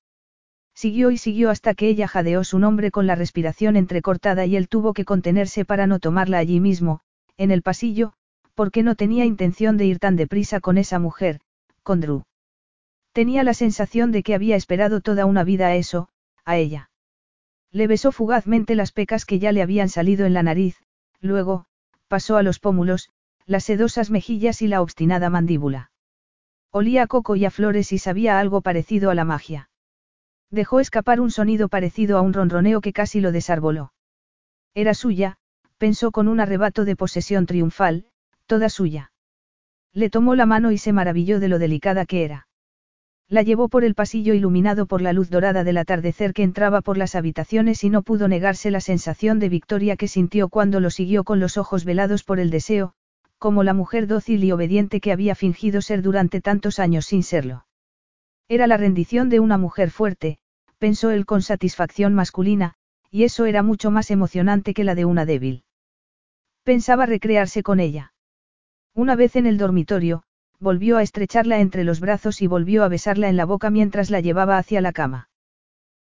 [0.74, 4.68] Siguió y siguió hasta que ella jadeó su nombre con la respiración entrecortada y él
[4.68, 7.00] tuvo que contenerse para no tomarla allí mismo,
[7.36, 8.12] en el pasillo,
[8.54, 11.40] porque no tenía intención de ir tan deprisa con esa mujer,
[11.82, 12.24] con Drew.
[13.12, 16.08] Tenía la sensación de que había esperado toda una vida a eso,
[16.44, 16.90] a ella.
[17.72, 20.76] Le besó fugazmente las pecas que ya le habían salido en la nariz,
[21.20, 21.66] luego,
[22.08, 23.10] pasó a los pómulos,
[23.46, 25.90] las sedosas mejillas y la obstinada mandíbula.
[26.78, 29.70] Olía a coco y a flores y sabía algo parecido a la magia.
[30.50, 33.94] Dejó escapar un sonido parecido a un ronroneo que casi lo desarboló.
[34.74, 35.38] Era suya,
[35.78, 38.04] pensó con un arrebato de posesión triunfal,
[38.44, 39.10] toda suya.
[39.94, 42.46] Le tomó la mano y se maravilló de lo delicada que era.
[43.26, 46.98] La llevó por el pasillo iluminado por la luz dorada del atardecer que entraba por
[46.98, 51.24] las habitaciones y no pudo negarse la sensación de victoria que sintió cuando lo siguió
[51.24, 52.92] con los ojos velados por el deseo,
[53.38, 57.66] como la mujer dócil y obediente que había fingido ser durante tantos años sin serlo.
[58.48, 60.38] Era la rendición de una mujer fuerte,
[60.78, 62.74] pensó él con satisfacción masculina,
[63.10, 65.64] y eso era mucho más emocionante que la de una débil.
[66.62, 68.12] Pensaba recrearse con ella.
[68.94, 70.22] Una vez en el dormitorio,
[70.58, 74.20] volvió a estrecharla entre los brazos y volvió a besarla en la boca mientras la
[74.20, 75.28] llevaba hacia la cama.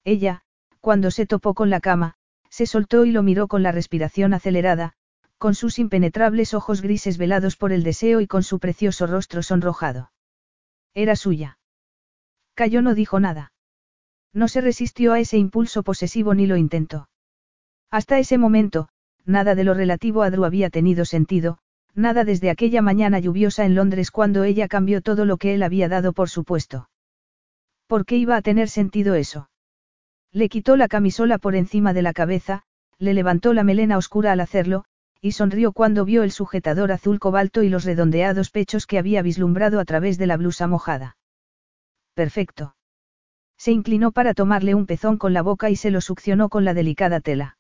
[0.05, 0.43] Ella,
[0.81, 2.17] cuando se topó con la cama,
[2.49, 4.95] se soltó y lo miró con la respiración acelerada,
[5.41, 10.13] con sus impenetrables ojos grises velados por el deseo y con su precioso rostro sonrojado.
[10.93, 11.59] Era suya.
[12.55, 13.55] Cayó no dijo nada.
[14.35, 17.09] No se resistió a ese impulso posesivo ni lo intentó.
[17.91, 18.91] Hasta ese momento,
[19.25, 21.57] nada de lo relativo a Drew había tenido sentido,
[21.95, 25.89] nada desde aquella mañana lluviosa en Londres cuando ella cambió todo lo que él había
[25.89, 26.91] dado por supuesto.
[27.87, 29.49] ¿Por qué iba a tener sentido eso?
[30.33, 32.65] Le quitó la camisola por encima de la cabeza,
[32.99, 34.85] le levantó la melena oscura al hacerlo,
[35.21, 39.79] y sonrió cuando vio el sujetador azul cobalto y los redondeados pechos que había vislumbrado
[39.79, 41.17] a través de la blusa mojada.
[42.15, 42.75] Perfecto.
[43.59, 46.73] Se inclinó para tomarle un pezón con la boca y se lo succionó con la
[46.73, 47.59] delicada tela.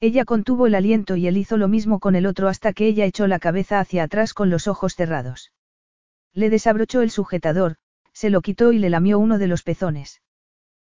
[0.00, 3.04] Ella contuvo el aliento y él hizo lo mismo con el otro hasta que ella
[3.04, 5.52] echó la cabeza hacia atrás con los ojos cerrados.
[6.34, 7.76] Le desabrochó el sujetador,
[8.12, 10.20] se lo quitó y le lamió uno de los pezones.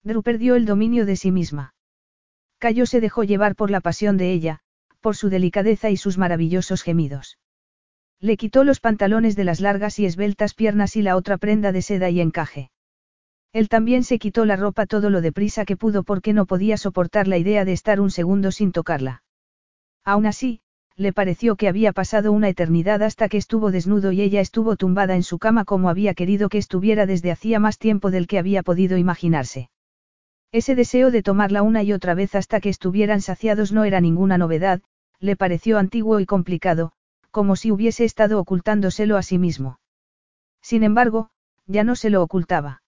[0.04, 1.74] Drew perdió el dominio de sí misma.
[2.58, 4.60] Cayo se dejó llevar por la pasión de ella,
[5.02, 7.38] por su delicadeza y sus maravillosos gemidos.
[8.18, 11.82] Le quitó los pantalones de las largas y esbeltas piernas y la otra prenda de
[11.82, 12.70] seda y encaje.
[13.52, 17.28] Él también se quitó la ropa todo lo deprisa que pudo porque no podía soportar
[17.28, 19.22] la idea de estar un segundo sin tocarla.
[20.04, 20.60] Aún así,
[20.96, 25.16] le pareció que había pasado una eternidad hasta que estuvo desnudo y ella estuvo tumbada
[25.16, 28.62] en su cama como había querido que estuviera desde hacía más tiempo del que había
[28.62, 29.68] podido imaginarse.
[30.52, 34.36] Ese deseo de tomarla una y otra vez hasta que estuvieran saciados no era ninguna
[34.36, 34.82] novedad,
[35.22, 36.92] le pareció antiguo y complicado,
[37.30, 39.78] como si hubiese estado ocultándoselo a sí mismo.
[40.60, 41.30] Sin embargo,
[41.66, 42.82] ya no se lo ocultaba.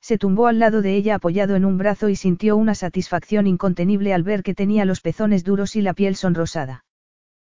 [0.00, 4.14] Se tumbó al lado de ella apoyado en un brazo y sintió una satisfacción incontenible
[4.14, 6.86] al ver que tenía los pezones duros y la piel sonrosada.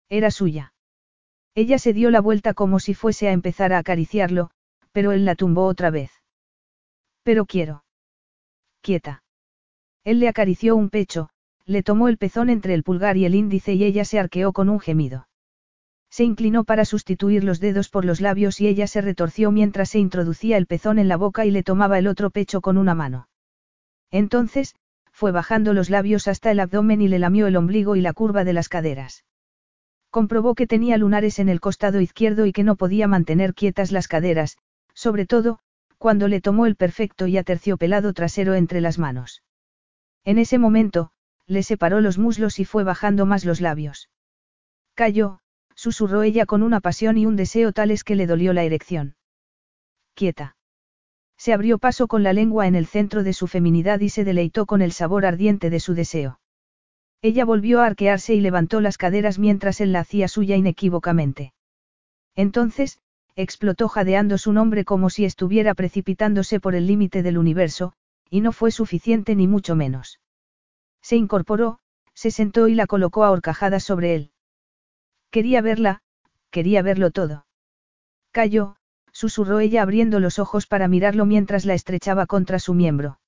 [0.09, 0.73] Era suya.
[1.55, 4.49] Ella se dio la vuelta como si fuese a empezar a acariciarlo,
[4.91, 6.11] pero él la tumbó otra vez.
[7.23, 7.85] Pero quiero.
[8.81, 9.23] Quieta.
[10.03, 11.29] Él le acarició un pecho,
[11.65, 14.69] le tomó el pezón entre el pulgar y el índice y ella se arqueó con
[14.69, 15.27] un gemido.
[16.09, 19.99] Se inclinó para sustituir los dedos por los labios y ella se retorció mientras se
[19.99, 23.27] introducía el pezón en la boca y le tomaba el otro pecho con una mano.
[24.11, 24.75] Entonces,
[25.11, 28.43] fue bajando los labios hasta el abdomen y le lamió el ombligo y la curva
[28.43, 29.23] de las caderas.
[30.11, 34.07] Comprobó que tenía lunares en el costado izquierdo y que no podía mantener quietas las
[34.07, 34.57] caderas,
[34.93, 35.59] sobre todo,
[35.97, 39.41] cuando le tomó el perfecto y aterciopelado trasero entre las manos.
[40.23, 41.09] En ese momento,
[41.47, 44.09] le separó los muslos y fue bajando más los labios.
[44.93, 45.39] Cayó,
[45.75, 49.15] susurró ella con una pasión y un deseo tales que le dolió la erección.
[50.13, 50.55] Quieta.
[51.37, 54.65] Se abrió paso con la lengua en el centro de su feminidad y se deleitó
[54.65, 56.39] con el sabor ardiente de su deseo.
[57.21, 61.53] Ella volvió a arquearse y levantó las caderas mientras él la hacía suya inequívocamente.
[62.35, 62.99] Entonces,
[63.35, 67.93] explotó jadeando su nombre como si estuviera precipitándose por el límite del universo,
[68.29, 70.19] y no fue suficiente ni mucho menos.
[71.03, 71.79] Se incorporó,
[72.15, 74.31] se sentó y la colocó a horcajadas sobre él.
[75.29, 76.01] Quería verla,
[76.49, 77.45] quería verlo todo.
[78.31, 78.77] Cayó,
[79.11, 83.19] susurró ella abriendo los ojos para mirarlo mientras la estrechaba contra su miembro.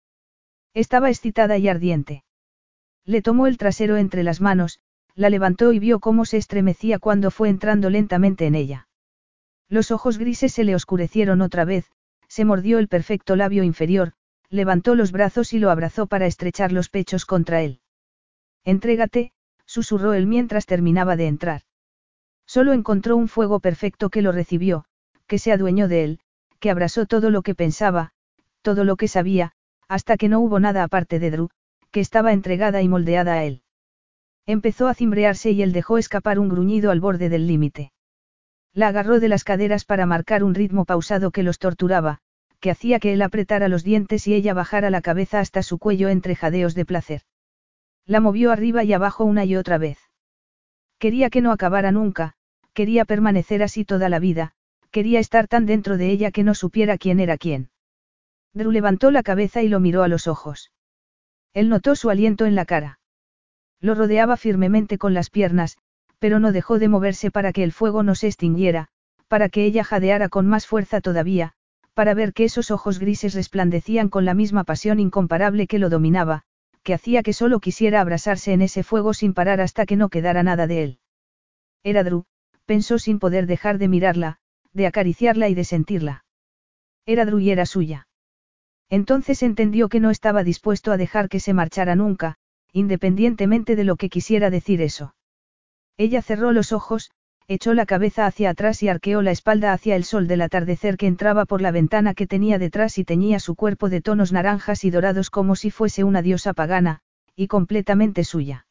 [0.73, 2.23] Estaba excitada y ardiente.
[3.05, 4.79] Le tomó el trasero entre las manos,
[5.13, 8.87] la levantó y vio cómo se estremecía cuando fue entrando lentamente en ella.
[9.69, 11.91] Los ojos grises se le oscurecieron otra vez,
[12.27, 14.13] se mordió el perfecto labio inferior,
[14.49, 17.79] levantó los brazos y lo abrazó para estrechar los pechos contra él.
[18.63, 19.31] Entrégate,
[19.65, 21.61] susurró él mientras terminaba de entrar.
[22.45, 24.85] Solo encontró un fuego perfecto que lo recibió,
[25.27, 26.19] que se adueñó de él,
[26.59, 28.11] que abrazó todo lo que pensaba,
[28.61, 29.53] todo lo que sabía,
[29.87, 31.49] hasta que no hubo nada aparte de Drew,
[31.91, 33.61] que estaba entregada y moldeada a él.
[34.45, 37.91] Empezó a cimbrearse y él dejó escapar un gruñido al borde del límite.
[38.73, 42.19] La agarró de las caderas para marcar un ritmo pausado que los torturaba,
[42.59, 46.09] que hacía que él apretara los dientes y ella bajara la cabeza hasta su cuello
[46.09, 47.21] entre jadeos de placer.
[48.05, 49.97] La movió arriba y abajo una y otra vez.
[50.99, 52.33] Quería que no acabara nunca,
[52.73, 54.53] quería permanecer así toda la vida,
[54.91, 57.69] quería estar tan dentro de ella que no supiera quién era quién.
[58.53, 60.71] Drew levantó la cabeza y lo miró a los ojos.
[61.53, 62.99] Él notó su aliento en la cara.
[63.81, 65.77] Lo rodeaba firmemente con las piernas,
[66.19, 68.87] pero no dejó de moverse para que el fuego no se extinguiera,
[69.27, 71.53] para que ella jadeara con más fuerza todavía,
[71.95, 76.43] para ver que esos ojos grises resplandecían con la misma pasión incomparable que lo dominaba,
[76.83, 80.43] que hacía que solo quisiera abrasarse en ese fuego sin parar hasta que no quedara
[80.43, 80.99] nada de él.
[81.83, 82.25] Era Drew,
[82.65, 84.37] pensó sin poder dejar de mirarla,
[84.73, 86.25] de acariciarla y de sentirla.
[87.05, 88.07] Era Drew y era suya.
[88.89, 92.35] Entonces entendió que no estaba dispuesto a dejar que se marchara nunca,
[92.73, 95.15] independientemente de lo que quisiera decir eso.
[95.97, 97.11] Ella cerró los ojos,
[97.47, 101.07] echó la cabeza hacia atrás y arqueó la espalda hacia el sol del atardecer que
[101.07, 104.89] entraba por la ventana que tenía detrás y teñía su cuerpo de tonos naranjas y
[104.89, 107.01] dorados como si fuese una diosa pagana,
[107.35, 108.65] y completamente suya.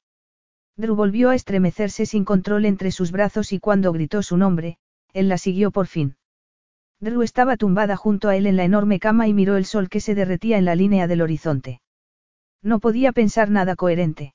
[0.76, 4.78] Drew volvió a estremecerse sin control entre sus brazos y cuando gritó su nombre,
[5.12, 6.16] él la siguió por fin.
[6.98, 10.00] Drew estaba tumbada junto a él en la enorme cama y miró el sol que
[10.00, 11.80] se derretía en la línea del horizonte.
[12.60, 14.34] No podía pensar nada coherente.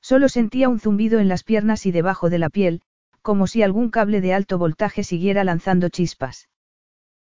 [0.00, 2.80] Solo sentía un zumbido en las piernas y debajo de la piel,
[3.22, 6.48] como si algún cable de alto voltaje siguiera lanzando chispas.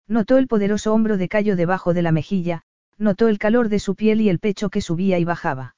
[0.08, 2.64] Notó el poderoso hombro de callo debajo de la mejilla,
[2.98, 5.76] notó el calor de su piel y el pecho que subía y bajaba.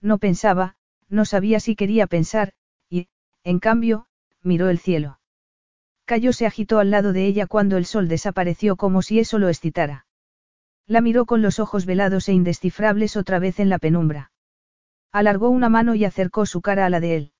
[0.00, 0.76] No pensaba,
[1.08, 2.52] no sabía si quería pensar,
[2.88, 3.08] y,
[3.44, 4.06] en cambio,
[4.42, 5.20] miró el cielo.
[6.04, 9.48] Cayo se agitó al lado de ella cuando el sol desapareció como si eso lo
[9.48, 10.06] excitara.
[10.86, 14.32] La miró con los ojos velados e indescifrables otra vez en la penumbra.
[15.12, 17.32] Alargó una mano y acercó su cara a la de él.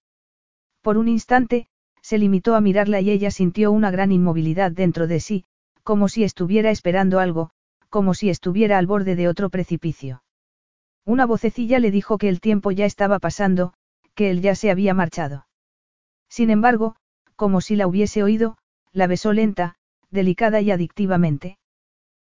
[0.80, 1.68] Por un instante,
[2.02, 5.44] se limitó a mirarla y ella sintió una gran inmovilidad dentro de sí,
[5.82, 7.50] como si estuviera esperando algo,
[7.88, 10.22] como si estuviera al borde de otro precipicio.
[11.04, 13.72] Una vocecilla le dijo que el tiempo ya estaba pasando,
[14.14, 15.46] que él ya se había marchado.
[16.28, 16.96] Sin embargo,
[17.36, 18.56] como si la hubiese oído,
[18.92, 19.76] la besó lenta,
[20.10, 21.58] delicada y adictivamente.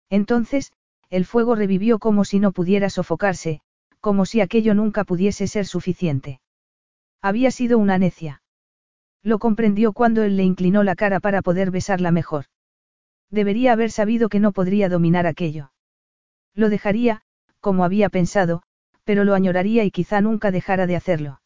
[0.09, 0.73] Entonces,
[1.11, 3.61] el fuego revivió como si no pudiera sofocarse,
[4.01, 6.41] como si aquello nunca pudiese ser suficiente.
[7.21, 8.42] Había sido una necia.
[9.23, 12.47] Lo comprendió cuando él le inclinó la cara para poder besarla mejor.
[13.31, 15.73] Debería haber sabido que no podría dominar aquello.
[16.55, 17.23] Lo dejaría,
[17.61, 18.63] como había pensado,
[19.05, 21.41] pero lo añoraría y quizá nunca dejara de hacerlo.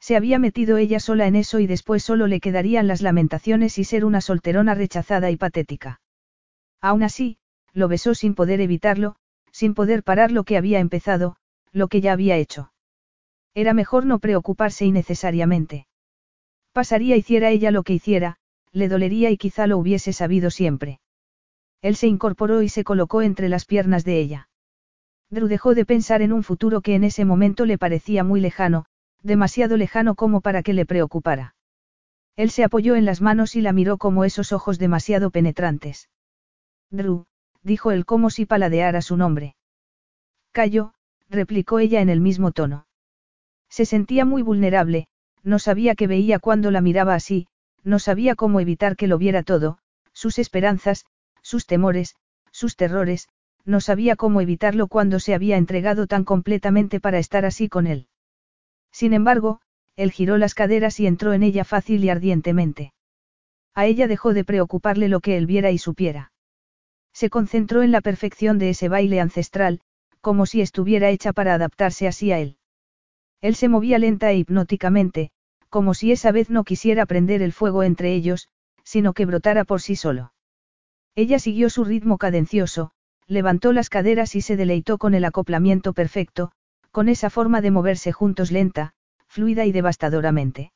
[0.00, 3.84] Se había metido ella sola en eso y después solo le quedarían las lamentaciones y
[3.84, 6.00] ser una solterona rechazada y patética.
[6.80, 7.38] Aún así,
[7.72, 9.16] lo besó sin poder evitarlo,
[9.50, 11.36] sin poder parar lo que había empezado,
[11.72, 12.72] lo que ya había hecho.
[13.54, 15.87] Era mejor no preocuparse innecesariamente.
[16.72, 18.36] Pasaría hiciera ella lo que hiciera,
[18.72, 21.00] le dolería y quizá lo hubiese sabido siempre.
[21.80, 24.48] Él se incorporó y se colocó entre las piernas de ella.
[25.30, 28.86] Drew dejó de pensar en un futuro que en ese momento le parecía muy lejano,
[29.22, 31.54] demasiado lejano como para que le preocupara.
[32.36, 36.08] Él se apoyó en las manos y la miró como esos ojos demasiado penetrantes.
[36.90, 37.26] Drew,
[37.62, 39.56] dijo él como si paladeara su nombre.
[40.52, 40.94] Cayó,
[41.28, 42.86] replicó ella en el mismo tono.
[43.68, 45.08] Se sentía muy vulnerable,
[45.42, 47.46] no sabía qué veía cuando la miraba así,
[47.84, 49.78] no sabía cómo evitar que lo viera todo,
[50.12, 51.06] sus esperanzas,
[51.42, 52.16] sus temores,
[52.50, 53.28] sus terrores,
[53.64, 58.08] no sabía cómo evitarlo cuando se había entregado tan completamente para estar así con él.
[58.90, 59.60] Sin embargo,
[59.96, 62.92] él giró las caderas y entró en ella fácil y ardientemente.
[63.74, 66.32] A ella dejó de preocuparle lo que él viera y supiera.
[67.12, 69.80] Se concentró en la perfección de ese baile ancestral,
[70.20, 72.57] como si estuviera hecha para adaptarse así a él.
[73.40, 75.30] Él se movía lenta e hipnóticamente,
[75.68, 78.48] como si esa vez no quisiera prender el fuego entre ellos,
[78.84, 80.32] sino que brotara por sí solo.
[81.14, 82.92] Ella siguió su ritmo cadencioso,
[83.26, 86.52] levantó las caderas y se deleitó con el acoplamiento perfecto,
[86.90, 88.94] con esa forma de moverse juntos lenta,
[89.26, 90.72] fluida y devastadoramente.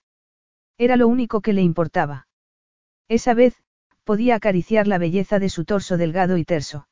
[0.79, 2.27] Era lo único que le importaba.
[3.09, 3.63] Esa vez,
[4.05, 6.89] podía acariciar la belleza de su torso delgado y terso.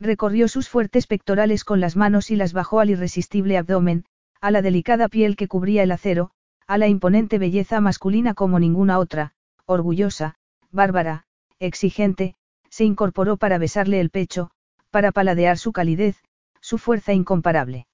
[0.00, 4.04] Recorrió sus fuertes pectorales con las manos y las bajó al irresistible abdomen,
[4.42, 6.32] a la delicada piel que cubría el acero,
[6.66, 9.34] a la imponente belleza masculina como ninguna otra,
[9.66, 10.34] orgullosa,
[10.72, 11.26] bárbara,
[11.60, 12.34] exigente,
[12.68, 14.50] se incorporó para besarle el pecho,
[14.90, 16.16] para paladear su calidez,
[16.60, 17.86] su fuerza incomparable.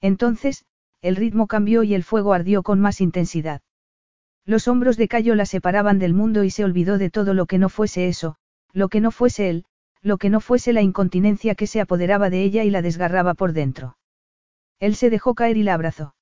[0.00, 0.64] Entonces,
[1.02, 3.60] el ritmo cambió y el fuego ardió con más intensidad.
[4.46, 7.58] Los hombros de Cayo la separaban del mundo y se olvidó de todo lo que
[7.58, 8.36] no fuese eso,
[8.72, 9.64] lo que no fuese él,
[10.02, 13.52] lo que no fuese la incontinencia que se apoderaba de ella y la desgarraba por
[13.52, 13.96] dentro.
[14.80, 16.14] Él se dejó caer y la abrazó.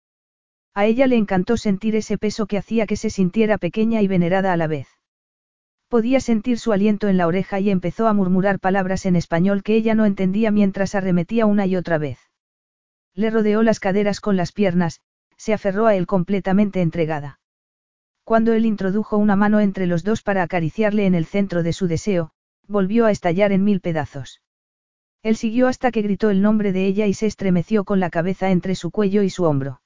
[0.75, 4.53] A ella le encantó sentir ese peso que hacía que se sintiera pequeña y venerada
[4.53, 4.89] a la vez.
[5.89, 9.75] Podía sentir su aliento en la oreja y empezó a murmurar palabras en español que
[9.75, 12.19] ella no entendía mientras arremetía una y otra vez.
[13.15, 15.03] Le rodeó las caderas con las piernas,
[15.37, 17.41] se aferró a él completamente entregada.
[18.25, 21.89] Cuando él introdujo una mano entre los dos para acariciarle en el centro de su
[21.89, 22.31] deseo,
[22.67, 24.41] volvió a estallar en mil pedazos.
[25.23, 28.51] Él siguió hasta que gritó el nombre de ella y se estremeció con la cabeza
[28.51, 29.81] entre su cuello y su hombro.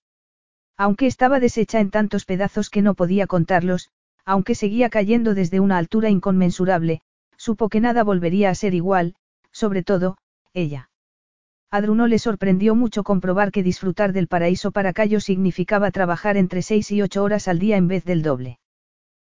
[0.78, 3.90] Aunque estaba deshecha en tantos pedazos que no podía contarlos,
[4.24, 7.02] aunque seguía cayendo desde una altura inconmensurable,
[7.36, 9.14] supo que nada volvería a ser igual,
[9.52, 10.16] sobre todo,
[10.54, 10.88] ella.
[11.70, 16.62] A Druno le sorprendió mucho comprobar que disfrutar del paraíso para Cayo significaba trabajar entre
[16.62, 18.58] seis y ocho horas al día en vez del doble.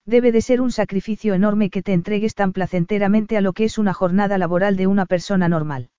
[0.06, 3.78] Debe de ser un sacrificio enorme que te entregues tan placenteramente a lo que es
[3.78, 5.91] una jornada laboral de una persona normal.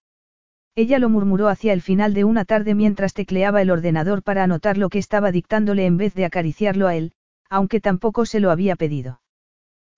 [0.75, 4.78] Ella lo murmuró hacia el final de una tarde mientras tecleaba el ordenador para anotar
[4.78, 7.12] lo que estaba dictándole en vez de acariciarlo a él,
[7.51, 9.20] aunque tampoco se lo había pedido.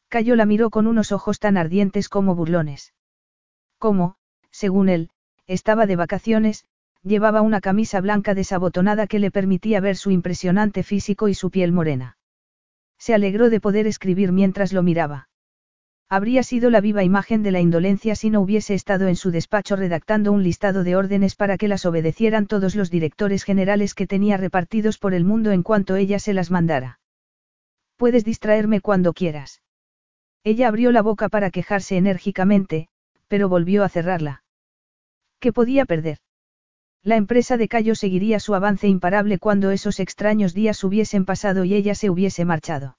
[0.08, 2.92] Cayo la miró con unos ojos tan ardientes como burlones.
[3.78, 4.16] Como,
[4.50, 5.10] según él,
[5.46, 6.64] estaba de vacaciones,
[7.02, 11.70] llevaba una camisa blanca desabotonada que le permitía ver su impresionante físico y su piel
[11.70, 12.16] morena.
[12.98, 15.28] Se alegró de poder escribir mientras lo miraba.
[16.08, 19.74] Habría sido la viva imagen de la indolencia si no hubiese estado en su despacho
[19.74, 24.36] redactando un listado de órdenes para que las obedecieran todos los directores generales que tenía
[24.36, 27.00] repartidos por el mundo en cuanto ella se las mandara.
[27.97, 29.62] Puedes distraerme cuando quieras.
[30.44, 32.89] Ella abrió la boca para quejarse enérgicamente,
[33.28, 34.44] pero volvió a cerrarla.
[35.41, 36.18] ¿Qué podía perder?
[37.02, 41.74] La empresa de Cayo seguiría su avance imparable cuando esos extraños días hubiesen pasado y
[41.74, 42.99] ella se hubiese marchado.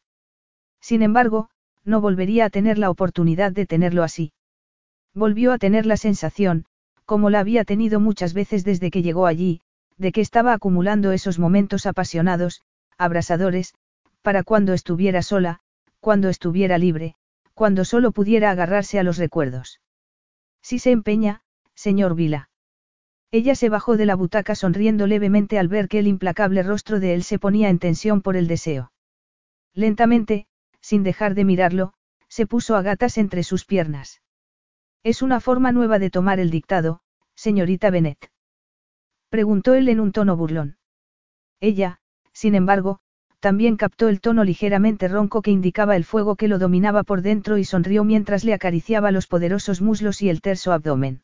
[0.79, 1.49] Sin embargo,
[1.85, 4.33] no volvería a tener la oportunidad de tenerlo así.
[5.13, 6.65] Volvió a tener la sensación,
[7.05, 9.61] como la había tenido muchas veces desde que llegó allí,
[9.97, 12.61] de que estaba acumulando esos momentos apasionados,
[12.97, 13.73] abrasadores,
[14.21, 15.61] para cuando estuviera sola,
[15.99, 17.15] cuando estuviera libre,
[17.53, 19.79] cuando solo pudiera agarrarse a los recuerdos.
[20.61, 21.41] Si se empeña,
[21.75, 22.49] señor Vila.
[23.31, 27.13] Ella se bajó de la butaca sonriendo levemente al ver que el implacable rostro de
[27.13, 28.91] él se ponía en tensión por el deseo.
[29.73, 30.47] Lentamente,
[30.85, 31.93] sin dejar de mirarlo,
[32.29, 34.21] se puso a gatas entre sus piernas.
[35.03, 36.99] Es una forma nueva de tomar el dictado,
[37.33, 38.29] señorita Bennet.
[39.29, 40.77] Preguntó él en un tono burlón.
[41.59, 42.01] Ella,
[42.33, 42.99] sin embargo,
[43.39, 47.57] también captó el tono ligeramente ronco que indicaba el fuego que lo dominaba por dentro
[47.57, 51.23] y sonrió mientras le acariciaba los poderosos muslos y el terso abdomen.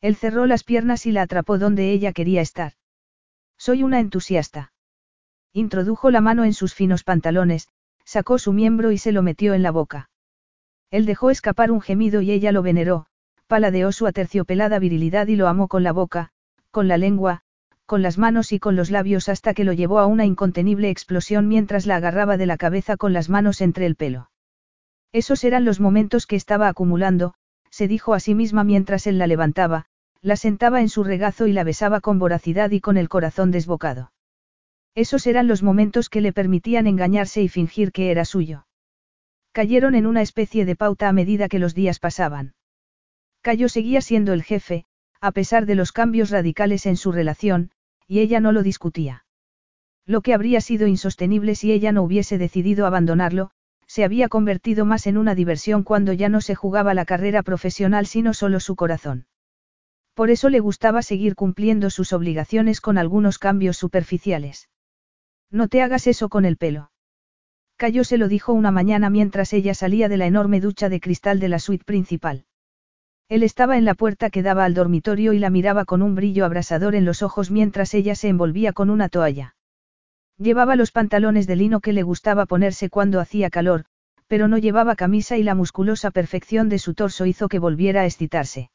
[0.00, 2.72] Él cerró las piernas y la atrapó donde ella quería estar.
[3.58, 4.72] Soy una entusiasta.
[5.52, 7.68] Introdujo la mano en sus finos pantalones,
[8.10, 10.10] sacó su miembro y se lo metió en la boca.
[10.90, 13.06] Él dejó escapar un gemido y ella lo veneró,
[13.46, 16.30] paladeó su aterciopelada virilidad y lo amó con la boca,
[16.72, 17.42] con la lengua,
[17.86, 21.46] con las manos y con los labios hasta que lo llevó a una incontenible explosión
[21.46, 24.32] mientras la agarraba de la cabeza con las manos entre el pelo.
[25.12, 27.34] Esos eran los momentos que estaba acumulando,
[27.70, 29.84] se dijo a sí misma mientras él la levantaba,
[30.20, 34.10] la sentaba en su regazo y la besaba con voracidad y con el corazón desbocado.
[34.94, 38.66] Esos eran los momentos que le permitían engañarse y fingir que era suyo.
[39.52, 42.54] Cayeron en una especie de pauta a medida que los días pasaban.
[43.40, 44.84] Cayo seguía siendo el jefe,
[45.20, 47.70] a pesar de los cambios radicales en su relación,
[48.06, 49.24] y ella no lo discutía.
[50.06, 53.50] Lo que habría sido insostenible si ella no hubiese decidido abandonarlo,
[53.86, 58.06] se había convertido más en una diversión cuando ya no se jugaba la carrera profesional
[58.06, 59.26] sino solo su corazón.
[60.14, 64.68] Por eso le gustaba seguir cumpliendo sus obligaciones con algunos cambios superficiales.
[65.50, 66.90] No te hagas eso con el pelo.
[67.76, 71.40] Cayo se lo dijo una mañana mientras ella salía de la enorme ducha de cristal
[71.40, 72.44] de la suite principal.
[73.28, 76.44] Él estaba en la puerta que daba al dormitorio y la miraba con un brillo
[76.44, 79.54] abrasador en los ojos mientras ella se envolvía con una toalla.
[80.36, 83.84] Llevaba los pantalones de lino que le gustaba ponerse cuando hacía calor,
[84.26, 88.06] pero no llevaba camisa y la musculosa perfección de su torso hizo que volviera a
[88.06, 88.70] excitarse.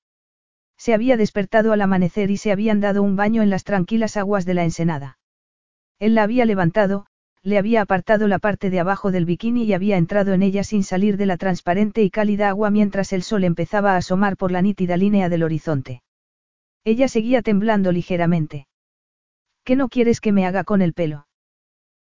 [0.78, 4.46] Se había despertado al amanecer y se habían dado un baño en las tranquilas aguas
[4.46, 5.18] de la ensenada.
[6.00, 7.06] Él la había levantado,
[7.42, 10.84] le había apartado la parte de abajo del bikini y había entrado en ella sin
[10.84, 14.64] salir de la transparente y cálida agua mientras el sol empezaba a asomar por la
[14.64, 16.02] nítida línea del horizonte.
[16.84, 18.68] Ella seguía temblando ligeramente.
[19.64, 21.28] ¿Qué no quieres que me haga con el pelo?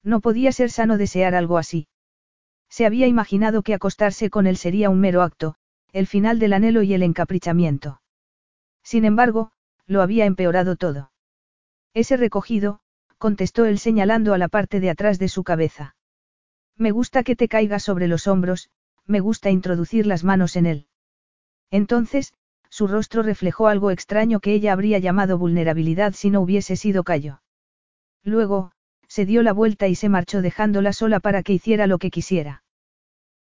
[0.04, 1.88] No podía ser sano desear algo así.
[2.70, 5.56] Se había imaginado que acostarse con él sería un mero acto,
[5.92, 8.02] el final del anhelo y el encaprichamiento.
[8.84, 9.52] Sin embargo,
[9.88, 11.12] lo había empeorado todo.
[11.94, 12.82] Ese recogido,
[13.20, 15.96] contestó él señalando a la parte de atrás de su cabeza.
[16.76, 18.72] Me gusta que te caigas sobre los hombros,
[19.06, 20.88] me gusta introducir las manos en él.
[21.70, 22.34] Entonces,
[22.70, 27.42] su rostro reflejó algo extraño que ella habría llamado vulnerabilidad si no hubiese sido callo.
[28.24, 28.72] Luego,
[29.08, 32.64] se dio la vuelta y se marchó dejándola sola para que hiciera lo que quisiera.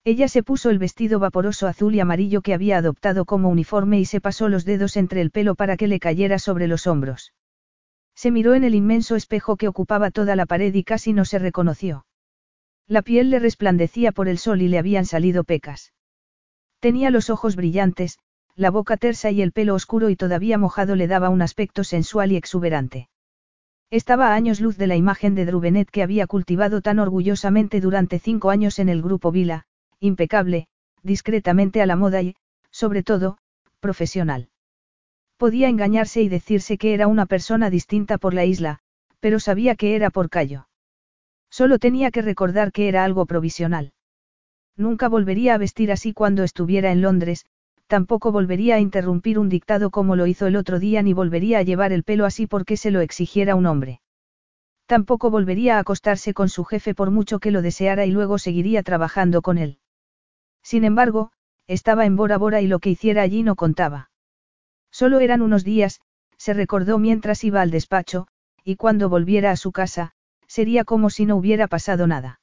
[0.03, 4.06] Ella se puso el vestido vaporoso azul y amarillo que había adoptado como uniforme y
[4.06, 7.33] se pasó los dedos entre el pelo para que le cayera sobre los hombros.
[8.19, 11.39] Se miró en el inmenso espejo que ocupaba toda la pared y casi no se
[11.39, 12.06] reconoció.
[12.85, 15.93] La piel le resplandecía por el sol y le habían salido pecas.
[16.81, 18.19] Tenía los ojos brillantes,
[18.57, 22.33] la boca tersa y el pelo oscuro y todavía mojado le daba un aspecto sensual
[22.33, 23.07] y exuberante.
[23.89, 28.19] Estaba a años luz de la imagen de Drubenet que había cultivado tan orgullosamente durante
[28.19, 29.64] cinco años en el grupo Vila,
[30.01, 30.67] impecable,
[31.03, 32.35] discretamente a la moda y,
[32.69, 33.38] sobre todo,
[33.80, 34.49] profesional.
[35.39, 38.79] Podía engañarse y decirse que era una persona distinta por la isla,
[39.21, 40.67] pero sabía que era por callo.
[41.49, 43.93] Solo tenía que recordar que era algo provisional.
[44.75, 47.45] Nunca volvería a vestir así cuando estuviera en Londres,
[47.87, 51.63] tampoco volvería a interrumpir un dictado como lo hizo el otro día ni volvería a
[51.63, 54.01] llevar el pelo así porque se lo exigiera un hombre.
[54.87, 58.83] Tampoco volvería a acostarse con su jefe por mucho que lo deseara y luego seguiría
[58.83, 59.79] trabajando con él.
[60.63, 61.31] Sin embargo,
[61.65, 64.09] estaba en Bora Bora y lo que hiciera allí no contaba.
[64.91, 66.01] Solo eran unos días,
[66.37, 68.27] se recordó mientras iba al despacho,
[68.63, 70.13] y cuando volviera a su casa,
[70.47, 72.39] sería como si no hubiera pasado nada.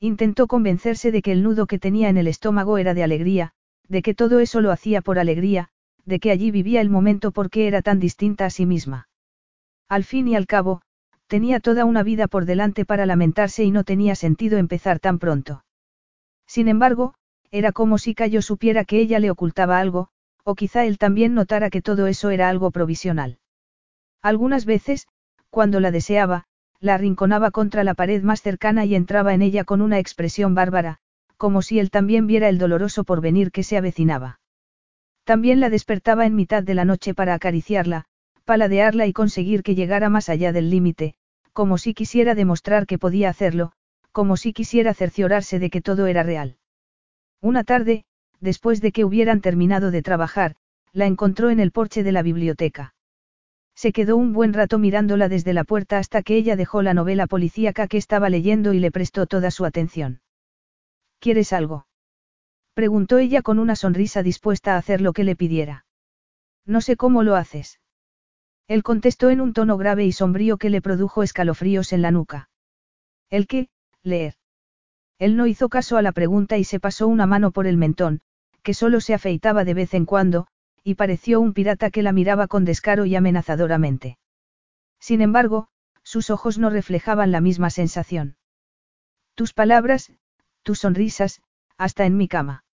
[0.00, 3.52] Intentó convencerse de que el nudo que tenía en el estómago era de alegría,
[3.88, 5.70] de que todo eso lo hacía por alegría,
[6.04, 9.08] de que allí vivía el momento porque era tan distinta a sí misma.
[9.88, 10.82] Al fin y al cabo,
[11.26, 15.64] tenía toda una vida por delante para lamentarse y no tenía sentido empezar tan pronto.
[16.46, 17.14] Sin embargo,
[17.50, 20.08] era como si Cayo supiera que ella le ocultaba algo,
[20.48, 23.36] o quizá él también notara que todo eso era algo provisional.
[24.22, 25.06] Algunas veces,
[25.50, 26.44] cuando la deseaba,
[26.80, 31.00] la arrinconaba contra la pared más cercana y entraba en ella con una expresión bárbara,
[31.36, 34.40] como si él también viera el doloroso porvenir que se avecinaba.
[35.24, 38.06] También la despertaba en mitad de la noche para acariciarla,
[38.46, 41.14] paladearla y conseguir que llegara más allá del límite,
[41.52, 43.72] como si quisiera demostrar que podía hacerlo,
[44.12, 46.56] como si quisiera cerciorarse de que todo era real.
[47.42, 48.06] Una tarde,
[48.40, 50.56] después de que hubieran terminado de trabajar,
[50.92, 52.94] la encontró en el porche de la biblioteca.
[53.74, 57.26] Se quedó un buen rato mirándola desde la puerta hasta que ella dejó la novela
[57.26, 60.20] policíaca que estaba leyendo y le prestó toda su atención.
[61.20, 61.86] ¿Quieres algo?
[62.74, 65.84] Preguntó ella con una sonrisa dispuesta a hacer lo que le pidiera.
[66.66, 67.80] No sé cómo lo haces.
[68.68, 72.50] Él contestó en un tono grave y sombrío que le produjo escalofríos en la nuca.
[73.30, 73.68] ¿El qué?
[74.02, 74.34] Leer.
[75.18, 78.20] Él no hizo caso a la pregunta y se pasó una mano por el mentón,
[78.68, 80.46] que solo se afeitaba de vez en cuando,
[80.84, 84.18] y pareció un pirata que la miraba con descaro y amenazadoramente.
[85.00, 85.68] Sin embargo,
[86.02, 88.36] sus ojos no reflejaban la misma sensación.
[89.34, 90.12] Tus palabras,
[90.62, 91.40] tus sonrisas,
[91.78, 92.66] hasta en mi cama.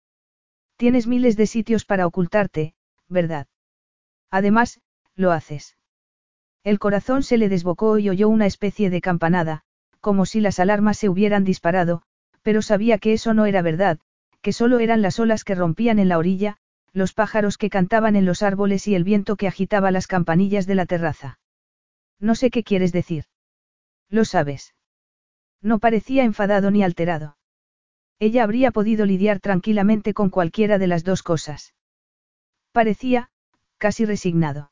[0.76, 2.74] Tienes miles de sitios para ocultarte,
[3.08, 3.48] ¿verdad?
[4.30, 4.82] Además,
[5.16, 5.78] lo haces.
[6.66, 9.64] El corazón se le desbocó y oyó una especie de campanada,
[10.02, 12.02] como si las alarmas se hubieran disparado,
[12.42, 14.02] pero sabía que eso no era verdad,
[14.46, 16.58] que solo eran las olas que rompían en la orilla,
[16.94, 20.76] los pájaros que cantaban en los árboles y el viento que agitaba las campanillas de
[20.76, 21.40] la terraza.
[22.20, 23.24] No sé qué quieres decir.
[24.08, 24.76] Lo sabes.
[25.64, 27.38] No parecía enfadado ni alterado.
[28.20, 31.74] Ella habría podido lidiar tranquilamente con cualquiera de las dos cosas.
[32.72, 33.32] Parecía,
[33.80, 34.72] casi resignado.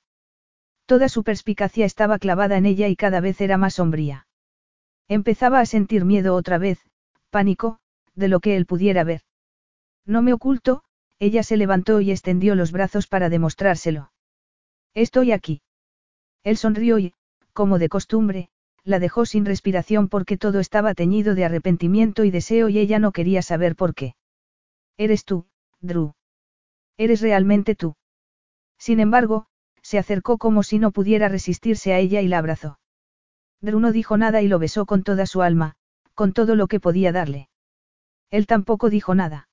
[0.85, 4.27] Toda su perspicacia estaba clavada en ella y cada vez era más sombría.
[5.07, 6.77] Empezaba a sentir miedo otra vez,
[7.31, 7.79] pánico,
[8.13, 9.23] de lo que él pudiera ver.
[10.05, 10.83] No me oculto,
[11.19, 14.11] ella se levantó y extendió los brazos para demostrárselo.
[14.93, 15.61] Estoy aquí.
[16.43, 17.13] Él sonrió y,
[17.53, 18.49] como de costumbre,
[18.83, 23.11] la dejó sin respiración porque todo estaba teñido de arrepentimiento y deseo y ella no
[23.11, 24.15] quería saber por qué.
[24.97, 25.45] Eres tú,
[25.79, 26.13] Drew.
[26.97, 27.95] Eres realmente tú.
[28.77, 29.47] Sin embargo,
[29.81, 32.79] se acercó como si no pudiera resistirse a ella y la abrazó.
[33.61, 35.75] Drew no dijo nada y lo besó con toda su alma,
[36.13, 37.47] con todo lo que podía darle.
[38.29, 39.47] Él tampoco dijo nada.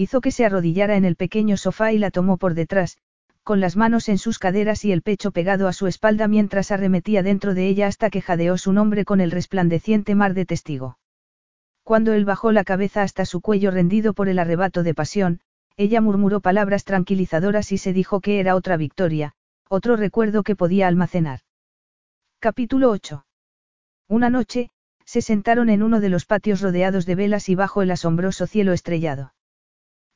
[0.00, 2.96] Hizo que se arrodillara en el pequeño sofá y la tomó por detrás,
[3.42, 7.22] con las manos en sus caderas y el pecho pegado a su espalda mientras arremetía
[7.22, 10.96] dentro de ella hasta que jadeó su nombre con el resplandeciente mar de testigo.
[11.84, 15.40] Cuando él bajó la cabeza hasta su cuello rendido por el arrebato de pasión,
[15.76, 19.34] ella murmuró palabras tranquilizadoras y se dijo que era otra victoria,
[19.68, 21.40] otro recuerdo que podía almacenar.
[22.38, 23.26] Capítulo 8.
[24.08, 24.70] Una noche,
[25.04, 28.72] se sentaron en uno de los patios rodeados de velas y bajo el asombroso cielo
[28.72, 29.34] estrellado.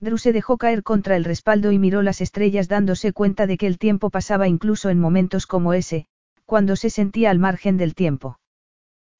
[0.01, 3.67] Drew se dejó caer contra el respaldo y miró las estrellas dándose cuenta de que
[3.67, 6.07] el tiempo pasaba incluso en momentos como ese,
[6.45, 8.39] cuando se sentía al margen del tiempo.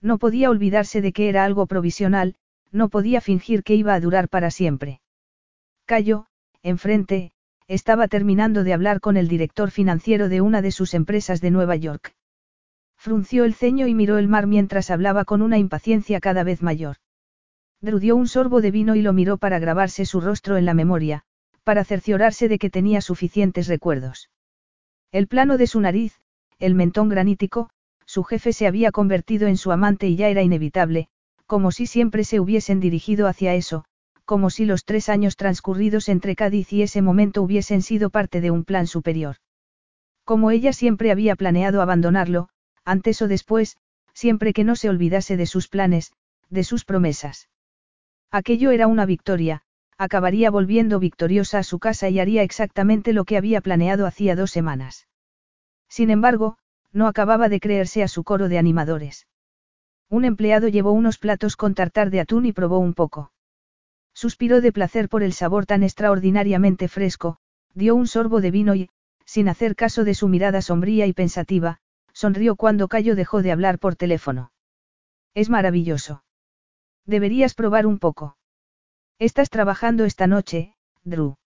[0.01, 2.37] No podía olvidarse de que era algo provisional,
[2.71, 5.01] no podía fingir que iba a durar para siempre.
[5.87, 6.27] Cayó,
[6.63, 7.33] enfrente,
[7.69, 11.77] estaba terminando de hablar con el director financiero de una de sus empresas de Nueva
[11.77, 12.15] York.
[12.97, 16.97] Frunció el ceño y miró el mar mientras hablaba con una impaciencia cada vez mayor.
[17.85, 21.25] Drew un sorbo de vino y lo miró para grabarse su rostro en la memoria,
[21.65, 24.31] para cerciorarse de que tenía suficientes recuerdos.
[25.13, 26.19] El plano de su nariz,
[26.59, 27.69] el mentón granítico,
[28.07, 31.09] su jefe se había convertido en su amante y ya era inevitable,
[31.47, 33.85] como si siempre se hubiesen dirigido hacia eso,
[34.25, 38.51] como si los tres años transcurridos entre Cádiz y ese momento hubiesen sido parte de
[38.51, 39.37] un plan superior.
[40.25, 42.49] Como ella siempre había planeado abandonarlo,
[42.87, 43.77] antes o después,
[44.15, 46.15] siempre que no se olvidase de sus planes,
[46.49, 47.51] de sus promesas.
[48.35, 49.63] Aquello era una victoria,
[49.97, 54.51] acabaría volviendo victoriosa a su casa y haría exactamente lo que había planeado hacía dos
[54.51, 55.07] semanas.
[55.89, 56.59] Sin embargo,
[56.91, 59.29] no acababa de creerse a su coro de animadores.
[60.11, 63.31] Un empleado llevó unos platos con tartar de atún y probó un poco.
[64.15, 67.37] Suspiró de placer por el sabor tan extraordinariamente fresco,
[67.73, 68.91] dio un sorbo de vino y,
[69.25, 71.79] sin hacer caso de su mirada sombría y pensativa,
[72.13, 74.51] sonrió cuando Cayo dejó de hablar por teléfono.
[75.35, 76.24] Es maravilloso.
[77.07, 78.37] Deberías probar un poco.
[79.19, 80.75] ¿Estás trabajando esta noche,
[81.05, 81.37] Drew?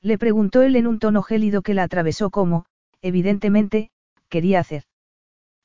[0.00, 2.66] Le preguntó él en un tono gélido que la atravesó como,
[3.02, 3.90] evidentemente,
[4.28, 4.84] quería hacer.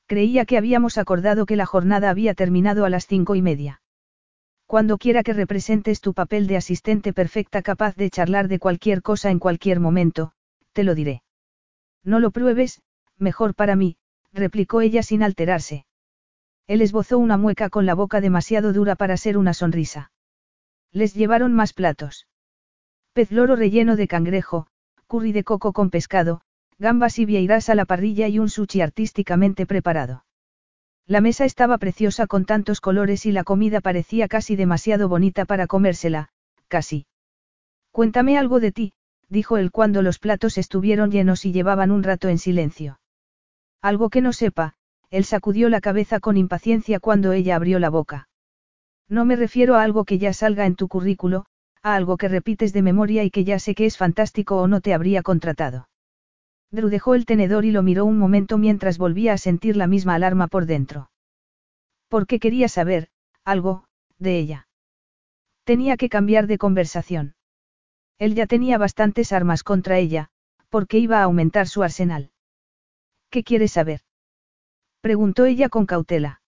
[0.08, 3.82] Creía que habíamos acordado que la jornada había terminado a las cinco y media.
[4.66, 9.30] Cuando quiera que representes tu papel de asistente perfecta capaz de charlar de cualquier cosa
[9.30, 10.32] en cualquier momento,
[10.74, 11.24] te lo diré.
[12.03, 12.82] No lo pruebes,
[13.17, 13.98] mejor para mí,
[14.33, 15.85] replicó ella sin alterarse.
[16.72, 20.14] Él esbozó una mueca con la boca demasiado dura para ser una sonrisa.
[20.93, 22.27] Les llevaron más platos.
[23.11, 24.67] Pez loro relleno de cangrejo,
[25.06, 26.43] curry de coco con pescado,
[26.80, 30.24] gambas y vieiras a la parrilla y un sushi artísticamente preparado.
[31.06, 35.67] La mesa estaba preciosa con tantos colores y la comida parecía casi demasiado bonita para
[35.67, 36.30] comérsela,
[36.69, 37.06] casi.
[37.91, 38.93] Cuéntame algo de ti,
[39.27, 43.01] dijo él cuando los platos estuvieron llenos y llevaban un rato en silencio.
[43.82, 44.75] Algo que no sepa,
[45.12, 48.30] él sacudió la cabeza con impaciencia cuando ella abrió la boca.
[49.10, 51.46] No me refiero a algo que ya salga en tu currículo,
[51.84, 54.80] a algo que repites de memoria y que ya sé que es fantástico o no
[54.80, 55.90] te habría contratado.
[56.72, 60.16] Drew dejó el tenedor y lo miró un momento mientras volvía a sentir la misma
[60.16, 61.12] alarma por dentro.
[62.08, 63.10] ¿Por qué quería saber,
[63.44, 63.84] algo,
[64.18, 64.68] de ella?
[65.66, 67.36] Tenía que cambiar de conversación.
[68.18, 70.30] Él ya tenía bastantes armas contra ella,
[70.70, 72.32] porque iba a aumentar su arsenal.
[73.30, 74.02] ¿Qué quieres saber?
[75.02, 76.42] Preguntó ella con cautela.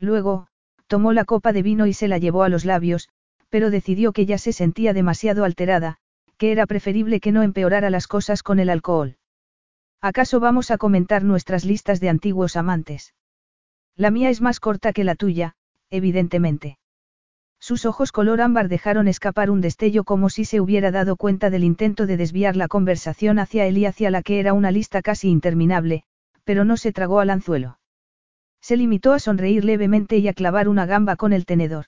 [0.00, 0.48] Luego,
[0.88, 3.08] tomó la copa de vino y se la llevó a los labios,
[3.48, 5.96] pero decidió que ya se sentía demasiado alterada,
[6.36, 9.16] que era preferible que no empeorara las cosas con el alcohol.
[10.00, 13.14] ¿Acaso vamos a comentar nuestras listas de antiguos amantes?
[13.96, 15.54] La mía es más corta que la tuya,
[15.90, 16.78] evidentemente.
[17.60, 21.64] Sus ojos color ámbar dejaron escapar un destello como si se hubiera dado cuenta del
[21.64, 25.28] intento de desviar la conversación hacia él y hacia la que era una lista casi
[25.28, 26.04] interminable,
[26.48, 27.78] pero no se tragó al anzuelo.
[28.62, 31.84] Se limitó a sonreír levemente y a clavar una gamba con el tenedor.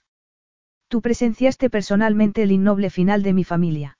[0.87, 3.97] Tú presenciaste personalmente el innoble final de mi familia.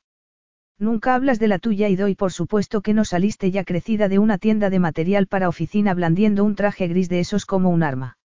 [0.77, 4.19] Nunca hablas de la tuya y doy por supuesto que no saliste ya crecida de
[4.19, 8.19] una tienda de material para oficina blandiendo un traje gris de esos como un arma.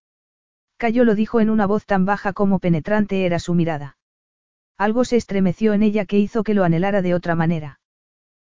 [0.77, 3.97] Cayo lo dijo en una voz tan baja como penetrante era su mirada.
[4.77, 7.81] Algo se estremeció en ella que hizo que lo anhelara de otra manera.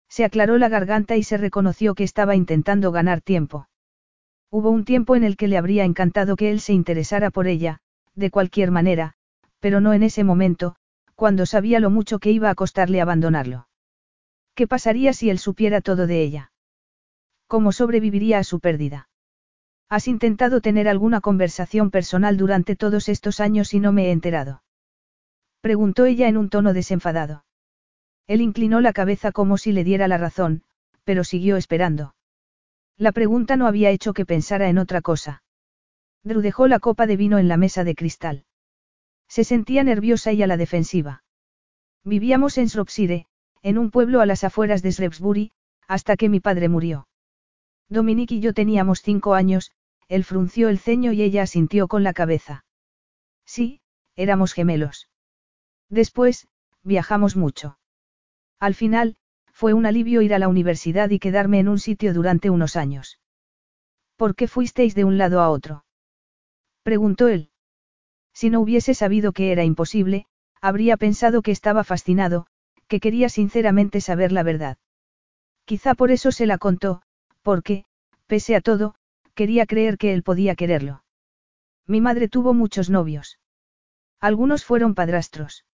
[0.09, 3.69] Se aclaró la garganta y se reconoció que estaba intentando ganar tiempo.
[4.57, 7.81] Hubo un tiempo en el que le habría encantado que él se interesara por ella,
[8.15, 9.15] de cualquier manera,
[9.59, 10.77] pero no en ese momento,
[11.17, 13.67] cuando sabía lo mucho que iba a costarle abandonarlo.
[14.55, 16.53] ¿Qué pasaría si él supiera todo de ella?
[17.49, 19.09] ¿Cómo sobreviviría a su pérdida?
[19.89, 24.63] ¿Has intentado tener alguna conversación personal durante todos estos años y no me he enterado?
[25.63, 27.45] Preguntó ella en un tono desenfadado.
[28.29, 30.63] Él inclinó la cabeza como si le diera la razón,
[31.03, 32.15] pero siguió esperando.
[32.97, 35.43] La pregunta no había hecho que pensara en otra cosa.
[36.23, 38.45] Drew dejó la copa de vino en la mesa de cristal.
[39.29, 41.25] Se sentía nerviosa y a la defensiva.
[42.05, 43.27] Vivíamos en Shropshire,
[43.63, 45.53] en un pueblo a las afueras de Shrewsbury,
[45.89, 47.09] hasta que mi padre murió.
[47.89, 49.73] Dominique y yo teníamos cinco años,
[50.09, 52.65] él frunció el ceño y ella asintió con la cabeza.
[53.45, 53.81] Sí,
[54.17, 55.09] éramos gemelos.
[55.89, 56.49] Después,
[56.83, 57.79] viajamos mucho.
[58.61, 59.17] Al final,
[59.55, 63.21] fue un alivio ir a la universidad y quedarme en un sitio durante unos años.
[64.17, 65.85] ¿Por qué fuisteis de un lado a otro?
[66.83, 67.51] Preguntó él.
[68.33, 70.27] Si no hubiese sabido que era imposible,
[70.61, 72.47] habría pensado que estaba fascinado,
[72.89, 74.77] que quería sinceramente saber la verdad.
[75.65, 77.03] Quizá por eso se la contó,
[77.43, 77.85] porque,
[78.27, 78.97] pese a todo,
[79.35, 81.05] quería creer que él podía quererlo.
[81.87, 83.39] Mi madre tuvo muchos novios.
[84.21, 85.65] Algunos fueron padrastros.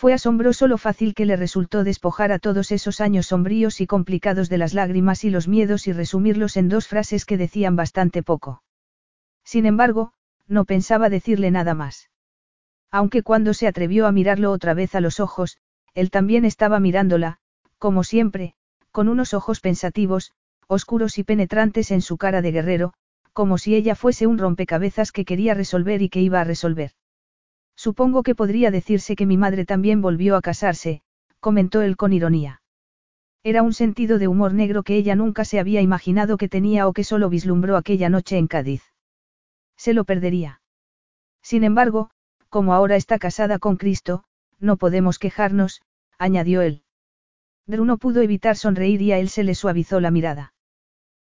[0.00, 4.48] Fue asombroso lo fácil que le resultó despojar a todos esos años sombríos y complicados
[4.48, 8.62] de las lágrimas y los miedos y resumirlos en dos frases que decían bastante poco.
[9.44, 10.14] Sin embargo,
[10.48, 12.08] no pensaba decirle nada más.
[12.90, 15.58] Aunque cuando se atrevió a mirarlo otra vez a los ojos,
[15.92, 17.36] él también estaba mirándola,
[17.76, 18.54] como siempre,
[18.92, 20.32] con unos ojos pensativos,
[20.66, 22.94] oscuros y penetrantes en su cara de guerrero,
[23.34, 26.92] como si ella fuese un rompecabezas que quería resolver y que iba a resolver.
[27.86, 31.00] Supongo que podría decirse que mi madre también volvió a casarse,
[31.40, 32.60] comentó él con ironía.
[33.42, 36.92] Era un sentido de humor negro que ella nunca se había imaginado que tenía o
[36.92, 38.82] que solo vislumbró aquella noche en Cádiz.
[39.78, 40.60] Se lo perdería.
[41.40, 42.10] Sin embargo,
[42.50, 44.24] como ahora está casada con Cristo,
[44.58, 45.80] no podemos quejarnos,
[46.18, 46.82] añadió él.
[47.66, 50.52] Drew no pudo evitar sonreír y a él se le suavizó la mirada.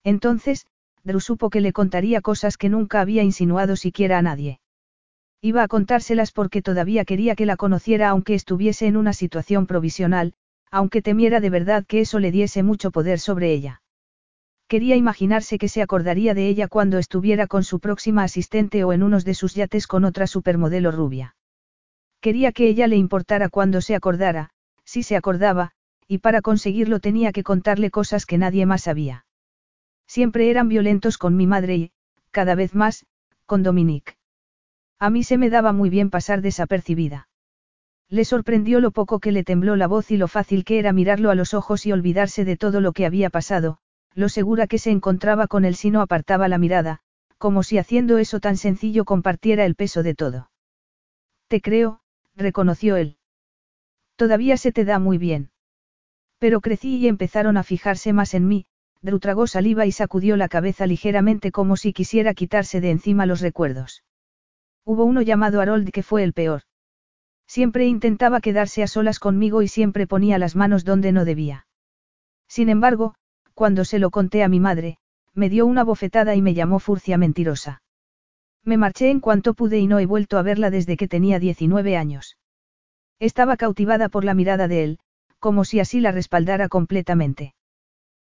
[0.04, 0.66] Entonces,
[1.04, 4.60] Drew supo que le contaría cosas que nunca había insinuado siquiera a nadie.
[5.42, 10.34] Iba a contárselas porque todavía quería que la conociera aunque estuviese en una situación provisional,
[10.70, 13.82] aunque temiera de verdad que eso le diese mucho poder sobre ella.
[14.68, 19.02] Quería imaginarse que se acordaría de ella cuando estuviera con su próxima asistente o en
[19.02, 21.36] unos de sus yates con otra supermodelo rubia.
[22.22, 24.52] Quería que ella le importara cuando se acordara,
[24.84, 25.72] si se acordaba,
[26.08, 29.26] y para conseguirlo tenía que contarle cosas que nadie más sabía.
[30.06, 31.92] Siempre eran violentos con mi madre y,
[32.32, 33.06] cada vez más,
[33.46, 34.19] con Dominique.
[35.00, 37.30] A mí se me daba muy bien pasar desapercibida.
[38.10, 41.30] Le sorprendió lo poco que le tembló la voz y lo fácil que era mirarlo
[41.30, 43.78] a los ojos y olvidarse de todo lo que había pasado,
[44.14, 47.00] lo segura que se encontraba con él si no apartaba la mirada,
[47.38, 50.52] como si haciendo eso tan sencillo compartiera el peso de todo.
[51.48, 52.02] Te creo,
[52.36, 53.18] reconoció él.
[54.18, 55.52] Todavía se te da muy bien.
[56.40, 58.66] Pero crecí y empezaron a fijarse más en mí,
[59.02, 64.04] Drew saliva y sacudió la cabeza ligeramente como si quisiera quitarse de encima los recuerdos.
[64.90, 66.64] Hubo uno llamado Harold que fue el peor.
[67.46, 71.68] Siempre intentaba quedarse a solas conmigo y siempre ponía las manos donde no debía.
[72.48, 73.14] Sin embargo,
[73.54, 74.98] cuando se lo conté a mi madre,
[75.36, 77.84] me dio una bofetada y me llamó furcia mentirosa.
[78.64, 81.96] Me marché en cuanto pude y no he vuelto a verla desde que tenía 19
[81.96, 82.40] años.
[83.20, 85.00] Estaba cautivada por la mirada de él,
[85.38, 87.54] como si así la respaldara completamente.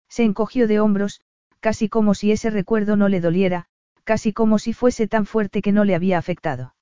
[0.08, 1.22] Se encogió de hombros,
[1.58, 3.66] casi como si ese recuerdo no le doliera,
[4.04, 6.74] casi como si fuese tan fuerte que no le había afectado.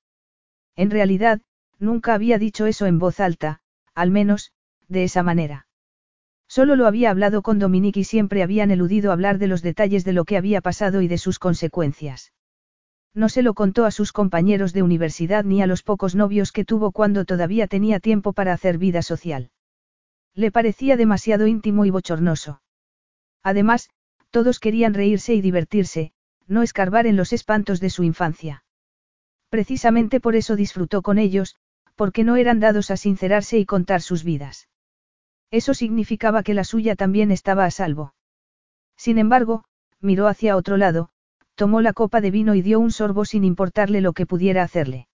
[0.75, 1.41] En realidad,
[1.79, 3.61] nunca había dicho eso en voz alta,
[3.93, 4.51] al menos,
[4.87, 5.67] de esa manera.
[6.47, 10.13] Solo lo había hablado con Dominique y siempre habían eludido hablar de los detalles de
[10.13, 12.33] lo que había pasado y de sus consecuencias.
[13.13, 16.65] No se lo contó a sus compañeros de universidad ni a los pocos novios que
[16.65, 19.49] tuvo cuando todavía tenía tiempo para hacer vida social.
[20.33, 22.61] Le parecía demasiado íntimo y bochornoso.
[23.43, 23.89] Además,
[24.29, 26.13] todos querían reírse y divertirse,
[26.51, 28.63] no escarbar en los espantos de su infancia.
[29.49, 31.55] Precisamente por eso disfrutó con ellos,
[31.95, 34.67] porque no eran dados a sincerarse y contar sus vidas.
[35.49, 38.13] Eso significaba que la suya también estaba a salvo.
[38.97, 39.63] Sin embargo,
[39.99, 41.09] miró hacia otro lado,
[41.55, 45.07] tomó la copa de vino y dio un sorbo sin importarle lo que pudiera hacerle.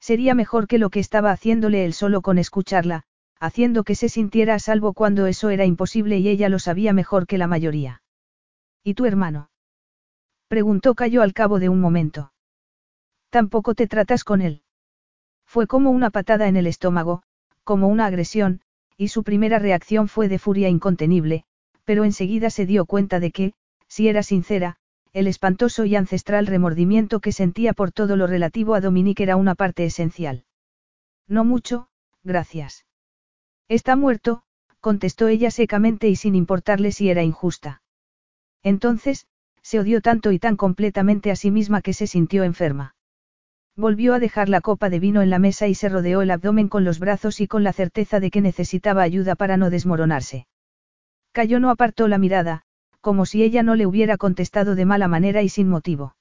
[0.00, 3.04] Sería mejor que lo que estaba haciéndole él solo con escucharla,
[3.38, 7.26] haciendo que se sintiera a salvo cuando eso era imposible y ella lo sabía mejor
[7.26, 8.02] que la mayoría.
[8.82, 9.51] ¿Y tu hermano?
[10.52, 12.30] Preguntó Cayo al cabo de un momento.
[13.30, 14.60] Tampoco te tratas con él.
[15.46, 17.22] Fue como una patada en el estómago,
[17.64, 18.60] como una agresión,
[18.98, 21.44] y su primera reacción fue de furia incontenible,
[21.84, 23.54] pero enseguida se dio cuenta de que,
[23.88, 24.76] si era sincera,
[25.14, 29.54] el espantoso y ancestral remordimiento que sentía por todo lo relativo a Dominique era una
[29.54, 30.44] parte esencial.
[31.26, 31.88] No mucho,
[32.24, 32.84] gracias.
[33.68, 34.42] Está muerto,
[34.80, 37.80] contestó ella secamente y sin importarle si era injusta.
[38.62, 39.26] Entonces,
[39.62, 42.94] se odió tanto y tan completamente a sí misma que se sintió enferma.
[43.76, 46.68] Volvió a dejar la copa de vino en la mesa y se rodeó el abdomen
[46.68, 50.46] con los brazos y con la certeza de que necesitaba ayuda para no desmoronarse.
[51.32, 52.62] Cayó no apartó la mirada,
[53.00, 56.16] como si ella no le hubiera contestado de mala manera y sin motivo.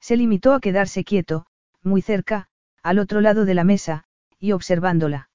[0.00, 1.46] Se limitó a quedarse quieto,
[1.82, 2.48] muy cerca,
[2.82, 4.04] al otro lado de la mesa,
[4.40, 5.30] y observándola.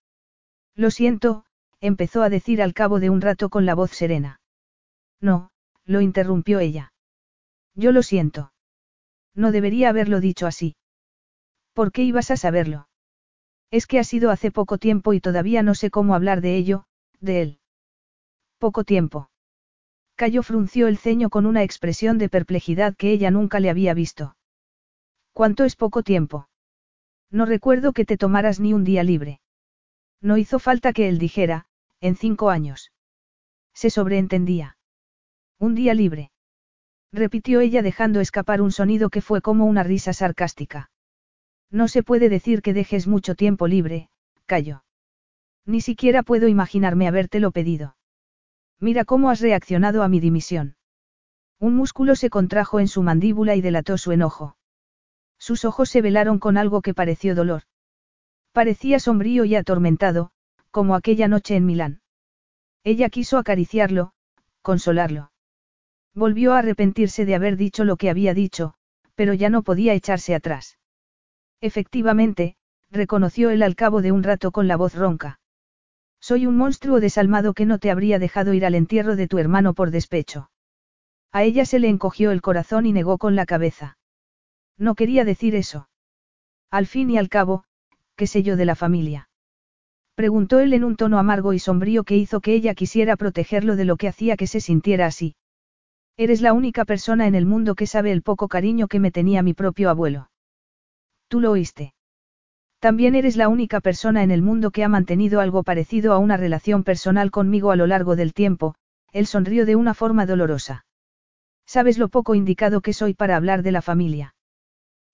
[0.75, 1.45] Lo siento,
[1.79, 4.41] empezó a decir al cabo de un rato con la voz serena.
[5.21, 5.51] No,
[5.85, 6.91] lo interrumpió ella.
[7.75, 8.51] Yo lo siento.
[9.35, 10.75] No debería haberlo dicho así.
[11.73, 12.89] ¿Por qué ibas a saberlo?
[13.71, 16.85] Es que ha sido hace poco tiempo y todavía no sé cómo hablar de ello,
[17.19, 17.59] de él.
[18.57, 19.29] Poco tiempo.
[20.15, 24.35] Cayo frunció el ceño con una expresión de perplejidad que ella nunca le había visto.
[25.31, 26.49] ¿Cuánto es poco tiempo?
[27.31, 29.39] No recuerdo que te tomaras ni un día libre.
[30.19, 31.67] No hizo falta que él dijera,
[32.01, 32.91] en cinco años.
[33.73, 34.77] Se sobreentendía.
[35.59, 36.31] Un día libre.
[37.11, 40.91] Repitió ella dejando escapar un sonido que fue como una risa sarcástica.
[41.71, 44.09] No se puede decir que dejes mucho tiempo libre,
[44.45, 44.83] Cayo.
[45.65, 47.95] Ni siquiera puedo imaginarme habértelo pedido.
[48.79, 50.75] Mira cómo has reaccionado a mi dimisión.
[51.59, 54.55] Un músculo se contrajo en su mandíbula y delató su enojo.
[55.37, 57.63] Sus ojos se velaron con algo que pareció dolor.
[58.51, 60.31] Parecía sombrío y atormentado,
[60.71, 62.01] como aquella noche en Milán.
[62.83, 64.13] Ella quiso acariciarlo,
[64.61, 65.31] consolarlo.
[66.15, 68.73] Volvió a arrepentirse de haber dicho lo que había dicho,
[69.15, 70.77] pero ya no podía echarse atrás.
[71.61, 72.55] Efectivamente,
[72.89, 75.39] reconoció él al cabo de un rato con la voz ronca.
[76.21, 79.73] Soy un monstruo desalmado que no te habría dejado ir al entierro de tu hermano
[79.73, 80.49] por despecho.
[81.31, 83.97] A ella se le encogió el corazón y negó con la cabeza.
[84.77, 85.89] No quería decir eso.
[86.71, 87.63] Al fin y al cabo,
[88.15, 89.29] ¿qué sé yo de la familia?
[90.15, 93.85] Preguntó él en un tono amargo y sombrío que hizo que ella quisiera protegerlo de
[93.85, 95.35] lo que hacía que se sintiera así.
[96.19, 99.41] Eres la única persona en el mundo que sabe el poco cariño que me tenía
[99.41, 100.29] mi propio abuelo.
[101.29, 101.93] Tú lo oíste.
[102.79, 106.35] También eres la única persona en el mundo que ha mantenido algo parecido a una
[106.35, 108.75] relación personal conmigo a lo largo del tiempo,
[109.13, 110.85] él sonrió de una forma dolorosa.
[111.65, 114.35] Sabes lo poco indicado que soy para hablar de la familia.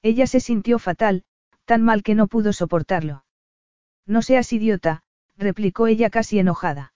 [0.01, 1.23] Ella se sintió fatal,
[1.65, 3.25] tan mal que no pudo soportarlo.
[4.07, 5.03] No seas idiota,
[5.37, 6.93] replicó ella casi enojada.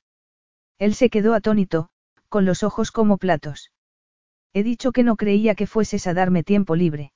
[0.79, 1.89] Él se quedó atónito,
[2.27, 3.71] con los ojos como platos.
[4.53, 7.11] He dicho que no creía que fueses a darme tiempo libre.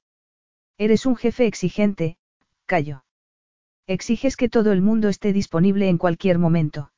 [0.77, 2.17] Eres un jefe exigente,
[2.65, 3.03] callo.
[3.87, 6.91] Exiges que todo el mundo esté disponible en cualquier momento.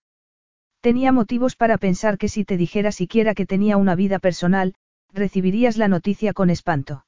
[0.81, 4.75] Tenía motivos para pensar que si te dijera siquiera que tenía una vida personal,
[5.11, 7.05] recibirías la noticia con espanto.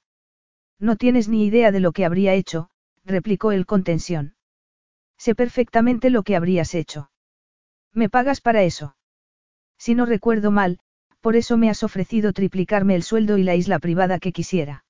[0.79, 2.69] No tienes ni idea de lo que habría hecho,
[3.05, 4.35] replicó él con tensión.
[5.17, 7.11] Sé perfectamente lo que habrías hecho.
[7.93, 8.95] ¿Me pagas para eso?
[9.77, 10.79] Si no recuerdo mal,
[11.27, 14.85] por eso me has ofrecido triplicarme el sueldo y la isla privada que quisiera.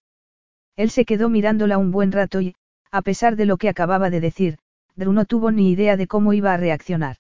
[0.76, 2.54] Él se quedó mirándola un buen rato y,
[2.92, 4.60] a pesar de lo que acababa de decir,
[4.96, 7.18] Drew no tuvo ni idea de cómo iba a reaccionar.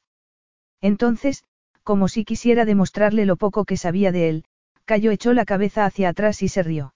[0.81, 1.43] Entonces,
[1.81, 4.45] como si quisiera demostrarle lo poco que sabía de él,
[4.85, 6.93] Cayo echó la cabeza hacia atrás y se rió.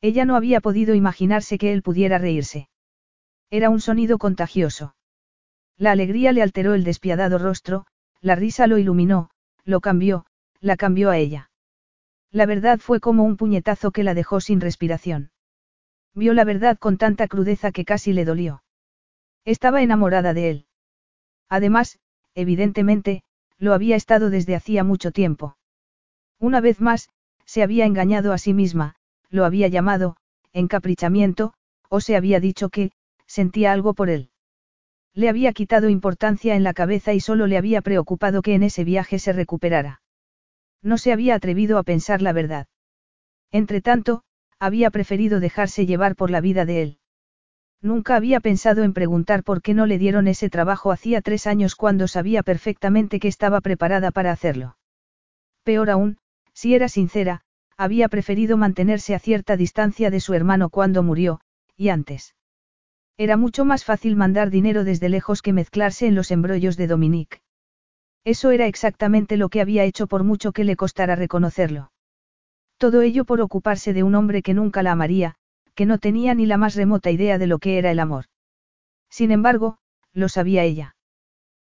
[0.00, 2.68] Ella no había podido imaginarse que él pudiera reírse.
[3.50, 4.94] Era un sonido contagioso.
[5.76, 7.84] La alegría le alteró el despiadado rostro,
[8.20, 9.30] la risa lo iluminó,
[9.64, 10.24] lo cambió,
[10.62, 11.50] la cambió a ella.
[12.30, 15.32] La verdad fue como un puñetazo que la dejó sin respiración.
[16.14, 18.62] Vio la verdad con tanta crudeza que casi le dolió.
[19.44, 20.66] Estaba enamorada de él.
[21.48, 21.98] Además,
[22.34, 23.22] evidentemente,
[23.58, 25.56] lo había estado desde hacía mucho tiempo.
[26.38, 27.10] Una vez más,
[27.44, 28.94] se había engañado a sí misma,
[29.30, 30.16] lo había llamado,
[30.52, 31.54] encaprichamiento,
[31.88, 32.92] o se había dicho que,
[33.26, 34.30] sentía algo por él.
[35.14, 38.84] Le había quitado importancia en la cabeza y solo le había preocupado que en ese
[38.84, 40.01] viaje se recuperara.
[40.82, 42.66] No se había atrevido a pensar la verdad.
[43.50, 44.22] Entretanto,
[44.58, 46.98] había preferido dejarse llevar por la vida de él.
[47.80, 51.74] Nunca había pensado en preguntar por qué no le dieron ese trabajo hacía tres años
[51.74, 54.76] cuando sabía perfectamente que estaba preparada para hacerlo.
[55.64, 56.18] Peor aún,
[56.54, 57.42] si era sincera,
[57.76, 61.40] había preferido mantenerse a cierta distancia de su hermano cuando murió,
[61.76, 62.36] y antes.
[63.16, 67.41] Era mucho más fácil mandar dinero desde lejos que mezclarse en los embrollos de Dominique.
[68.24, 71.90] Eso era exactamente lo que había hecho por mucho que le costara reconocerlo.
[72.78, 75.34] Todo ello por ocuparse de un hombre que nunca la amaría,
[75.74, 78.26] que no tenía ni la más remota idea de lo que era el amor.
[79.10, 79.78] Sin embargo,
[80.12, 80.96] lo sabía ella.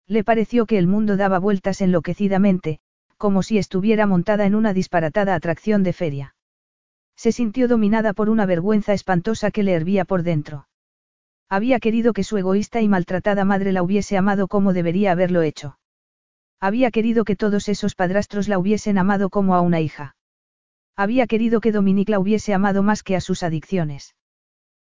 [0.07, 2.81] Le pareció que el mundo daba vueltas enloquecidamente,
[3.17, 6.35] como si estuviera montada en una disparatada atracción de feria.
[7.17, 10.67] Se sintió dominada por una vergüenza espantosa que le hervía por dentro.
[11.49, 15.79] Había querido que su egoísta y maltratada madre la hubiese amado como debería haberlo hecho.
[16.63, 20.15] Había querido que todos esos padrastros la hubiesen amado como a una hija.
[20.95, 24.15] Había querido que Dominique la hubiese amado más que a sus adicciones.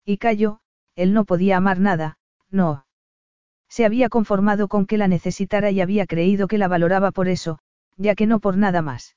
[0.05, 0.59] Y cayó,
[0.97, 2.19] él no podía amar nada,
[2.51, 2.87] no.
[3.69, 7.61] Se había conformado con que la necesitara y había creído que la valoraba por eso,
[7.97, 9.15] ya que no por nada más.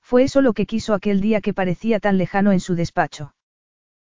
[0.00, 3.34] Fue eso lo que quiso aquel día que parecía tan lejano en su despacho.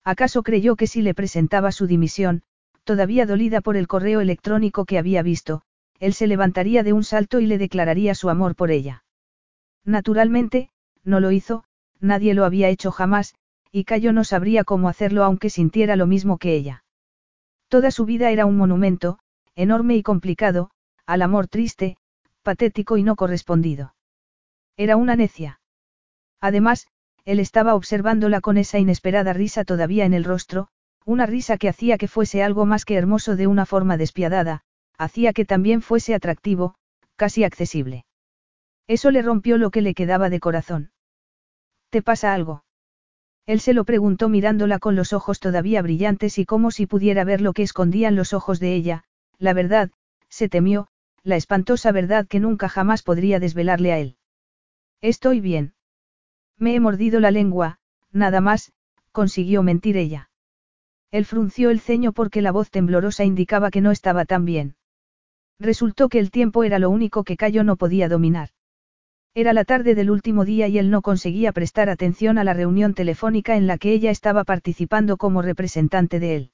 [0.03, 2.43] ¿Acaso creyó que si le presentaba su dimisión,
[2.83, 5.63] todavía dolida por el correo electrónico que había visto,
[6.03, 9.05] él se levantaría de un salto y le declararía su amor por ella.
[9.85, 10.69] Naturalmente,
[11.05, 11.63] no lo hizo,
[12.01, 13.37] nadie lo había hecho jamás,
[13.71, 16.83] y Cayo no sabría cómo hacerlo aunque sintiera lo mismo que ella.
[17.69, 19.21] Toda su vida era un monumento,
[19.55, 20.71] enorme y complicado,
[21.07, 21.97] al amor triste,
[22.43, 23.95] patético y no correspondido.
[24.77, 25.61] Era una necia.
[26.41, 26.89] Además,
[27.25, 30.67] él estaba observándola con esa inesperada risa todavía en el rostro,
[31.05, 34.65] una risa que hacía que fuese algo más que hermoso de una forma despiadada,
[35.03, 36.75] hacía que también fuese atractivo,
[37.17, 38.05] casi accesible.
[38.87, 40.93] Eso le rompió lo que le quedaba de corazón.
[41.91, 42.65] ¿Te pasa algo?
[43.47, 47.41] Él se lo preguntó mirándola con los ojos todavía brillantes y como si pudiera ver
[47.41, 49.05] lo que escondían los ojos de ella,
[49.39, 49.91] la verdad,
[50.29, 50.89] se temió,
[51.23, 54.17] la espantosa verdad que nunca jamás podría desvelarle a él.
[55.01, 55.75] Estoy bien.
[56.57, 57.79] Me he mordido la lengua,
[58.13, 58.73] nada más,
[59.11, 60.31] consiguió mentir ella.
[61.11, 64.77] Él frunció el ceño porque la voz temblorosa indicaba que no estaba tan bien.
[65.63, 68.49] Resultó que el tiempo era lo único que Cayo no podía dominar.
[69.33, 72.95] Era la tarde del último día y él no conseguía prestar atención a la reunión
[72.95, 76.51] telefónica en la que ella estaba participando como representante de él.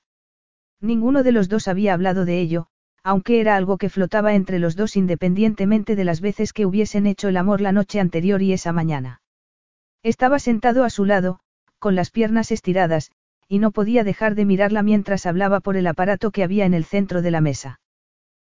[0.83, 2.67] Ninguno de los dos había hablado de ello,
[3.03, 7.29] aunque era algo que flotaba entre los dos independientemente de las veces que hubiesen hecho
[7.29, 9.23] el amor la noche anterior y esa mañana.
[10.03, 11.41] Estaba sentado a su lado,
[11.79, 13.11] con las piernas estiradas,
[13.49, 16.85] y no podía dejar de mirarla mientras hablaba por el aparato que había en el
[16.85, 17.81] centro de la mesa.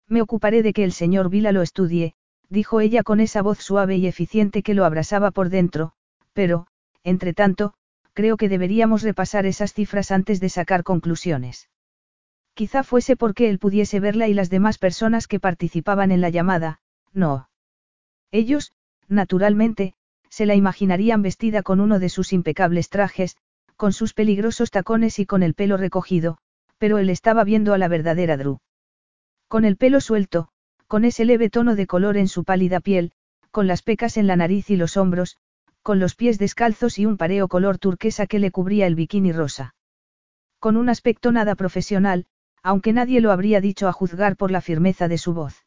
[0.09, 2.15] Me ocuparé de que el señor Vila lo estudie,
[2.49, 5.93] dijo ella con esa voz suave y eficiente que lo abrasaba por dentro,
[6.33, 6.67] pero,
[7.03, 7.75] entre tanto,
[8.13, 11.69] creo que deberíamos repasar esas cifras antes de sacar conclusiones.
[12.55, 16.81] Quizá fuese porque él pudiese verla y las demás personas que participaban en la llamada,
[17.13, 17.49] no.
[18.31, 18.73] Ellos,
[19.09, 19.95] naturalmente,
[20.29, 23.37] se la imaginarían vestida con uno de sus impecables trajes,
[23.77, 26.39] con sus peligrosos tacones y con el pelo recogido,
[26.79, 28.59] pero él estaba viendo a la verdadera Drew.
[29.55, 30.49] Con el pelo suelto,
[30.89, 33.13] con ese leve tono de color en su pálida piel,
[33.53, 35.37] con las pecas en la nariz y los hombros,
[35.81, 39.77] con los pies descalzos y un pareo color turquesa que le cubría el bikini rosa.
[40.59, 42.27] Con un aspecto nada profesional,
[42.65, 45.65] aunque nadie lo habría dicho a juzgar por la firmeza de su voz.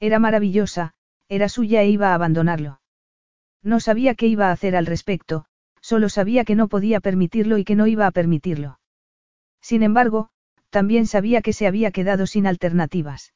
[0.00, 0.94] Era maravillosa,
[1.28, 2.80] era suya e iba a abandonarlo.
[3.62, 5.44] No sabía qué iba a hacer al respecto,
[5.82, 8.78] solo sabía que no podía permitirlo y que no iba a permitirlo.
[9.60, 10.30] Sin embargo,
[10.74, 13.32] también sabía que se había quedado sin alternativas.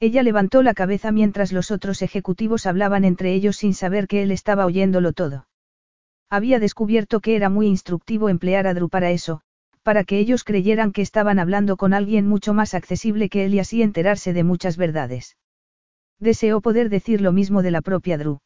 [0.00, 4.32] Ella levantó la cabeza mientras los otros ejecutivos hablaban entre ellos sin saber que él
[4.32, 5.46] estaba oyéndolo todo.
[6.28, 9.40] Había descubierto que era muy instructivo emplear a Drew para eso,
[9.84, 13.60] para que ellos creyeran que estaban hablando con alguien mucho más accesible que él y
[13.60, 15.36] así enterarse de muchas verdades.
[16.18, 18.40] Deseó poder decir lo mismo de la propia Drew.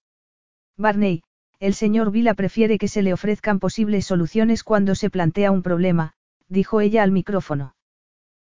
[0.76, 1.22] Barney,
[1.60, 6.12] el señor Vila prefiere que se le ofrezcan posibles soluciones cuando se plantea un problema,
[6.48, 7.74] dijo ella al micrófono.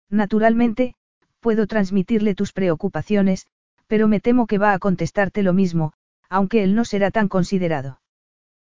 [0.09, 0.95] Naturalmente,
[1.40, 3.48] puedo transmitirle tus preocupaciones,
[3.88, 5.93] pero me temo que va a contestarte lo mismo,
[6.30, 8.01] aunque él no será tan considerado.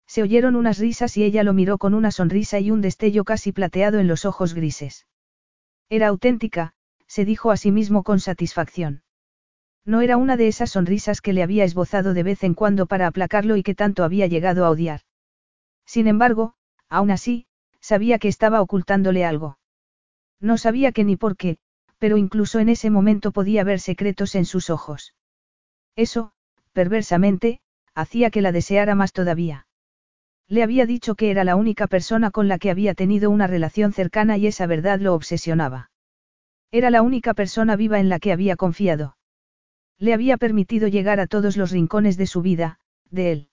[0.08, 3.52] Se oyeron unas risas y ella lo miró con una sonrisa y un destello casi
[3.52, 5.06] plateado en los ojos grises.
[5.90, 6.74] Era auténtica,
[7.08, 9.04] se dijo a sí mismo con satisfacción.
[9.86, 13.08] No era una de esas sonrisas que le había esbozado de vez en cuando para
[13.08, 15.02] aplacarlo y que tanto había llegado a odiar.
[15.86, 16.54] Sin embargo,
[16.90, 17.48] aún así,
[17.80, 19.58] sabía que estaba ocultándole algo.
[20.40, 21.58] No sabía qué ni por qué,
[21.98, 25.14] pero incluso en ese momento podía ver secretos en sus ojos.
[25.96, 26.32] Eso,
[26.74, 27.60] perversamente,
[27.94, 29.68] hacía que la deseara más todavía.
[30.48, 33.94] Le había dicho que era la única persona con la que había tenido una relación
[33.94, 35.92] cercana y esa verdad lo obsesionaba.
[36.72, 39.18] Era la única persona viva en la que había confiado.
[39.98, 43.50] Le había permitido llegar a todos los rincones de su vida, de él.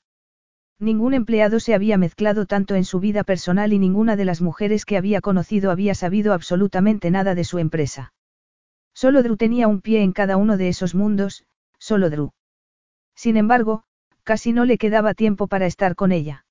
[0.78, 4.84] Ningún empleado se había mezclado tanto en su vida personal y ninguna de las mujeres
[4.84, 8.12] que había conocido había sabido absolutamente nada de su empresa.
[8.92, 11.44] Solo Drew tenía un pie en cada uno de esos mundos,
[11.78, 12.32] solo Drew.
[13.14, 13.84] Sin embargo,
[14.22, 16.44] casi no le quedaba tiempo para estar con ella.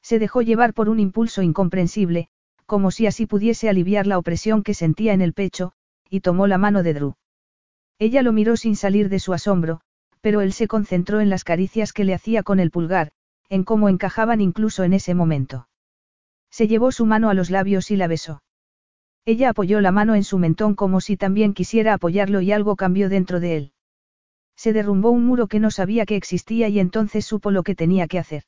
[0.00, 2.28] Se dejó llevar por un impulso incomprensible,
[2.64, 5.72] como si así pudiese aliviar la opresión que sentía en el pecho,
[6.08, 7.14] y tomó la mano de Drew.
[7.98, 9.82] Ella lo miró sin salir de su asombro,
[10.22, 13.12] pero él se concentró en las caricias que le hacía con el pulgar,
[13.48, 15.68] en cómo encajaban incluso en ese momento.
[16.50, 18.42] Se llevó su mano a los labios y la besó.
[19.24, 23.08] Ella apoyó la mano en su mentón como si también quisiera apoyarlo y algo cambió
[23.08, 23.72] dentro de él.
[24.56, 28.06] Se derrumbó un muro que no sabía que existía y entonces supo lo que tenía
[28.08, 28.44] que hacer.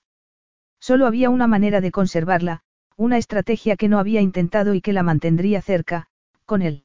[0.80, 2.62] Solo había una manera de conservarla,
[2.96, 6.08] una estrategia que no había intentado y que la mantendría cerca,
[6.44, 6.84] con él.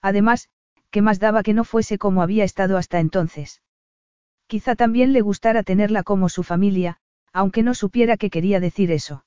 [0.00, 0.48] Además,
[0.90, 3.62] ¿qué más daba que no fuese como había estado hasta entonces?
[4.46, 7.00] Quizá también le gustara tenerla como su familia,
[7.32, 9.24] aunque no supiera qué quería decir eso.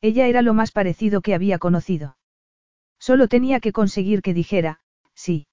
[0.00, 2.16] Ella era lo más parecido que había conocido.
[2.98, 4.80] Solo tenía que conseguir que dijera,
[5.14, 5.46] sí.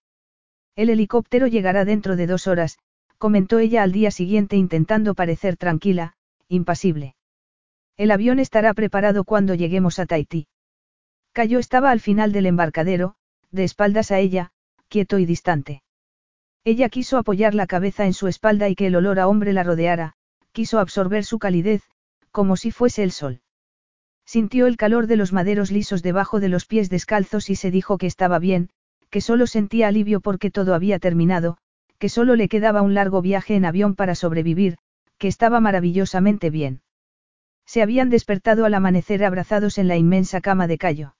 [0.76, 2.78] El helicóptero llegará dentro de dos horas,
[3.18, 6.14] comentó ella al día siguiente intentando parecer tranquila,
[6.48, 7.16] impasible.
[7.98, 10.48] El avión estará preparado cuando lleguemos a Tahití.
[11.34, 13.16] Cayo estaba al final del embarcadero,
[13.52, 14.52] de espaldas a ella,
[14.88, 15.84] quieto y distante.
[16.64, 19.64] Ella quiso apoyar la cabeza en su espalda y que el olor a hombre la
[19.64, 20.16] rodeara,
[20.52, 21.84] quiso absorber su calidez,
[22.32, 23.42] como si fuese el sol.
[24.26, 27.98] Sintió el calor de los maderos lisos debajo de los pies descalzos y se dijo
[27.98, 28.70] que estaba bien,
[29.10, 31.58] que solo sentía alivio porque todo había terminado,
[31.98, 34.78] que solo le quedaba un largo viaje en avión para sobrevivir,
[35.18, 36.82] que estaba maravillosamente bien.
[37.66, 41.16] Se habían despertado al amanecer abrazados en la inmensa cama de Cayo.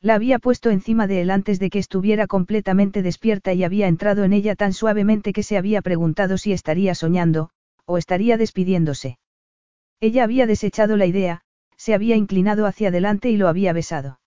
[0.00, 4.24] La había puesto encima de él antes de que estuviera completamente despierta y había entrado
[4.24, 7.50] en ella tan suavemente que se había preguntado si estaría soñando,
[7.84, 9.18] o estaría despidiéndose.
[10.00, 11.42] Ella había desechado la idea,
[11.76, 14.20] se había inclinado hacia adelante y lo había besado.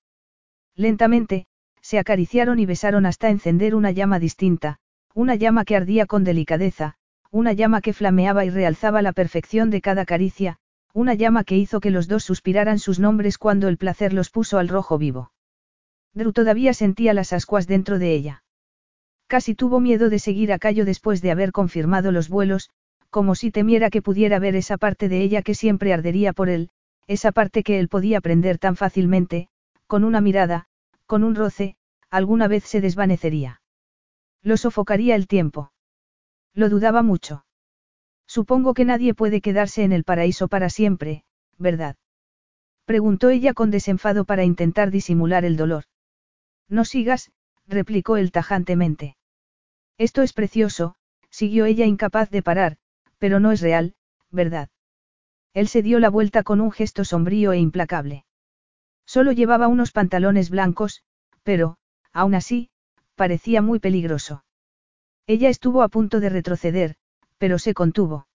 [0.76, 1.48] Lentamente,
[1.82, 4.80] se acariciaron y besaron hasta encender una llama distinta,
[5.14, 6.96] una llama que ardía con delicadeza,
[7.32, 10.58] una llama que flameaba y realzaba la perfección de cada caricia,
[10.94, 14.58] una llama que hizo que los dos suspiraran sus nombres cuando el placer los puso
[14.58, 15.32] al rojo vivo.
[16.14, 18.44] Drew todavía sentía las ascuas dentro de ella.
[19.28, 22.70] Casi tuvo miedo de seguir a Cayo después de haber confirmado los vuelos,
[23.16, 26.70] como si temiera que pudiera ver esa parte de ella que siempre ardería por él,
[27.08, 29.48] esa parte que él podía prender tan fácilmente,
[29.88, 30.68] con una mirada,
[31.06, 31.78] con un roce,
[32.10, 33.62] alguna vez se desvanecería.
[34.42, 35.72] Lo sofocaría el tiempo.
[36.54, 37.46] Lo dudaba mucho.
[38.28, 41.24] Supongo que nadie puede quedarse en el paraíso para siempre,
[41.58, 41.96] ¿verdad?
[42.84, 45.86] Preguntó ella con desenfado para intentar disimular el dolor.
[46.68, 47.32] No sigas,
[47.66, 49.16] replicó él tajantemente.
[49.98, 50.96] Esto es precioso,
[51.30, 52.78] siguió ella incapaz de parar,
[53.18, 53.96] pero no es real,
[54.32, 54.70] ¿verdad?
[55.54, 58.26] Él se dio la vuelta con un gesto sombrío e implacable.
[59.06, 61.04] Solo llevaba unos pantalones blancos,
[61.44, 61.78] pero,
[62.12, 62.70] aún así,
[63.16, 64.44] parecía muy peligroso.
[65.28, 66.96] Ella estuvo a punto de retroceder,
[67.38, 68.28] pero se contuvo.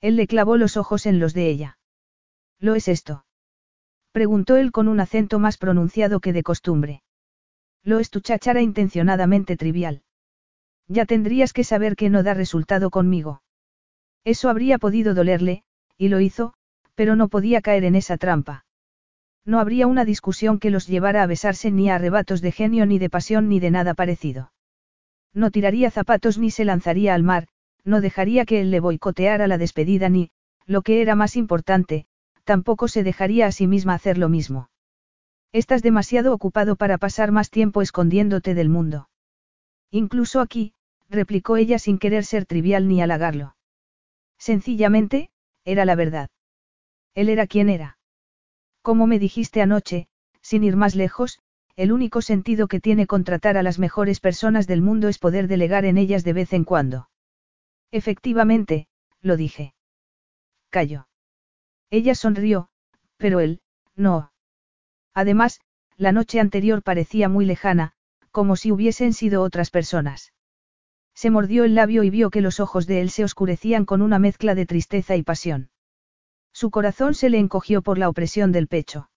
[0.00, 1.78] Él le clavó los ojos en los de ella.
[2.58, 3.24] ¿Lo es esto?
[4.12, 7.02] Preguntó él con un acento más pronunciado que de costumbre.
[7.82, 10.02] Lo es tu cháchara intencionadamente trivial.
[10.88, 13.42] Ya tendrías que saber que no da resultado conmigo.
[14.26, 15.62] Eso habría podido dolerle,
[15.96, 16.52] y lo hizo,
[16.96, 18.64] pero no podía caer en esa trampa.
[19.44, 22.98] No habría una discusión que los llevara a besarse ni a arrebatos de genio ni
[22.98, 24.50] de pasión ni de nada parecido.
[25.32, 27.46] No tiraría zapatos ni se lanzaría al mar,
[27.84, 30.30] no dejaría que él le boicoteara la despedida ni,
[30.66, 32.06] lo que era más importante,
[32.42, 34.70] tampoco se dejaría a sí misma hacer lo mismo.
[35.52, 39.08] Estás demasiado ocupado para pasar más tiempo escondiéndote del mundo.
[39.92, 40.74] Incluso aquí,
[41.08, 43.55] replicó ella sin querer ser trivial ni halagarlo.
[44.38, 45.30] Sencillamente,
[45.64, 46.30] era la verdad.
[47.14, 47.98] Él era quien era.
[48.82, 50.08] Como me dijiste anoche,
[50.42, 51.40] sin ir más lejos,
[51.74, 55.84] el único sentido que tiene contratar a las mejores personas del mundo es poder delegar
[55.84, 57.10] en ellas de vez en cuando.
[57.90, 58.88] Efectivamente,
[59.20, 59.74] lo dije.
[60.70, 61.08] Cayó.
[61.90, 62.68] Ella sonrió,
[63.16, 63.60] pero él,
[63.94, 64.32] no.
[65.14, 65.60] Además,
[65.96, 67.92] la noche anterior parecía muy lejana,
[68.30, 70.32] como si hubiesen sido otras personas.
[71.16, 74.18] Se mordió el labio y vio que los ojos de él se oscurecían con una
[74.18, 75.70] mezcla de tristeza y pasión.
[76.52, 79.08] Su corazón se le encogió por la opresión del pecho.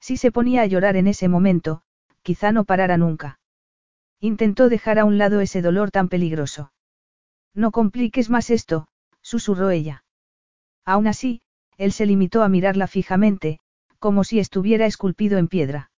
[0.00, 1.82] Si se ponía a llorar en ese momento,
[2.22, 3.40] quizá no parara nunca.
[4.20, 6.72] Intentó dejar a un lado ese dolor tan peligroso.
[7.54, 8.86] No compliques más esto,
[9.22, 10.04] susurró ella.
[10.84, 11.40] Aún así,
[11.78, 13.60] él se limitó a mirarla fijamente,
[13.98, 15.90] como si estuviera esculpido en piedra.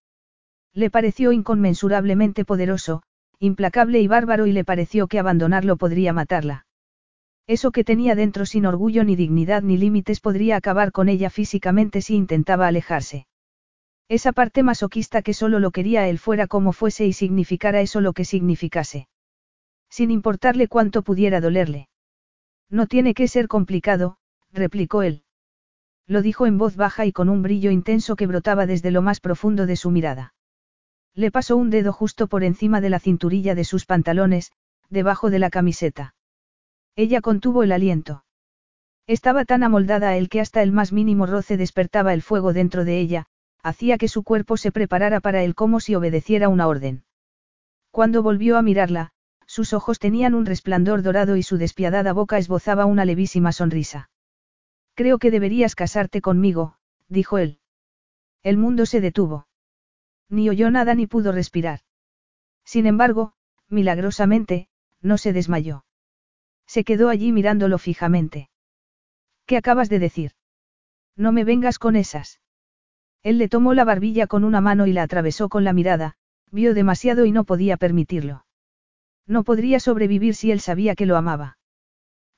[0.72, 3.02] Le pareció inconmensurablemente poderoso,
[3.38, 6.66] implacable y bárbaro y le pareció que abandonarlo podría matarla.
[7.46, 12.00] Eso que tenía dentro sin orgullo ni dignidad ni límites podría acabar con ella físicamente
[12.00, 13.26] si intentaba alejarse.
[14.08, 18.12] Esa parte masoquista que solo lo quería él fuera como fuese y significara eso lo
[18.12, 19.08] que significase.
[19.90, 21.88] Sin importarle cuánto pudiera dolerle.
[22.70, 24.18] No tiene que ser complicado,
[24.52, 25.22] replicó él.
[26.06, 29.20] Lo dijo en voz baja y con un brillo intenso que brotaba desde lo más
[29.20, 30.34] profundo de su mirada.
[31.16, 34.52] Le pasó un dedo justo por encima de la cinturilla de sus pantalones,
[34.90, 36.14] debajo de la camiseta.
[36.94, 38.24] Ella contuvo el aliento.
[39.06, 42.84] Estaba tan amoldada a él que hasta el más mínimo roce despertaba el fuego dentro
[42.84, 43.26] de ella,
[43.62, 47.04] hacía que su cuerpo se preparara para él como si obedeciera una orden.
[47.90, 49.12] Cuando volvió a mirarla,
[49.46, 54.10] sus ojos tenían un resplandor dorado y su despiadada boca esbozaba una levísima sonrisa.
[54.94, 56.76] Creo que deberías casarte conmigo,
[57.08, 57.58] dijo él.
[58.42, 59.46] El mundo se detuvo.
[60.28, 61.80] Ni oyó nada ni pudo respirar.
[62.64, 63.32] Sin embargo,
[63.68, 64.68] milagrosamente,
[65.00, 65.84] no se desmayó.
[66.66, 68.50] Se quedó allí mirándolo fijamente.
[69.46, 70.32] ¿Qué acabas de decir?
[71.16, 72.40] No me vengas con esas.
[73.22, 76.16] Él le tomó la barbilla con una mano y la atravesó con la mirada,
[76.50, 78.44] vio demasiado y no podía permitirlo.
[79.26, 81.58] No podría sobrevivir si él sabía que lo amaba.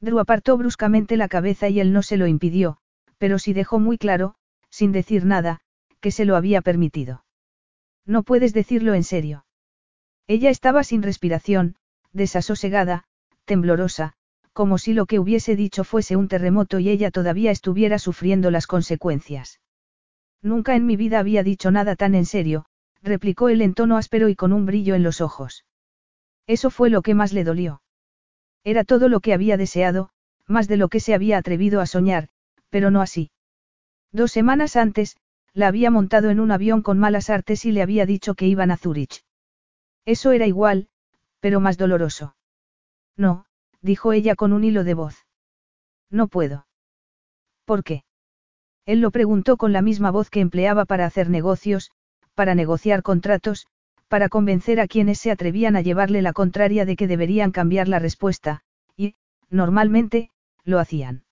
[0.00, 2.78] Drew apartó bruscamente la cabeza y él no se lo impidió,
[3.18, 4.36] pero sí dejó muy claro,
[4.70, 5.60] sin decir nada,
[6.00, 7.25] que se lo había permitido.
[8.09, 9.45] No puedes decirlo en serio.
[10.27, 11.77] Ella estaba sin respiración,
[12.12, 13.05] desasosegada,
[13.45, 14.15] temblorosa,
[14.55, 18.67] como si lo que hubiese dicho fuese un terremoto y ella todavía estuviera sufriendo las
[18.67, 19.61] consecuencias.
[20.41, 22.65] Nunca en mi vida había dicho nada tan en serio,
[23.03, 25.67] replicó él en tono áspero y con un brillo en los ojos.
[26.47, 27.83] Eso fue lo que más le dolió.
[28.65, 30.09] Era todo lo que había deseado,
[30.47, 32.31] más de lo que se había atrevido a soñar,
[32.70, 33.31] pero no así.
[34.12, 35.19] Dos semanas antes,
[35.59, 38.70] la había montado en un avión con malas artes y le había dicho que iban
[38.70, 39.25] a Zurich.
[40.05, 40.89] Eso era igual,
[41.41, 42.37] pero más doloroso.
[43.17, 43.45] No,
[43.83, 45.27] dijo ella con un hilo de voz.
[46.11, 46.69] No puedo.
[47.65, 48.05] ¿Por qué?
[48.87, 51.91] Él lo preguntó con la misma voz que empleaba para hacer negocios,
[52.37, 53.67] para negociar contratos,
[54.07, 57.99] para convencer a quienes se atrevían a llevarle la contraria de que deberían cambiar la
[57.99, 58.62] respuesta,
[58.97, 59.17] y,
[59.51, 60.31] normalmente,
[60.62, 61.25] lo hacían.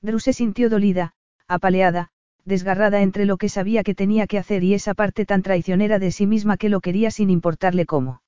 [0.00, 1.12] Drew se sintió dolida,
[1.46, 2.12] apaleada,
[2.44, 6.10] desgarrada entre lo que sabía que tenía que hacer y esa parte tan traicionera de
[6.10, 8.22] sí misma que lo quería sin importarle cómo.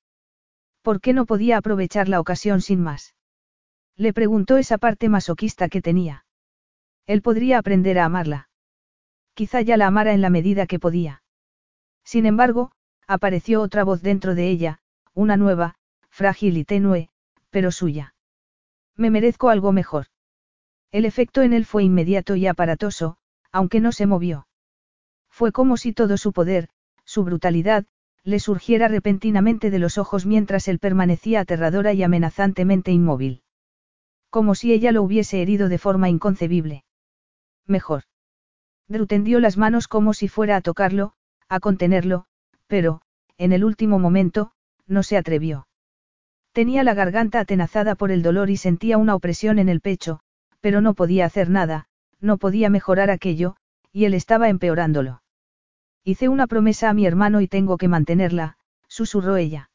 [0.81, 3.15] ¿Por qué no podía aprovechar la ocasión sin más?
[3.97, 6.25] Le preguntó esa parte masoquista que tenía.
[7.07, 8.49] Él podría aprender a amarla.
[9.33, 11.23] Quizá ya la amara en la medida que podía.
[12.03, 12.71] Sin embargo,
[13.07, 14.79] apareció otra voz dentro de ella,
[15.13, 15.75] una nueva,
[16.09, 17.09] frágil y tenue,
[17.49, 18.15] pero suya.
[18.95, 20.07] Me merezco algo mejor.
[20.91, 23.17] El efecto en él fue inmediato y aparatoso,
[23.55, 24.47] aunque no se movió.
[25.29, 26.67] Fue como si todo su poder,
[27.05, 27.85] su brutalidad,
[28.25, 33.43] le surgiera repentinamente de los ojos mientras él permanecía aterradora y amenazantemente inmóvil.
[34.29, 36.83] Como si ella lo hubiese herido de forma inconcebible.
[37.65, 38.03] Mejor.
[38.89, 41.13] Drew tendió las manos como si fuera a tocarlo,
[41.47, 42.25] a contenerlo,
[42.67, 42.99] pero,
[43.37, 44.51] en el último momento,
[44.85, 45.65] no se atrevió.
[46.51, 50.19] Tenía la garganta atenazada por el dolor y sentía una opresión en el pecho,
[50.59, 51.87] pero no podía hacer nada,
[52.21, 53.55] no podía mejorar aquello,
[53.91, 55.21] y él estaba empeorándolo.
[56.03, 59.69] Hice una promesa a mi hermano y tengo que mantenerla, susurró ella.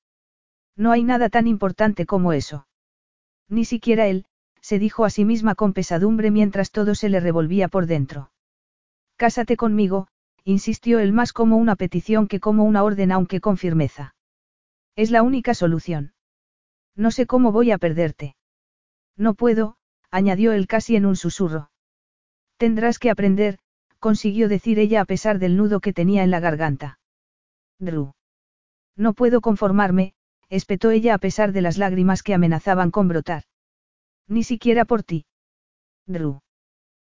[0.77, 2.67] No hay nada tan importante como eso.
[3.49, 4.27] Ni siquiera él,
[4.61, 8.31] se dijo a sí misma con pesadumbre mientras todo se le revolvía por dentro.
[9.17, 10.09] Cásate conmigo,
[10.45, 14.15] insistió él más como una petición que como una orden aunque con firmeza.
[14.97, 16.13] Es la única solución.
[16.95, 18.37] No sé cómo voy a perderte.
[19.17, 19.77] No puedo,
[20.11, 21.70] añadió él casi en un susurro.
[22.61, 23.59] Tendrás que aprender,
[24.01, 26.99] consiguió decir ella a pesar del nudo que tenía en la garganta.
[27.79, 28.13] Drew.
[28.99, 30.13] No puedo conformarme,
[30.51, 33.45] espetó ella a pesar de las lágrimas que amenazaban con brotar.
[34.29, 35.25] Ni siquiera por ti.
[36.07, 36.41] Drew.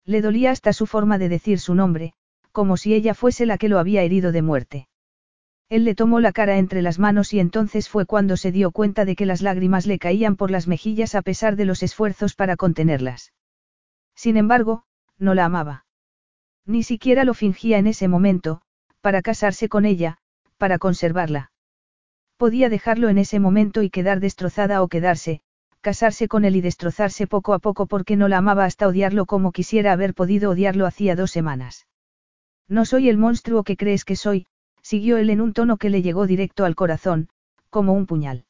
[0.06, 2.14] Le dolía hasta su forma de decir su nombre,
[2.52, 4.90] como si ella fuese la que lo había herido de muerte.
[5.70, 9.06] Él le tomó la cara entre las manos y entonces fue cuando se dio cuenta
[9.06, 12.58] de que las lágrimas le caían por las mejillas a pesar de los esfuerzos para
[12.58, 13.34] contenerlas.
[14.14, 14.84] Sin embargo,
[15.22, 15.85] no la amaba.
[16.66, 18.61] Ni siquiera lo fingía en ese momento,
[19.01, 20.17] para casarse con ella,
[20.58, 21.51] para conservarla.
[22.38, 25.41] Podía dejarlo en ese momento y quedar destrozada o quedarse,
[25.82, 29.51] casarse con él y destrozarse poco a poco porque no la amaba hasta odiarlo como
[29.51, 31.88] quisiera haber podido odiarlo hacía dos semanas.
[32.67, 34.48] No soy el monstruo que crees que soy,
[34.82, 37.30] siguió él en un tono que le llegó directo al corazón,
[37.69, 38.45] como un puñal.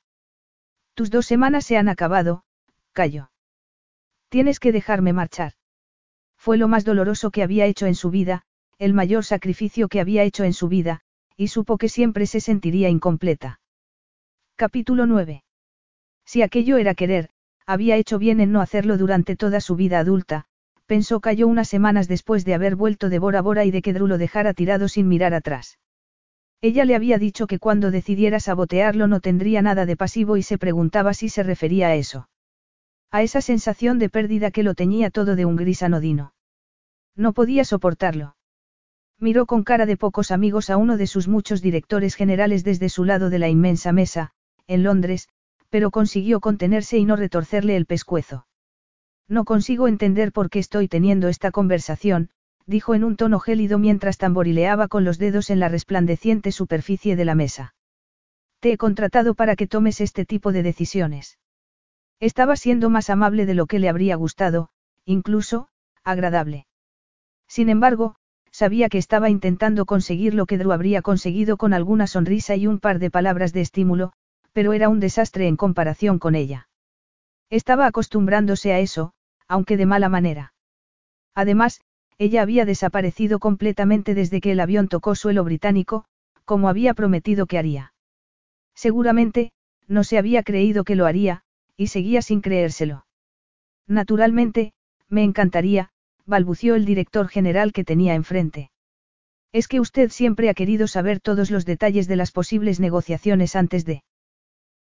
[0.94, 2.44] Tus dos semanas se han acabado,
[2.92, 3.32] cayó.
[4.30, 5.54] Tienes que dejarme marchar.
[6.42, 8.42] Fue lo más doloroso que había hecho en su vida,
[8.80, 11.02] el mayor sacrificio que había hecho en su vida,
[11.38, 13.60] y supo que siempre se sentiría incompleta.
[14.56, 15.44] Capítulo 9.
[16.26, 17.30] Si aquello era querer,
[17.68, 20.46] había hecho bien en no hacerlo durante toda su vida adulta,
[20.88, 24.08] pensó cayó unas semanas después de haber vuelto de Bora Bora y de que Drew
[24.08, 25.78] lo dejara tirado sin mirar atrás.
[26.60, 30.58] Ella le había dicho que cuando decidiera sabotearlo no tendría nada de pasivo y se
[30.58, 32.30] preguntaba si se refería a eso.
[33.12, 36.34] A esa sensación de pérdida que lo teñía todo de un gris anodino.
[37.16, 38.38] No podía soportarlo.
[39.20, 43.04] Miró con cara de pocos amigos a uno de sus muchos directores generales desde su
[43.04, 44.32] lado de la inmensa mesa,
[44.66, 45.28] en Londres,
[45.70, 48.48] pero consiguió contenerse y no retorcerle el pescuezo.
[49.28, 52.30] No consigo entender por qué estoy teniendo esta conversación,
[52.66, 57.26] dijo en un tono gélido mientras tamborileaba con los dedos en la resplandeciente superficie de
[57.26, 57.76] la mesa.
[58.62, 61.38] Te he contratado para que tomes este tipo de decisiones.
[62.22, 64.70] Estaba siendo más amable de lo que le habría gustado,
[65.06, 65.68] incluso,
[66.04, 66.68] agradable.
[67.48, 68.16] Sin embargo,
[68.52, 72.80] sabía que estaba intentando conseguir lo que Drew habría conseguido con alguna sonrisa y un
[72.80, 74.14] par de palabras de estímulo,
[74.54, 76.70] pero era un desastre en comparación con ella.
[77.50, 79.14] Estaba acostumbrándose a eso,
[79.48, 80.54] aunque de mala manera.
[81.34, 81.82] Además,
[82.20, 86.06] ella había desaparecido completamente desde que el avión tocó suelo británico,
[86.46, 87.94] como había prometido que haría.
[88.76, 89.54] Seguramente,
[89.88, 91.44] no se había creído que lo haría,
[91.78, 93.06] y seguía sin creérselo.
[93.88, 94.74] Naturalmente,
[95.10, 95.90] me encantaría,
[96.26, 98.72] balbució el director general que tenía enfrente.
[99.52, 103.84] Es que usted siempre ha querido saber todos los detalles de las posibles negociaciones antes
[103.86, 104.04] de...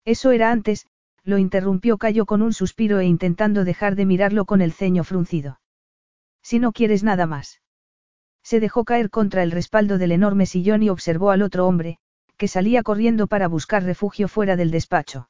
[0.05, 0.87] Eso era antes,
[1.23, 5.59] lo interrumpió Cayo con un suspiro e intentando dejar de mirarlo con el ceño fruncido.
[6.41, 7.61] Si no quieres nada más.
[8.43, 11.99] Se dejó caer contra el respaldo del enorme sillón y observó al otro hombre,
[12.37, 15.29] que salía corriendo para buscar refugio fuera del despacho.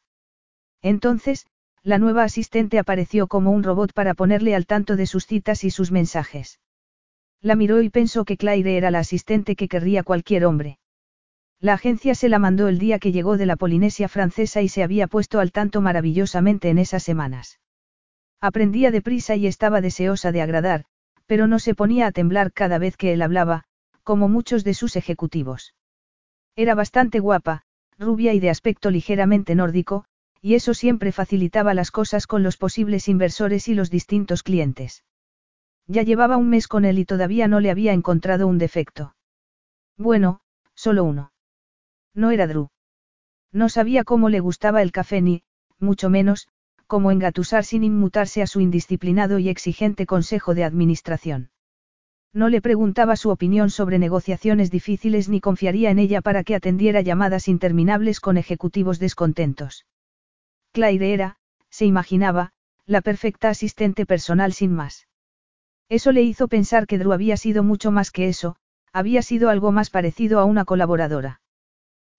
[0.81, 1.45] Entonces,
[1.83, 5.71] la nueva asistente apareció como un robot para ponerle al tanto de sus citas y
[5.71, 6.59] sus mensajes.
[7.41, 10.77] La miró y pensó que Claire era la asistente que querría cualquier hombre.
[11.59, 14.83] La agencia se la mandó el día que llegó de la Polinesia francesa y se
[14.83, 17.59] había puesto al tanto maravillosamente en esas semanas.
[18.39, 20.85] Aprendía deprisa y estaba deseosa de agradar,
[21.27, 23.63] pero no se ponía a temblar cada vez que él hablaba,
[24.03, 25.75] como muchos de sus ejecutivos.
[26.55, 27.63] Era bastante guapa,
[27.97, 30.05] rubia y de aspecto ligeramente nórdico,
[30.41, 35.03] y eso siempre facilitaba las cosas con los posibles inversores y los distintos clientes.
[35.87, 39.15] Ya llevaba un mes con él y todavía no le había encontrado un defecto.
[39.97, 40.41] Bueno,
[40.73, 41.31] solo uno.
[42.15, 42.69] No era Drew.
[43.51, 45.43] No sabía cómo le gustaba el café ni,
[45.79, 46.47] mucho menos,
[46.87, 51.51] cómo engatusar sin inmutarse a su indisciplinado y exigente consejo de administración.
[52.33, 57.01] No le preguntaba su opinión sobre negociaciones difíciles ni confiaría en ella para que atendiera
[57.01, 59.85] llamadas interminables con ejecutivos descontentos.
[60.71, 61.37] Claire era,
[61.69, 62.53] se imaginaba,
[62.85, 65.07] la perfecta asistente personal sin más.
[65.89, 68.55] Eso le hizo pensar que Drew había sido mucho más que eso,
[68.93, 71.41] había sido algo más parecido a una colaboradora.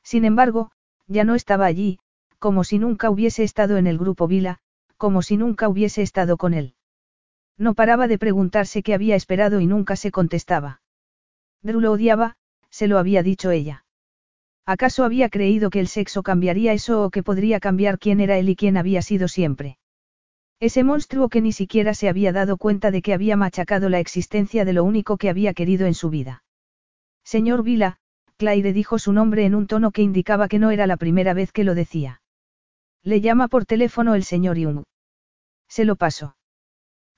[0.02, 0.70] Sin embargo,
[1.06, 1.98] ya no estaba allí,
[2.38, 4.58] como si nunca hubiese estado en el grupo Vila,
[4.96, 6.74] como si nunca hubiese estado con él.
[7.56, 10.82] No paraba de preguntarse qué había esperado y nunca se contestaba.
[11.62, 12.36] Drew lo odiaba,
[12.70, 13.81] se lo había dicho ella.
[14.64, 18.48] ¿Acaso había creído que el sexo cambiaría eso o que podría cambiar quién era él
[18.48, 19.78] y quién había sido siempre?
[20.60, 24.64] Ese monstruo que ni siquiera se había dado cuenta de que había machacado la existencia
[24.64, 26.44] de lo único que había querido en su vida.
[27.24, 27.96] Señor Vila,
[28.36, 31.50] Claire dijo su nombre en un tono que indicaba que no era la primera vez
[31.50, 32.22] que lo decía.
[33.02, 34.84] Le llama por teléfono el señor Jung.
[35.68, 36.36] Se lo pasó.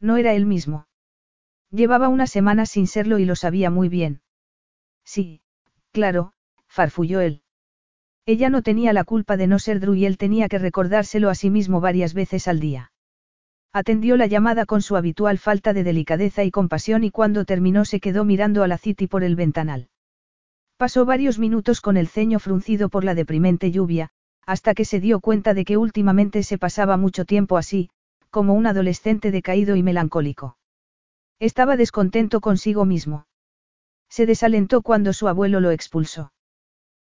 [0.01, 0.87] No era él mismo.
[1.71, 4.23] Llevaba unas semanas sin serlo y lo sabía muy bien.
[5.05, 5.43] Sí,
[5.93, 6.33] claro,
[6.75, 7.43] farfulló él.
[8.27, 11.35] Ella no tenía la culpa de no ser Drew y él tenía que recordárselo a
[11.35, 12.91] sí mismo varias veces al día.
[13.73, 18.01] Atendió la llamada con su habitual falta de delicadeza y compasión y cuando terminó se
[18.01, 19.89] quedó mirando a la City por el ventanal.
[20.77, 24.11] Pasó varios minutos con el ceño fruncido por la deprimente lluvia,
[24.45, 27.91] hasta que se dio cuenta de que últimamente se pasaba mucho tiempo así,
[28.31, 30.57] como un adolescente decaído y melancólico.
[31.39, 33.27] Estaba descontento consigo mismo.
[34.09, 36.34] Se desalentó cuando su abuelo lo expulsó.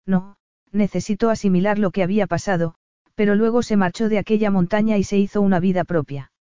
[0.06, 0.36] No,
[0.72, 2.74] necesitó asimilar lo que había pasado,
[3.14, 6.32] pero luego se marchó de aquella montaña y se hizo una vida propia.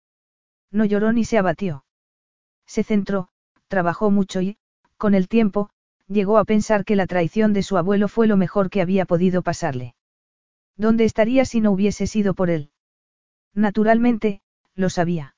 [0.72, 1.86] No lloró ni se abatió.
[2.68, 3.30] Se centró,
[3.68, 4.58] trabajó mucho y,
[4.98, 5.70] con el tiempo,
[6.08, 9.42] llegó a pensar que la traición de su abuelo fue lo mejor que había podido
[9.42, 9.96] pasarle.
[10.78, 12.72] ¿Dónde estaría si no hubiese sido por él?
[13.54, 14.42] Naturalmente,
[14.76, 15.36] lo sabía.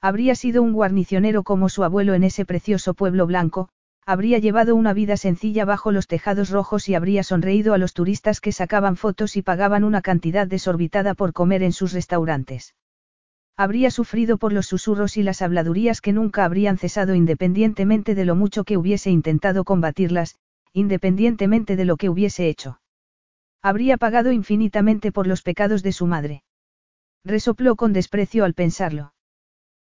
[0.00, 3.68] Habría sido un guarnicionero como su abuelo en ese precioso pueblo blanco,
[4.10, 8.40] habría llevado una vida sencilla bajo los tejados rojos y habría sonreído a los turistas
[8.40, 12.74] que sacaban fotos y pagaban una cantidad desorbitada por comer en sus restaurantes.
[13.56, 18.34] Habría sufrido por los susurros y las habladurías que nunca habrían cesado independientemente de lo
[18.34, 20.34] mucho que hubiese intentado combatirlas,
[20.72, 22.80] independientemente de lo que hubiese hecho.
[23.62, 26.42] Habría pagado infinitamente por los pecados de su madre.
[27.24, 29.14] Resopló con desprecio al pensarlo.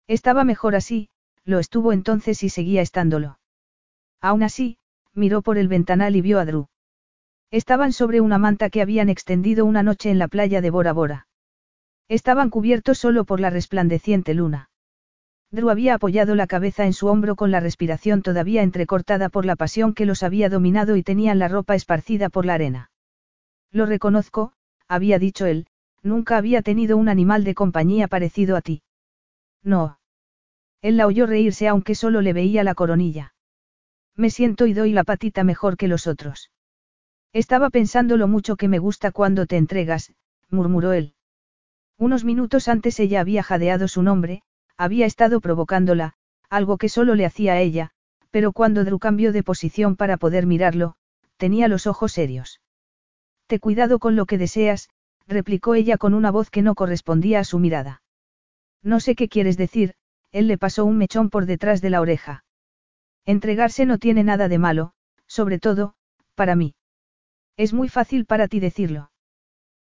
[0.07, 1.09] Estaba mejor así,
[1.43, 3.39] lo estuvo entonces y seguía estándolo.
[4.21, 4.77] Aún así,
[5.13, 6.67] miró por el ventanal y vio a Drew.
[7.49, 11.27] Estaban sobre una manta que habían extendido una noche en la playa de Bora Bora.
[12.07, 14.69] Estaban cubiertos solo por la resplandeciente luna.
[15.49, 19.57] Drew había apoyado la cabeza en su hombro con la respiración todavía entrecortada por la
[19.57, 22.91] pasión que los había dominado y tenían la ropa esparcida por la arena.
[23.71, 24.53] Lo reconozco,
[24.87, 25.67] había dicho él,
[26.03, 28.81] nunca había tenido un animal de compañía parecido a ti.
[29.63, 29.99] No.
[30.81, 33.30] Él la oyó reírse aunque solo le veía la coronilla.
[34.21, 36.51] Me siento y doy la patita mejor que los otros.
[37.33, 40.13] Estaba pensando lo mucho que me gusta cuando te entregas,
[40.51, 41.15] murmuró él.
[41.97, 44.43] Unos minutos antes ella había jadeado su nombre,
[44.77, 46.13] había estado provocándola,
[46.51, 47.89] algo que solo le hacía a ella,
[48.29, 50.93] pero cuando Drew cambió de posición para poder mirarlo,
[51.37, 52.61] tenía los ojos serios.
[53.47, 54.89] Te cuidado con lo que deseas,
[55.27, 58.03] replicó ella con una voz que no correspondía a su mirada.
[58.83, 59.95] No sé qué quieres decir,
[60.31, 62.43] él le pasó un mechón por detrás de la oreja.
[63.25, 64.93] Entregarse no tiene nada de malo,
[65.27, 65.95] sobre todo,
[66.35, 66.75] para mí.
[67.57, 69.11] Es muy fácil para ti decirlo.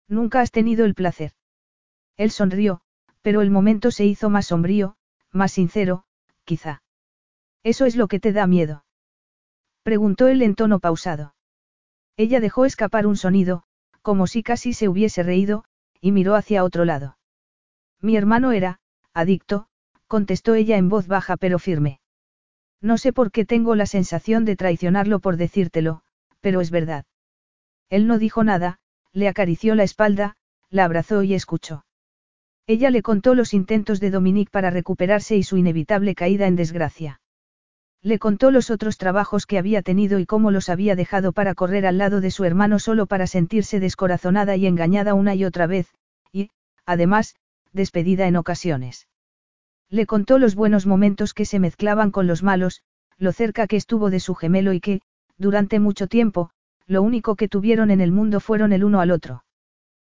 [0.09, 1.33] Nunca has tenido el placer.
[2.17, 2.81] Él sonrió,
[3.23, 4.97] pero el momento se hizo más sombrío,
[5.33, 6.05] más sincero,
[6.45, 6.83] quizá.
[7.63, 8.85] ¿Eso es lo que te da miedo?
[9.83, 11.35] Preguntó él en tono pausado.
[12.17, 13.65] Ella dejó escapar un sonido,
[14.03, 15.65] como si casi se hubiese reído,
[16.01, 17.19] y miró hacia otro lado.
[18.01, 18.81] Mi hermano era,
[19.13, 19.69] adicto,
[20.07, 22.01] contestó ella en voz baja pero firme.
[22.81, 26.03] No sé por qué tengo la sensación de traicionarlo por decírtelo,
[26.41, 27.05] pero es verdad.
[27.89, 28.79] Él no dijo nada,
[29.13, 30.37] le acarició la espalda,
[30.71, 31.85] la abrazó y escuchó.
[32.67, 37.21] Ella le contó los intentos de Dominique para recuperarse y su inevitable caída en desgracia.
[38.03, 41.87] Le contó los otros trabajos que había tenido y cómo los había dejado para correr
[41.87, 45.95] al lado de su hermano solo para sentirse descorazonada y engañada una y otra vez,
[46.33, 46.51] y,
[46.85, 47.37] además,
[47.73, 49.09] despedida en ocasiones.
[49.91, 52.83] Le contó los buenos momentos que se mezclaban con los malos,
[53.19, 55.01] lo cerca que estuvo de su gemelo y que,
[55.39, 56.51] durante mucho tiempo,
[56.87, 59.45] lo único que tuvieron en el mundo fueron el uno al otro.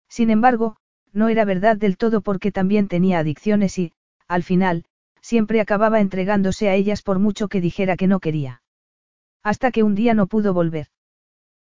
[0.08, 0.76] Sin embargo,
[1.12, 3.92] no era verdad del todo porque también tenía adicciones y,
[4.26, 4.84] al final,
[5.20, 8.62] siempre acababa entregándose a ellas por mucho que dijera que no quería.
[9.42, 10.88] Hasta que un día no pudo volver.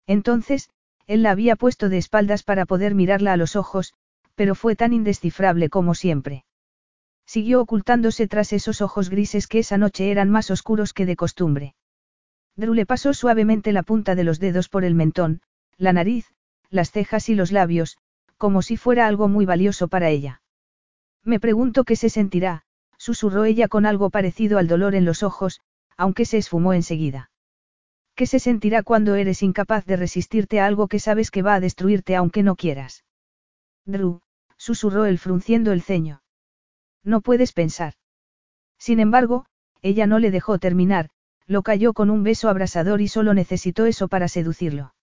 [0.08, 0.70] Entonces,
[1.08, 3.94] él la había puesto de espaldas para poder mirarla a los ojos,
[4.36, 6.46] pero fue tan indescifrable como siempre.
[7.26, 11.76] Siguió ocultándose tras esos ojos grises que esa noche eran más oscuros que de costumbre.
[12.56, 15.42] Drew le pasó suavemente la punta de los dedos por el mentón,
[15.78, 16.34] la nariz,
[16.70, 17.98] las cejas y los labios,
[18.38, 20.42] como si fuera algo muy valioso para ella.
[21.24, 22.64] Me pregunto qué se sentirá,
[22.98, 25.62] susurró ella con algo parecido al dolor en los ojos,
[25.98, 27.32] aunque se esfumó enseguida.
[28.16, 31.60] ¿Qué se sentirá cuando eres incapaz de resistirte a algo que sabes que va a
[31.60, 33.04] destruirte aunque no quieras?
[33.86, 34.22] Drew,
[34.58, 36.23] susurró él frunciendo el ceño.
[37.04, 37.94] No puedes pensar.
[38.78, 39.46] Sin embargo,
[39.82, 41.10] ella no le dejó terminar,
[41.46, 44.94] lo cayó con un beso abrasador y solo necesitó eso para seducirlo.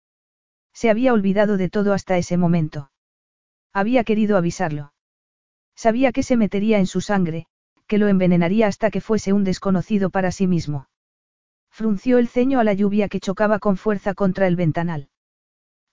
[0.73, 2.91] Se había olvidado de todo hasta ese momento.
[3.73, 4.93] Había querido avisarlo.
[5.77, 7.47] Sabía que se metería en su sangre,
[7.87, 10.89] que lo envenenaría hasta que fuese un desconocido para sí mismo.
[11.71, 15.09] Frunció el ceño a la lluvia que chocaba con fuerza contra el ventanal.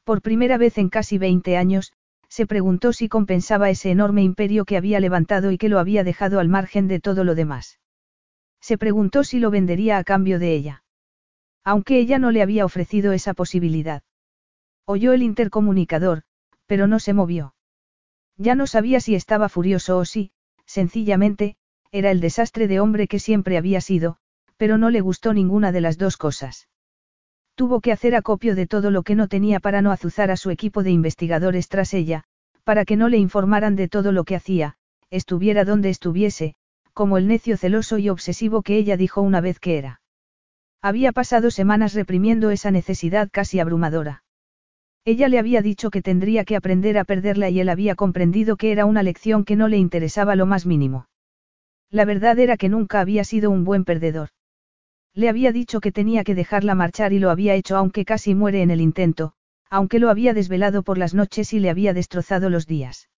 [0.04, 1.94] Por primera vez en casi 20 años,
[2.30, 6.40] se preguntó si compensaba ese enorme imperio que había levantado y que lo había dejado
[6.40, 7.80] al margen de todo lo demás.
[8.62, 10.84] Se preguntó si lo vendería a cambio de ella.
[11.64, 14.04] Aunque ella no le había ofrecido esa posibilidad.
[14.86, 16.24] Oyó el intercomunicador,
[16.66, 17.56] pero no se movió.
[18.38, 20.32] Ya no sabía si estaba furioso o si,
[20.66, 21.58] sencillamente,
[21.92, 24.18] era el desastre de hombre que siempre había sido,
[24.58, 26.68] pero no le gustó ninguna de las dos cosas.
[27.58, 30.52] Tuvo que hacer acopio de todo lo que no tenía para no azuzar a su
[30.52, 32.24] equipo de investigadores tras ella,
[32.64, 34.76] para que no le informaran de todo lo que hacía,
[35.10, 36.54] estuviera donde estuviese,
[36.94, 40.02] como el necio celoso y obsesivo que ella dijo una vez que era.
[40.84, 44.24] Había pasado semanas reprimiendo esa necesidad casi abrumadora.
[45.04, 48.72] Ella le había dicho que tendría que aprender a perderla y él había comprendido que
[48.72, 51.08] era una lección que no le interesaba lo más mínimo.
[51.90, 54.30] La verdad era que nunca había sido un buen perdedor.
[55.18, 58.62] Le había dicho que tenía que dejarla marchar y lo había hecho aunque casi muere
[58.62, 59.34] en el intento,
[59.68, 63.10] aunque lo había desvelado por las noches y le había destrozado los días.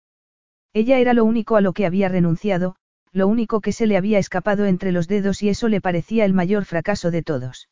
[0.71, 2.77] Ella era lo único a lo que había renunciado,
[3.11, 6.31] lo único que se le había escapado entre los dedos y eso le parecía el
[6.31, 7.67] mayor fracaso de todos.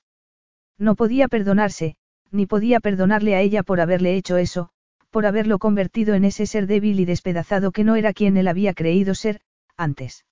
[0.78, 1.96] No podía perdonarse,
[2.30, 4.72] ni podía perdonarle a ella por haberle hecho eso,
[5.10, 8.74] por haberlo convertido en ese ser débil y despedazado que no era quien él había
[8.74, 9.40] creído ser,
[9.78, 10.26] antes.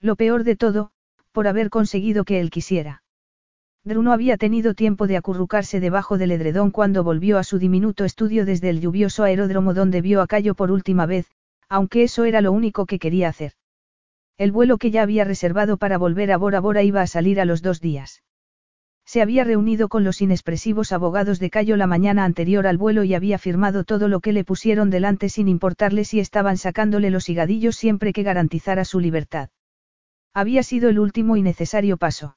[0.00, 0.92] Lo peor de todo,
[1.32, 3.02] por haber conseguido que él quisiera.
[3.82, 8.04] Drew no había tenido tiempo de acurrucarse debajo del edredón cuando volvió a su diminuto
[8.04, 11.26] estudio desde el lluvioso aeródromo donde vio a Cayo por última vez,
[11.68, 13.52] aunque eso era lo único que quería hacer.
[14.36, 17.46] El vuelo que ya había reservado para volver a Bora Bora iba a salir a
[17.46, 18.22] los dos días.
[19.06, 23.14] Se había reunido con los inexpresivos abogados de Cayo la mañana anterior al vuelo y
[23.14, 27.76] había firmado todo lo que le pusieron delante sin importarle si estaban sacándole los higadillos
[27.76, 29.48] siempre que garantizara su libertad.
[30.34, 32.36] Había sido el último y necesario paso.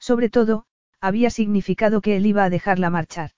[0.00, 0.64] Sobre todo,
[1.00, 3.30] había significado que él iba a dejarla marchar.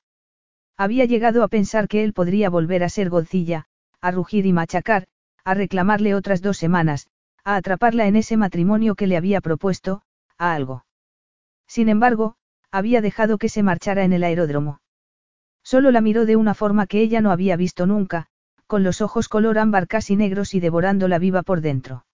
[0.76, 3.66] Había llegado a pensar que él podría volver a ser Godzilla,
[4.00, 5.06] a rugir y machacar,
[5.44, 7.08] a reclamarle otras dos semanas,
[7.44, 10.02] a atraparla en ese matrimonio que le había propuesto,
[10.38, 10.86] a algo.
[11.66, 12.36] Sin embargo,
[12.70, 14.80] había dejado que se marchara en el aeródromo.
[15.62, 18.28] Solo la miró de una forma que ella no había visto nunca,
[18.66, 22.06] con los ojos color ámbar casi negros y devorándola viva por dentro.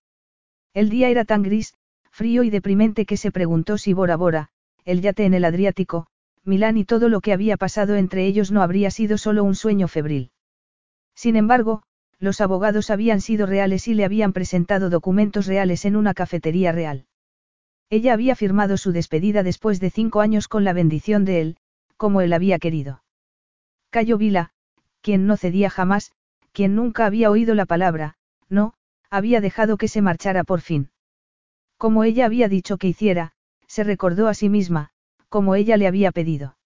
[0.74, 1.74] El día era tan gris,
[2.18, 4.48] frío y deprimente que se preguntó si Bora Bora,
[4.84, 6.08] el yate en el Adriático,
[6.44, 9.86] Milán y todo lo que había pasado entre ellos no habría sido solo un sueño
[9.86, 10.32] febril.
[11.14, 11.84] Sin embargo,
[12.18, 17.06] los abogados habían sido reales y le habían presentado documentos reales en una cafetería real.
[17.88, 21.56] Ella había firmado su despedida después de cinco años con la bendición de él,
[21.96, 23.04] como él había querido.
[23.90, 24.50] Cayo Vila,
[25.02, 26.10] quien no cedía jamás,
[26.50, 28.16] quien nunca había oído la palabra,
[28.48, 28.74] no,
[29.08, 30.90] había dejado que se marchara por fin.
[31.78, 33.32] Como ella había dicho que hiciera,
[33.66, 34.90] se recordó a sí misma,
[35.28, 36.56] como ella le había pedido.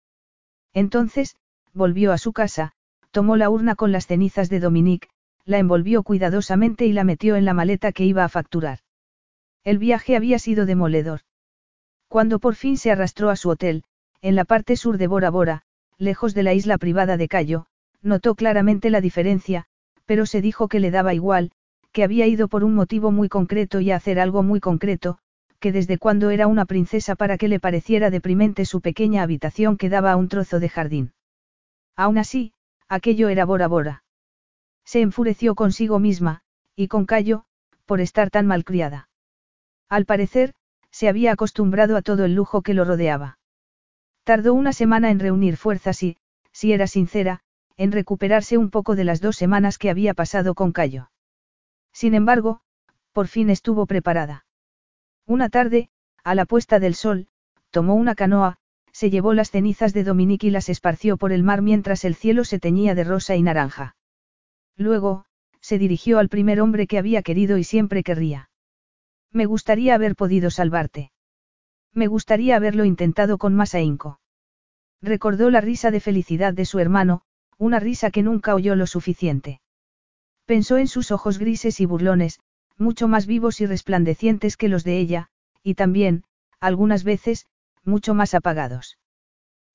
[0.72, 1.36] Entonces,
[1.74, 2.72] volvió a su casa,
[3.10, 5.08] tomó la urna con las cenizas de Dominique,
[5.44, 8.78] la envolvió cuidadosamente y la metió en la maleta que iba a facturar.
[9.64, 11.20] El viaje había sido demoledor.
[12.08, 13.84] Cuando por fin se arrastró a su hotel,
[14.22, 15.62] en la parte sur de Bora Bora,
[15.98, 17.66] lejos de la isla privada de Cayo,
[18.00, 19.66] notó claramente la diferencia,
[20.06, 21.52] pero se dijo que le daba igual,
[21.92, 25.18] que había ido por un motivo muy concreto y a hacer algo muy concreto,
[25.60, 29.88] que desde cuando era una princesa para que le pareciera deprimente su pequeña habitación que
[29.88, 31.12] daba a un trozo de jardín.
[31.94, 32.52] Aún así,
[32.88, 34.02] aquello era Bora Bora.
[34.84, 36.42] Se enfureció consigo misma,
[36.74, 37.44] y con Cayo,
[37.86, 39.08] por estar tan malcriada.
[39.88, 40.54] Al parecer,
[40.90, 43.38] se había acostumbrado a todo el lujo que lo rodeaba.
[44.24, 46.16] Tardó una semana en reunir fuerzas y,
[46.50, 47.40] si era sincera,
[47.76, 51.11] en recuperarse un poco de las dos semanas que había pasado con Cayo.
[51.92, 52.60] Sin embargo,
[53.12, 54.46] por fin estuvo preparada.
[55.26, 55.90] Una tarde,
[56.24, 57.28] a la puesta del sol,
[57.70, 58.58] tomó una canoa,
[58.92, 62.44] se llevó las cenizas de Dominique y las esparció por el mar mientras el cielo
[62.44, 63.96] se teñía de rosa y naranja.
[64.76, 65.24] Luego,
[65.60, 68.50] se dirigió al primer hombre que había querido y siempre querría.
[69.30, 71.12] Me gustaría haber podido salvarte.
[71.94, 74.20] Me gustaría haberlo intentado con más ahínco.
[75.00, 77.22] Recordó la risa de felicidad de su hermano,
[77.58, 79.60] una risa que nunca oyó lo suficiente.
[80.52, 82.38] Pensó en sus ojos grises y burlones,
[82.76, 85.30] mucho más vivos y resplandecientes que los de ella,
[85.62, 86.24] y también,
[86.60, 87.46] algunas veces,
[87.84, 88.98] mucho más apagados.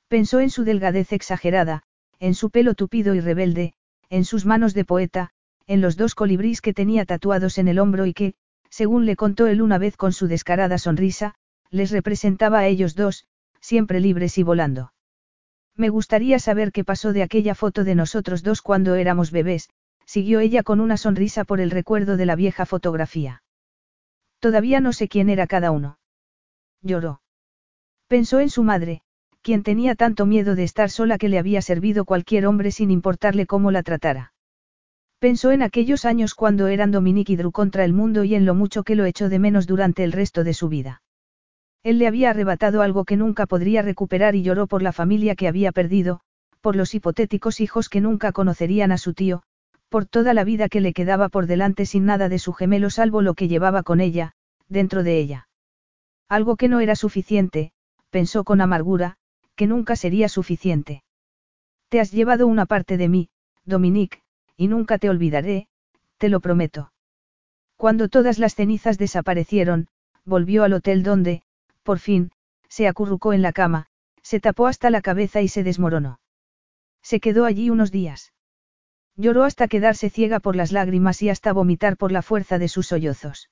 [0.08, 1.82] Pensó en su delgadez exagerada,
[2.20, 3.74] en su pelo tupido y rebelde,
[4.12, 5.32] en sus manos de poeta,
[5.66, 8.36] en los dos colibrís que tenía tatuados en el hombro y que,
[8.70, 11.34] según le contó él una vez con su descarada sonrisa,
[11.72, 13.26] les representaba a ellos dos,
[13.62, 14.94] siempre libres y volando.
[15.76, 19.70] Me gustaría saber qué pasó de aquella foto de nosotros dos cuando éramos bebés,
[20.08, 23.44] siguió ella con una sonrisa por el recuerdo de la vieja fotografía.
[24.40, 26.00] Todavía no sé quién era cada uno.
[26.82, 27.22] Lloró.
[28.08, 29.02] Pensó en su madre,
[29.42, 33.46] quien tenía tanto miedo de estar sola que le había servido cualquier hombre sin importarle
[33.46, 34.34] cómo la tratara.
[35.20, 38.56] Pensó en aquellos años cuando eran Dominique y Drew contra el mundo y en lo
[38.56, 41.02] mucho que lo echó de menos durante el resto de su vida.
[41.84, 45.48] Él le había arrebatado algo que nunca podría recuperar y lloró por la familia que
[45.48, 46.22] había perdido,
[46.62, 49.44] por los hipotéticos hijos que nunca conocerían a su tío,
[49.90, 53.22] por toda la vida que le quedaba por delante sin nada de su gemelo salvo
[53.22, 54.34] lo que llevaba con ella,
[54.68, 55.48] dentro de ella.
[56.28, 57.72] Algo que no era suficiente,
[58.10, 59.18] pensó con amargura,
[59.56, 61.04] que nunca sería suficiente.
[61.90, 63.30] Te has llevado una parte de mí,
[63.64, 64.22] Dominique,
[64.58, 65.68] y nunca te olvidaré,
[66.18, 66.92] te lo prometo.
[67.78, 69.88] Cuando todas las cenizas desaparecieron,
[70.26, 71.44] volvió al hotel donde,
[71.84, 72.32] por fin,
[72.68, 73.88] se acurrucó en la cama,
[74.22, 76.20] se tapó hasta la cabeza y se desmoronó.
[77.02, 78.34] Se quedó allí unos días.
[79.18, 82.88] Lloró hasta quedarse ciega por las lágrimas y hasta vomitar por la fuerza de sus
[82.88, 83.50] sollozos.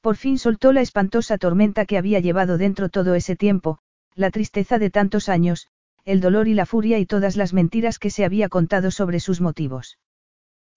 [0.00, 3.78] Por fin soltó la espantosa tormenta que había llevado dentro todo ese tiempo,
[4.16, 5.68] la tristeza de tantos años,
[6.04, 9.40] el dolor y la furia y todas las mentiras que se había contado sobre sus
[9.40, 9.98] motivos.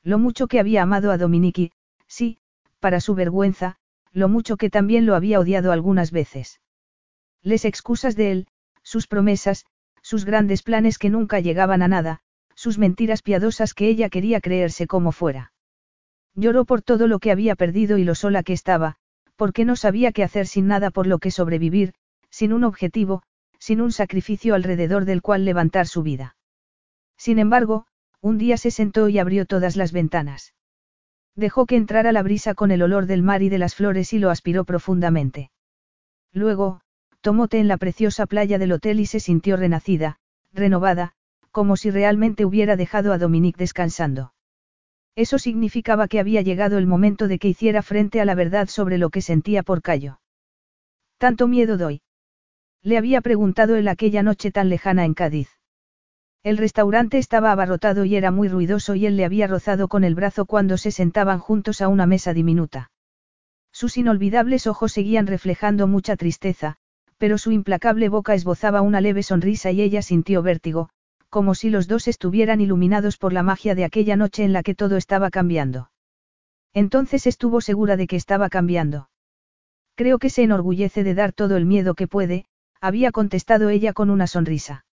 [0.03, 1.71] Lo mucho que había amado a Dominique,
[2.05, 2.37] sí,
[2.79, 3.77] para su vergüenza,
[4.11, 6.61] lo mucho que también lo había odiado algunas veces.
[7.41, 8.47] Les excusas de él,
[8.83, 9.65] sus promesas,
[10.03, 12.21] sus grandes planes que nunca llegaban a nada,
[12.55, 15.51] sus mentiras piadosas que ella quería creerse como fuera.
[16.33, 18.95] Lloró por todo lo que había perdido y lo sola que estaba,
[19.35, 21.93] porque no sabía qué hacer sin nada por lo que sobrevivir,
[22.29, 23.23] sin un objetivo,
[23.59, 26.35] sin un sacrificio alrededor del cual levantar su vida.
[27.17, 27.85] Sin embargo,
[28.21, 30.53] un día se sentó y abrió todas las ventanas.
[31.35, 34.19] Dejó que entrara la brisa con el olor del mar y de las flores y
[34.19, 35.51] lo aspiró profundamente.
[36.31, 36.81] Luego,
[37.21, 40.19] tomó té en la preciosa playa del hotel y se sintió renacida,
[40.53, 41.13] renovada,
[41.55, 44.33] como si realmente hubiera dejado a Dominique descansando.
[45.15, 48.97] Eso significaba que había llegado el momento de que hiciera frente a la verdad sobre
[48.97, 50.19] lo que sentía por Cayo.
[51.17, 52.01] Tanto miedo doy.
[52.83, 55.47] Le había preguntado él aquella noche tan lejana en Cádiz.
[56.43, 60.13] El restaurante estaba abarrotado y era muy ruidoso y él le había rozado con el
[60.13, 62.91] brazo cuando se sentaban juntos a una mesa diminuta.
[63.71, 66.75] Sus inolvidables ojos seguían reflejando mucha tristeza,
[67.17, 70.89] pero su implacable boca esbozaba una leve sonrisa y ella sintió vértigo,
[71.35, 74.73] como si los dos estuvieran iluminados por la magia de aquella noche en la que
[74.73, 75.91] todo estaba cambiando.
[76.73, 79.09] Entonces estuvo segura de que estaba cambiando.
[79.95, 82.45] Creo que se enorgullece de dar todo el miedo que puede,
[82.79, 84.85] había contestado ella con una sonrisa.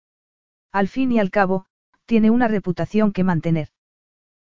[0.72, 1.66] Al fin y al cabo,
[2.06, 3.68] tiene una reputación que mantener.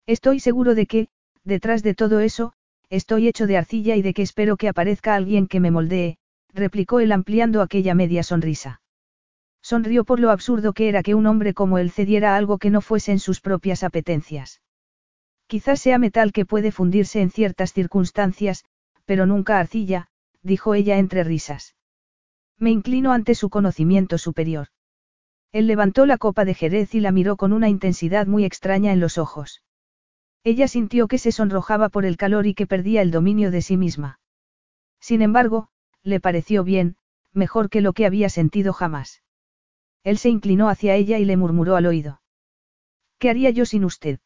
[0.05, 1.07] Estoy seguro de que,
[1.45, 2.51] detrás de todo eso,
[2.89, 6.17] estoy hecho de arcilla y de que espero que aparezca alguien que me moldee,
[6.53, 8.81] replicó él ampliando aquella media sonrisa.
[9.65, 12.81] Sonrió por lo absurdo que era que un hombre como él cediera algo que no
[12.81, 14.61] fuese en sus propias apetencias.
[15.47, 18.63] Quizás sea metal que puede fundirse en ciertas circunstancias,
[19.05, 20.09] pero nunca arcilla,
[20.43, 21.75] dijo ella entre risas.
[22.59, 24.67] Me inclino ante su conocimiento superior.
[25.51, 28.99] Él levantó la copa de Jerez y la miró con una intensidad muy extraña en
[28.99, 29.63] los ojos.
[30.43, 33.77] Ella sintió que se sonrojaba por el calor y que perdía el dominio de sí
[33.77, 34.19] misma.
[34.99, 35.69] Sin embargo,
[36.03, 36.97] le pareció bien,
[37.33, 39.23] mejor que lo que había sentido jamás.
[40.05, 42.21] Él se inclinó hacia ella y le murmuró al oído.
[43.17, 44.19] ¿Qué haría yo sin usted?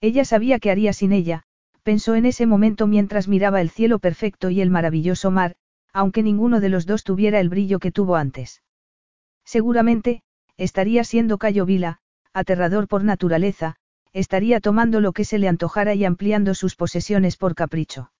[0.00, 1.42] Ella sabía que haría sin ella,
[1.82, 5.56] pensó en ese momento mientras miraba el cielo perfecto y el maravilloso mar,
[5.92, 8.62] aunque ninguno de los dos tuviera el brillo que tuvo antes.
[9.44, 10.22] Seguramente,
[10.56, 11.98] estaría siendo Cayo Vila,
[12.32, 13.74] aterrador por naturaleza,
[14.12, 18.12] estaría tomando lo que se le antojara y ampliando sus posesiones por capricho.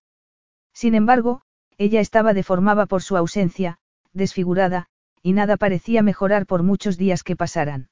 [0.73, 1.43] Sin embargo,
[1.78, 3.78] ella estaba deformada por su ausencia,
[4.12, 4.89] desfigurada,
[5.23, 7.89] y nada parecía mejorar por muchos días que pasaran.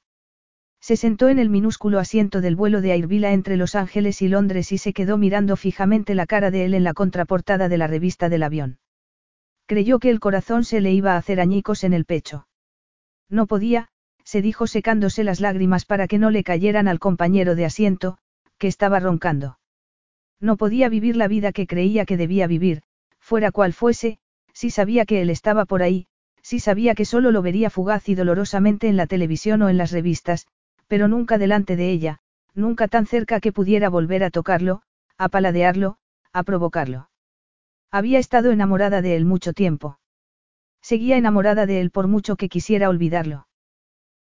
[0.81, 4.73] Se sentó en el minúsculo asiento del vuelo de Airvila entre Los Ángeles y Londres
[4.73, 8.29] y se quedó mirando fijamente la cara de él en la contraportada de la revista
[8.29, 8.79] del avión.
[9.67, 12.49] Creyó que el corazón se le iba a hacer añicos en el pecho.
[13.29, 13.89] No podía,
[14.25, 18.19] se dijo secándose las lágrimas para que no le cayeran al compañero de asiento,
[18.59, 19.59] que estaba roncando.
[20.41, 22.83] No podía vivir la vida que creía que debía vivir,
[23.19, 24.19] fuera cual fuese,
[24.55, 26.07] si sabía que él estaba por ahí,
[26.43, 29.93] si sabía que solo lo vería fugaz y dolorosamente en la televisión o en las
[29.93, 30.47] revistas,
[30.89, 32.21] pero nunca delante de ella,
[32.55, 34.83] nunca tan cerca que pudiera volver a tocarlo,
[35.19, 35.99] a paladearlo,
[36.33, 37.11] a provocarlo.
[37.91, 39.99] Había estado enamorada de él mucho tiempo.
[40.81, 43.47] Seguía enamorada de él por mucho que quisiera olvidarlo.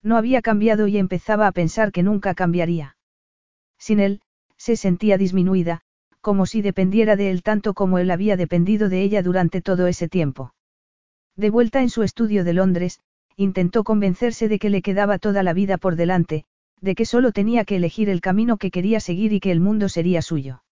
[0.02, 2.96] No había cambiado y empezaba a pensar que nunca cambiaría.
[3.78, 4.20] Sin él,
[4.56, 5.80] se sentía disminuida,
[6.20, 10.08] como si dependiera de él tanto como él había dependido de ella durante todo ese
[10.08, 10.54] tiempo.
[11.36, 13.00] De vuelta en su estudio de Londres,
[13.36, 16.44] intentó convencerse de que le quedaba toda la vida por delante,
[16.80, 19.88] de que solo tenía que elegir el camino que quería seguir y que el mundo
[19.88, 20.62] sería suyo.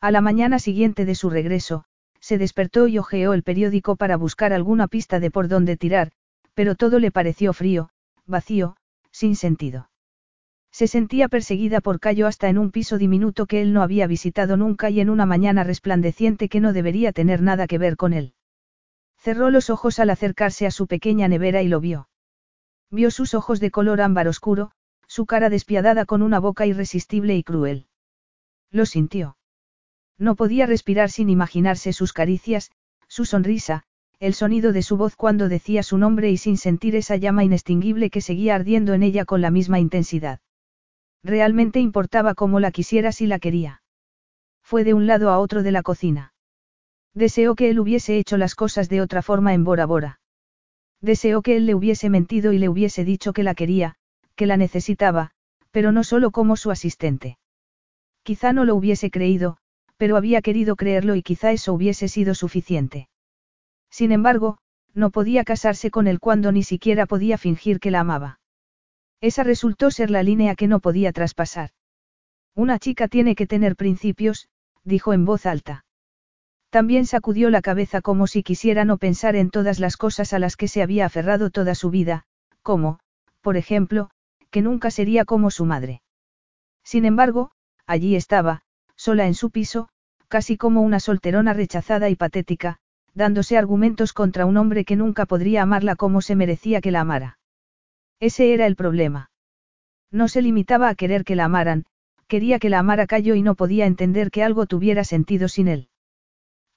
[0.00, 1.84] A la mañana siguiente de su regreso,
[2.20, 6.12] se despertó y hojeó el periódico para buscar alguna pista de por dónde tirar,
[6.54, 7.90] pero todo le pareció frío,
[8.26, 8.76] vacío,
[9.10, 9.90] sin sentido.
[10.70, 14.56] Se sentía perseguida por Cayo hasta en un piso diminuto que él no había visitado
[14.56, 18.34] nunca y en una mañana resplandeciente que no debería tener nada que ver con él.
[19.20, 22.08] Cerró los ojos al acercarse a su pequeña nevera y lo vio.
[22.90, 24.72] Vio sus ojos de color ámbar oscuro,
[25.06, 27.86] su cara despiadada con una boca irresistible y cruel.
[28.70, 29.36] Lo sintió.
[30.18, 32.70] No podía respirar sin imaginarse sus caricias,
[33.08, 33.84] su sonrisa,
[34.20, 38.08] el sonido de su voz cuando decía su nombre y sin sentir esa llama inextinguible
[38.10, 40.40] que seguía ardiendo en ella con la misma intensidad.
[41.22, 43.82] Realmente importaba cómo la quisiera si la quería.
[44.62, 46.29] Fue de un lado a otro de la cocina.
[47.14, 50.20] Deseó que él hubiese hecho las cosas de otra forma en Bora Bora.
[51.00, 53.96] Deseó que él le hubiese mentido y le hubiese dicho que la quería,
[54.36, 55.32] que la necesitaba,
[55.70, 57.38] pero no solo como su asistente.
[58.22, 59.56] Quizá no lo hubiese creído,
[59.96, 63.08] pero había querido creerlo y quizá eso hubiese sido suficiente.
[63.90, 64.58] Sin embargo,
[64.94, 68.40] no podía casarse con él cuando ni siquiera podía fingir que la amaba.
[69.20, 71.70] Esa resultó ser la línea que no podía traspasar.
[72.54, 74.48] Una chica tiene que tener principios,
[74.84, 75.84] dijo en voz alta.
[76.70, 80.56] También sacudió la cabeza como si quisiera no pensar en todas las cosas a las
[80.56, 82.24] que se había aferrado toda su vida,
[82.62, 83.00] como,
[83.40, 84.10] por ejemplo,
[84.50, 86.02] que nunca sería como su madre.
[86.84, 87.50] Sin embargo,
[87.86, 88.62] allí estaba,
[88.94, 89.88] sola en su piso,
[90.28, 92.78] casi como una solterona rechazada y patética,
[93.14, 97.38] dándose argumentos contra un hombre que nunca podría amarla como se merecía que la amara.
[98.20, 99.30] Ese era el problema.
[100.12, 101.84] No se limitaba a querer que la amaran,
[102.28, 105.89] quería que la amara Cayo y no podía entender que algo tuviera sentido sin él.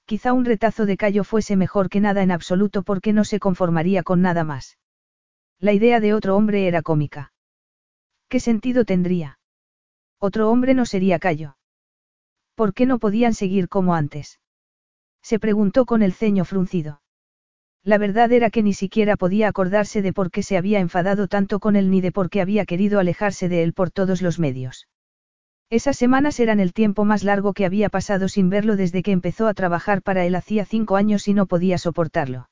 [0.06, 4.02] Quizá un retazo de Cayo fuese mejor que nada en absoluto porque no se conformaría
[4.02, 4.78] con nada más.
[5.58, 7.32] La idea de otro hombre era cómica.
[8.28, 9.38] ¿Qué sentido tendría?
[10.18, 11.56] Otro hombre no sería Cayo.
[12.54, 14.40] ¿Por qué no podían seguir como antes?
[15.22, 17.00] Se preguntó con el ceño fruncido.
[17.82, 21.60] La verdad era que ni siquiera podía acordarse de por qué se había enfadado tanto
[21.60, 24.86] con él ni de por qué había querido alejarse de él por todos los medios.
[25.74, 29.48] Esas semanas eran el tiempo más largo que había pasado sin verlo desde que empezó
[29.48, 32.48] a trabajar para él hacía cinco años y no podía soportarlo.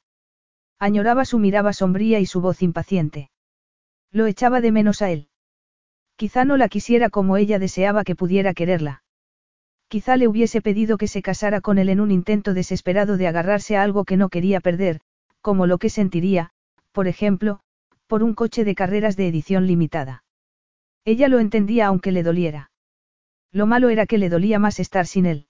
[0.81, 3.31] Añoraba su mirada sombría y su voz impaciente.
[4.11, 5.29] Lo echaba de menos a él.
[6.17, 9.05] Quizá no la quisiera como ella deseaba que pudiera quererla.
[9.87, 13.77] Quizá le hubiese pedido que se casara con él en un intento desesperado de agarrarse
[13.77, 15.01] a algo que no quería perder,
[15.41, 16.51] como lo que sentiría,
[16.91, 17.61] por ejemplo,
[18.09, 20.25] por un coche de carreras de edición limitada.
[21.05, 22.72] Ella lo entendía aunque le doliera.
[23.53, 25.47] Lo malo era que le dolía más estar sin él.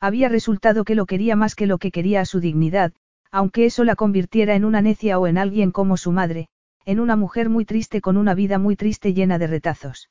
[0.00, 2.92] Había resultado que lo quería más que lo que quería a su dignidad,
[3.30, 6.48] aunque eso la convirtiera en una necia o en alguien como su madre,
[6.84, 10.10] en una mujer muy triste con una vida muy triste llena de retazos.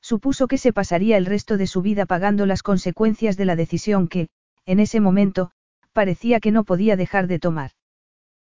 [0.00, 4.08] Supuso que se pasaría el resto de su vida pagando las consecuencias de la decisión
[4.08, 4.28] que,
[4.64, 5.52] en ese momento,
[5.92, 7.72] parecía que no podía dejar de tomar.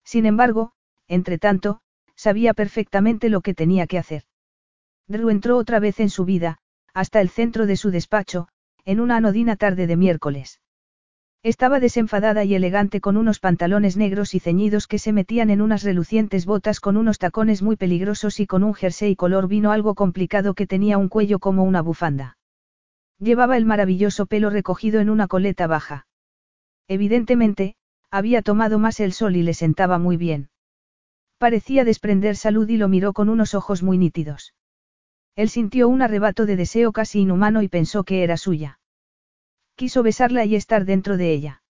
[0.04, 0.72] Sin embargo,
[1.08, 1.80] entre tanto,
[2.14, 4.24] sabía perfectamente lo que tenía que hacer.
[5.08, 6.58] Drew entró otra vez en su vida,
[6.94, 8.48] hasta el centro de su despacho,
[8.84, 10.60] en una anodina tarde de miércoles.
[11.42, 15.82] Estaba desenfadada y elegante con unos pantalones negros y ceñidos que se metían en unas
[15.82, 20.52] relucientes botas con unos tacones muy peligrosos y con un jersey color vino algo complicado
[20.52, 22.36] que tenía un cuello como una bufanda.
[23.18, 26.06] Llevaba el maravilloso pelo recogido en una coleta baja.
[26.88, 27.74] Evidentemente,
[28.10, 30.50] había tomado más el sol y le sentaba muy bien.
[31.38, 34.52] Parecía desprender salud y lo miró con unos ojos muy nítidos.
[35.40, 38.78] Él sintió un arrebato de deseo casi inhumano y pensó que era suya.
[39.74, 41.62] Quiso besarla y estar dentro de ella.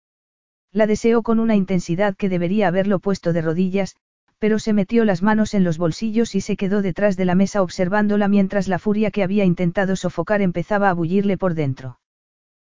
[0.71, 3.95] La deseó con una intensidad que debería haberlo puesto de rodillas,
[4.39, 7.61] pero se metió las manos en los bolsillos y se quedó detrás de la mesa
[7.61, 11.99] observándola mientras la furia que había intentado sofocar empezaba a bullirle por dentro.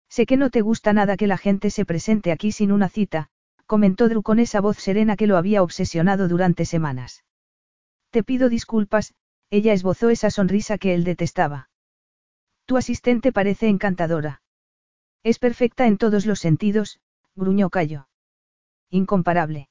[0.10, 3.28] Sé que no te gusta nada que la gente se presente aquí sin una cita,
[3.68, 7.24] comentó Drew con esa voz serena que lo había obsesionado durante semanas.
[8.10, 9.14] Te pido disculpas,
[9.50, 11.70] ella esbozó esa sonrisa que él detestaba.
[12.66, 14.42] Tu asistente parece encantadora.
[15.24, 17.00] Es perfecta en todos los sentidos,
[17.36, 18.08] gruñó Cayo.
[18.90, 19.70] Incomparable.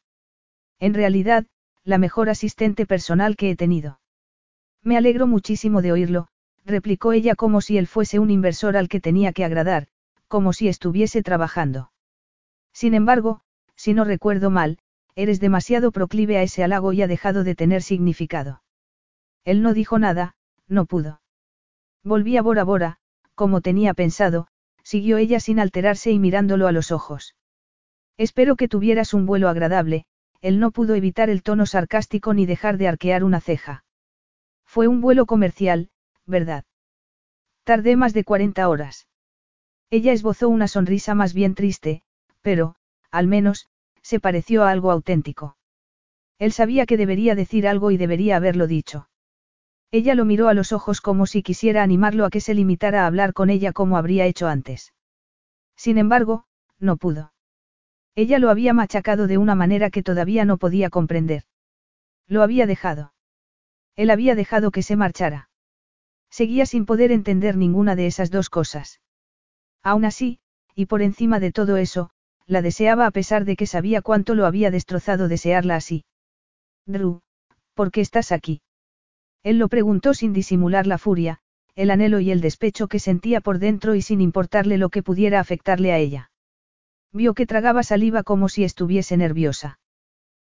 [0.78, 1.46] En realidad,
[1.84, 4.00] la mejor asistente personal que he tenido.
[4.82, 6.28] Me alegro muchísimo de oírlo,
[6.64, 9.88] replicó ella como si él fuese un inversor al que tenía que agradar,
[10.28, 11.92] como si estuviese trabajando.
[12.72, 13.40] Sin embargo,
[13.76, 14.78] si no recuerdo mal,
[15.14, 18.62] eres demasiado proclive a ese halago y ha dejado de tener significado.
[19.46, 20.34] Él no dijo nada,
[20.68, 21.22] no pudo.
[22.02, 22.98] Volví a Bora Bora,
[23.36, 24.48] como tenía pensado,
[24.82, 27.36] siguió ella sin alterarse y mirándolo a los ojos.
[28.18, 30.04] Espero que tuvieras un vuelo agradable,
[30.40, 33.84] él no pudo evitar el tono sarcástico ni dejar de arquear una ceja.
[34.64, 35.90] Fue un vuelo comercial,
[36.26, 36.64] ¿verdad?
[37.62, 39.06] Tardé más de 40 horas.
[39.90, 42.02] Ella esbozó una sonrisa más bien triste,
[42.42, 42.74] pero,
[43.12, 43.68] al menos,
[44.02, 45.56] se pareció a algo auténtico.
[46.38, 49.08] Él sabía que debería decir algo y debería haberlo dicho.
[49.90, 53.06] Ella lo miró a los ojos como si quisiera animarlo a que se limitara a
[53.06, 54.92] hablar con ella como habría hecho antes.
[55.76, 56.44] Sin embargo,
[56.78, 57.32] no pudo.
[58.14, 61.44] Ella lo había machacado de una manera que todavía no podía comprender.
[62.26, 63.12] Lo había dejado.
[63.94, 65.50] Él había dejado que se marchara.
[66.30, 69.00] Seguía sin poder entender ninguna de esas dos cosas.
[69.82, 70.40] Aún así,
[70.74, 72.10] y por encima de todo eso,
[72.46, 76.04] la deseaba a pesar de que sabía cuánto lo había destrozado desearla así.
[76.86, 77.20] Drew,
[77.74, 78.62] ¿por qué estás aquí?
[79.46, 81.38] Él lo preguntó sin disimular la furia,
[81.76, 85.38] el anhelo y el despecho que sentía por dentro y sin importarle lo que pudiera
[85.38, 86.32] afectarle a ella.
[87.12, 89.78] Vio que tragaba saliva como si estuviese nerviosa.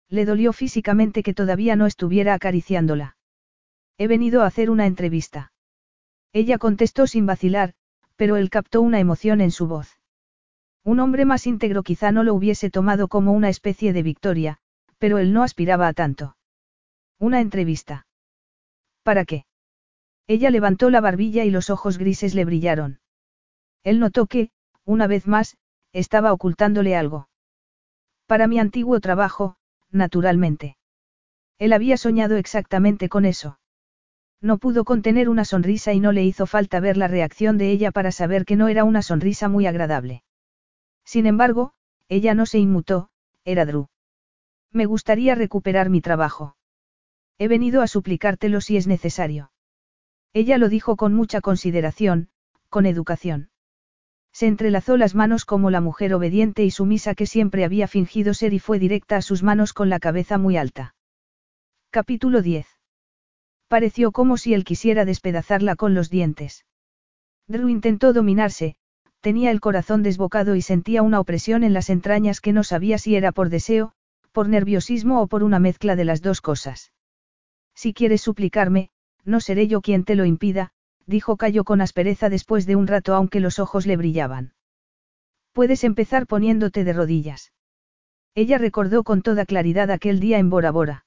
[0.07, 3.17] Le dolió físicamente que todavía no estuviera acariciándola.
[3.97, 5.51] He venido a hacer una entrevista.
[6.31, 7.73] Ella contestó sin vacilar,
[8.15, 9.99] pero él captó una emoción en su voz.
[10.85, 14.57] Un hombre más íntegro quizá no lo hubiese tomado como una especie de victoria,
[14.99, 16.37] pero él no aspiraba a tanto.
[17.19, 18.04] Una entrevista.
[19.05, 19.45] ¿Para qué?
[20.25, 22.99] Ella levantó la barbilla y los ojos grises le brillaron.
[23.83, 24.49] Él notó que,
[24.83, 25.57] una vez más,
[25.93, 27.29] estaba ocultándole algo.
[28.25, 29.57] Para mi antiguo trabajo,
[29.91, 30.75] naturalmente.
[31.59, 33.59] Él había soñado exactamente con eso.
[34.41, 37.91] No pudo contener una sonrisa y no le hizo falta ver la reacción de ella
[37.91, 40.23] para saber que no era una sonrisa muy agradable.
[41.03, 41.73] Sin embargo,
[42.09, 43.09] ella no se inmutó,
[43.43, 43.85] era Drew.
[44.71, 46.55] Me gustaría recuperar mi trabajo.
[47.37, 49.51] He venido a suplicártelo si es necesario.
[50.33, 52.29] Ella lo dijo con mucha consideración,
[52.69, 53.49] con educación.
[54.31, 58.53] Se entrelazó las manos como la mujer obediente y sumisa que siempre había fingido ser
[58.53, 60.95] y fue directa a sus manos con la cabeza muy alta.
[61.89, 62.67] Capítulo 10.
[63.67, 66.65] Pareció como si él quisiera despedazarla con los dientes.
[67.47, 68.75] Drew intentó dominarse,
[69.21, 73.15] tenía el corazón desbocado y sentía una opresión en las entrañas que no sabía si
[73.15, 73.93] era por deseo,
[74.31, 76.91] por nerviosismo o por una mezcla de las dos cosas.
[77.75, 78.89] Si quieres suplicarme,
[79.25, 80.71] no seré yo quien te lo impida,
[81.05, 84.53] dijo Cayo con aspereza después de un rato aunque los ojos le brillaban.
[85.51, 87.53] Puedes empezar poniéndote de rodillas.
[88.33, 91.05] Ella recordó con toda claridad aquel día en Bora Bora.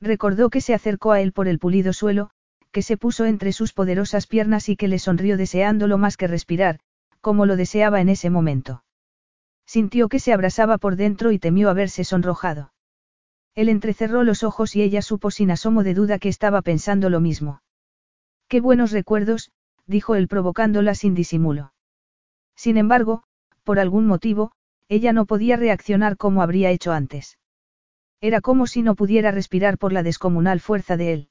[0.00, 2.30] Recordó que se acercó a él por el pulido suelo,
[2.72, 6.80] que se puso entre sus poderosas piernas y que le sonrió deseándolo más que respirar,
[7.20, 8.84] como lo deseaba en ese momento.
[9.66, 12.72] Sintió que se abrasaba por dentro y temió haberse sonrojado.
[13.60, 17.20] Él entrecerró los ojos y ella supo sin asomo de duda que estaba pensando lo
[17.20, 17.60] mismo.
[18.48, 19.50] Qué buenos recuerdos,
[19.86, 21.74] dijo él provocándola sin disimulo.
[22.56, 23.22] Sin embargo,
[23.62, 24.52] por algún motivo,
[24.88, 27.36] ella no podía reaccionar como habría hecho antes.
[28.22, 31.28] Era como si no pudiera respirar por la descomunal fuerza de él.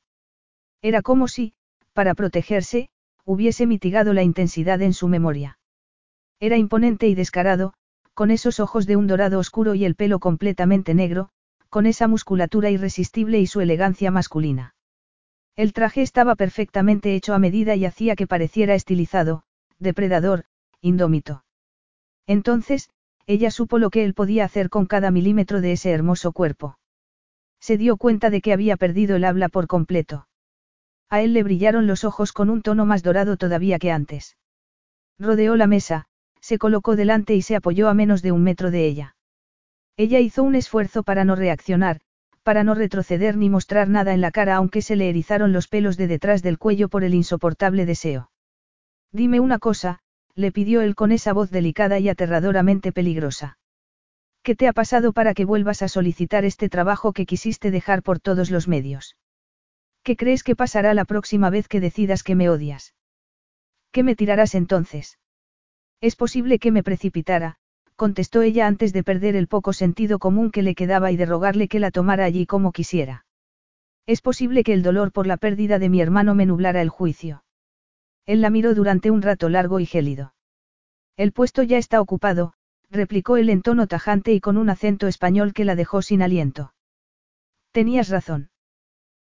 [0.83, 1.56] Era como si,
[1.93, 2.90] para protegerse,
[3.25, 5.58] hubiese mitigado la intensidad en su memoria.
[6.40, 7.74] Era imponente y descarado,
[8.14, 11.32] con esos ojos de un dorado oscuro y el pelo completamente negro,
[11.69, 14.75] con esa musculatura irresistible y su elegancia masculina.
[15.56, 19.43] El traje estaba perfectamente hecho a medida y hacía que pareciera estilizado,
[19.77, 20.45] depredador,
[20.81, 21.43] indómito.
[22.25, 22.89] Entonces,
[23.27, 26.80] ella supo lo que él podía hacer con cada milímetro de ese hermoso cuerpo.
[27.59, 30.27] Se dio cuenta de que había perdido el habla por completo.
[31.09, 34.38] A él le brillaron los ojos con un tono más dorado todavía que antes.
[35.19, 36.06] Rodeó la mesa,
[36.39, 39.15] se colocó delante y se apoyó a menos de un metro de ella.
[40.00, 42.00] Ella hizo un esfuerzo para no reaccionar,
[42.44, 45.98] para no retroceder ni mostrar nada en la cara aunque se le erizaron los pelos
[45.98, 48.32] de detrás del cuello por el insoportable deseo.
[49.11, 50.00] Dime una cosa,
[50.36, 53.58] le pidió él con esa voz delicada y aterradoramente peligrosa.
[54.42, 58.22] ¿Qué te ha pasado para que vuelvas a solicitar este trabajo que quisiste dejar por
[58.22, 59.18] todos los medios?
[60.03, 62.95] ¿Qué crees que pasará la próxima vez que decidas que me odias?
[63.92, 65.19] ¿Qué me tirarás entonces?
[66.00, 67.58] Es posible que me precipitara,
[68.00, 71.68] contestó ella antes de perder el poco sentido común que le quedaba y de rogarle
[71.68, 73.26] que la tomara allí como quisiera.
[74.06, 77.44] Es posible que el dolor por la pérdida de mi hermano me nublara el juicio.
[78.26, 80.34] Él la miró durante un rato largo y gélido.
[81.18, 82.53] El puesto ya está ocupado,
[82.90, 86.74] replicó él en tono tajante y con un acento español que la dejó sin aliento.
[87.72, 88.50] Tenías razón.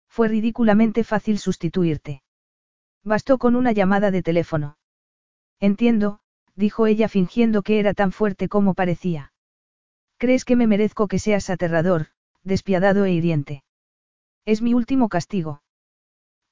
[0.10, 2.24] Fue ridículamente fácil sustituirte.
[3.06, 4.78] Bastó con una llamada de teléfono.
[5.62, 6.20] Entiendo,
[6.56, 9.34] dijo ella fingiendo que era tan fuerte como parecía.
[10.18, 12.08] ¿Crees que me merezco que seas aterrador,
[12.44, 13.64] despiadado e hiriente?
[14.46, 15.62] Es mi último castigo.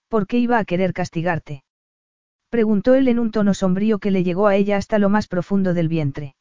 [0.10, 1.64] ¿Por qué iba a querer castigarte?
[2.50, 5.74] Preguntó él en un tono sombrío que le llegó a ella hasta lo más profundo
[5.74, 6.36] del vientre.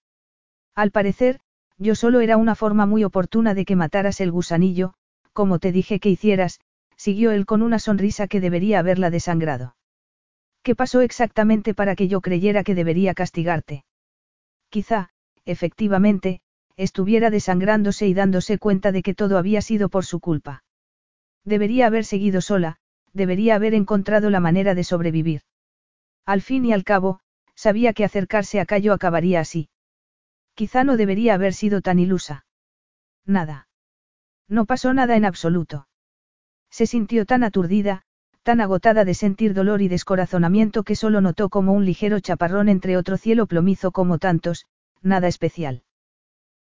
[0.74, 1.40] Al parecer,
[1.78, 4.94] yo solo era una forma muy oportuna de que mataras el gusanillo,
[5.32, 6.60] como te dije que hicieras,
[6.96, 9.74] siguió él con una sonrisa que debería haberla desangrado.
[10.62, 13.84] ¿Qué pasó exactamente para que yo creyera que debería castigarte?
[14.68, 15.10] Quizá,
[15.44, 16.40] efectivamente,
[16.76, 20.64] estuviera desangrándose y dándose cuenta de que todo había sido por su culpa.
[21.44, 22.76] Debería haber seguido sola,
[23.12, 25.42] debería haber encontrado la manera de sobrevivir.
[26.24, 27.20] Al fin y al cabo,
[27.54, 29.68] sabía que acercarse a Cayo acabaría así.
[30.54, 32.46] Quizá no debería haber sido tan ilusa.
[33.26, 33.68] Nada.
[34.48, 35.88] No pasó nada en absoluto.
[36.70, 38.04] Se sintió tan aturdida,
[38.42, 42.96] tan agotada de sentir dolor y descorazonamiento que solo notó como un ligero chaparrón entre
[42.96, 44.66] otro cielo plomizo como tantos,
[45.00, 45.82] nada especial.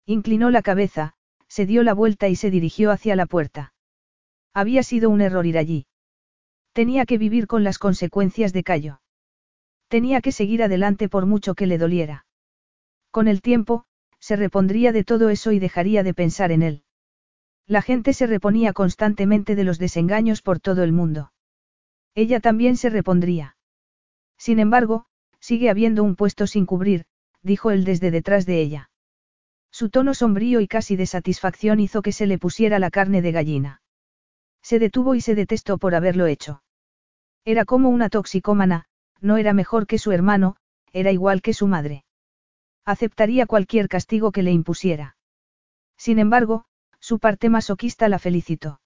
[0.05, 1.13] Inclinó la cabeza,
[1.47, 3.73] se dio la vuelta y se dirigió hacia la puerta.
[4.53, 5.87] Había sido un error ir allí.
[6.73, 9.01] Tenía que vivir con las consecuencias de Cayo.
[9.87, 12.25] Tenía que seguir adelante por mucho que le doliera.
[13.11, 13.85] Con el tiempo,
[14.19, 16.83] se repondría de todo eso y dejaría de pensar en él.
[17.67, 21.31] La gente se reponía constantemente de los desengaños por todo el mundo.
[22.15, 23.55] Ella también se repondría.
[24.37, 25.05] Sin embargo,
[25.39, 27.05] sigue habiendo un puesto sin cubrir,
[27.41, 28.89] dijo él desde detrás de ella.
[29.71, 33.31] Su tono sombrío y casi de satisfacción hizo que se le pusiera la carne de
[33.31, 33.81] gallina.
[34.61, 36.61] Se detuvo y se detestó por haberlo hecho.
[37.45, 38.85] Era como una toxicómana,
[39.21, 40.57] no era mejor que su hermano,
[40.93, 42.03] era igual que su madre.
[42.85, 45.15] Aceptaría cualquier castigo que le impusiera.
[45.97, 46.65] Sin embargo,
[46.99, 48.81] su parte masoquista la felicitó.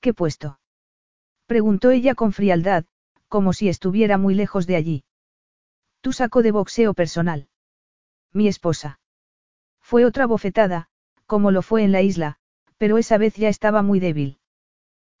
[0.00, 0.58] ¿Qué puesto?
[1.46, 2.84] Preguntó ella con frialdad,
[3.28, 5.04] como si estuviera muy lejos de allí.
[6.00, 7.48] Tu saco de boxeo personal.
[8.32, 9.00] Mi esposa.
[9.80, 10.88] Fue otra bofetada,
[11.26, 12.36] como lo fue en la isla,
[12.78, 14.38] pero esa vez ya estaba muy débil.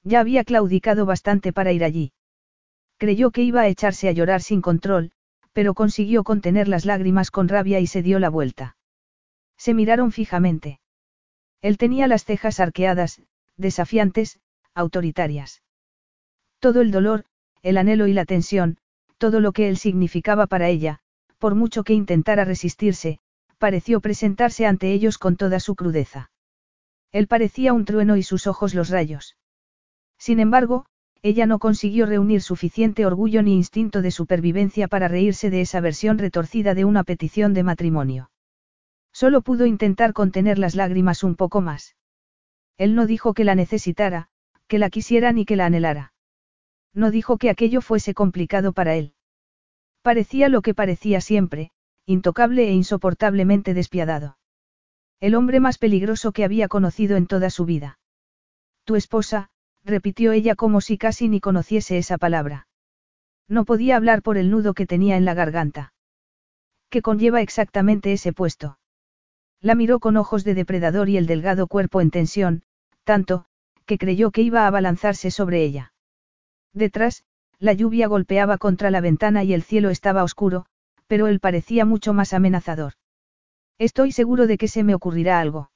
[0.02, 2.12] Ya había claudicado bastante para ir allí.
[2.98, 5.12] Creyó que iba a echarse a llorar sin control,
[5.52, 8.76] pero consiguió contener las lágrimas con rabia y se dio la vuelta.
[9.56, 10.80] Se miraron fijamente.
[11.60, 13.22] Él tenía las cejas arqueadas,
[13.56, 14.40] desafiantes,
[14.74, 15.63] autoritarias.
[16.64, 17.26] Todo el dolor,
[17.62, 18.78] el anhelo y la tensión,
[19.18, 21.00] todo lo que él significaba para ella,
[21.38, 23.18] por mucho que intentara resistirse,
[23.58, 26.30] pareció presentarse ante ellos con toda su crudeza.
[27.12, 29.36] Él parecía un trueno y sus ojos los rayos.
[30.16, 30.86] Sin embargo,
[31.20, 36.16] ella no consiguió reunir suficiente orgullo ni instinto de supervivencia para reírse de esa versión
[36.16, 38.30] retorcida de una petición de matrimonio.
[39.12, 41.94] Solo pudo intentar contener las lágrimas un poco más.
[42.78, 44.28] Él no dijo que la necesitara,
[44.66, 46.13] que la quisiera ni que la anhelara.
[46.94, 49.14] No dijo que aquello fuese complicado para él.
[50.02, 51.72] Parecía lo que parecía siempre,
[52.06, 54.38] intocable e insoportablemente despiadado.
[55.20, 57.98] El hombre más peligroso que había conocido en toda su vida.
[58.84, 59.50] Tu esposa,
[59.82, 62.68] repitió ella como si casi ni conociese esa palabra.
[63.48, 65.94] No podía hablar por el nudo que tenía en la garganta.
[66.90, 68.78] ¿Qué conlleva exactamente ese puesto?
[69.60, 72.62] La miró con ojos de depredador y el delgado cuerpo en tensión,
[73.04, 73.46] tanto,
[73.86, 75.93] que creyó que iba a abalanzarse sobre ella.
[76.74, 77.24] Detrás,
[77.58, 80.66] la lluvia golpeaba contra la ventana y el cielo estaba oscuro,
[81.06, 82.94] pero él parecía mucho más amenazador.
[83.78, 85.70] Estoy seguro de que se me ocurrirá algo.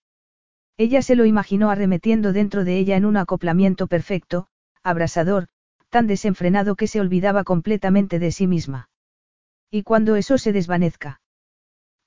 [0.77, 4.49] Ella se lo imaginó arremetiendo dentro de ella en un acoplamiento perfecto,
[4.83, 5.49] abrasador,
[5.89, 8.91] tan desenfrenado que se olvidaba completamente de sí misma.
[9.71, 11.21] ¿Y cuando eso se desvanezca?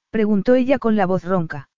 [0.10, 1.70] Preguntó ella con la voz ronca.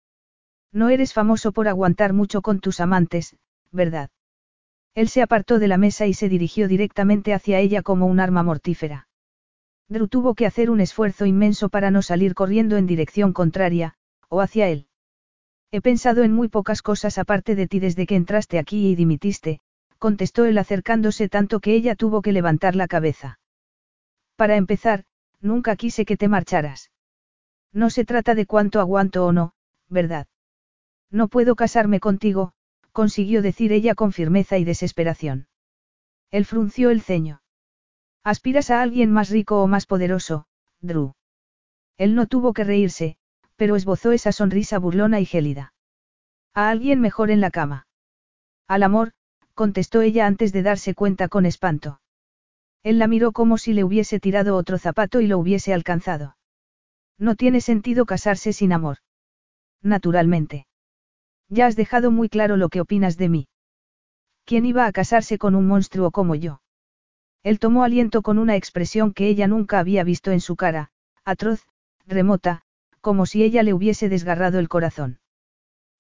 [0.72, 3.36] No eres famoso por aguantar mucho con tus amantes,
[3.72, 4.10] ¿verdad?
[4.96, 8.44] Él se apartó de la mesa y se dirigió directamente hacia ella como un arma
[8.44, 9.08] mortífera.
[9.90, 13.96] Drew tuvo que hacer un esfuerzo inmenso para no salir corriendo en dirección contraria,
[14.30, 14.88] o hacia él.
[15.72, 19.60] He pensado en muy pocas cosas aparte de ti desde que entraste aquí y dimitiste,
[19.98, 23.40] contestó él acercándose tanto que ella tuvo que levantar la cabeza.
[24.36, 25.06] Para empezar,
[25.42, 26.92] nunca quise que te marcharas.
[27.72, 29.54] No se trata de cuánto aguanto o no,
[29.90, 30.28] ¿verdad?
[31.10, 32.54] No puedo casarme contigo,
[32.94, 35.48] consiguió decir ella con firmeza y desesperación.
[36.32, 37.42] Él frunció el ceño.
[38.24, 40.46] Aspiras a alguien más rico o más poderoso,
[40.80, 41.14] Drew.
[41.98, 43.18] Él no tuvo que reírse,
[43.58, 45.74] pero esbozó esa sonrisa burlona y gélida.
[46.54, 47.88] A alguien mejor en la cama.
[48.68, 49.12] Al amor,
[49.54, 52.00] contestó ella antes de darse cuenta con espanto.
[52.84, 56.38] Él la miró como si le hubiese tirado otro zapato y lo hubiese alcanzado.
[57.18, 58.98] No tiene sentido casarse sin amor.
[59.82, 60.68] Naturalmente.
[61.50, 63.48] Ya has dejado muy claro lo que opinas de mí.
[64.46, 66.62] ¿Quién iba a casarse con un monstruo como yo?
[67.44, 70.90] Él tomó aliento con una expresión que ella nunca había visto en su cara,
[71.26, 71.68] atroz,
[72.06, 72.62] remota,
[73.02, 75.20] como si ella le hubiese desgarrado el corazón.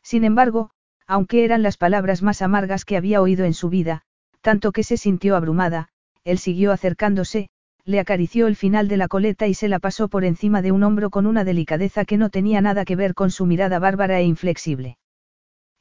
[0.01, 0.71] Sin embargo,
[1.05, 4.03] aunque eran las palabras más amargas que había oído en su vida,
[4.41, 5.89] tanto que se sintió abrumada,
[6.23, 7.49] él siguió acercándose,
[7.85, 10.83] le acarició el final de la coleta y se la pasó por encima de un
[10.83, 14.23] hombro con una delicadeza que no tenía nada que ver con su mirada bárbara e
[14.23, 14.97] inflexible.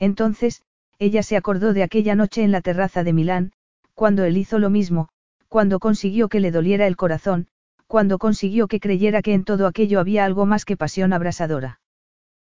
[0.03, 0.63] Entonces,
[0.99, 3.53] ella se acordó de aquella noche en la terraza de Milán,
[3.95, 5.11] cuando él hizo lo mismo,
[5.47, 7.47] cuando consiguió que le doliera el corazón,
[7.87, 11.79] cuando consiguió que creyera que en todo aquello había algo más que pasión abrasadora.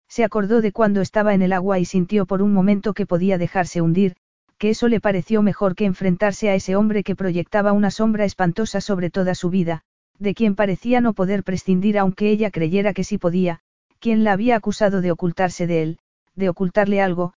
[0.07, 3.39] Se acordó de cuando estaba en el agua y sintió por un momento que podía
[3.39, 4.15] dejarse hundir,
[4.59, 8.79] que eso le pareció mejor que enfrentarse a ese hombre que proyectaba una sombra espantosa
[8.79, 9.81] sobre toda su vida,
[10.19, 13.61] de quien parecía no poder prescindir aunque ella creyera que sí podía,
[13.97, 15.99] quien la había acusado de ocultarse de él,
[16.35, 17.33] de ocultarle algo,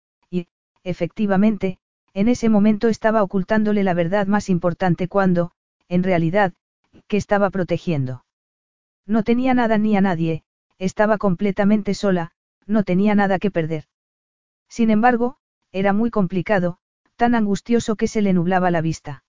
[0.84, 1.78] efectivamente,
[2.14, 5.52] en ese momento estaba ocultándole la verdad más importante cuando,
[5.88, 6.54] en realidad,
[7.06, 8.24] que estaba protegiendo.
[9.06, 10.44] No tenía nada ni a nadie,
[10.78, 12.32] estaba completamente sola,
[12.66, 13.84] no tenía nada que perder.
[14.68, 15.36] Sin embargo,
[15.72, 16.78] era muy complicado,
[17.16, 19.24] tan angustioso que se le nublaba la vista.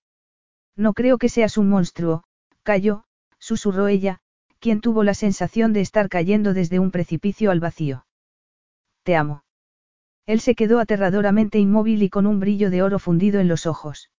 [0.76, 2.24] No creo que seas un monstruo,
[2.62, 3.04] cayó,
[3.38, 4.20] susurró ella,
[4.60, 8.06] quien tuvo la sensación de estar cayendo desde un precipicio al vacío.
[9.02, 9.42] Te amo.
[10.26, 14.10] Él se quedó aterradoramente inmóvil y con un brillo de oro fundido en los ojos.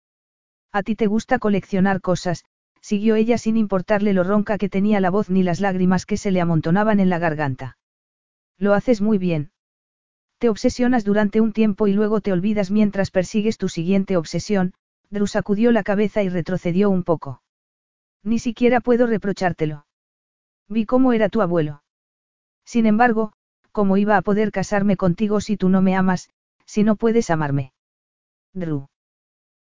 [0.71, 2.43] A ti te gusta coleccionar cosas,
[2.81, 6.31] siguió ella sin importarle lo ronca que tenía la voz ni las lágrimas que se
[6.31, 7.77] le amontonaban en la garganta.
[8.57, 9.51] Lo haces muy bien.
[10.39, 14.73] Te obsesionas durante un tiempo y luego te olvidas mientras persigues tu siguiente obsesión,
[15.09, 17.41] Drew sacudió la cabeza y retrocedió un poco.
[18.23, 19.85] Ni siquiera puedo reprochártelo.
[20.67, 21.83] Vi cómo era tu abuelo.
[22.65, 23.33] Sin embargo,
[23.73, 26.29] ¿cómo iba a poder casarme contigo si tú no me amas,
[26.65, 27.73] si no puedes amarme?
[28.53, 28.87] Drew.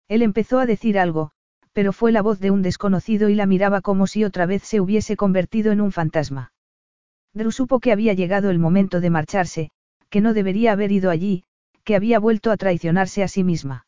[0.09, 1.31] Él empezó a decir algo,
[1.73, 4.81] pero fue la voz de un desconocido y la miraba como si otra vez se
[4.81, 6.53] hubiese convertido en un fantasma.
[7.33, 9.71] Drew supo que había llegado el momento de marcharse,
[10.11, 11.45] que no debería haber ido allí,
[11.85, 13.87] que había vuelto a traicionarse a sí misma.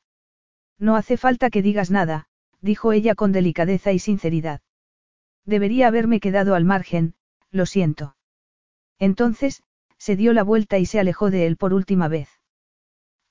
[0.79, 2.29] No hace falta que digas nada,
[2.61, 4.61] dijo ella con delicadeza y sinceridad.
[5.45, 7.15] Debería haberme quedado al margen,
[7.51, 8.15] lo siento.
[9.01, 9.65] Entonces,
[10.03, 12.29] se dio la vuelta y se alejó de él por última vez.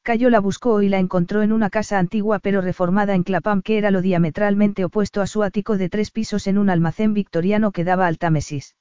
[0.03, 3.77] Cayo la buscó y la encontró en una casa antigua pero reformada en Clapham que
[3.77, 7.83] era lo diametralmente opuesto a su ático de tres pisos en un almacén victoriano que
[7.83, 8.77] daba al Támesis.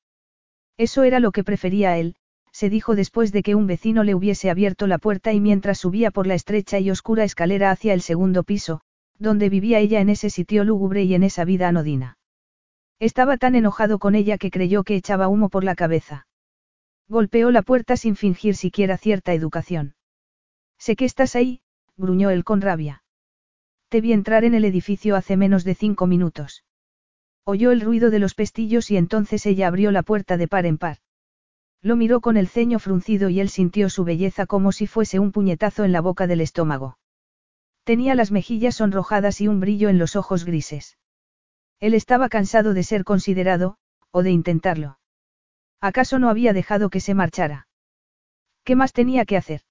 [0.79, 2.15] Eso era lo que prefería él,
[2.53, 6.13] se dijo después de que un vecino le hubiese abierto la puerta y mientras subía
[6.13, 8.83] por la estrecha y oscura escalera hacia el segundo piso,
[9.19, 12.19] donde vivía ella en ese sitio lúgubre y en esa vida anodina.
[13.01, 16.29] Estaba tan enojado con ella que creyó que echaba humo por la cabeza.
[17.11, 19.97] Golpeó la puerta sin fingir siquiera cierta educación.
[20.79, 21.61] Sé que estás ahí,
[21.97, 23.03] gruñó él con rabia.
[23.89, 26.63] Te vi entrar en el edificio hace menos de cinco minutos.
[27.43, 30.79] Oyó el ruido de los pestillos y entonces ella abrió la puerta de par en
[30.79, 30.99] par.
[31.83, 35.33] Lo miró con el ceño fruncido y él sintió su belleza como si fuese un
[35.33, 36.97] puñetazo en la boca del estómago.
[37.83, 40.97] Tenía las mejillas sonrojadas y un brillo en los ojos grises.
[41.81, 43.79] Él estaba cansado de ser considerado,
[44.13, 45.00] o de intentarlo.
[45.81, 47.67] ¿Acaso no había dejado que se marchara?
[48.65, 49.63] ¿Qué más tenía que hacer?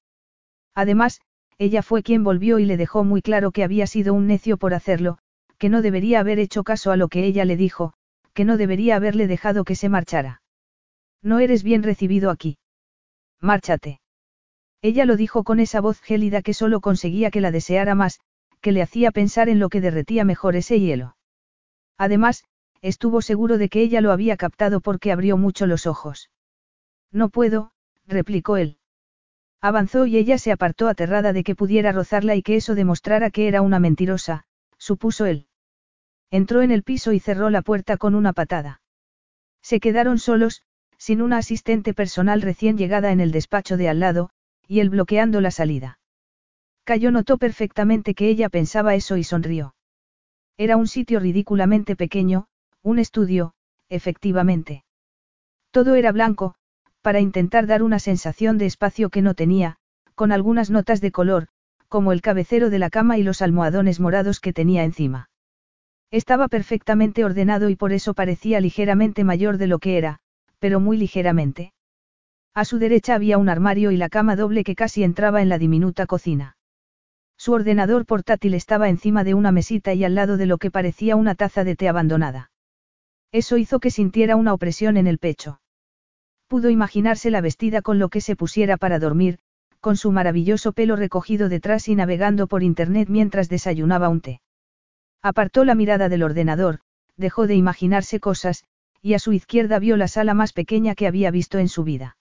[0.73, 1.21] Además,
[1.57, 4.73] ella fue quien volvió y le dejó muy claro que había sido un necio por
[4.73, 5.19] hacerlo,
[5.57, 7.93] que no debería haber hecho caso a lo que ella le dijo,
[8.33, 10.41] que no debería haberle dejado que se marchara.
[11.21, 12.57] No eres bien recibido aquí.
[13.41, 13.99] Márchate.
[14.81, 18.21] Ella lo dijo con esa voz gélida que solo conseguía que la deseara más,
[18.61, 21.17] que le hacía pensar en lo que derretía mejor ese hielo.
[21.97, 22.45] Además,
[22.81, 26.29] estuvo seguro de que ella lo había captado porque abrió mucho los ojos.
[27.11, 27.71] No puedo,
[28.07, 28.77] replicó él.
[29.61, 33.47] Avanzó y ella se apartó aterrada de que pudiera rozarla y que eso demostrara que
[33.47, 34.45] era una mentirosa,
[34.77, 35.47] supuso él.
[36.31, 38.81] Entró en el piso y cerró la puerta con una patada.
[39.61, 40.63] Se quedaron solos,
[40.97, 44.29] sin una asistente personal recién llegada en el despacho de al lado,
[44.67, 45.99] y él bloqueando la salida.
[46.83, 49.75] Cayo notó perfectamente que ella pensaba eso y sonrió.
[50.57, 52.47] Era un sitio ridículamente pequeño,
[52.83, 53.53] un estudio,
[53.89, 54.83] efectivamente.
[55.71, 56.55] Todo era blanco,
[57.01, 59.77] para intentar dar una sensación de espacio que no tenía,
[60.15, 61.47] con algunas notas de color,
[61.87, 65.29] como el cabecero de la cama y los almohadones morados que tenía encima.
[66.11, 70.19] Estaba perfectamente ordenado y por eso parecía ligeramente mayor de lo que era,
[70.59, 71.73] pero muy ligeramente.
[72.53, 75.57] A su derecha había un armario y la cama doble que casi entraba en la
[75.57, 76.57] diminuta cocina.
[77.37, 81.15] Su ordenador portátil estaba encima de una mesita y al lado de lo que parecía
[81.15, 82.51] una taza de té abandonada.
[83.31, 85.61] Eso hizo que sintiera una opresión en el pecho.
[86.47, 89.39] Pudo imaginársela vestida con lo que se pusiera para dormir,
[89.79, 94.41] con su maravilloso pelo recogido detrás y navegando por internet mientras desayunaba un té.
[95.21, 96.79] Apartó la mirada del ordenador,
[97.17, 98.63] dejó de imaginarse cosas,
[99.01, 102.17] y a su izquierda vio la sala más pequeña que había visto en su vida.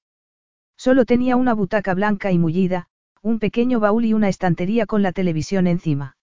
[0.76, 2.88] Solo tenía una butaca blanca y mullida,
[3.22, 6.16] un pequeño baúl y una estantería con la televisión encima.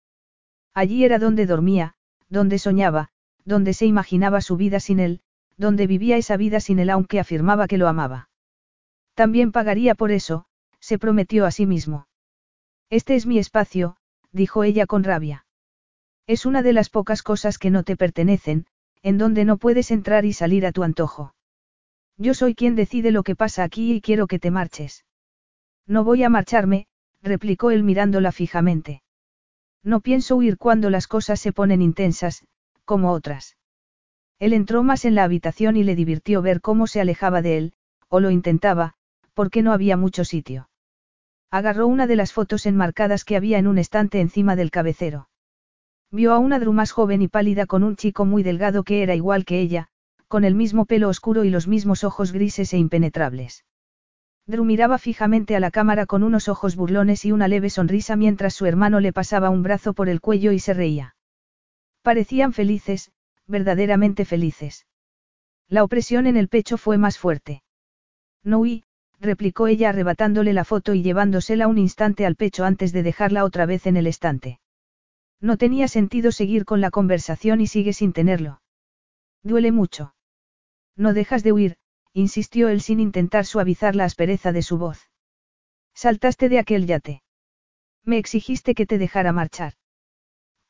[0.73, 1.95] Allí era donde dormía,
[2.29, 3.09] donde soñaba,
[3.45, 5.21] donde se imaginaba su vida sin él,
[5.57, 8.29] donde vivía esa vida sin él aunque afirmaba que lo amaba.
[9.13, 10.45] También pagaría por eso,
[10.79, 12.07] se prometió a sí mismo.
[12.89, 13.97] Este es mi espacio,
[14.31, 15.45] dijo ella con rabia.
[16.27, 18.65] Es una de las pocas cosas que no te pertenecen,
[19.01, 21.35] en donde no puedes entrar y salir a tu antojo.
[22.17, 25.05] Yo soy quien decide lo que pasa aquí y quiero que te marches.
[25.85, 26.87] No voy a marcharme,
[27.21, 29.03] replicó él mirándola fijamente.
[29.83, 32.43] No pienso huir cuando las cosas se ponen intensas,
[32.85, 33.57] como otras.
[34.39, 37.73] Él entró más en la habitación y le divirtió ver cómo se alejaba de él,
[38.07, 38.93] o lo intentaba,
[39.33, 40.69] porque no había mucho sitio.
[41.51, 45.29] Agarró una de las fotos enmarcadas que había en un estante encima del cabecero.
[46.11, 49.15] Vio a una Drew más joven y pálida con un chico muy delgado que era
[49.15, 49.87] igual que ella,
[50.27, 53.65] con el mismo pelo oscuro y los mismos ojos grises e impenetrables.
[54.47, 58.53] Drew miraba fijamente a la cámara con unos ojos burlones y una leve sonrisa mientras
[58.53, 61.14] su hermano le pasaba un brazo por el cuello y se reía.
[62.05, 63.11] Parecían felices,
[63.47, 64.85] verdaderamente felices.
[65.67, 67.63] La opresión en el pecho fue más fuerte.
[68.43, 68.83] No huí,
[69.19, 73.65] replicó ella arrebatándole la foto y llevándosela un instante al pecho antes de dejarla otra
[73.65, 74.59] vez en el estante.
[75.41, 78.61] No tenía sentido seguir con la conversación y sigue sin tenerlo.
[79.41, 80.13] Duele mucho.
[80.95, 81.77] No dejas de huir,
[82.13, 85.09] insistió él sin intentar suavizar la aspereza de su voz.
[85.95, 87.23] Saltaste de aquel yate.
[88.03, 89.73] Me exigiste que te dejara marchar.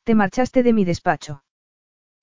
[0.06, 1.43] Te marchaste de mi despacho.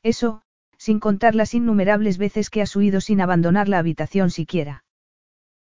[0.04, 0.42] Eso,
[0.78, 4.84] sin contar las innumerables veces que has huido sin abandonar la habitación siquiera.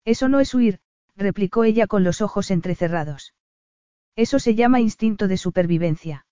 [0.06, 0.82] Eso no es huir,
[1.16, 3.34] replicó ella con los ojos entrecerrados.
[4.16, 6.28] Eso se llama instinto de supervivencia.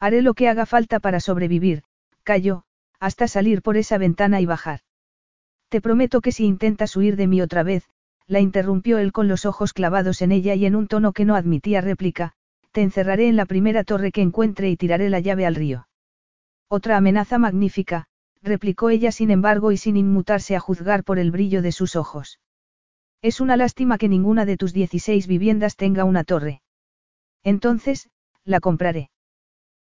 [0.00, 1.84] Haré lo que haga falta para sobrevivir,
[2.24, 2.64] cayó,
[2.98, 4.80] hasta salir por esa ventana y bajar.
[5.68, 7.88] Te prometo que si intentas huir de mí otra vez,
[8.26, 11.36] la interrumpió él con los ojos clavados en ella y en un tono que no
[11.36, 12.34] admitía réplica,
[12.74, 15.86] te encerraré en la primera torre que encuentre y tiraré la llave al río.
[16.68, 18.08] Otra amenaza magnífica,
[18.42, 22.40] replicó ella sin embargo y sin inmutarse a juzgar por el brillo de sus ojos.
[23.22, 26.62] Es una lástima que ninguna de tus 16 viviendas tenga una torre.
[27.44, 28.10] Entonces,
[28.44, 29.08] la compraré.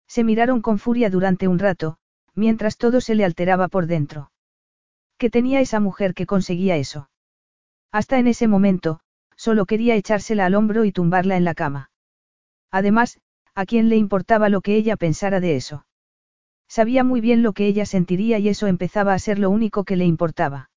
[0.08, 1.96] Se miraron con furia durante un rato,
[2.34, 4.32] mientras todo se le alteraba por dentro.
[5.16, 7.08] ¿Qué tenía esa mujer que conseguía eso?
[7.92, 8.98] Hasta en ese momento,
[9.36, 11.89] solo quería echársela al hombro y tumbarla en la cama.
[12.70, 13.20] Además,
[13.54, 15.86] ¿a quién le importaba lo que ella pensara de eso?
[16.68, 19.96] Sabía muy bien lo que ella sentiría y eso empezaba a ser lo único que
[19.96, 20.70] le importaba.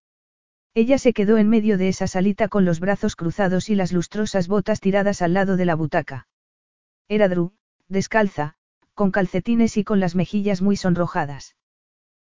[0.73, 4.47] Ella se quedó en medio de esa salita con los brazos cruzados y las lustrosas
[4.47, 6.27] botas tiradas al lado de la butaca.
[7.07, 7.53] Era Drew,
[7.89, 8.55] descalza,
[8.95, 11.55] con calcetines y con las mejillas muy sonrojadas.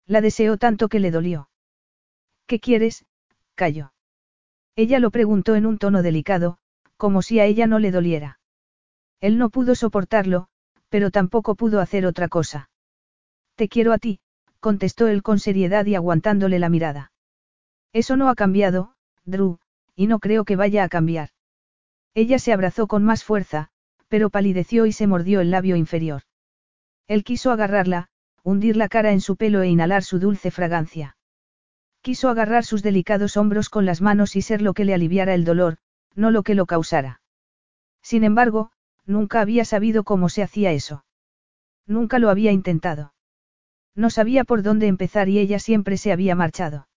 [0.07, 1.51] La deseó tanto que le dolió.
[2.47, 3.05] ¿Qué quieres?
[3.55, 3.93] cayó.
[4.75, 6.59] Ella lo preguntó en un tono delicado,
[6.97, 8.41] como si a ella no le doliera.
[9.23, 10.49] Él no pudo soportarlo,
[10.89, 12.68] pero tampoco pudo hacer otra cosa.
[13.55, 14.18] Te quiero a ti,
[14.59, 17.12] contestó él con seriedad y aguantándole la mirada.
[17.92, 18.94] Eso no ha cambiado,
[19.25, 19.59] Drew,
[19.94, 21.31] y no creo que vaya a cambiar.
[22.15, 23.68] Ella se abrazó con más fuerza,
[24.09, 26.23] pero palideció y se mordió el labio inferior.
[27.07, 28.09] Él quiso agarrarla,
[28.42, 31.17] hundir la cara en su pelo e inhalar su dulce fragancia.
[32.01, 35.44] Quiso agarrar sus delicados hombros con las manos y ser lo que le aliviara el
[35.44, 35.78] dolor,
[36.17, 37.20] no lo que lo causara.
[38.02, 38.73] Sin embargo,
[39.07, 41.05] nunca había sabido cómo se hacía eso.
[41.87, 43.15] Nunca lo había intentado.
[43.95, 46.89] No sabía por dónde empezar y ella siempre se había marchado.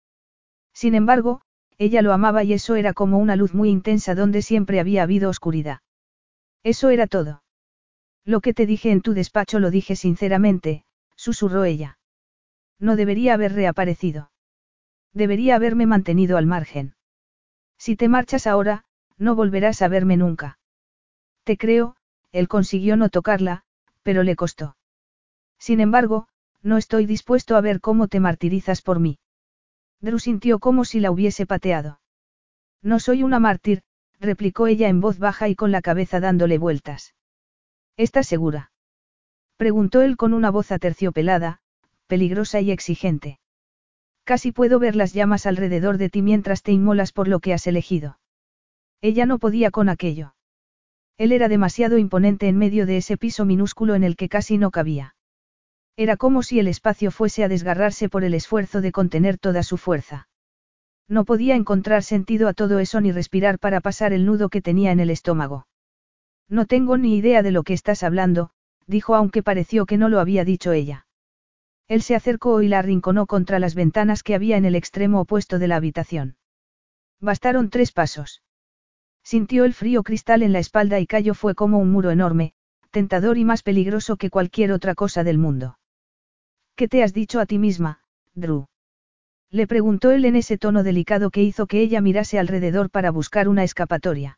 [0.73, 1.41] Sin embargo,
[1.77, 5.29] ella lo amaba y eso era como una luz muy intensa donde siempre había habido
[5.29, 5.79] oscuridad.
[6.63, 7.43] Eso era todo.
[8.23, 10.83] Lo que te dije en tu despacho lo dije sinceramente,
[11.15, 11.99] susurró ella.
[12.79, 14.31] No debería haber reaparecido.
[15.13, 16.95] Debería haberme mantenido al margen.
[17.77, 18.85] Si te marchas ahora,
[19.17, 20.59] no volverás a verme nunca.
[21.45, 21.95] Te creo,
[22.31, 23.63] él consiguió no tocarla,
[24.03, 24.75] pero le costó.
[25.59, 26.27] Sin embargo,
[26.63, 29.19] no estoy dispuesto a ver cómo te martirizas por mí.
[30.01, 32.01] Drew sintió como si la hubiese pateado.
[32.81, 33.83] No soy una mártir,
[34.19, 37.13] replicó ella en voz baja y con la cabeza dándole vueltas.
[37.95, 38.71] ¿Estás segura?
[39.55, 41.61] Preguntó él con una voz aterciopelada,
[42.07, 43.39] peligrosa y exigente.
[44.23, 47.67] Casi puedo ver las llamas alrededor de ti mientras te inmolas por lo que has
[47.67, 48.17] elegido.
[49.01, 50.34] Ella no podía con aquello.
[51.17, 54.71] Él era demasiado imponente en medio de ese piso minúsculo en el que casi no
[54.71, 55.15] cabía.
[55.97, 59.77] Era como si el espacio fuese a desgarrarse por el esfuerzo de contener toda su
[59.77, 60.27] fuerza.
[61.07, 64.91] No podía encontrar sentido a todo eso ni respirar para pasar el nudo que tenía
[64.91, 65.67] en el estómago.
[66.49, 68.49] No tengo ni idea de lo que estás hablando,
[68.87, 71.07] dijo aunque pareció que no lo había dicho ella.
[71.87, 75.59] Él se acercó y la arrinconó contra las ventanas que había en el extremo opuesto
[75.59, 76.37] de la habitación.
[77.21, 78.41] Bastaron tres pasos.
[79.25, 82.53] Sintió el frío cristal en la espalda y cayó fue como un muro enorme,
[82.91, 85.79] tentador y más peligroso que cualquier otra cosa del mundo.
[86.75, 88.01] ¿Qué te has dicho a ti misma,
[88.35, 88.67] Drew?
[89.49, 93.47] Le preguntó él en ese tono delicado que hizo que ella mirase alrededor para buscar
[93.47, 94.37] una escapatoria.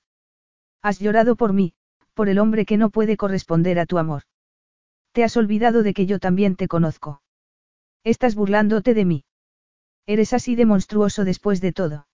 [0.81, 1.73] Has llorado por mí,
[2.13, 4.23] por el hombre que no puede corresponder a tu amor.
[5.11, 7.21] Te has olvidado de que yo también te conozco.
[8.05, 9.25] Estás burlándote de mí.
[10.05, 12.07] Eres así de monstruoso después de todo.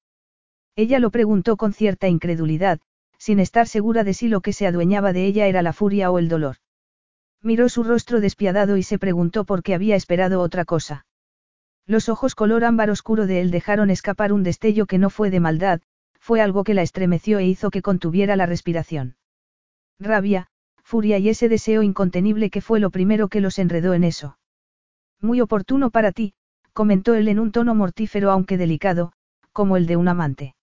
[0.75, 2.79] Ella lo preguntó con cierta incredulidad,
[3.17, 6.17] sin estar segura de si lo que se adueñaba de ella era la furia o
[6.17, 6.57] el dolor.
[7.41, 11.05] Miró su rostro despiadado y se preguntó por qué había esperado otra cosa.
[11.85, 15.39] Los ojos color ámbar oscuro de él dejaron escapar un destello que no fue de
[15.39, 15.81] maldad,
[16.19, 19.17] fue algo que la estremeció e hizo que contuviera la respiración.
[19.99, 20.47] Rabia,
[20.81, 24.37] furia y ese deseo incontenible que fue lo primero que los enredó en eso.
[25.21, 26.33] Muy oportuno para ti,
[26.71, 29.11] comentó él en un tono mortífero aunque delicado,
[29.51, 30.55] como el de un amante.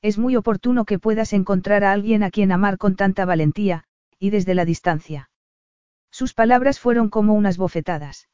[0.00, 3.84] Es muy oportuno que puedas encontrar a alguien a quien amar con tanta valentía,
[4.18, 5.30] y desde la distancia.
[6.10, 8.28] Sus palabras fueron como unas bofetadas.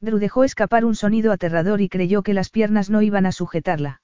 [0.00, 4.00] Drew dejó escapar un sonido aterrador y creyó que las piernas no iban a sujetarla.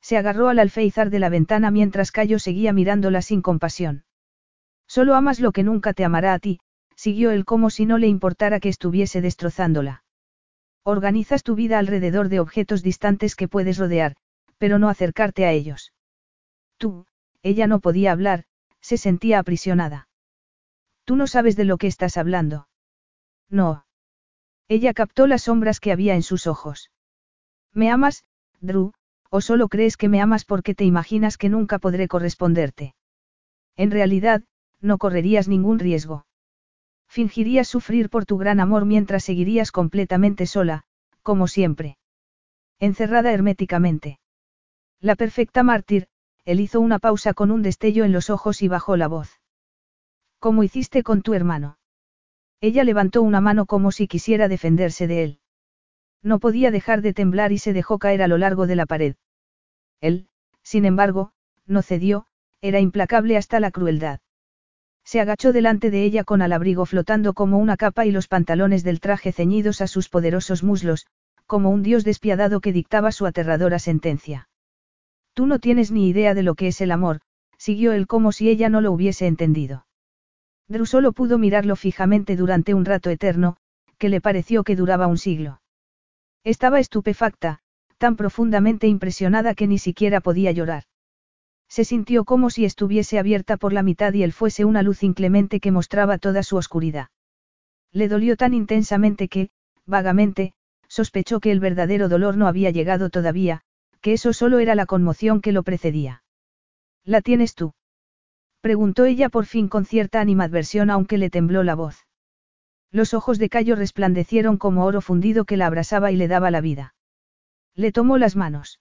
[0.00, 4.04] Se agarró al alféizar de la ventana mientras Cayo seguía mirándola sin compasión.
[4.86, 6.60] Solo amas lo que nunca te amará a ti,
[6.94, 10.04] siguió él como si no le importara que estuviese destrozándola.
[10.84, 14.14] Organizas tu vida alrededor de objetos distantes que puedes rodear,
[14.58, 15.92] pero no acercarte a ellos.
[16.78, 17.06] Tú,
[17.42, 18.44] ella no podía hablar,
[18.80, 20.08] se sentía aprisionada.
[21.04, 22.68] Tú no sabes de lo que estás hablando.
[23.48, 23.86] No.
[24.68, 26.90] Ella captó las sombras que había en sus ojos.
[27.72, 28.24] ¿Me amas,
[28.60, 28.92] Drew,
[29.30, 32.94] o solo crees que me amas porque te imaginas que nunca podré corresponderte?
[33.76, 34.42] En realidad,
[34.80, 36.26] no correrías ningún riesgo.
[37.08, 40.84] Fingirías sufrir por tu gran amor mientras seguirías completamente sola,
[41.22, 41.98] como siempre.
[42.78, 44.18] Encerrada herméticamente.
[45.00, 46.08] La perfecta mártir,
[46.46, 49.40] él hizo una pausa con un destello en los ojos y bajó la voz.
[50.38, 51.78] ¿Cómo hiciste con tu hermano?
[52.60, 55.40] Ella levantó una mano como si quisiera defenderse de él.
[56.22, 59.16] No podía dejar de temblar y se dejó caer a lo largo de la pared.
[60.00, 60.28] Él,
[60.62, 61.32] sin embargo,
[61.66, 62.26] no cedió,
[62.60, 64.20] era implacable hasta la crueldad.
[65.04, 68.84] Se agachó delante de ella con al abrigo flotando como una capa y los pantalones
[68.84, 71.06] del traje ceñidos a sus poderosos muslos,
[71.46, 74.48] como un dios despiadado que dictaba su aterradora sentencia.
[75.36, 77.20] Tú no tienes ni idea de lo que es el amor,
[77.58, 79.86] siguió él como si ella no lo hubiese entendido.
[80.66, 83.58] Drew solo pudo mirarlo fijamente durante un rato eterno,
[83.98, 85.60] que le pareció que duraba un siglo.
[86.42, 87.58] Estaba estupefacta,
[87.98, 90.84] tan profundamente impresionada que ni siquiera podía llorar.
[91.68, 95.60] Se sintió como si estuviese abierta por la mitad y él fuese una luz inclemente
[95.60, 97.08] que mostraba toda su oscuridad.
[97.92, 99.50] Le dolió tan intensamente que,
[99.84, 100.54] vagamente,
[100.88, 103.64] sospechó que el verdadero dolor no había llegado todavía,
[104.00, 106.22] que eso solo era la conmoción que lo precedía.
[107.04, 107.74] ¿La tienes tú?
[108.60, 112.06] Preguntó ella por fin con cierta animadversión aunque le tembló la voz.
[112.90, 116.60] Los ojos de Cayo resplandecieron como oro fundido que la abrasaba y le daba la
[116.60, 116.94] vida.
[117.74, 118.80] Le tomó las manos.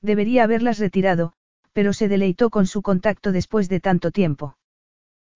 [0.00, 1.34] Debería haberlas retirado,
[1.72, 4.56] pero se deleitó con su contacto después de tanto tiempo.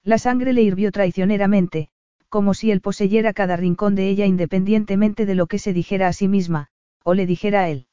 [0.02, 1.90] La sangre le hirvió traicioneramente,
[2.30, 6.12] como si él poseyera cada rincón de ella independientemente de lo que se dijera a
[6.12, 6.68] sí misma,
[7.04, 7.86] o le dijera a él.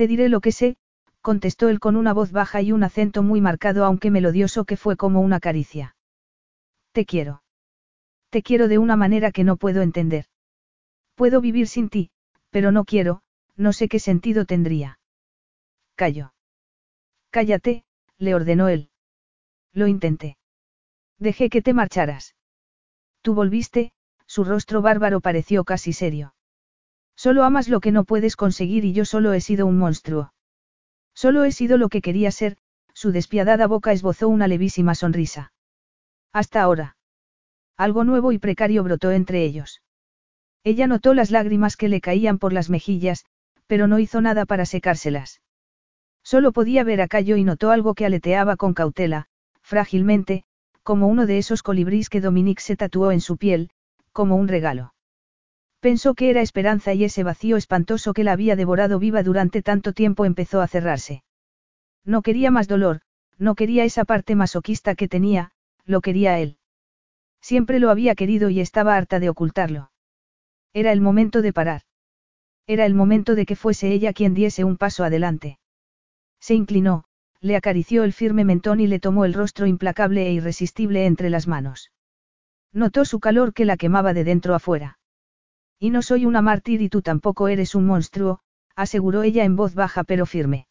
[0.00, 0.78] Te diré lo que sé,
[1.20, 4.96] contestó él con una voz baja y un acento muy marcado aunque melodioso que fue
[4.96, 5.94] como una caricia.
[6.92, 7.42] Te quiero.
[8.30, 10.24] Te quiero de una manera que no puedo entender.
[11.16, 12.10] Puedo vivir sin ti,
[12.48, 13.20] pero no quiero,
[13.56, 14.98] no sé qué sentido tendría.
[15.96, 16.32] Callo.
[17.28, 17.84] Cállate,
[18.16, 18.88] le ordenó él.
[19.74, 20.38] Lo intenté.
[21.18, 22.34] Dejé que te marcharas.
[23.20, 23.92] Tú volviste,
[24.24, 26.32] su rostro bárbaro pareció casi serio.
[27.24, 30.32] Solo amas lo que no puedes conseguir y yo solo he sido un monstruo.
[31.14, 32.56] Solo he sido lo que quería ser,
[32.94, 35.52] su despiadada boca esbozó una levísima sonrisa.
[36.32, 36.96] Hasta ahora.
[37.76, 39.82] Algo nuevo y precario brotó entre ellos.
[40.64, 43.26] Ella notó las lágrimas que le caían por las mejillas,
[43.66, 45.42] pero no hizo nada para secárselas.
[46.22, 49.26] Solo podía ver a Cayo y notó algo que aleteaba con cautela,
[49.60, 50.44] frágilmente,
[50.82, 53.68] como uno de esos colibrís que Dominique se tatuó en su piel,
[54.10, 54.94] como un regalo.
[55.80, 59.94] Pensó que era esperanza y ese vacío espantoso que la había devorado viva durante tanto
[59.94, 61.24] tiempo empezó a cerrarse.
[62.04, 63.00] No quería más dolor,
[63.38, 65.52] no quería esa parte masoquista que tenía,
[65.86, 66.58] lo quería él.
[67.40, 69.90] Siempre lo había querido y estaba harta de ocultarlo.
[70.74, 71.82] Era el momento de parar.
[72.66, 75.58] Era el momento de que fuese ella quien diese un paso adelante.
[76.40, 77.04] Se inclinó,
[77.40, 81.48] le acarició el firme mentón y le tomó el rostro implacable e irresistible entre las
[81.48, 81.90] manos.
[82.72, 84.99] Notó su calor que la quemaba de dentro a fuera.
[85.80, 88.40] Y no soy una mártir y tú tampoco eres un monstruo,
[88.76, 90.68] aseguró ella en voz baja pero firme.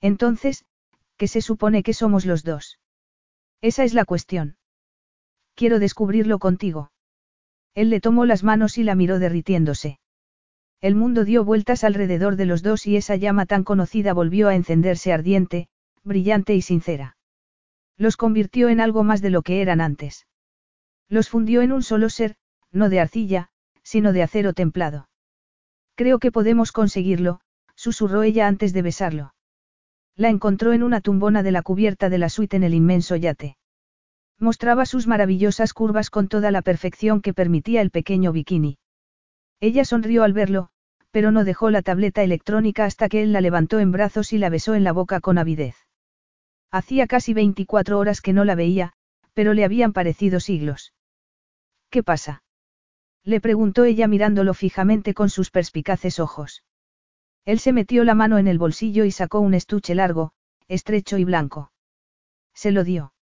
[0.00, 0.64] Entonces,
[1.18, 2.80] ¿qué se supone que somos los dos?
[3.60, 4.56] Esa es la cuestión.
[5.54, 6.90] Quiero descubrirlo contigo.
[7.74, 10.00] Él le tomó las manos y la miró derritiéndose.
[10.80, 14.54] El mundo dio vueltas alrededor de los dos y esa llama tan conocida volvió a
[14.54, 15.68] encenderse ardiente,
[16.02, 17.16] brillante y sincera.
[17.96, 20.26] Los convirtió en algo más de lo que eran antes.
[21.08, 22.34] Los fundió en un solo ser,
[22.72, 23.51] no de arcilla,
[23.82, 25.08] sino de acero templado.
[25.94, 27.40] Creo que podemos conseguirlo,
[27.74, 29.34] susurró ella antes de besarlo.
[30.16, 33.56] La encontró en una tumbona de la cubierta de la suite en el inmenso yate.
[34.38, 38.78] Mostraba sus maravillosas curvas con toda la perfección que permitía el pequeño bikini.
[39.60, 40.68] Ella sonrió al verlo,
[41.12, 44.48] pero no dejó la tableta electrónica hasta que él la levantó en brazos y la
[44.48, 45.76] besó en la boca con avidez.
[46.70, 48.94] Hacía casi 24 horas que no la veía,
[49.34, 50.94] pero le habían parecido siglos.
[51.90, 52.42] ¿Qué pasa?
[53.24, 56.64] Le preguntó ella mirándolo fijamente con sus perspicaces ojos.
[57.44, 60.32] Él se metió la mano en el bolsillo y sacó un estuche largo,
[60.68, 61.72] estrecho y blanco.
[62.54, 63.12] Se lo dio.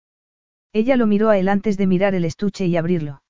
[0.73, 3.23] Ella lo miró a él antes de mirar el estuche y abrirlo.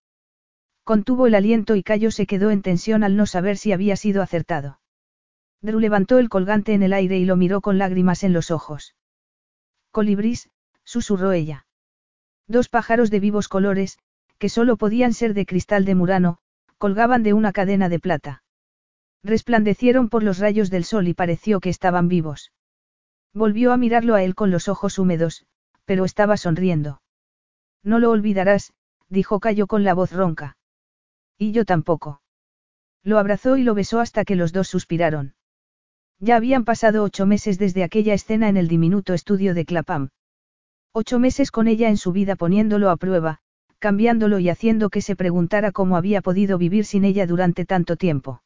[0.84, 4.22] Contuvo el aliento y Cayo se quedó en tensión al no saber si había sido
[4.22, 4.80] acertado.
[5.62, 8.94] Drew levantó el colgante en el aire y lo miró con lágrimas en los ojos.
[9.90, 10.50] Colibrís,
[10.84, 11.66] susurró ella.
[12.46, 13.98] Dos pájaros de vivos colores,
[14.38, 16.38] que solo podían ser de cristal de Murano,
[16.80, 18.42] colgaban de una cadena de plata.
[19.22, 22.52] Resplandecieron por los rayos del sol y pareció que estaban vivos.
[23.34, 25.44] Volvió a mirarlo a él con los ojos húmedos,
[25.84, 27.02] pero estaba sonriendo.
[27.84, 28.72] No lo olvidarás,
[29.10, 30.56] dijo Cayo con la voz ronca.
[31.36, 32.22] Y yo tampoco.
[33.02, 35.34] Lo abrazó y lo besó hasta que los dos suspiraron.
[36.18, 40.08] Ya habían pasado ocho meses desde aquella escena en el diminuto estudio de Clapham.
[40.94, 43.40] Ocho meses con ella en su vida poniéndolo a prueba,
[43.80, 48.42] cambiándolo y haciendo que se preguntara cómo había podido vivir sin ella durante tanto tiempo.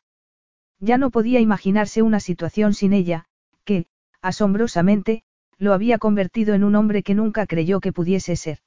[0.81, 3.27] Ya no podía imaginarse una situación sin ella,
[3.65, 3.87] que,
[4.23, 5.25] asombrosamente,
[5.59, 8.59] lo había convertido en un hombre que nunca creyó que pudiese ser.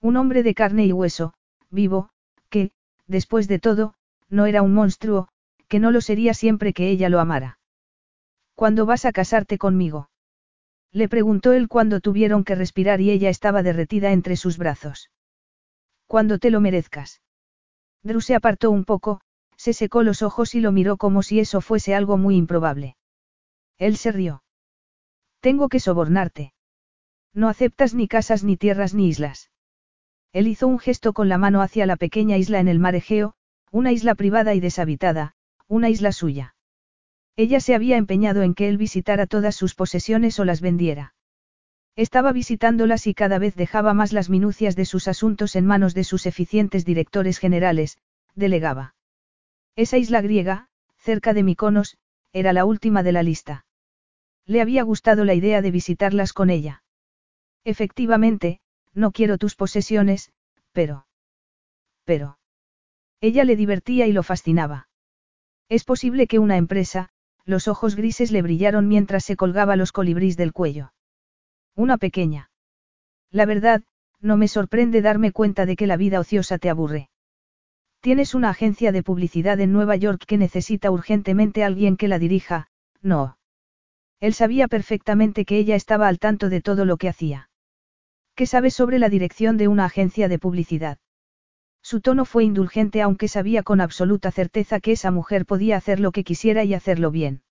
[0.00, 1.34] Un hombre de carne y hueso,
[1.70, 2.08] vivo,
[2.48, 2.72] que,
[3.06, 3.94] después de todo,
[4.28, 5.28] no era un monstruo,
[5.68, 7.58] que no lo sería siempre que ella lo amara.
[8.54, 10.10] ¿Cuándo vas a casarte conmigo?
[10.90, 15.10] Le preguntó él cuando tuvieron que respirar y ella estaba derretida entre sus brazos.
[16.12, 17.22] Cuando te lo merezcas.
[18.02, 19.22] Drew se apartó un poco,
[19.56, 22.96] se secó los ojos y lo miró como si eso fuese algo muy improbable.
[23.78, 24.42] Él se rió.
[25.40, 26.52] Tengo que sobornarte.
[27.32, 29.50] No aceptas ni casas ni tierras ni islas.
[30.34, 33.32] Él hizo un gesto con la mano hacia la pequeña isla en el mar Egeo,
[33.70, 35.34] una isla privada y deshabitada,
[35.66, 36.56] una isla suya.
[37.36, 41.14] Ella se había empeñado en que él visitara todas sus posesiones o las vendiera.
[41.94, 46.04] Estaba visitándolas y cada vez dejaba más las minucias de sus asuntos en manos de
[46.04, 47.98] sus eficientes directores generales,
[48.34, 48.94] delegaba.
[49.76, 51.98] Esa isla griega, cerca de Miconos,
[52.32, 53.66] era la última de la lista.
[54.46, 56.82] Le había gustado la idea de visitarlas con ella.
[57.64, 58.60] Efectivamente,
[58.94, 60.32] no quiero tus posesiones,
[60.72, 61.06] pero...
[62.04, 62.38] Pero...
[63.20, 64.88] Ella le divertía y lo fascinaba.
[65.68, 67.10] Es posible que una empresa,
[67.44, 70.91] los ojos grises le brillaron mientras se colgaba los colibrís del cuello.
[71.74, 72.50] Una pequeña.
[73.30, 73.82] La verdad,
[74.20, 77.08] no me sorprende darme cuenta de que la vida ociosa te aburre.
[78.00, 82.68] Tienes una agencia de publicidad en Nueva York que necesita urgentemente alguien que la dirija,
[83.00, 83.38] no.
[84.20, 87.48] Él sabía perfectamente que ella estaba al tanto de todo lo que hacía.
[88.34, 90.98] ¿Qué sabes sobre la dirección de una agencia de publicidad?
[91.82, 96.12] Su tono fue indulgente aunque sabía con absoluta certeza que esa mujer podía hacer lo
[96.12, 97.42] que quisiera y hacerlo bien.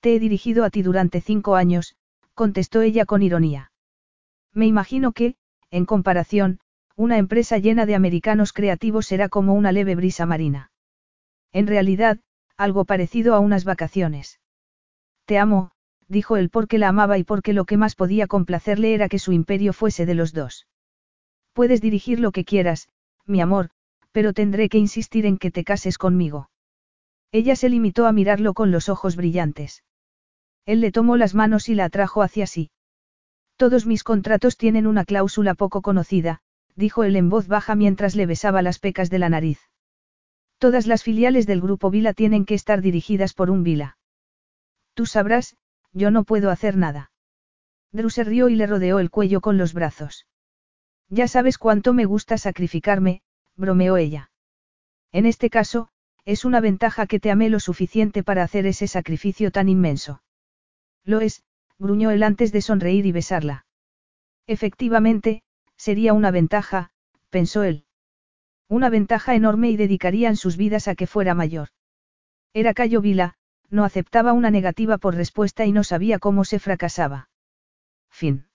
[0.00, 1.94] Te he dirigido a ti durante cinco años,
[2.34, 3.72] contestó ella con ironía.
[4.52, 5.36] Me imagino que,
[5.70, 6.60] en comparación,
[6.96, 10.70] una empresa llena de americanos creativos será como una leve brisa marina.
[11.52, 12.20] En realidad,
[12.56, 14.40] algo parecido a unas vacaciones.
[15.24, 15.72] Te amo,
[16.08, 19.32] dijo él porque la amaba y porque lo que más podía complacerle era que su
[19.32, 20.66] imperio fuese de los dos.
[21.52, 22.88] Puedes dirigir lo que quieras,
[23.26, 23.70] mi amor,
[24.12, 26.50] pero tendré que insistir en que te cases conmigo.
[27.30, 29.82] Ella se limitó a mirarlo con los ojos brillantes.
[30.64, 32.70] Él le tomó las manos y la atrajo hacia sí.
[33.56, 36.40] Todos mis contratos tienen una cláusula poco conocida,
[36.76, 39.60] dijo él en voz baja mientras le besaba las pecas de la nariz.
[40.58, 43.98] Todas las filiales del grupo Vila tienen que estar dirigidas por un Vila.
[44.94, 45.56] Tú sabrás,
[45.92, 47.10] yo no puedo hacer nada.
[47.90, 50.26] Drew se rió y le rodeó el cuello con los brazos.
[51.08, 53.22] Ya sabes cuánto me gusta sacrificarme,
[53.56, 54.30] bromeó ella.
[55.10, 55.88] En este caso,
[56.24, 60.22] es una ventaja que te amé lo suficiente para hacer ese sacrificio tan inmenso.
[61.04, 61.42] Lo es,
[61.78, 63.66] gruñó él antes de sonreír y besarla.
[64.46, 65.42] Efectivamente,
[65.76, 66.90] sería una ventaja,
[67.30, 67.84] pensó él.
[68.68, 71.68] Una ventaja enorme y dedicarían sus vidas a que fuera mayor.
[72.54, 73.34] Era Cayo Vila,
[73.68, 77.30] no aceptaba una negativa por respuesta y no sabía cómo se fracasaba.
[78.10, 78.46] Fin.